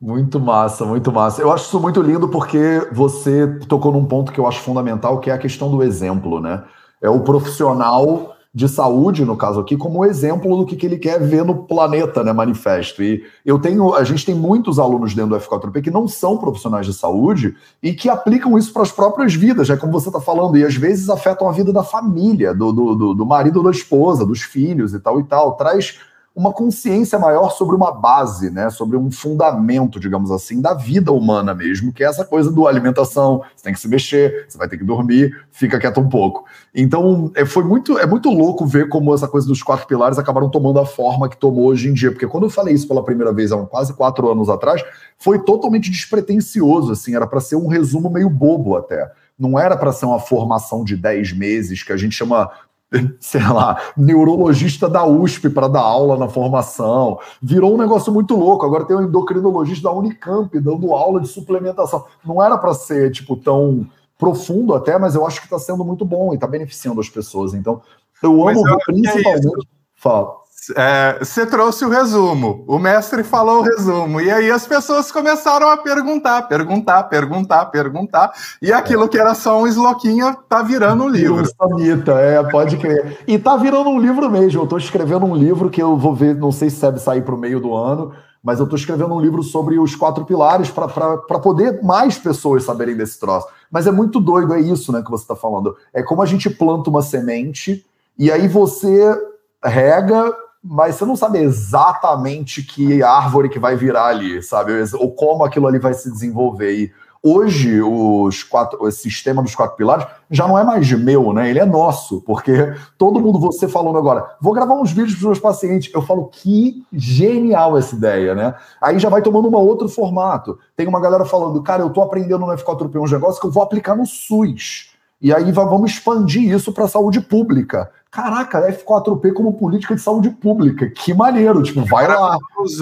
Muito 0.00 0.38
massa, 0.38 0.84
muito 0.84 1.10
massa. 1.10 1.42
Eu 1.42 1.52
acho 1.52 1.64
isso 1.64 1.80
muito 1.80 2.00
lindo 2.00 2.28
porque 2.28 2.88
você 2.92 3.48
tocou 3.68 3.90
num 3.90 4.04
ponto 4.04 4.30
que 4.30 4.38
eu 4.38 4.46
acho 4.46 4.60
fundamental, 4.60 5.18
que 5.18 5.28
é 5.28 5.34
a 5.34 5.38
questão 5.38 5.68
do 5.68 5.82
exemplo, 5.82 6.40
né? 6.40 6.62
É 7.02 7.10
o 7.10 7.20
profissional 7.20 8.35
de 8.56 8.70
saúde, 8.70 9.22
no 9.22 9.36
caso 9.36 9.60
aqui, 9.60 9.76
como 9.76 10.02
exemplo 10.02 10.56
do 10.56 10.64
que, 10.64 10.76
que 10.76 10.86
ele 10.86 10.96
quer 10.96 11.20
ver 11.20 11.44
no 11.44 11.64
planeta, 11.64 12.24
né, 12.24 12.32
manifesto. 12.32 13.02
E 13.02 13.22
eu 13.44 13.58
tenho, 13.58 13.94
a 13.94 14.02
gente 14.02 14.24
tem 14.24 14.34
muitos 14.34 14.78
alunos 14.78 15.14
dentro 15.14 15.32
do 15.32 15.38
F4P 15.38 15.82
que 15.82 15.90
não 15.90 16.08
são 16.08 16.38
profissionais 16.38 16.86
de 16.86 16.94
saúde 16.94 17.54
e 17.82 17.92
que 17.92 18.08
aplicam 18.08 18.56
isso 18.56 18.72
para 18.72 18.80
as 18.80 18.90
próprias 18.90 19.34
vidas, 19.34 19.68
é 19.68 19.76
como 19.76 19.92
você 19.92 20.08
está 20.08 20.22
falando, 20.22 20.56
e 20.56 20.64
às 20.64 20.74
vezes 20.74 21.10
afetam 21.10 21.46
a 21.46 21.52
vida 21.52 21.70
da 21.70 21.84
família, 21.84 22.54
do, 22.54 22.72
do, 22.72 23.14
do 23.14 23.26
marido 23.26 23.62
da 23.62 23.70
esposa, 23.70 24.24
dos 24.24 24.40
filhos 24.40 24.94
e 24.94 25.00
tal 25.00 25.20
e 25.20 25.24
tal. 25.24 25.52
Traz 25.52 25.98
uma 26.36 26.52
consciência 26.52 27.18
maior 27.18 27.48
sobre 27.48 27.74
uma 27.74 27.90
base, 27.90 28.50
né, 28.50 28.68
sobre 28.68 28.94
um 28.98 29.10
fundamento, 29.10 29.98
digamos 29.98 30.30
assim, 30.30 30.60
da 30.60 30.74
vida 30.74 31.10
humana 31.10 31.54
mesmo, 31.54 31.90
que 31.94 32.04
é 32.04 32.06
essa 32.06 32.26
coisa 32.26 32.50
do 32.50 32.68
alimentação, 32.68 33.42
você 33.56 33.64
tem 33.64 33.72
que 33.72 33.80
se 33.80 33.88
mexer, 33.88 34.44
você 34.46 34.58
vai 34.58 34.68
ter 34.68 34.76
que 34.76 34.84
dormir, 34.84 35.34
fica 35.50 35.78
quieto 35.80 35.98
um 35.98 36.10
pouco. 36.10 36.44
Então, 36.74 37.32
é, 37.34 37.46
foi 37.46 37.64
muito, 37.64 37.98
é 37.98 38.06
muito 38.06 38.28
louco 38.28 38.66
ver 38.66 38.90
como 38.90 39.14
essa 39.14 39.26
coisa 39.26 39.46
dos 39.46 39.62
quatro 39.62 39.86
pilares 39.86 40.18
acabaram 40.18 40.50
tomando 40.50 40.78
a 40.78 40.84
forma 40.84 41.26
que 41.26 41.38
tomou 41.38 41.68
hoje 41.68 41.88
em 41.88 41.94
dia, 41.94 42.12
porque 42.12 42.26
quando 42.26 42.44
eu 42.44 42.50
falei 42.50 42.74
isso 42.74 42.86
pela 42.86 43.02
primeira 43.02 43.32
vez, 43.32 43.50
há 43.50 43.56
quase 43.64 43.94
quatro 43.94 44.30
anos 44.30 44.50
atrás, 44.50 44.84
foi 45.16 45.38
totalmente 45.38 45.90
despretensioso, 45.90 46.92
assim, 46.92 47.16
era 47.16 47.26
para 47.26 47.40
ser 47.40 47.56
um 47.56 47.66
resumo 47.66 48.10
meio 48.10 48.28
bobo 48.28 48.76
até. 48.76 49.10
Não 49.38 49.58
era 49.58 49.76
para 49.76 49.92
ser 49.92 50.04
uma 50.04 50.18
formação 50.18 50.84
de 50.84 50.96
dez 50.96 51.32
meses, 51.32 51.82
que 51.82 51.92
a 51.92 51.96
gente 51.96 52.14
chama 52.14 52.50
sei 53.20 53.42
lá, 53.42 53.80
neurologista 53.96 54.88
da 54.88 55.04
USP 55.04 55.50
para 55.50 55.68
dar 55.68 55.80
aula 55.80 56.16
na 56.16 56.28
formação. 56.28 57.18
Virou 57.42 57.74
um 57.74 57.78
negócio 57.78 58.12
muito 58.12 58.36
louco. 58.36 58.64
Agora 58.64 58.84
tem 58.84 58.96
um 58.96 59.02
endocrinologista 59.02 59.88
da 59.88 59.94
Unicamp 59.94 60.58
dando 60.60 60.94
aula 60.94 61.20
de 61.20 61.28
suplementação. 61.28 62.04
Não 62.24 62.42
era 62.42 62.56
para 62.56 62.74
ser 62.74 63.10
tipo 63.10 63.36
tão 63.36 63.86
profundo 64.18 64.74
até, 64.74 64.98
mas 64.98 65.14
eu 65.14 65.26
acho 65.26 65.40
que 65.40 65.46
está 65.46 65.58
sendo 65.58 65.84
muito 65.84 66.04
bom 66.04 66.32
e 66.32 66.36
está 66.36 66.46
beneficiando 66.46 67.00
as 67.00 67.08
pessoas. 67.08 67.54
Então, 67.54 67.82
eu 68.22 68.48
amo 68.48 68.66
eu 68.66 68.78
principalmente. 68.86 69.46
É 69.46 69.76
Fala 69.96 70.45
é, 70.74 71.18
você 71.20 71.46
trouxe 71.46 71.84
o 71.84 71.88
resumo, 71.88 72.64
o 72.66 72.78
mestre 72.78 73.22
falou 73.22 73.60
o 73.60 73.62
resumo, 73.62 74.20
e 74.20 74.30
aí 74.30 74.50
as 74.50 74.66
pessoas 74.66 75.12
começaram 75.12 75.68
a 75.68 75.76
perguntar, 75.76 76.42
perguntar, 76.42 77.04
perguntar, 77.04 77.66
perguntar, 77.66 78.32
e 78.60 78.72
aquilo 78.72 79.08
que 79.08 79.18
era 79.18 79.34
só 79.34 79.60
um 79.60 79.66
esloquinha 79.66 80.36
tá 80.48 80.62
virando 80.62 81.04
um 81.04 81.08
livro. 81.08 81.44
Samita, 81.46 82.12
é, 82.12 82.42
pode 82.42 82.78
crer. 82.78 83.18
E 83.26 83.38
tá 83.38 83.56
virando 83.56 83.90
um 83.90 84.00
livro 84.00 84.30
mesmo. 84.30 84.62
Eu 84.62 84.66
tô 84.66 84.76
escrevendo 84.76 85.26
um 85.26 85.36
livro 85.36 85.70
que 85.70 85.82
eu 85.82 85.96
vou 85.96 86.14
ver, 86.14 86.34
não 86.34 86.50
sei 86.50 86.70
se 86.70 86.80
deve 86.80 86.98
sair 86.98 87.22
para 87.22 87.34
o 87.34 87.38
meio 87.38 87.60
do 87.60 87.74
ano, 87.74 88.12
mas 88.42 88.58
eu 88.58 88.66
tô 88.66 88.76
escrevendo 88.76 89.14
um 89.14 89.20
livro 89.20 89.42
sobre 89.42 89.78
os 89.78 89.94
quatro 89.94 90.24
pilares 90.24 90.70
para 90.70 91.38
poder 91.38 91.82
mais 91.82 92.18
pessoas 92.18 92.64
saberem 92.64 92.96
desse 92.96 93.20
troço. 93.20 93.46
Mas 93.70 93.86
é 93.86 93.90
muito 93.90 94.20
doido, 94.20 94.54
é 94.54 94.60
isso 94.60 94.90
né, 94.90 95.02
que 95.02 95.10
você 95.10 95.24
está 95.24 95.36
falando. 95.36 95.76
É 95.92 96.02
como 96.02 96.22
a 96.22 96.26
gente 96.26 96.48
planta 96.48 96.88
uma 96.88 97.02
semente, 97.02 97.84
e 98.18 98.30
aí 98.30 98.48
você 98.48 99.14
rega, 99.62 100.32
mas 100.68 100.96
você 100.96 101.04
não 101.04 101.16
sabe 101.16 101.38
exatamente 101.38 102.62
que 102.62 103.02
árvore 103.02 103.48
que 103.48 103.58
vai 103.58 103.76
virar 103.76 104.06
ali, 104.06 104.42
sabe? 104.42 104.72
Ou 104.94 105.12
como 105.12 105.44
aquilo 105.44 105.66
ali 105.66 105.78
vai 105.78 105.94
se 105.94 106.10
desenvolver. 106.10 106.72
E 106.72 106.92
hoje 107.22 107.80
os 107.80 108.42
quatro, 108.42 108.82
o 108.82 108.90
sistema 108.90 109.42
dos 109.42 109.54
quatro 109.54 109.76
pilares 109.76 110.06
já 110.30 110.46
não 110.48 110.58
é 110.58 110.64
mais 110.64 110.90
meu, 110.92 111.32
né? 111.32 111.48
Ele 111.48 111.60
é 111.60 111.64
nosso, 111.64 112.20
porque 112.22 112.74
todo 112.98 113.20
mundo, 113.20 113.38
você 113.38 113.68
falando 113.68 113.98
agora, 113.98 114.36
vou 114.40 114.52
gravar 114.52 114.74
uns 114.74 114.90
vídeos 114.90 115.12
para 115.12 115.18
os 115.18 115.24
meus 115.24 115.38
pacientes. 115.38 115.92
Eu 115.94 116.02
falo 116.02 116.26
que 116.26 116.84
genial 116.92 117.78
essa 117.78 117.94
ideia, 117.94 118.34
né? 118.34 118.54
Aí 118.80 118.98
já 118.98 119.08
vai 119.08 119.22
tomando 119.22 119.48
um 119.48 119.54
outro 119.54 119.88
formato. 119.88 120.58
Tem 120.76 120.86
uma 120.86 121.00
galera 121.00 121.24
falando, 121.24 121.62
cara, 121.62 121.82
eu 121.82 121.90
tô 121.90 122.02
aprendendo 122.02 122.44
no 122.44 122.52
F4P 122.52 123.00
uns 123.00 123.12
negócios 123.12 123.38
que 123.38 123.46
eu 123.46 123.52
vou 123.52 123.62
aplicar 123.62 123.96
no 123.96 124.04
SUS. 124.04 124.90
E 125.20 125.32
aí 125.32 125.50
vamos 125.50 125.92
expandir 125.92 126.52
isso 126.54 126.72
para 126.72 126.84
a 126.84 126.88
saúde 126.88 127.20
pública. 127.20 127.90
Caraca, 128.16 128.66
F4P 128.72 129.34
como 129.34 129.58
política 129.58 129.94
de 129.94 130.00
saúde 130.00 130.30
pública. 130.30 130.88
Que 130.88 131.12
maneiro, 131.12 131.62
tipo, 131.62 131.84
vai 131.84 132.08
lá. 132.08 132.38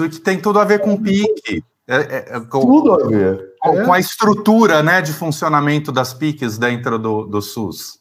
Que 0.09 0.21
tem 0.21 0.39
tudo 0.39 0.59
a 0.59 0.63
ver 0.63 0.79
com 0.79 0.93
o 0.93 1.01
PIC. 1.01 1.61
É, 1.85 1.95
é, 1.97 2.25
é, 2.37 2.39
com, 2.39 2.61
tudo 2.61 2.93
a 2.93 3.05
ver. 3.05 3.53
Com, 3.59 3.81
é. 3.81 3.83
com, 3.83 3.91
a 3.91 3.99
estrutura 3.99 4.81
né, 4.81 5.01
de 5.01 5.11
funcionamento 5.11 5.91
das 5.91 6.13
PICs 6.13 6.57
dentro 6.57 6.97
do, 6.97 7.25
do 7.25 7.41
SUS. 7.41 7.99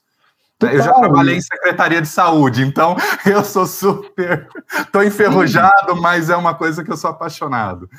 Total. 0.56 0.77
Eu 0.77 0.82
já 0.85 0.94
trabalhei 0.94 1.36
em 1.36 1.40
Secretaria 1.40 2.01
de 2.01 2.06
Saúde, 2.06 2.62
então 2.62 2.94
eu 3.27 3.43
sou 3.43 3.66
super. 3.66 4.48
Estou 4.78 5.02
enferrujado, 5.02 5.97
mas 6.01 6.31
é 6.31 6.36
uma 6.36 6.55
coisa 6.55 6.85
que 6.85 6.93
eu 6.93 6.97
sou 6.97 7.11
apaixonado. 7.11 7.90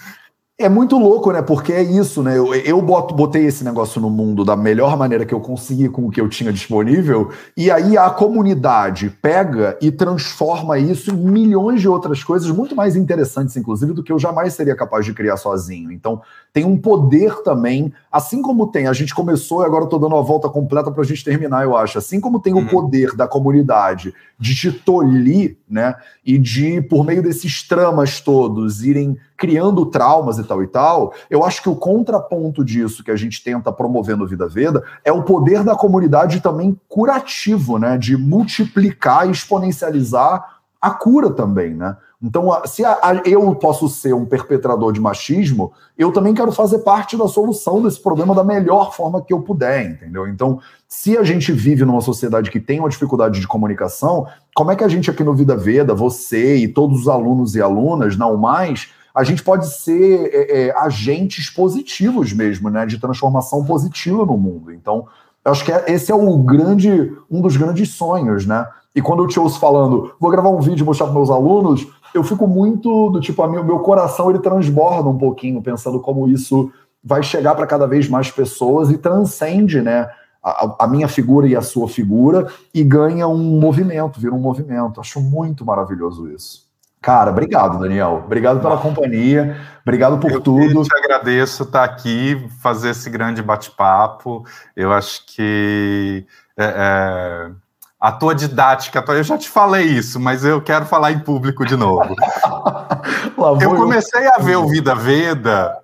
É 0.58 0.70
muito 0.70 0.98
louco, 0.98 1.34
né? 1.34 1.42
Porque 1.42 1.74
é 1.74 1.84
isso, 1.84 2.24
né? 2.24 2.38
Eu, 2.38 2.56
eu 2.56 2.82
boto, 2.82 3.14
botei 3.14 3.46
esse 3.46 3.62
negócio 3.62 4.00
no 4.00 4.10
mundo 4.10 4.46
da 4.46 4.56
melhor 4.56 4.96
maneira 4.96 5.26
que 5.26 5.34
eu 5.34 5.42
consegui 5.42 5.90
com 5.90 6.06
o 6.06 6.10
que 6.10 6.22
eu 6.22 6.30
tinha 6.30 6.54
disponível, 6.54 7.30
e 7.58 7.70
aí 7.70 7.98
a 7.98 8.10
comunidade 8.10 9.10
pega 9.22 9.78
e 9.82 9.92
transforma 9.92 10.80
isso 10.80 11.12
em 11.12 11.18
milhões 11.18 11.82
de 11.82 11.90
outras 11.90 12.24
coisas 12.24 12.50
muito 12.52 12.74
mais 12.74 12.96
interessantes, 12.96 13.58
inclusive, 13.58 13.92
do 13.92 14.02
que 14.02 14.14
eu 14.14 14.18
jamais 14.18 14.54
seria 14.54 14.78
capaz 14.78 15.04
de 15.04 15.14
criar 15.14 15.36
sozinho. 15.36 15.92
Então, 15.92 16.22
tem 16.56 16.64
um 16.64 16.78
poder 16.78 17.44
também, 17.44 17.92
assim 18.10 18.42
como 18.42 18.68
tem, 18.68 18.88
a 18.88 18.94
gente 18.94 19.14
começou 19.14 19.62
e 19.62 19.66
agora 19.66 19.84
eu 19.84 19.90
tô 19.90 19.98
dando 20.00 20.16
a 20.16 20.22
volta 20.22 20.48
completa 20.48 20.90
para 20.90 21.02
a 21.02 21.06
gente 21.06 21.22
terminar, 21.22 21.66
eu 21.66 21.76
acho. 21.76 21.98
Assim 21.98 22.22
como 22.22 22.40
tem 22.40 22.54
uhum. 22.54 22.62
o 22.62 22.70
poder 22.70 23.14
da 23.14 23.28
comunidade 23.28 24.14
de 24.40 24.56
te 24.56 24.72
tolir, 24.72 25.58
né? 25.70 25.96
E 26.26 26.38
de, 26.38 26.82
por 26.84 27.04
meio 27.04 27.22
desses 27.22 27.62
tramas 27.68 28.22
todos, 28.22 28.86
irem 28.86 29.18
criando 29.36 29.86
traumas 29.88 30.38
e 30.38 30.46
tal 30.46 30.64
e 30.64 30.68
tal, 30.68 31.14
eu 31.30 31.44
acho 31.44 31.62
que 31.62 31.68
o 31.68 31.76
contraponto 31.76 32.64
disso 32.64 33.04
que 33.04 33.12
a 33.12 33.18
gente 33.18 33.44
tenta 33.44 33.70
promover 33.74 34.16
no 34.16 34.26
Vida 34.26 34.48
Veda 34.48 34.82
é 35.04 35.12
o 35.12 35.24
poder 35.24 35.62
da 35.62 35.76
comunidade 35.76 36.40
também 36.40 36.80
curativo, 36.88 37.78
né? 37.78 37.98
De 37.98 38.16
multiplicar 38.16 39.28
e 39.28 39.32
exponencializar 39.32 40.62
a 40.80 40.92
cura 40.92 41.32
também, 41.32 41.74
né? 41.74 41.98
Então, 42.22 42.50
se 42.66 42.84
a, 42.84 42.94
a, 43.02 43.16
eu 43.26 43.54
posso 43.56 43.88
ser 43.90 44.14
um 44.14 44.26
perpetrador 44.26 44.92
de 44.92 45.00
machismo, 45.00 45.74
eu 45.98 46.12
também 46.12 46.34
quero 46.34 46.52
fazer 46.52 46.80
parte 46.80 47.18
da 47.18 47.28
solução 47.28 47.82
desse 47.82 48.02
problema 48.02 48.34
da 48.34 48.44
melhor 48.44 48.94
forma 48.94 49.22
que 49.22 49.34
eu 49.34 49.42
puder, 49.42 49.86
entendeu? 49.86 50.28
Então, 50.28 50.60
se 50.88 51.18
a 51.18 51.24
gente 51.24 51.52
vive 51.52 51.84
numa 51.86 52.02
sociedade 52.02 52.50
que 52.50 52.60
tem 52.60 52.80
uma 52.80 52.90
dificuldade 52.90 53.40
de 53.40 53.48
comunicação, 53.48 54.28
como 54.56 54.72
é 54.72 54.76
que 54.76 54.84
a 54.84 54.88
gente 54.88 55.12
aqui 55.12 55.24
no 55.24 55.36
Vida 55.36 55.56
Veda, 55.58 55.94
você 55.94 56.58
e 56.58 56.68
todos 56.68 57.02
os 57.02 57.08
alunos 57.08 57.56
e 57.56 57.62
alunas, 57.62 58.18
não 58.18 58.38
mais, 58.38 58.90
a 59.14 59.24
gente 59.24 59.44
pode 59.44 59.68
ser 59.68 60.30
é, 60.34 60.68
é, 60.68 60.78
agentes 60.78 61.50
positivos 61.50 62.34
mesmo, 62.34 62.70
né? 62.70 62.86
De 62.86 63.00
transformação 63.00 63.64
positiva 63.64 64.26
no 64.26 64.38
mundo. 64.38 64.72
Então, 64.74 65.08
eu 65.44 65.52
acho 65.52 65.64
que 65.64 65.72
é, 65.72 65.86
esse 65.88 66.12
é 66.12 66.16
o 66.16 66.38
grande, 66.40 67.14
um 67.30 67.42
dos 67.42 67.56
grandes 67.56 67.90
sonhos, 67.92 68.46
né? 68.46 68.68
E 68.94 69.02
quando 69.02 69.24
eu 69.24 69.28
te 69.28 69.40
ouço 69.40 69.60
falando, 69.60 70.14
vou 70.20 70.32
gravar 70.32 70.50
um 70.50 70.60
vídeo 70.60 70.84
e 70.84 70.86
mostrar 70.86 71.08
para 71.08 71.16
meus 71.16 71.30
alunos, 71.30 71.88
eu 72.16 72.24
fico 72.24 72.48
muito 72.48 73.10
do 73.10 73.20
tipo, 73.20 73.44
a 73.44 73.48
meu, 73.48 73.64
meu 73.64 73.80
coração 73.80 74.30
ele 74.30 74.40
transborda 74.40 75.10
um 75.10 75.18
pouquinho, 75.18 75.62
pensando 75.62 76.00
como 76.00 76.28
isso 76.28 76.72
vai 77.04 77.22
chegar 77.22 77.54
para 77.56 77.68
cada 77.68 77.86
vez 77.86 78.10
mais 78.10 78.32
pessoas 78.32 78.90
e 78.90 78.98
transcende, 78.98 79.82
né? 79.82 80.10
A, 80.42 80.86
a, 80.86 80.88
minha 80.88 81.08
figura 81.08 81.48
e 81.48 81.56
a 81.56 81.62
sua 81.62 81.88
figura 81.88 82.48
e 82.74 82.84
ganha 82.84 83.28
um 83.28 83.60
movimento, 83.60 84.20
vira 84.20 84.34
um 84.34 84.40
movimento. 84.40 85.02
Acho 85.02 85.20
muito 85.20 85.66
maravilhoso 85.66 86.32
isso. 86.32 86.66
Cara, 87.02 87.32
obrigado, 87.32 87.80
Daniel. 87.80 88.22
Obrigado 88.26 88.62
pela 88.62 88.78
companhia, 88.78 89.58
obrigado 89.82 90.20
por 90.20 90.32
eu 90.32 90.42
tudo. 90.42 90.80
Eu 90.80 90.84
te 90.84 90.96
agradeço 90.96 91.64
estar 91.64 91.84
aqui, 91.84 92.48
fazer 92.62 92.92
esse 92.92 93.10
grande 93.10 93.42
bate-papo. 93.42 94.44
Eu 94.76 94.92
acho 94.92 95.26
que 95.26 96.26
é, 96.58 96.66
é 96.66 97.65
a 98.00 98.12
tua 98.12 98.36
didática, 98.36 99.04
eu 99.08 99.24
já 99.24 99.38
te 99.38 99.50
falei 99.50 99.86
isso, 99.86 100.20
mas 100.20 100.44
eu 100.44 100.62
quero 100.62 100.86
falar 100.86 101.12
em 101.12 101.20
público 101.20 101.66
de 101.66 101.76
novo. 101.76 102.16
eu 103.62 103.76
comecei 103.76 104.28
a 104.28 104.38
ver 104.40 104.58
o 104.58 104.68
Vida 104.68 104.94
Veda 104.94 105.76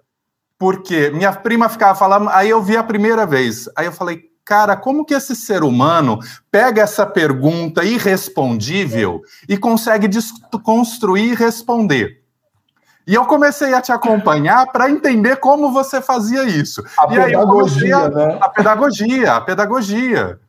porque 0.62 1.10
minha 1.10 1.34
prima 1.34 1.68
ficava 1.68 1.98
falando, 1.98 2.30
aí 2.30 2.48
eu 2.48 2.62
vi 2.62 2.78
a 2.78 2.84
primeira 2.84 3.26
vez, 3.26 3.68
aí 3.76 3.88
eu 3.88 3.92
falei, 3.92 4.22
cara, 4.46 4.76
como 4.76 5.04
que 5.04 5.16
esse 5.16 5.36
ser 5.36 5.64
humano 5.64 6.20
pega 6.52 6.84
essa 6.84 7.04
pergunta 7.04 7.84
irrespondível 7.84 9.22
e 9.50 9.58
consegue 9.58 10.08
construir 10.64 11.32
e 11.32 11.36
responder? 11.36 12.22
E 13.08 13.16
eu 13.16 13.26
comecei 13.26 13.74
a 13.74 13.82
te 13.82 13.92
acompanhar 13.92 14.68
para 14.68 14.88
entender 14.88 15.38
como 15.38 15.72
você 15.72 16.00
fazia 16.00 16.44
isso. 16.44 16.84
A 17.00 17.12
e 17.12 17.16
pedagogia, 17.16 17.98
a, 17.98 18.10
né? 18.10 18.38
A 18.40 18.50
pedagogia, 18.50 19.34
a 19.34 19.42
pedagogia. 19.42 20.40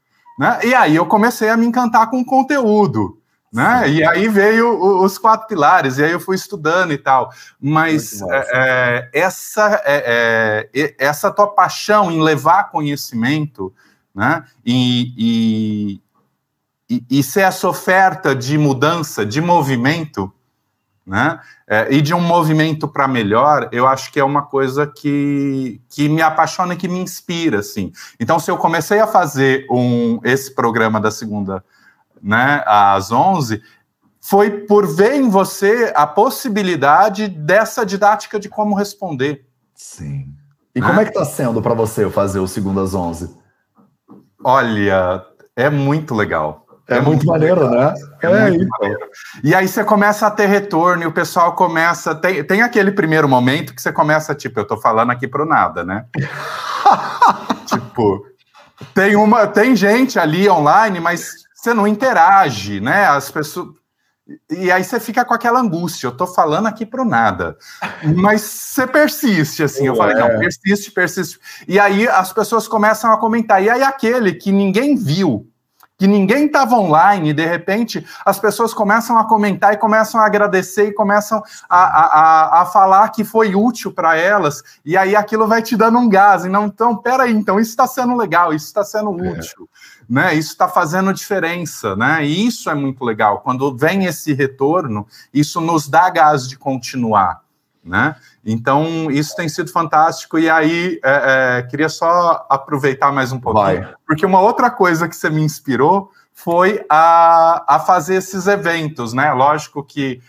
Né? 0.43 0.59
E 0.65 0.75
aí 0.75 0.97
eu 0.97 1.07
comecei 1.07 1.49
a 1.49 1.57
me 1.57 1.65
encantar 1.65 2.11
com 2.11 2.21
o 2.21 2.25
conteúdo. 2.25 3.17
Né? 3.53 3.89
E 3.91 4.05
aí 4.05 4.27
veio 4.27 5.01
os 5.01 5.17
quatro 5.17 5.47
pilares, 5.47 5.99
e 5.99 6.03
aí 6.03 6.11
eu 6.11 6.19
fui 6.19 6.35
estudando 6.35 6.93
e 6.93 6.99
tal. 6.99 7.31
Mas 7.61 8.21
é, 8.23 8.49
é, 8.53 9.11
essa, 9.13 9.81
é, 9.85 10.69
é 10.75 10.95
essa 10.99 11.31
tua 11.31 11.47
paixão 11.47 12.11
em 12.11 12.21
levar 12.21 12.73
conhecimento 12.73 13.73
né? 14.13 14.45
e, 14.67 16.01
e, 16.91 17.05
e 17.09 17.23
ser 17.23 17.43
essa 17.43 17.69
oferta 17.69 18.35
de 18.35 18.59
mudança, 18.59 19.25
de 19.25 19.41
movimento, 19.41 20.33
né? 21.07 21.41
É, 21.67 21.93
e 21.93 22.01
de 22.01 22.15
um 22.15 22.21
movimento 22.21 22.87
para 22.87 23.09
melhor, 23.09 23.69
eu 23.73 23.87
acho 23.87 24.13
que 24.13 24.21
é 24.21 24.25
uma 24.25 24.43
coisa 24.43 24.87
que, 24.87 25.81
que 25.89 26.09
me 26.09 26.23
apaixona 26.23 26.75
e 26.75 26.77
que 26.77 26.89
me 26.89 26.99
inspira, 26.99 27.59
assim. 27.59 27.93
Então, 28.19 28.39
se 28.39 28.51
eu 28.51 28.57
comecei 28.57 29.01
a 29.01 29.07
fazer 29.07 29.67
um, 29.71 30.21
esse 30.25 30.55
programa 30.55 31.01
da 31.01 31.11
segunda, 31.11 31.65
né, 32.23 32.63
às 32.67 33.11
11, 33.11 33.61
foi 34.21 34.51
por 34.67 34.87
ver 34.87 35.15
em 35.15 35.29
você 35.29 35.93
a 35.97 36.07
possibilidade 36.07 37.27
dessa 37.27 37.85
didática 37.85 38.39
de 38.39 38.49
como 38.49 38.77
responder. 38.77 39.45
Sim. 39.75 40.33
E 40.75 40.81
né? 40.81 40.87
como 40.87 41.01
é 41.01 41.05
que 41.05 41.11
está 41.11 41.25
sendo 41.25 41.61
para 41.61 41.75
você 41.75 42.09
fazer 42.09 42.39
o 42.39 42.47
segundo 42.47 42.81
às 42.81 42.95
11? 42.95 43.35
Olha, 44.45 45.25
é 45.57 45.69
muito 45.69 46.15
legal. 46.15 46.62
É, 46.89 46.97
é 46.97 47.01
muito, 47.01 47.25
muito 47.25 47.27
maneiro, 47.27 47.69
legal. 47.69 47.93
né? 47.93 47.95
É, 48.23 48.27
é 48.27 48.51
muito 48.51 48.69
maneiro. 48.69 49.01
E 49.45 49.55
aí 49.55 49.69
você 49.69 49.85
começa 49.85 50.27
a 50.27 50.31
ter 50.31 50.47
retorno 50.47 51.03
e 51.03 51.07
o 51.07 51.13
pessoal 51.13 51.55
começa. 51.55 52.15
Tem, 52.15 52.43
tem 52.45 52.63
aquele 52.63 52.91
primeiro 52.91 53.29
momento 53.29 53.75
que 53.75 53.81
você 53.81 53.93
começa, 53.93 54.35
tipo, 54.35 54.59
eu 54.59 54.67
tô 54.67 54.77
falando 54.77 55.11
aqui 55.11 55.29
pro 55.29 55.47
nada, 55.47 55.85
né? 55.85 56.07
tipo, 57.67 58.27
tem 58.95 59.17
uma. 59.17 59.47
Tem 59.47 59.77
gente 59.77 60.19
ali 60.19 60.49
online, 60.49 60.99
mas 61.01 61.43
você 61.55 61.73
não 61.73 61.87
interage, 61.87 62.81
né? 62.81 63.07
As 63.07 63.31
pessoas. 63.31 63.69
E 64.51 64.71
aí 64.71 64.83
você 64.83 65.01
fica 65.01 65.25
com 65.25 65.35
aquela 65.35 65.61
angústia, 65.61 66.07
eu 66.07 66.17
tô 66.17 66.27
falando 66.27 66.67
aqui 66.67 66.87
pro 66.87 67.05
nada. 67.05 67.57
Mas 68.17 68.43
você 68.43 68.87
persiste, 68.87 69.63
assim. 69.63 69.87
eu 69.87 69.97
falei, 69.97 70.15
não, 70.15 70.39
persiste, 70.39 70.91
persiste. 70.93 71.39
E 71.67 71.79
aí 71.79 72.09
as 72.09 72.33
pessoas 72.33 72.69
começam 72.69 73.13
a 73.13 73.19
comentar. 73.19 73.63
E 73.63 73.69
aí 73.69 73.83
aquele 73.83 74.33
que 74.33 74.53
ninguém 74.53 74.97
viu, 74.97 75.52
que 76.03 76.09
ninguém 76.09 76.47
estava 76.47 76.75
online, 76.75 77.31
e 77.31 77.33
de 77.33 77.47
repente 77.47 78.05
as 78.27 78.37
pessoas 78.37 78.75
começam 78.75 79.17
a 79.17 79.25
comentar 79.25 79.73
e 79.73 79.77
começam 79.77 80.21
a 80.21 80.27
agradecer 80.27 80.89
e 80.89 80.93
começam 80.93 81.41
a, 81.71 81.79
a, 81.79 82.63
a 82.63 82.67
falar 82.67 83.11
que 83.11 83.23
foi 83.23 83.55
útil 83.55 83.93
para 83.93 84.17
elas, 84.17 84.65
e 84.85 84.97
aí 84.97 85.15
aquilo 85.15 85.47
vai 85.47 85.63
te 85.63 85.77
dando 85.77 86.01
um 86.01 86.09
gás. 86.09 86.45
E 86.45 86.49
não, 86.49 86.67
então, 86.67 86.97
peraí, 86.97 87.33
então 87.33 87.61
isso 87.61 87.71
está 87.71 87.87
sendo 87.87 88.17
legal, 88.17 88.53
isso 88.53 88.67
está 88.67 88.83
sendo 88.83 89.11
é. 89.25 89.31
útil. 89.31 89.69
É. 90.09 90.13
Né, 90.13 90.35
isso 90.35 90.51
está 90.51 90.67
fazendo 90.67 91.15
diferença, 91.15 91.95
né? 91.95 92.27
E 92.27 92.49
isso 92.49 92.69
é 92.69 92.75
muito 92.75 93.05
legal. 93.05 93.39
Quando 93.39 93.73
vem 93.77 94.05
esse 94.05 94.33
retorno, 94.33 95.07
isso 95.33 95.61
nos 95.61 95.89
dá 95.89 96.11
gás 96.11 96.49
de 96.49 96.59
continuar 96.59 97.42
né? 97.85 98.17
Então, 98.45 99.11
isso 99.11 99.35
tem 99.35 99.49
sido 99.49 99.71
fantástico. 99.71 100.39
E 100.39 100.49
aí, 100.49 101.01
é, 101.03 101.59
é, 101.59 101.63
queria 101.63 101.89
só 101.89 102.47
aproveitar 102.49 103.13
mais 103.13 103.33
um 103.33 103.41
pouquinho, 103.41 103.83
Vai. 103.83 103.95
porque 104.07 104.25
uma 104.25 104.41
outra 104.41 104.71
coisa 104.71 105.09
que 105.09 105.17
você 105.17 105.29
me 105.29 105.43
inspirou 105.43 106.11
foi 106.33 106.85
a, 106.89 107.65
a 107.77 107.79
fazer 107.81 108.17
esses 108.17 108.47
eventos, 108.47 109.13
né? 109.13 109.33
Lógico 109.33 109.83
que 109.83 110.21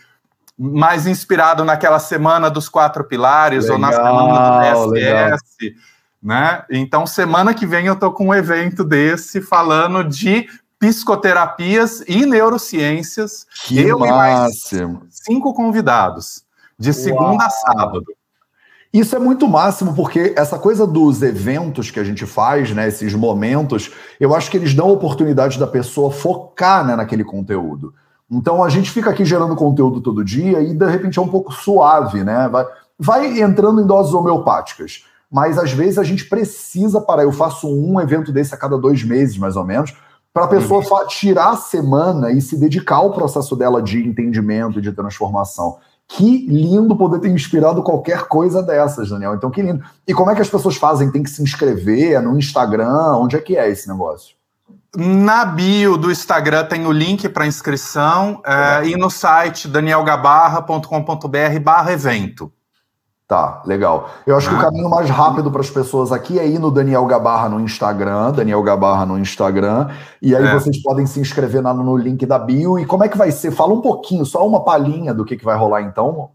mais 0.56 1.06
inspirado 1.06 1.64
naquela 1.64 1.98
semana 1.98 2.48
dos 2.48 2.68
quatro 2.68 3.04
pilares 3.04 3.64
legal, 3.64 3.74
ou 3.74 3.80
na 3.80 3.92
semana 3.92 4.86
do 4.86 4.92
DSS, 4.92 5.76
né? 6.22 6.64
Então, 6.70 7.06
semana 7.06 7.54
que 7.54 7.66
vem 7.66 7.86
eu 7.86 7.96
tô 7.96 8.12
com 8.12 8.28
um 8.28 8.34
evento 8.34 8.84
desse 8.84 9.40
falando 9.40 10.04
de 10.04 10.48
psicoterapias 10.78 12.04
e 12.06 12.26
neurociências. 12.26 13.46
Que 13.64 13.80
eu 13.80 13.98
máximo. 13.98 14.82
e 14.82 14.86
mais 14.86 15.04
cinco 15.10 15.54
convidados 15.54 16.44
de 16.78 16.92
segunda 16.92 17.30
Uau. 17.30 17.40
a 17.40 17.50
sábado. 17.50 18.04
Isso 18.92 19.16
é 19.16 19.18
muito 19.18 19.48
máximo, 19.48 19.92
porque 19.92 20.34
essa 20.36 20.56
coisa 20.56 20.86
dos 20.86 21.20
eventos 21.20 21.90
que 21.90 21.98
a 21.98 22.04
gente 22.04 22.24
faz, 22.26 22.70
né, 22.72 22.86
esses 22.86 23.12
momentos, 23.12 23.90
eu 24.20 24.32
acho 24.32 24.48
que 24.48 24.56
eles 24.56 24.72
dão 24.72 24.86
a 24.86 24.92
oportunidade 24.92 25.58
da 25.58 25.66
pessoa 25.66 26.12
focar 26.12 26.86
né, 26.86 26.94
naquele 26.94 27.24
conteúdo. 27.24 27.92
Então 28.30 28.62
a 28.62 28.68
gente 28.68 28.90
fica 28.90 29.10
aqui 29.10 29.24
gerando 29.24 29.56
conteúdo 29.56 30.00
todo 30.00 30.24
dia 30.24 30.60
e 30.60 30.72
de 30.72 30.86
repente 30.86 31.18
é 31.18 31.22
um 31.22 31.28
pouco 31.28 31.52
suave, 31.52 32.22
né? 32.22 32.48
Vai, 32.48 32.66
vai 32.96 33.40
entrando 33.40 33.80
em 33.80 33.86
doses 33.86 34.14
homeopáticas. 34.14 35.04
Mas 35.30 35.58
às 35.58 35.72
vezes 35.72 35.98
a 35.98 36.04
gente 36.04 36.26
precisa 36.26 37.00
parar. 37.00 37.24
Eu 37.24 37.32
faço 37.32 37.68
um 37.68 38.00
evento 38.00 38.30
desse 38.30 38.54
a 38.54 38.56
cada 38.56 38.78
dois 38.78 39.02
meses, 39.02 39.36
mais 39.36 39.56
ou 39.56 39.64
menos, 39.64 39.92
para 40.32 40.44
a 40.44 40.48
pessoa 40.48 40.82
tirar 41.08 41.50
a 41.50 41.56
semana 41.56 42.30
e 42.30 42.40
se 42.40 42.56
dedicar 42.56 42.96
ao 42.96 43.12
processo 43.12 43.56
dela 43.56 43.82
de 43.82 44.06
entendimento 44.06 44.78
e 44.78 44.82
de 44.82 44.92
transformação. 44.92 45.78
Que 46.06 46.46
lindo 46.46 46.96
poder 46.96 47.18
ter 47.20 47.30
inspirado 47.30 47.82
qualquer 47.82 48.24
coisa 48.24 48.62
dessas, 48.62 49.08
Daniel. 49.08 49.34
Então, 49.34 49.50
que 49.50 49.62
lindo. 49.62 49.84
E 50.06 50.12
como 50.12 50.30
é 50.30 50.34
que 50.34 50.42
as 50.42 50.48
pessoas 50.48 50.76
fazem? 50.76 51.10
Tem 51.10 51.22
que 51.22 51.30
se 51.30 51.42
inscrever 51.42 52.12
é 52.12 52.20
no 52.20 52.38
Instagram? 52.38 53.16
Onde 53.16 53.36
é 53.36 53.40
que 53.40 53.56
é 53.56 53.68
esse 53.68 53.88
negócio? 53.88 54.36
Na 54.96 55.44
bio 55.44 55.96
do 55.96 56.10
Instagram 56.10 56.64
tem 56.66 56.86
o 56.86 56.92
link 56.92 57.28
para 57.28 57.46
inscrição 57.46 58.40
é, 58.46 58.86
e 58.86 58.96
no 58.96 59.10
site 59.10 59.66
danielgabarra.com.br 59.66 61.60
barra 61.60 61.92
evento. 61.92 62.52
Tá, 63.26 63.62
legal. 63.64 64.10
Eu 64.26 64.36
acho 64.36 64.50
que 64.50 64.54
o 64.54 64.58
ah. 64.58 64.60
caminho 64.60 64.90
mais 64.90 65.08
rápido 65.08 65.50
para 65.50 65.62
as 65.62 65.70
pessoas 65.70 66.12
aqui 66.12 66.38
é 66.38 66.46
ir 66.46 66.58
no 66.58 66.70
Daniel 66.70 67.06
Gabarra 67.06 67.48
no 67.48 67.58
Instagram, 67.58 68.32
Daniel 68.32 68.62
Gabarra 68.62 69.06
no 69.06 69.18
Instagram, 69.18 69.88
e 70.20 70.36
aí 70.36 70.44
é. 70.44 70.52
vocês 70.52 70.82
podem 70.82 71.06
se 71.06 71.20
inscrever 71.20 71.62
no 71.62 71.96
link 71.96 72.26
da 72.26 72.38
bio. 72.38 72.78
E 72.78 72.84
como 72.84 73.02
é 73.02 73.08
que 73.08 73.16
vai 73.16 73.30
ser? 73.30 73.50
Fala 73.50 73.72
um 73.72 73.80
pouquinho, 73.80 74.26
só 74.26 74.46
uma 74.46 74.62
palhinha 74.62 75.14
do 75.14 75.24
que, 75.24 75.38
que 75.38 75.44
vai 75.44 75.56
rolar 75.56 75.80
então. 75.80 76.32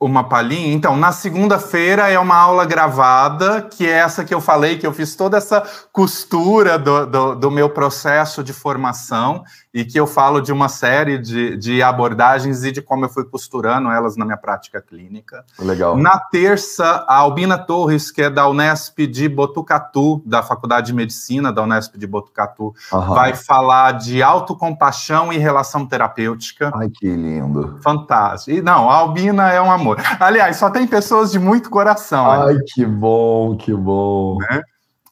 Uma 0.00 0.24
palhinha? 0.24 0.74
Então, 0.74 0.94
na 0.96 1.10
segunda-feira 1.10 2.10
é 2.10 2.18
uma 2.18 2.36
aula 2.36 2.66
gravada, 2.66 3.62
que 3.62 3.86
é 3.86 3.92
essa 3.92 4.24
que 4.24 4.34
eu 4.34 4.40
falei, 4.42 4.78
que 4.78 4.86
eu 4.86 4.92
fiz 4.92 5.14
toda 5.14 5.38
essa 5.38 5.62
costura 5.92 6.78
do, 6.78 7.06
do, 7.06 7.34
do 7.36 7.50
meu 7.50 7.70
processo 7.70 8.44
de 8.44 8.52
formação 8.52 9.42
e 9.76 9.84
que 9.84 10.00
eu 10.00 10.06
falo 10.06 10.40
de 10.40 10.50
uma 10.50 10.70
série 10.70 11.18
de, 11.18 11.54
de 11.58 11.82
abordagens 11.82 12.64
e 12.64 12.72
de 12.72 12.80
como 12.80 13.04
eu 13.04 13.10
fui 13.10 13.24
costurando 13.24 13.90
elas 13.90 14.16
na 14.16 14.24
minha 14.24 14.38
prática 14.38 14.80
clínica. 14.80 15.44
Legal. 15.58 15.94
Na 15.98 16.18
terça, 16.18 17.04
a 17.06 17.16
Albina 17.16 17.58
Torres, 17.58 18.10
que 18.10 18.22
é 18.22 18.30
da 18.30 18.48
Unesp 18.48 19.00
de 19.06 19.28
Botucatu, 19.28 20.22
da 20.24 20.42
Faculdade 20.42 20.86
de 20.86 20.94
Medicina 20.94 21.52
da 21.52 21.62
Unesp 21.62 21.98
de 21.98 22.06
Botucatu, 22.06 22.74
vai 22.90 23.34
falar 23.34 23.92
de 23.92 24.22
autocompaixão 24.22 25.30
e 25.30 25.36
relação 25.36 25.84
terapêutica. 25.84 26.72
Ai, 26.74 26.88
que 26.88 27.14
lindo. 27.14 27.78
Fantástico. 27.82 28.56
E, 28.56 28.62
não, 28.62 28.88
a 28.88 28.94
Albina 28.94 29.52
é 29.52 29.60
um 29.60 29.70
amor. 29.70 29.98
Aliás, 30.18 30.56
só 30.56 30.70
tem 30.70 30.86
pessoas 30.86 31.30
de 31.30 31.38
muito 31.38 31.68
coração. 31.68 32.30
Ai, 32.30 32.54
ali. 32.54 32.64
que 32.64 32.86
bom, 32.86 33.54
que 33.54 33.74
bom. 33.74 34.38
Né? 34.38 34.62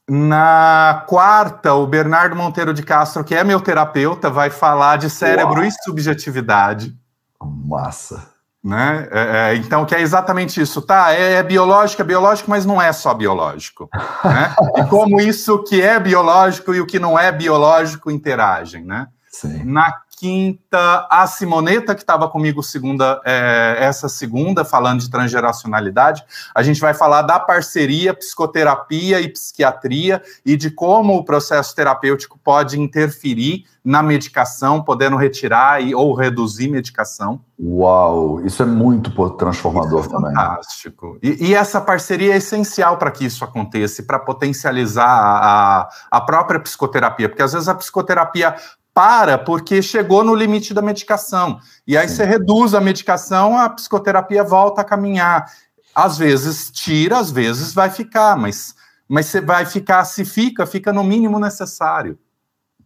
Na 0.08 1.04
quarta, 1.08 1.72
o 1.72 1.86
Bernardo 1.86 2.36
Monteiro 2.36 2.74
de 2.74 2.82
Castro, 2.82 3.24
que 3.24 3.34
é 3.34 3.42
meu 3.42 3.58
terapeuta, 3.60 4.28
vai 4.28 4.50
falar 4.50 4.98
de 4.98 5.08
cérebro 5.08 5.60
Uau. 5.60 5.64
e 5.64 5.70
subjetividade. 5.82 6.94
Massa. 7.42 8.34
Né? 8.62 9.08
É, 9.10 9.52
é, 9.52 9.56
então, 9.56 9.84
que 9.84 9.94
é 9.94 10.00
exatamente 10.00 10.60
isso, 10.60 10.80
tá? 10.82 11.12
É, 11.12 11.34
é 11.34 11.42
biológico, 11.42 12.02
é 12.02 12.04
biológico, 12.04 12.50
mas 12.50 12.64
não 12.64 12.80
é 12.80 12.92
só 12.92 13.12
biológico. 13.14 13.88
Né? 14.24 14.54
e 14.78 14.84
como 14.88 15.20
isso 15.20 15.62
que 15.64 15.82
é 15.82 16.00
biológico 16.00 16.74
e 16.74 16.80
o 16.80 16.86
que 16.86 16.98
não 16.98 17.18
é 17.18 17.30
biológico 17.30 18.10
interagem, 18.10 18.84
né? 18.84 19.06
Sim. 19.28 19.64
Na 19.64 19.92
quinta, 20.24 21.06
a 21.10 21.26
Simoneta, 21.26 21.94
que 21.94 22.00
estava 22.00 22.26
comigo 22.30 22.62
segunda, 22.62 23.20
é, 23.26 23.76
essa 23.78 24.08
segunda, 24.08 24.64
falando 24.64 25.00
de 25.00 25.10
transgeracionalidade. 25.10 26.24
A 26.54 26.62
gente 26.62 26.80
vai 26.80 26.94
falar 26.94 27.20
da 27.20 27.38
parceria 27.38 28.14
psicoterapia 28.14 29.20
e 29.20 29.28
psiquiatria 29.28 30.22
e 30.42 30.56
de 30.56 30.70
como 30.70 31.14
o 31.14 31.22
processo 31.22 31.76
terapêutico 31.76 32.40
pode 32.42 32.80
interferir 32.80 33.66
na 33.84 34.02
medicação, 34.02 34.82
podendo 34.82 35.14
retirar 35.14 35.82
e, 35.82 35.94
ou 35.94 36.14
reduzir 36.14 36.68
medicação. 36.68 37.42
Uau, 37.60 38.40
isso 38.40 38.62
é 38.62 38.66
muito 38.66 39.10
transformador 39.32 40.00
isso 40.00 40.08
é 40.08 40.12
também. 40.12 40.34
Fantástico. 40.34 41.18
E, 41.22 41.48
e, 41.48 41.54
essa 41.54 41.82
parceria 41.82 42.32
é 42.32 42.38
essencial 42.38 42.96
para 42.96 43.10
que 43.10 43.26
isso 43.26 43.44
aconteça, 43.44 44.02
para 44.02 44.18
potencializar 44.18 45.06
a, 45.06 45.88
a 46.10 46.20
própria 46.22 46.58
psicoterapia, 46.58 47.28
porque 47.28 47.42
às 47.42 47.52
vezes 47.52 47.68
a 47.68 47.74
psicoterapia 47.74 48.56
para 48.94 49.36
porque 49.36 49.82
chegou 49.82 50.22
no 50.22 50.34
limite 50.34 50.72
da 50.72 50.80
medicação. 50.80 51.58
E 51.86 51.98
aí 51.98 52.08
você 52.08 52.24
reduz 52.24 52.72
a 52.72 52.80
medicação, 52.80 53.58
a 53.58 53.68
psicoterapia 53.68 54.44
volta 54.44 54.80
a 54.80 54.84
caminhar. 54.84 55.44
Às 55.92 56.16
vezes 56.16 56.70
tira, 56.70 57.18
às 57.18 57.30
vezes 57.30 57.74
vai 57.74 57.90
ficar, 57.90 58.36
mas, 58.36 58.74
mas 59.08 59.26
você 59.26 59.40
vai 59.40 59.66
ficar, 59.66 60.04
se 60.04 60.24
fica, 60.24 60.64
fica 60.64 60.92
no 60.92 61.02
mínimo 61.02 61.40
necessário. 61.40 62.18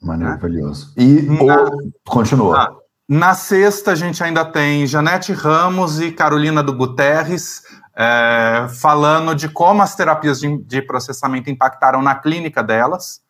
Maravilhoso. 0.00 0.92
Né? 0.96 1.04
E 1.04 1.22
na, 1.22 1.70
continua. 2.06 2.56
Na, 3.08 3.18
na, 3.28 3.34
sexta, 3.34 3.92
a 3.92 3.94
gente 3.94 4.22
ainda 4.24 4.44
tem 4.44 4.86
Janete 4.86 5.32
Ramos 5.32 6.00
e 6.00 6.10
Carolina 6.12 6.62
do 6.62 6.74
Guterres 6.74 7.62
é, 7.96 8.66
falando 8.80 9.34
de 9.34 9.48
como 9.48 9.82
as 9.82 9.94
terapias 9.94 10.38
de, 10.38 10.56
de 10.58 10.80
processamento 10.80 11.50
impactaram 11.50 12.00
na 12.00 12.14
clínica 12.14 12.62
delas. 12.62 13.20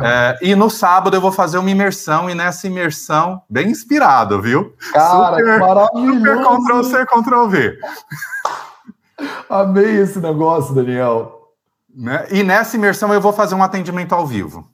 É, 0.00 0.38
e 0.42 0.54
no 0.54 0.68
sábado 0.68 1.16
eu 1.16 1.20
vou 1.20 1.32
fazer 1.32 1.58
uma 1.58 1.70
imersão, 1.70 2.28
e 2.28 2.34
nessa 2.34 2.66
imersão, 2.66 3.42
bem 3.48 3.70
inspirado, 3.70 4.40
viu? 4.40 4.74
Cara, 4.92 5.36
super. 5.36 5.60
Super 5.92 6.38
Ctrl 6.44 6.82
C, 6.82 7.06
Ctrl 7.06 7.46
V. 7.48 7.78
Amei 9.48 9.98
esse 9.98 10.18
negócio, 10.18 10.74
Daniel. 10.74 11.38
Né? 11.94 12.26
E 12.30 12.42
nessa 12.42 12.76
imersão 12.76 13.12
eu 13.12 13.20
vou 13.20 13.32
fazer 13.32 13.54
um 13.54 13.62
atendimento 13.62 14.14
ao 14.14 14.26
vivo. 14.26 14.66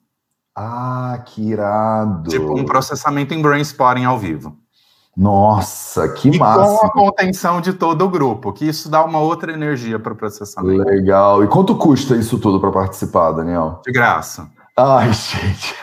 Ah, 0.54 1.20
que 1.24 1.50
irado. 1.50 2.30
Tipo, 2.30 2.58
um 2.58 2.64
processamento 2.64 3.32
em 3.32 3.40
brain 3.40 3.60
spotting 3.60 4.04
ao 4.04 4.18
vivo. 4.18 4.56
Nossa, 5.16 6.08
que 6.08 6.28
e 6.28 6.38
massa. 6.38 6.78
Com 6.80 6.86
a 6.86 6.90
contenção 6.90 7.60
de 7.60 7.72
todo 7.72 8.04
o 8.04 8.08
grupo, 8.08 8.52
que 8.52 8.64
isso 8.64 8.88
dá 8.88 9.04
uma 9.04 9.18
outra 9.18 9.52
energia 9.52 9.98
para 9.98 10.12
o 10.12 10.16
processamento. 10.16 10.84
Legal. 10.84 11.42
E 11.42 11.48
quanto 11.48 11.76
custa 11.76 12.16
isso 12.16 12.38
tudo 12.38 12.60
para 12.60 12.70
participar, 12.70 13.32
Daniel? 13.32 13.82
De 13.84 13.92
graça. 13.92 14.48
Ai, 14.80 15.10
gente. 15.12 15.74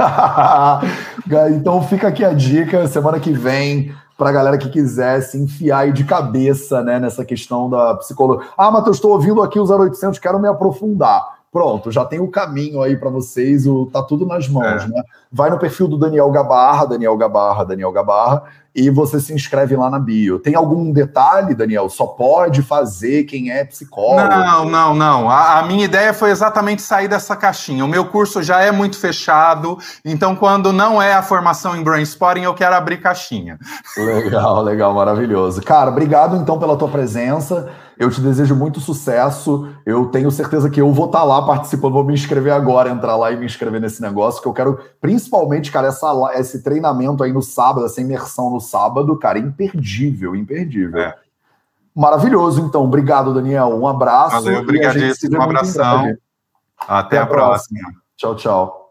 então 1.53 1.83
fica 1.83 2.07
aqui 2.07 2.23
a 2.23 2.31
dica, 2.31 2.87
semana 2.87 3.19
que 3.19 3.33
vem, 3.33 3.93
para 4.17 4.29
a 4.29 4.31
galera 4.31 4.57
que 4.57 4.69
quiser 4.69 5.19
se 5.21 5.37
enfiar 5.37 5.79
aí 5.79 5.91
de 5.91 6.05
cabeça 6.05 6.81
né, 6.81 6.97
nessa 6.97 7.25
questão 7.25 7.69
da 7.69 7.95
psicologia. 7.95 8.47
Ah, 8.57 8.71
mas 8.71 8.85
eu 8.85 8.93
estou 8.93 9.11
ouvindo 9.11 9.41
aqui 9.41 9.59
o 9.59 9.65
0800, 9.65 10.17
quero 10.17 10.39
me 10.39 10.47
aprofundar. 10.47 11.35
Pronto, 11.51 11.91
já 11.91 12.05
tem 12.05 12.21
o 12.21 12.29
caminho 12.29 12.81
aí 12.81 12.95
para 12.95 13.09
vocês, 13.09 13.67
o, 13.67 13.85
tá 13.87 14.01
tudo 14.01 14.25
nas 14.25 14.47
mãos, 14.47 14.83
é. 14.83 14.87
né? 14.87 15.03
Vai 15.29 15.49
no 15.49 15.59
perfil 15.59 15.89
do 15.89 15.97
Daniel 15.97 16.31
Gabarra, 16.31 16.85
Daniel 16.85 17.17
Gabarra, 17.17 17.65
Daniel 17.65 17.91
Gabarra, 17.91 18.43
e 18.75 18.89
você 18.89 19.21
se 19.21 19.33
inscreve 19.33 19.75
lá 19.77 19.89
na 19.89 19.97
bio. 19.97 20.37
Tem 20.37 20.53
algum 20.53 20.91
detalhe, 20.91 21.55
Daniel? 21.55 21.87
Só 21.87 22.05
pode 22.05 22.61
fazer 22.61 23.23
quem 23.23 23.49
é 23.49 23.63
psicólogo? 23.63 24.27
Não, 24.27 24.65
não, 24.65 24.93
não. 24.93 25.29
A, 25.29 25.59
a, 25.59 25.63
minha 25.63 25.85
ideia 25.85 26.13
foi 26.13 26.29
exatamente 26.29 26.81
sair 26.81 27.07
dessa 27.07 27.37
caixinha. 27.37 27.85
O 27.85 27.87
meu 27.87 28.05
curso 28.05 28.43
já 28.43 28.61
é 28.61 28.71
muito 28.71 28.99
fechado, 28.99 29.77
então 30.03 30.35
quando 30.35 30.73
não 30.73 31.01
é 31.01 31.13
a 31.13 31.23
formação 31.23 31.75
em 31.77 31.83
Brainspotting, 31.83 32.43
eu 32.43 32.53
quero 32.53 32.75
abrir 32.75 32.97
caixinha. 32.97 33.57
Legal, 33.95 34.61
legal, 34.61 34.93
maravilhoso. 34.93 35.61
Cara, 35.61 35.89
obrigado 35.89 36.35
então 36.35 36.59
pela 36.59 36.75
tua 36.75 36.89
presença. 36.89 37.71
Eu 37.97 38.09
te 38.09 38.19
desejo 38.19 38.55
muito 38.55 38.79
sucesso. 38.79 39.69
Eu 39.85 40.07
tenho 40.07 40.29
certeza 40.29 40.69
que 40.69 40.81
eu 40.81 40.91
vou 40.91 41.05
estar 41.05 41.19
tá 41.19 41.23
lá 41.23 41.45
participando, 41.45 41.93
vou 41.93 42.03
me 42.03 42.13
inscrever 42.13 42.53
agora, 42.53 42.89
entrar 42.89 43.15
lá 43.15 43.31
e 43.31 43.37
me 43.37 43.45
inscrever 43.45 43.79
nesse 43.79 44.01
negócio, 44.01 44.41
que 44.41 44.47
eu 44.47 44.53
quero, 44.53 44.79
principalmente, 44.99 45.71
cara, 45.71 45.87
essa, 45.87 46.31
esse 46.35 46.61
treinamento 46.61 47.23
aí 47.23 47.31
no 47.31 47.41
sábado, 47.41 47.85
essa 47.85 48.01
imersão 48.01 48.49
no 48.49 48.59
sábado, 48.59 49.17
cara, 49.17 49.39
imperdível, 49.39 50.35
imperdível. 50.35 50.99
É. 50.99 51.15
Maravilhoso, 51.95 52.61
então. 52.61 52.83
Obrigado, 52.83 53.33
Daniel. 53.33 53.69
Um 53.69 53.87
abraço. 53.87 54.35
Valeu, 54.35 54.59
obrigadíssimo. 54.59 55.37
Um 55.37 55.41
abração. 55.41 55.99
Até, 56.01 56.17
Até, 56.87 57.17
a 57.19 57.25
próxima. 57.25 57.79
próxima. 57.79 58.01
Tchau, 58.17 58.35
tchau. 58.35 58.84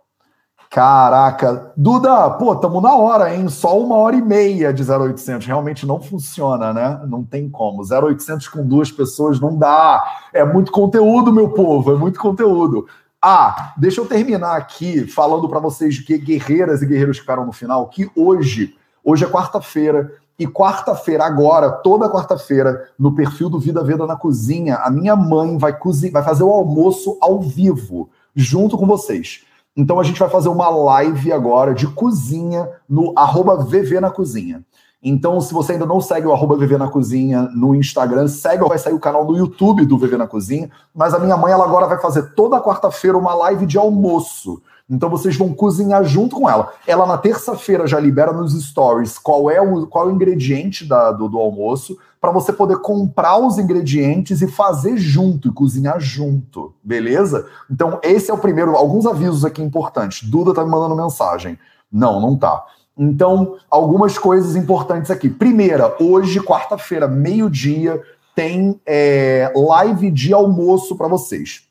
Caraca, 0.74 1.72
Duda, 1.76 2.30
pô, 2.30 2.56
tamo 2.56 2.80
na 2.80 2.96
hora, 2.96 3.32
hein? 3.32 3.48
Só 3.48 3.78
uma 3.78 3.94
hora 3.94 4.16
e 4.16 4.20
meia 4.20 4.74
de 4.74 4.82
0800. 4.82 5.46
Realmente 5.46 5.86
não 5.86 6.00
funciona, 6.00 6.72
né? 6.72 7.00
Não 7.06 7.22
tem 7.22 7.48
como. 7.48 7.84
0800 7.84 8.48
com 8.48 8.66
duas 8.66 8.90
pessoas 8.90 9.38
não 9.38 9.56
dá. 9.56 10.02
É 10.32 10.44
muito 10.44 10.72
conteúdo, 10.72 11.32
meu 11.32 11.50
povo, 11.50 11.92
é 11.92 11.96
muito 11.96 12.18
conteúdo. 12.18 12.88
Ah, 13.22 13.72
deixa 13.76 14.00
eu 14.00 14.06
terminar 14.06 14.56
aqui 14.56 15.06
falando 15.06 15.48
para 15.48 15.60
vocês 15.60 16.00
que 16.00 16.18
guerreiras 16.18 16.82
e 16.82 16.86
guerreiros 16.86 17.20
ficaram 17.20 17.46
no 17.46 17.52
final, 17.52 17.86
que 17.86 18.10
hoje, 18.16 18.74
hoje 19.04 19.24
é 19.24 19.28
quarta-feira, 19.28 20.10
e 20.36 20.44
quarta-feira, 20.44 21.24
agora, 21.24 21.70
toda 21.70 22.10
quarta-feira, 22.10 22.88
no 22.98 23.14
perfil 23.14 23.48
do 23.48 23.60
Vida 23.60 23.84
Veda 23.84 24.08
na 24.08 24.16
Cozinha, 24.16 24.78
a 24.78 24.90
minha 24.90 25.14
mãe 25.14 25.56
vai, 25.56 25.78
cozinhar, 25.78 26.14
vai 26.14 26.24
fazer 26.24 26.42
o 26.42 26.50
almoço 26.50 27.16
ao 27.20 27.40
vivo, 27.40 28.10
junto 28.34 28.76
com 28.76 28.88
vocês. 28.88 29.44
Então 29.76 29.98
a 29.98 30.04
gente 30.04 30.20
vai 30.20 30.28
fazer 30.28 30.48
uma 30.48 30.68
live 30.68 31.32
agora 31.32 31.74
de 31.74 31.86
cozinha 31.88 32.68
no 32.88 33.12
arroba 33.16 33.56
VV 33.56 34.00
na 34.00 34.10
Cozinha. 34.10 34.64
Então, 35.06 35.38
se 35.38 35.52
você 35.52 35.72
ainda 35.72 35.84
não 35.84 36.00
segue 36.00 36.26
o 36.26 36.32
arroba 36.32 36.56
VV 36.56 36.78
na 36.78 36.88
Cozinha 36.88 37.42
no 37.54 37.74
Instagram, 37.74 38.26
segue, 38.26 38.66
vai 38.66 38.78
sair 38.78 38.94
o 38.94 38.98
canal 38.98 39.22
no 39.26 39.36
YouTube 39.36 39.84
do 39.84 39.98
VV 39.98 40.16
na 40.16 40.26
Cozinha. 40.26 40.70
Mas 40.94 41.12
a 41.12 41.18
minha 41.18 41.36
mãe, 41.36 41.52
ela 41.52 41.64
agora 41.64 41.86
vai 41.86 42.00
fazer 42.00 42.34
toda 42.34 42.58
quarta-feira 42.58 43.18
uma 43.18 43.34
live 43.34 43.66
de 43.66 43.76
almoço. 43.76 44.62
Então 44.88 45.08
vocês 45.08 45.34
vão 45.36 45.54
cozinhar 45.54 46.04
junto 46.04 46.36
com 46.36 46.48
ela. 46.48 46.72
Ela 46.86 47.06
na 47.06 47.16
terça-feira 47.16 47.86
já 47.86 47.98
libera 47.98 48.32
nos 48.32 48.52
stories 48.62 49.18
qual 49.18 49.50
é 49.50 49.60
o, 49.60 49.86
qual 49.86 50.08
é 50.08 50.12
o 50.12 50.14
ingrediente 50.14 50.84
da, 50.84 51.10
do, 51.10 51.28
do 51.28 51.38
almoço 51.38 51.96
para 52.20 52.30
você 52.30 52.52
poder 52.52 52.78
comprar 52.78 53.38
os 53.38 53.58
ingredientes 53.58 54.42
e 54.42 54.48
fazer 54.48 54.96
junto 54.96 55.48
e 55.48 55.52
cozinhar 55.52 55.98
junto, 56.00 56.74
beleza? 56.82 57.46
Então 57.70 57.98
esse 58.02 58.30
é 58.30 58.34
o 58.34 58.38
primeiro. 58.38 58.76
Alguns 58.76 59.06
avisos 59.06 59.44
aqui 59.44 59.62
importantes. 59.62 60.28
Duda 60.28 60.54
tá 60.54 60.64
me 60.64 60.70
mandando 60.70 60.96
mensagem. 60.96 61.58
Não, 61.90 62.20
não 62.20 62.36
tá. 62.36 62.64
Então 62.96 63.56
algumas 63.70 64.18
coisas 64.18 64.54
importantes 64.54 65.10
aqui. 65.10 65.30
Primeira, 65.30 65.96
hoje 65.98 66.40
quarta-feira 66.40 67.08
meio 67.08 67.48
dia 67.48 68.02
tem 68.34 68.78
é, 68.86 69.50
live 69.54 70.10
de 70.10 70.34
almoço 70.34 70.96
para 70.96 71.08
vocês. 71.08 71.62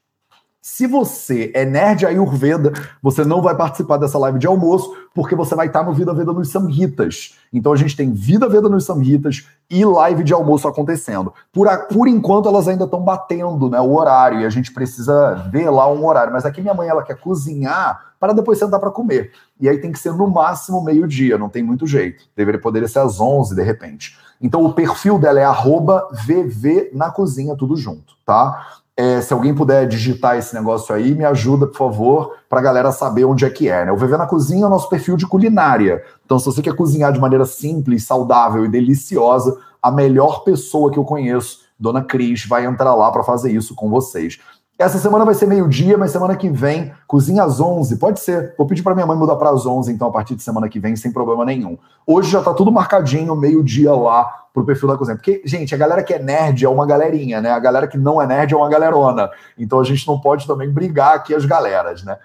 Se 0.66 0.88
você 0.88 1.52
é 1.54 1.66
nerd 1.66 2.06
Ayurveda, 2.06 2.72
você 3.02 3.26
não 3.26 3.42
vai 3.42 3.54
participar 3.54 3.98
dessa 3.98 4.18
live 4.18 4.40
de 4.40 4.48
almoço, 4.48 4.96
porque 5.14 5.36
você 5.36 5.54
vai 5.56 5.68
estar 5.68 5.84
no 5.84 5.92
Vida 5.92 6.14
Veda 6.14 6.32
nos 6.32 6.52
Samhitas. 6.52 7.38
Então 7.52 7.74
a 7.74 7.76
gente 7.76 7.98
tem 7.98 8.14
Vida 8.14 8.48
Veda 8.48 8.70
nos 8.70 8.86
Samhitas 8.86 9.46
e 9.70 9.84
live 9.84 10.24
de 10.24 10.34
almoço 10.34 10.66
acontecendo. 10.66 11.34
Por, 11.52 11.68
a, 11.68 11.80
por 11.80 12.08
enquanto 12.08 12.48
elas 12.48 12.70
ainda 12.70 12.86
estão 12.86 13.02
batendo 13.02 13.70
né, 13.70 13.82
o 13.82 13.94
horário 13.94 14.40
e 14.40 14.46
a 14.46 14.50
gente 14.50 14.74
precisa 14.74 15.34
ver 15.52 15.70
lá 15.70 15.92
um 15.92 16.06
horário. 16.06 16.32
Mas 16.32 16.46
aqui 16.46 16.62
minha 16.62 16.74
mãe 16.74 16.88
ela 16.88 17.04
quer 17.04 17.20
cozinhar 17.20 18.14
para 18.18 18.32
depois 18.32 18.58
sentar 18.58 18.80
para 18.80 18.90
comer. 18.90 19.34
E 19.60 19.68
aí 19.68 19.80
tem 19.80 19.92
que 19.92 20.00
ser 20.00 20.14
no 20.14 20.30
máximo 20.30 20.82
meio-dia, 20.82 21.38
não 21.38 21.50
tem 21.50 21.62
muito 21.62 21.86
jeito. 21.86 22.24
Deveria 22.38 22.62
poder 22.62 22.88
ser 22.88 23.00
às 23.00 23.20
11 23.20 23.54
de 23.54 23.62
repente. 23.62 24.18
Então 24.40 24.64
o 24.64 24.72
perfil 24.72 25.20
dela 25.20 25.42
é 25.42 25.44
arroba 25.44 26.08
VV 26.26 26.92
na 26.94 27.12
cozinha, 27.12 27.54
tudo 27.54 27.76
junto, 27.76 28.14
tá? 28.26 28.82
É, 28.96 29.22
se 29.22 29.34
alguém 29.34 29.56
puder 29.56 29.88
digitar 29.88 30.38
esse 30.38 30.54
negócio 30.54 30.94
aí, 30.94 31.16
me 31.16 31.26
ajuda, 31.26 31.66
por 31.66 31.78
favor, 31.78 32.36
para 32.48 32.60
a 32.60 32.64
galera 32.64 32.92
saber 32.92 33.26
onde 33.26 33.44
é 33.44 33.50
que 33.50 33.68
é. 33.68 33.86
Né? 33.86 33.92
O 33.92 33.98
VV 33.98 34.18
na 34.18 34.28
Cozinha 34.28 34.66
é 34.66 34.68
o 34.68 34.70
nosso 34.70 34.88
perfil 34.88 35.18
de 35.18 35.26
culinária. 35.26 36.04
Então, 36.24 36.38
se 36.38 36.46
você 36.46 36.62
quer 36.62 36.76
cozinhar 36.76 37.12
de 37.12 37.20
maneira 37.20 37.46
simples, 37.46 38.06
saudável 38.06 38.64
e 38.64 38.70
deliciosa, 38.70 39.58
a 39.82 39.92
melhor 39.92 40.44
pessoa 40.44 40.92
que 40.92 41.00
eu 41.00 41.04
conheço, 41.04 41.62
Dona 41.80 42.04
Cris, 42.04 42.46
vai 42.46 42.66
entrar 42.66 42.94
lá 42.94 43.12
para 43.12 43.24
fazer 43.24 43.52
isso 43.52 43.74
com 43.74 43.90
vocês. 43.90 44.40
Essa 44.84 45.00
semana 45.00 45.24
vai 45.24 45.34
ser 45.34 45.48
meio-dia, 45.48 45.98
mas 45.98 46.12
semana 46.12 46.36
que 46.36 46.50
vem, 46.50 46.92
cozinha 47.08 47.42
às 47.46 47.62
11. 47.62 47.96
Pode 47.96 48.20
ser. 48.20 48.54
Vou 48.58 48.68
pedir 48.68 48.84
para 48.84 48.94
minha 48.94 49.08
mãe 49.08 49.18
mudar 49.18 49.38
para 49.38 49.50
as 49.50 49.66
11, 49.66 49.90
então, 49.90 50.10
a 50.10 50.12
partir 50.12 50.36
de 50.36 50.44
semana 50.44 50.68
que 50.68 50.78
vem, 50.78 50.94
sem 50.98 51.10
problema 51.10 51.46
nenhum. 51.46 51.78
Hoje 52.06 52.30
já 52.30 52.42
tá 52.42 52.54
tudo 52.54 52.70
marcadinho, 52.70 53.34
meio-dia 53.34 53.94
lá 53.94 54.26
pro 54.54 54.66
perfil 54.66 54.90
da 54.90 54.98
cozinha. 54.98 55.16
Porque, 55.16 55.42
gente, 55.46 55.74
a 55.74 55.78
galera 55.78 56.04
que 56.04 56.14
é 56.14 56.20
nerd 56.20 56.66
é 56.66 56.68
uma 56.68 56.86
galerinha, 56.86 57.40
né? 57.40 57.52
A 57.52 57.60
galera 57.60 57.88
que 57.88 57.98
não 57.98 58.22
é 58.22 58.28
nerd 58.28 58.54
é 58.54 58.58
uma 58.58 58.68
galerona. 58.68 59.32
Então 59.58 59.80
a 59.80 59.86
gente 59.86 60.06
não 60.06 60.20
pode 60.20 60.46
também 60.46 60.70
brigar 60.70 61.16
aqui 61.16 61.34
as 61.34 61.46
galeras, 61.46 62.04
né? 62.04 62.18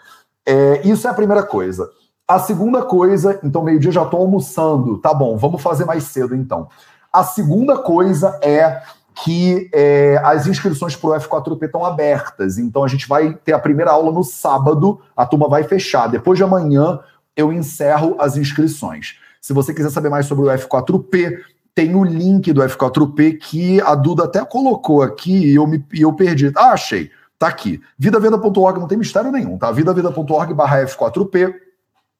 É, 0.44 0.80
isso 0.84 1.06
é 1.06 1.10
a 1.12 1.14
primeira 1.14 1.44
coisa. 1.44 1.88
A 2.26 2.40
segunda 2.40 2.82
coisa, 2.82 3.38
então, 3.44 3.62
meio-dia 3.62 3.92
já 3.92 4.04
tô 4.04 4.16
almoçando. 4.16 4.98
Tá 4.98 5.14
bom, 5.14 5.36
vamos 5.36 5.62
fazer 5.62 5.84
mais 5.84 6.02
cedo 6.02 6.34
então. 6.34 6.66
A 7.12 7.22
segunda 7.22 7.78
coisa 7.78 8.36
é 8.42 8.82
que 9.24 9.68
é, 9.72 10.20
as 10.22 10.46
inscrições 10.46 10.94
para 10.94 11.10
o 11.10 11.12
F4P 11.14 11.64
estão 11.64 11.84
abertas. 11.84 12.58
Então 12.58 12.84
a 12.84 12.88
gente 12.88 13.08
vai 13.08 13.34
ter 13.34 13.52
a 13.52 13.58
primeira 13.58 13.90
aula 13.90 14.12
no 14.12 14.22
sábado, 14.22 15.00
a 15.16 15.26
turma 15.26 15.48
vai 15.48 15.64
fechar. 15.64 16.06
Depois 16.06 16.38
de 16.38 16.44
amanhã 16.44 17.00
eu 17.36 17.52
encerro 17.52 18.16
as 18.18 18.36
inscrições. 18.36 19.18
Se 19.40 19.52
você 19.52 19.74
quiser 19.74 19.90
saber 19.90 20.08
mais 20.08 20.26
sobre 20.26 20.44
o 20.46 20.48
F4P, 20.48 21.38
tem 21.74 21.94
o 21.94 22.04
link 22.04 22.52
do 22.52 22.60
F4P 22.62 23.38
que 23.38 23.80
a 23.80 23.94
Duda 23.94 24.24
até 24.24 24.44
colocou 24.44 25.02
aqui 25.02 25.32
e 25.32 25.54
eu, 25.54 25.66
me, 25.66 25.84
e 25.92 26.02
eu 26.02 26.12
perdi. 26.12 26.52
Ah, 26.56 26.72
achei. 26.72 27.10
Tá 27.38 27.48
aqui. 27.48 27.80
Vidaveda.org 27.98 28.80
não 28.80 28.88
tem 28.88 28.98
mistério 28.98 29.30
nenhum, 29.30 29.56
tá? 29.56 29.70
Vidaveda.org 29.70 30.54
barra 30.54 30.84
F4P. 30.84 31.54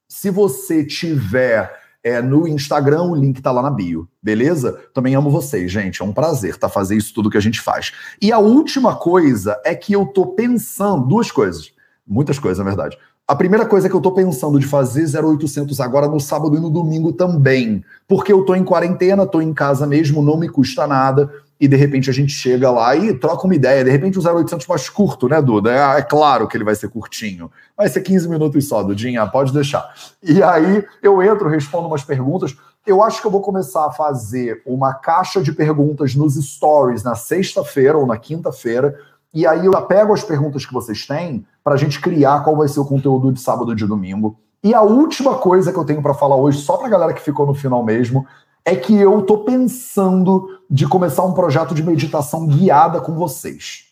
Se 0.09 0.31
você 0.31 0.85
tiver 0.85 1.73
é, 2.03 2.23
no 2.23 2.47
Instagram, 2.47 3.03
o 3.03 3.15
link 3.15 3.43
tá 3.43 3.51
lá 3.51 3.62
na 3.62 3.70
bio, 3.70 4.09
beleza? 4.23 4.79
Também 4.95 5.15
amo 5.15 5.31
vocês, 5.31 5.70
gente. 5.70 6.01
É 6.01 6.05
um 6.05 6.12
prazer 6.12 6.57
tá, 6.57 6.69
fazer 6.69 6.97
isso 6.97 7.12
tudo 7.12 7.31
que 7.31 7.37
a 7.37 7.41
gente 7.41 7.61
faz. 7.61 7.93
E 8.20 8.33
a 8.33 8.39
última 8.39 8.97
coisa 8.97 9.61
é 9.65 9.75
que 9.75 9.95
eu 9.95 10.07
tô 10.07 10.27
pensando, 10.27 11.07
duas 11.07 11.31
coisas, 11.31 11.73
muitas 12.07 12.39
coisas, 12.39 12.59
na 12.59 12.65
verdade. 12.65 12.97
A 13.27 13.37
primeira 13.37 13.66
coisa 13.66 13.87
é 13.87 13.91
que 13.91 13.97
eu 13.97 14.01
tô 14.01 14.12
pensando 14.12 14.59
de 14.59 14.66
fazer 14.66 15.05
0800 15.23 15.81
agora 15.81 16.09
no 16.09 16.19
sábado 16.19 16.57
e 16.57 16.61
no 16.61 16.70
domingo 16.70 17.12
também, 17.12 17.85
porque 18.07 18.33
eu 18.33 18.43
tô 18.43 18.55
em 18.55 18.65
quarentena, 18.65 19.27
tô 19.27 19.43
em 19.43 19.53
casa 19.53 19.87
mesmo, 19.87 20.23
não 20.23 20.39
me 20.39 20.49
custa 20.49 20.87
nada 20.87 21.31
e 21.60 21.66
de 21.66 21.76
repente 21.76 22.09
a 22.09 22.12
gente 22.12 22.32
chega 22.32 22.70
lá 22.70 22.94
e 22.94 23.12
troca 23.14 23.44
uma 23.44 23.55
ideia. 23.55 23.85
De 23.85 23.90
repente 23.90 24.18
o 24.18 24.22
0800 24.22 24.66
mais 24.66 24.89
curto, 24.89 25.28
né, 25.28 25.43
Duda? 25.43 25.72
É, 25.72 25.98
é, 25.98 26.02
claro 26.02 26.47
que 26.47 26.56
ele 26.56 26.64
vai 26.64 26.74
ser 26.74 26.89
curtinho. 26.89 27.51
Vai 27.76 27.89
ser 27.89 28.01
15 28.01 28.28
minutos 28.28 28.68
só, 28.68 28.82
Dudinha, 28.82 29.26
pode 29.26 29.52
deixar. 29.52 29.93
E 30.22 30.43
aí 30.43 30.85
eu 31.02 31.22
entro, 31.22 31.48
respondo 31.48 31.89
umas 31.89 32.05
perguntas. 32.05 32.56
Eu 32.86 33.02
acho 33.02 33.20
que 33.20 33.26
eu 33.26 33.30
vou 33.30 33.43
começar 33.43 33.86
a 33.86 33.93
fazer 33.93 34.62
uma 34.64 34.94
caixa 34.94 35.43
de 35.43 35.52
perguntas 35.52 36.14
nos 36.14 36.35
stories 36.35 37.02
na 37.02 37.14
sexta-feira 37.14 37.98
ou 37.98 38.06
na 38.06 38.16
quinta-feira. 38.16 38.97
E 39.35 39.47
aí 39.47 39.66
eu 39.66 39.72
pego 39.82 40.14
as 40.14 40.24
perguntas 40.24 40.64
que 40.64 40.72
vocês 40.72 41.06
têm 41.06 41.44
para 41.62 41.74
a 41.74 41.76
gente 41.76 42.01
criar 42.01 42.43
qual 42.44 42.56
vai 42.56 42.68
ser 42.68 42.80
o 42.80 42.85
conteúdo 42.85 43.32
de 43.32 43.40
sábado 43.40 43.72
e 43.72 43.76
de 43.76 43.86
domingo. 43.86 44.39
E 44.62 44.74
a 44.74 44.82
última 44.82 45.36
coisa 45.36 45.72
que 45.72 45.78
eu 45.78 45.85
tenho 45.85 46.02
para 46.02 46.14
falar 46.14 46.36
hoje, 46.36 46.59
só 46.59 46.76
para 46.76 46.86
a 46.86 46.90
galera 46.90 47.12
que 47.12 47.20
ficou 47.20 47.47
no 47.47 47.55
final 47.55 47.85
mesmo, 47.85 48.26
é 48.69 48.77
que 48.77 48.95
eu 48.95 49.23
tô 49.23 49.39
pensando 49.39 50.61
de 50.70 50.86
começar 50.86 51.24
um 51.24 51.32
projeto 51.32 51.74
de 51.74 51.82
meditação 51.82 52.47
guiada 52.47 53.01
com 53.01 53.15
vocês. 53.15 53.85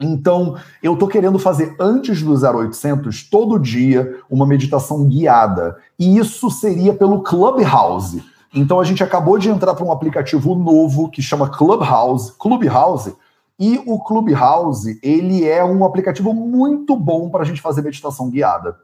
Então, 0.00 0.56
eu 0.80 0.96
tô 0.96 1.08
querendo 1.08 1.40
fazer 1.40 1.74
antes 1.80 2.22
do 2.22 2.32
0800 2.32 3.28
todo 3.28 3.58
dia 3.58 4.20
uma 4.30 4.46
meditação 4.46 5.04
guiada, 5.06 5.76
e 5.98 6.18
isso 6.18 6.48
seria 6.50 6.94
pelo 6.94 7.22
Clubhouse. 7.22 8.22
Então 8.54 8.78
a 8.78 8.84
gente 8.84 9.02
acabou 9.02 9.38
de 9.38 9.48
entrar 9.48 9.74
para 9.74 9.84
um 9.84 9.90
aplicativo 9.90 10.54
novo 10.54 11.10
que 11.10 11.20
chama 11.20 11.50
Clubhouse, 11.50 12.32
Clubhouse, 12.38 13.12
e 13.58 13.82
o 13.86 13.98
Clubhouse, 13.98 15.00
ele 15.02 15.44
é 15.44 15.64
um 15.64 15.84
aplicativo 15.84 16.32
muito 16.32 16.94
bom 16.94 17.28
para 17.28 17.42
a 17.42 17.44
gente 17.44 17.60
fazer 17.60 17.82
meditação 17.82 18.30
guiada. 18.30 18.76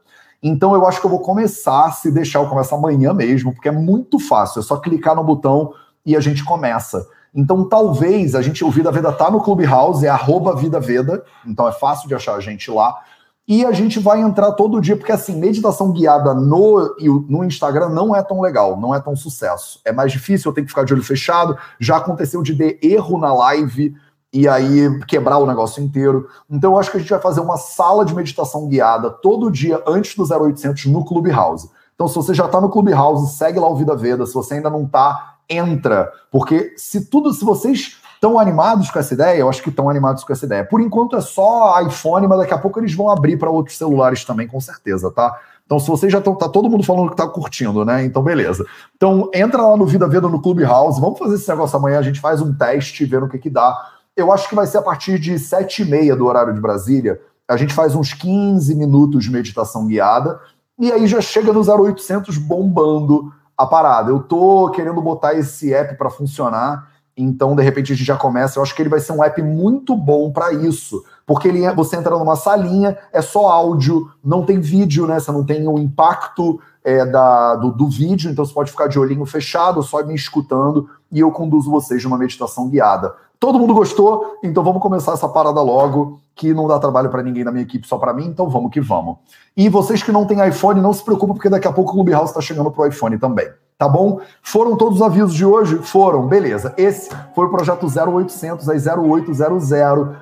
Então 0.43 0.75
eu 0.75 0.85
acho 0.85 0.99
que 0.99 1.05
eu 1.05 1.09
vou 1.09 1.21
começar, 1.21 1.89
se 1.93 2.11
deixar, 2.11 2.39
eu 2.39 2.49
começo 2.49 2.75
amanhã 2.75 3.13
mesmo, 3.13 3.53
porque 3.53 3.69
é 3.69 3.71
muito 3.71 4.19
fácil, 4.19 4.59
é 4.59 4.63
só 4.63 4.75
clicar 4.75 5.15
no 5.15 5.23
botão 5.23 5.73
e 6.05 6.17
a 6.17 6.19
gente 6.19 6.43
começa. 6.43 7.07
Então 7.33 7.67
talvez 7.67 8.35
a 8.35 8.41
gente, 8.41 8.63
o 8.63 8.69
Vida 8.69 8.91
Veda 8.91 9.13
tá 9.13 9.31
no 9.31 9.41
Clubhouse, 9.41 10.05
é 10.05 10.09
arroba 10.09 10.53
Vida 10.53 10.81
Veda, 10.81 11.23
então 11.47 11.65
é 11.67 11.71
fácil 11.71 12.09
de 12.09 12.13
achar 12.13 12.35
a 12.35 12.41
gente 12.41 12.69
lá. 12.69 13.01
E 13.45 13.65
a 13.65 13.73
gente 13.73 13.99
vai 13.99 14.21
entrar 14.21 14.53
todo 14.53 14.79
dia, 14.79 14.95
porque 14.95 15.11
assim, 15.11 15.37
meditação 15.37 15.91
guiada 15.91 16.33
no, 16.33 16.95
no 17.27 17.43
Instagram 17.43 17.89
não 17.89 18.15
é 18.15 18.21
tão 18.23 18.39
legal, 18.39 18.79
não 18.79 18.95
é 18.95 19.01
tão 19.01 19.17
sucesso. 19.17 19.81
É 19.83 19.91
mais 19.91 20.13
difícil, 20.13 20.49
eu 20.49 20.55
tenho 20.55 20.65
que 20.65 20.71
ficar 20.71 20.85
de 20.85 20.93
olho 20.93 21.03
fechado. 21.03 21.57
Já 21.77 21.97
aconteceu 21.97 22.41
de 22.41 22.55
ter 22.55 22.79
erro 22.81 23.17
na 23.17 23.33
live, 23.33 23.95
e 24.33 24.47
aí 24.47 24.99
quebrar 25.05 25.37
o 25.37 25.45
negócio 25.45 25.83
inteiro. 25.83 26.27
Então 26.49 26.73
eu 26.73 26.79
acho 26.79 26.89
que 26.89 26.97
a 26.97 26.99
gente 26.99 27.09
vai 27.09 27.21
fazer 27.21 27.39
uma 27.39 27.55
sala 27.55 28.03
de 28.03 28.15
meditação 28.15 28.67
guiada 28.67 29.11
todo 29.11 29.51
dia 29.51 29.81
antes 29.85 30.15
do 30.15 30.23
0800 30.23 30.87
no 30.87 31.05
Clubhouse. 31.05 31.69
Então 31.93 32.07
se 32.07 32.15
você 32.15 32.33
já 32.33 32.45
está 32.45 32.59
no 32.59 32.69
Clubhouse, 32.69 33.35
segue 33.35 33.59
lá 33.59 33.69
o 33.69 33.75
Vida 33.75 33.95
Veda. 33.95 34.25
Se 34.25 34.33
você 34.33 34.55
ainda 34.55 34.71
não 34.71 34.85
está, 34.85 35.35
entra, 35.47 36.11
porque 36.31 36.73
se 36.75 37.05
tudo, 37.05 37.31
se 37.31 37.45
vocês 37.45 37.97
estão 38.15 38.39
animados 38.39 38.89
com 38.89 38.97
essa 38.97 39.13
ideia, 39.13 39.39
eu 39.39 39.49
acho 39.49 39.61
que 39.61 39.69
estão 39.69 39.89
animados 39.89 40.23
com 40.23 40.31
essa 40.31 40.45
ideia. 40.45 40.63
Por 40.63 40.79
enquanto 40.79 41.17
é 41.17 41.21
só 41.21 41.79
iPhone, 41.81 42.25
mas 42.25 42.39
daqui 42.39 42.53
a 42.53 42.57
pouco 42.57 42.79
eles 42.79 42.93
vão 42.93 43.11
abrir 43.11 43.37
para 43.37 43.49
outros 43.49 43.77
celulares 43.77 44.23
também, 44.23 44.47
com 44.47 44.61
certeza, 44.61 45.11
tá? 45.11 45.37
Então, 45.65 45.79
se 45.79 45.87
vocês 45.87 46.11
já 46.11 46.19
estão, 46.19 46.35
tá 46.35 46.47
todo 46.47 46.69
mundo 46.69 46.83
falando 46.83 47.09
que 47.09 47.15
tá 47.15 47.27
curtindo, 47.27 47.83
né? 47.85 48.03
Então, 48.03 48.21
beleza. 48.21 48.65
Então, 48.95 49.29
entra 49.33 49.61
lá 49.61 49.77
no 49.77 49.85
Vida 49.85 50.07
Veda 50.07 50.27
no 50.27 50.41
Clubhouse, 50.41 50.99
vamos 50.99 51.19
fazer 51.19 51.35
esse 51.35 51.49
negócio 51.49 51.77
amanhã, 51.77 51.99
a 51.99 52.01
gente 52.01 52.19
faz 52.19 52.41
um 52.41 52.53
teste, 52.53 53.05
vendo 53.05 53.25
o 53.25 53.29
que 53.29 53.37
que 53.37 53.49
dá. 53.49 53.92
Eu 54.15 54.31
acho 54.31 54.47
que 54.47 54.55
vai 54.55 54.67
ser 54.67 54.77
a 54.77 54.81
partir 54.81 55.17
de 55.17 55.39
sete 55.39 55.81
e 55.81 55.85
meia 55.85 56.15
do 56.15 56.25
horário 56.25 56.53
de 56.53 56.61
Brasília. 56.61 57.19
A 57.47 57.57
gente 57.57 57.73
faz 57.73 57.95
uns 57.95 58.13
15 58.13 58.75
minutos 58.75 59.23
de 59.23 59.31
meditação 59.31 59.87
guiada 59.87 60.39
e 60.79 60.91
aí 60.91 61.07
já 61.07 61.19
chega 61.19 61.51
no 61.51 61.61
0800 61.61 62.37
bombando 62.37 63.33
a 63.57 63.65
parada. 63.65 64.11
Eu 64.11 64.19
tô 64.19 64.69
querendo 64.69 65.01
botar 65.01 65.33
esse 65.33 65.73
app 65.73 65.95
para 65.97 66.09
funcionar, 66.09 66.91
então 67.17 67.55
de 67.55 67.63
repente 67.63 67.91
a 67.91 67.95
gente 67.95 68.05
já 68.05 68.15
começa. 68.15 68.59
Eu 68.59 68.63
acho 68.63 68.75
que 68.75 68.81
ele 68.81 68.89
vai 68.89 68.99
ser 68.99 69.13
um 69.13 69.23
app 69.23 69.41
muito 69.41 69.95
bom 69.95 70.31
para 70.31 70.53
isso, 70.53 71.03
porque 71.25 71.47
ele 71.47 71.63
é, 71.63 71.73
você 71.73 71.95
entra 71.95 72.17
numa 72.17 72.35
salinha, 72.35 72.97
é 73.11 73.21
só 73.21 73.47
áudio, 73.47 74.11
não 74.23 74.45
tem 74.45 74.59
vídeo, 74.59 75.07
né? 75.07 75.19
Você 75.19 75.31
não 75.31 75.43
tem 75.43 75.67
o 75.67 75.77
impacto 75.77 76.59
é, 76.83 77.05
da, 77.05 77.55
do, 77.55 77.71
do 77.71 77.89
vídeo, 77.89 78.29
então 78.29 78.45
você 78.45 78.53
pode 78.53 78.71
ficar 78.71 78.87
de 78.87 78.99
olhinho 78.99 79.25
fechado, 79.25 79.81
só 79.81 80.03
me 80.03 80.15
escutando, 80.15 80.89
e 81.11 81.19
eu 81.19 81.31
conduzo 81.31 81.71
vocês 81.71 82.03
numa 82.03 82.17
meditação 82.17 82.69
guiada. 82.69 83.15
Todo 83.43 83.59
mundo 83.59 83.73
gostou, 83.73 84.37
então 84.41 84.63
vamos 84.63 84.81
começar 84.81 85.11
essa 85.11 85.27
parada 85.27 85.61
logo, 85.61 86.21
que 86.33 86.53
não 86.53 86.65
dá 86.65 86.79
trabalho 86.79 87.09
para 87.09 87.21
ninguém 87.21 87.43
da 87.43 87.51
minha 87.51 87.65
equipe, 87.65 87.85
só 87.85 87.97
para 87.97 88.13
mim, 88.13 88.27
então 88.27 88.47
vamos 88.47 88.71
que 88.71 88.79
vamos. 88.79 89.17
E 89.57 89.67
vocês 89.67 90.01
que 90.01 90.13
não 90.13 90.25
têm 90.25 90.47
iPhone, 90.47 90.79
não 90.79 90.93
se 90.93 91.03
preocupem, 91.03 91.35
porque 91.35 91.49
daqui 91.49 91.67
a 91.67 91.73
pouco 91.73 91.91
o 91.91 91.93
Clubhouse 91.93 92.29
está 92.29 92.39
chegando 92.39 92.71
pro 92.71 92.87
iPhone 92.87 93.17
também, 93.17 93.49
tá 93.77 93.89
bom? 93.89 94.21
Foram 94.41 94.77
todos 94.77 95.01
os 95.01 95.01
avisos 95.01 95.33
de 95.33 95.45
hoje? 95.45 95.75
Foram, 95.79 96.25
beleza. 96.25 96.73
Esse 96.77 97.09
foi 97.35 97.47
o 97.47 97.49
projeto 97.49 97.85
0800 97.85 98.69
às 98.69 98.87
0800, 98.87 99.73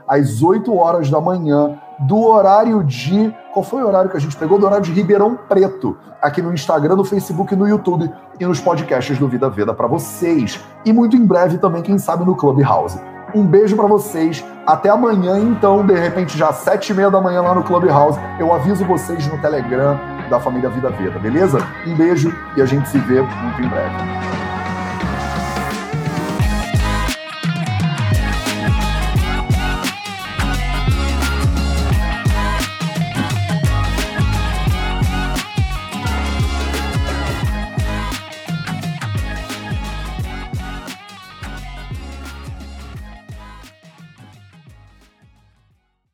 às 0.07 0.41
8 0.41 0.75
horas 0.75 1.07
da 1.11 1.21
manhã, 1.21 1.79
do 1.99 2.23
horário 2.23 2.83
de. 2.83 3.31
Qual 3.53 3.61
foi 3.61 3.83
o 3.83 3.87
horário 3.87 4.09
que 4.09 4.17
a 4.17 4.19
gente 4.19 4.35
pegou? 4.35 4.57
Do 4.57 4.65
horário 4.65 4.83
de 4.83 4.91
Ribeirão 4.91 5.37
Preto, 5.47 5.95
aqui 6.19 6.41
no 6.41 6.51
Instagram, 6.51 6.95
no 6.95 7.05
Facebook, 7.05 7.55
no 7.55 7.67
YouTube 7.67 8.11
e 8.39 8.45
nos 8.47 8.59
podcasts 8.59 9.19
do 9.19 9.27
Vida 9.27 9.47
Veda 9.47 9.75
para 9.75 9.85
vocês. 9.85 10.59
E 10.83 10.91
muito 10.91 11.15
em 11.15 11.23
breve 11.23 11.59
também, 11.59 11.83
quem 11.83 11.99
sabe, 11.99 12.25
no 12.25 12.35
Clubhouse. 12.35 13.10
Um 13.33 13.45
beijo 13.45 13.75
para 13.75 13.87
vocês. 13.87 14.43
Até 14.65 14.89
amanhã, 14.89 15.39
então, 15.39 15.85
de 15.85 15.93
repente, 15.93 16.37
já 16.37 16.51
sete 16.53 16.91
e 16.91 16.93
meia 16.93 17.09
da 17.09 17.19
manhã 17.19 17.41
lá 17.41 17.55
no 17.55 17.63
Clubhouse. 17.63 18.19
Eu 18.39 18.53
aviso 18.53 18.85
vocês 18.85 19.25
no 19.27 19.37
Telegram 19.39 19.99
da 20.29 20.39
família 20.39 20.69
Vida 20.69 20.89
Veda, 20.89 21.19
beleza? 21.19 21.59
Um 21.85 21.95
beijo 21.95 22.33
e 22.55 22.61
a 22.61 22.65
gente 22.65 22.87
se 22.89 22.97
vê 22.99 23.21
muito 23.21 23.61
em 23.61 23.67
breve. 23.67 24.40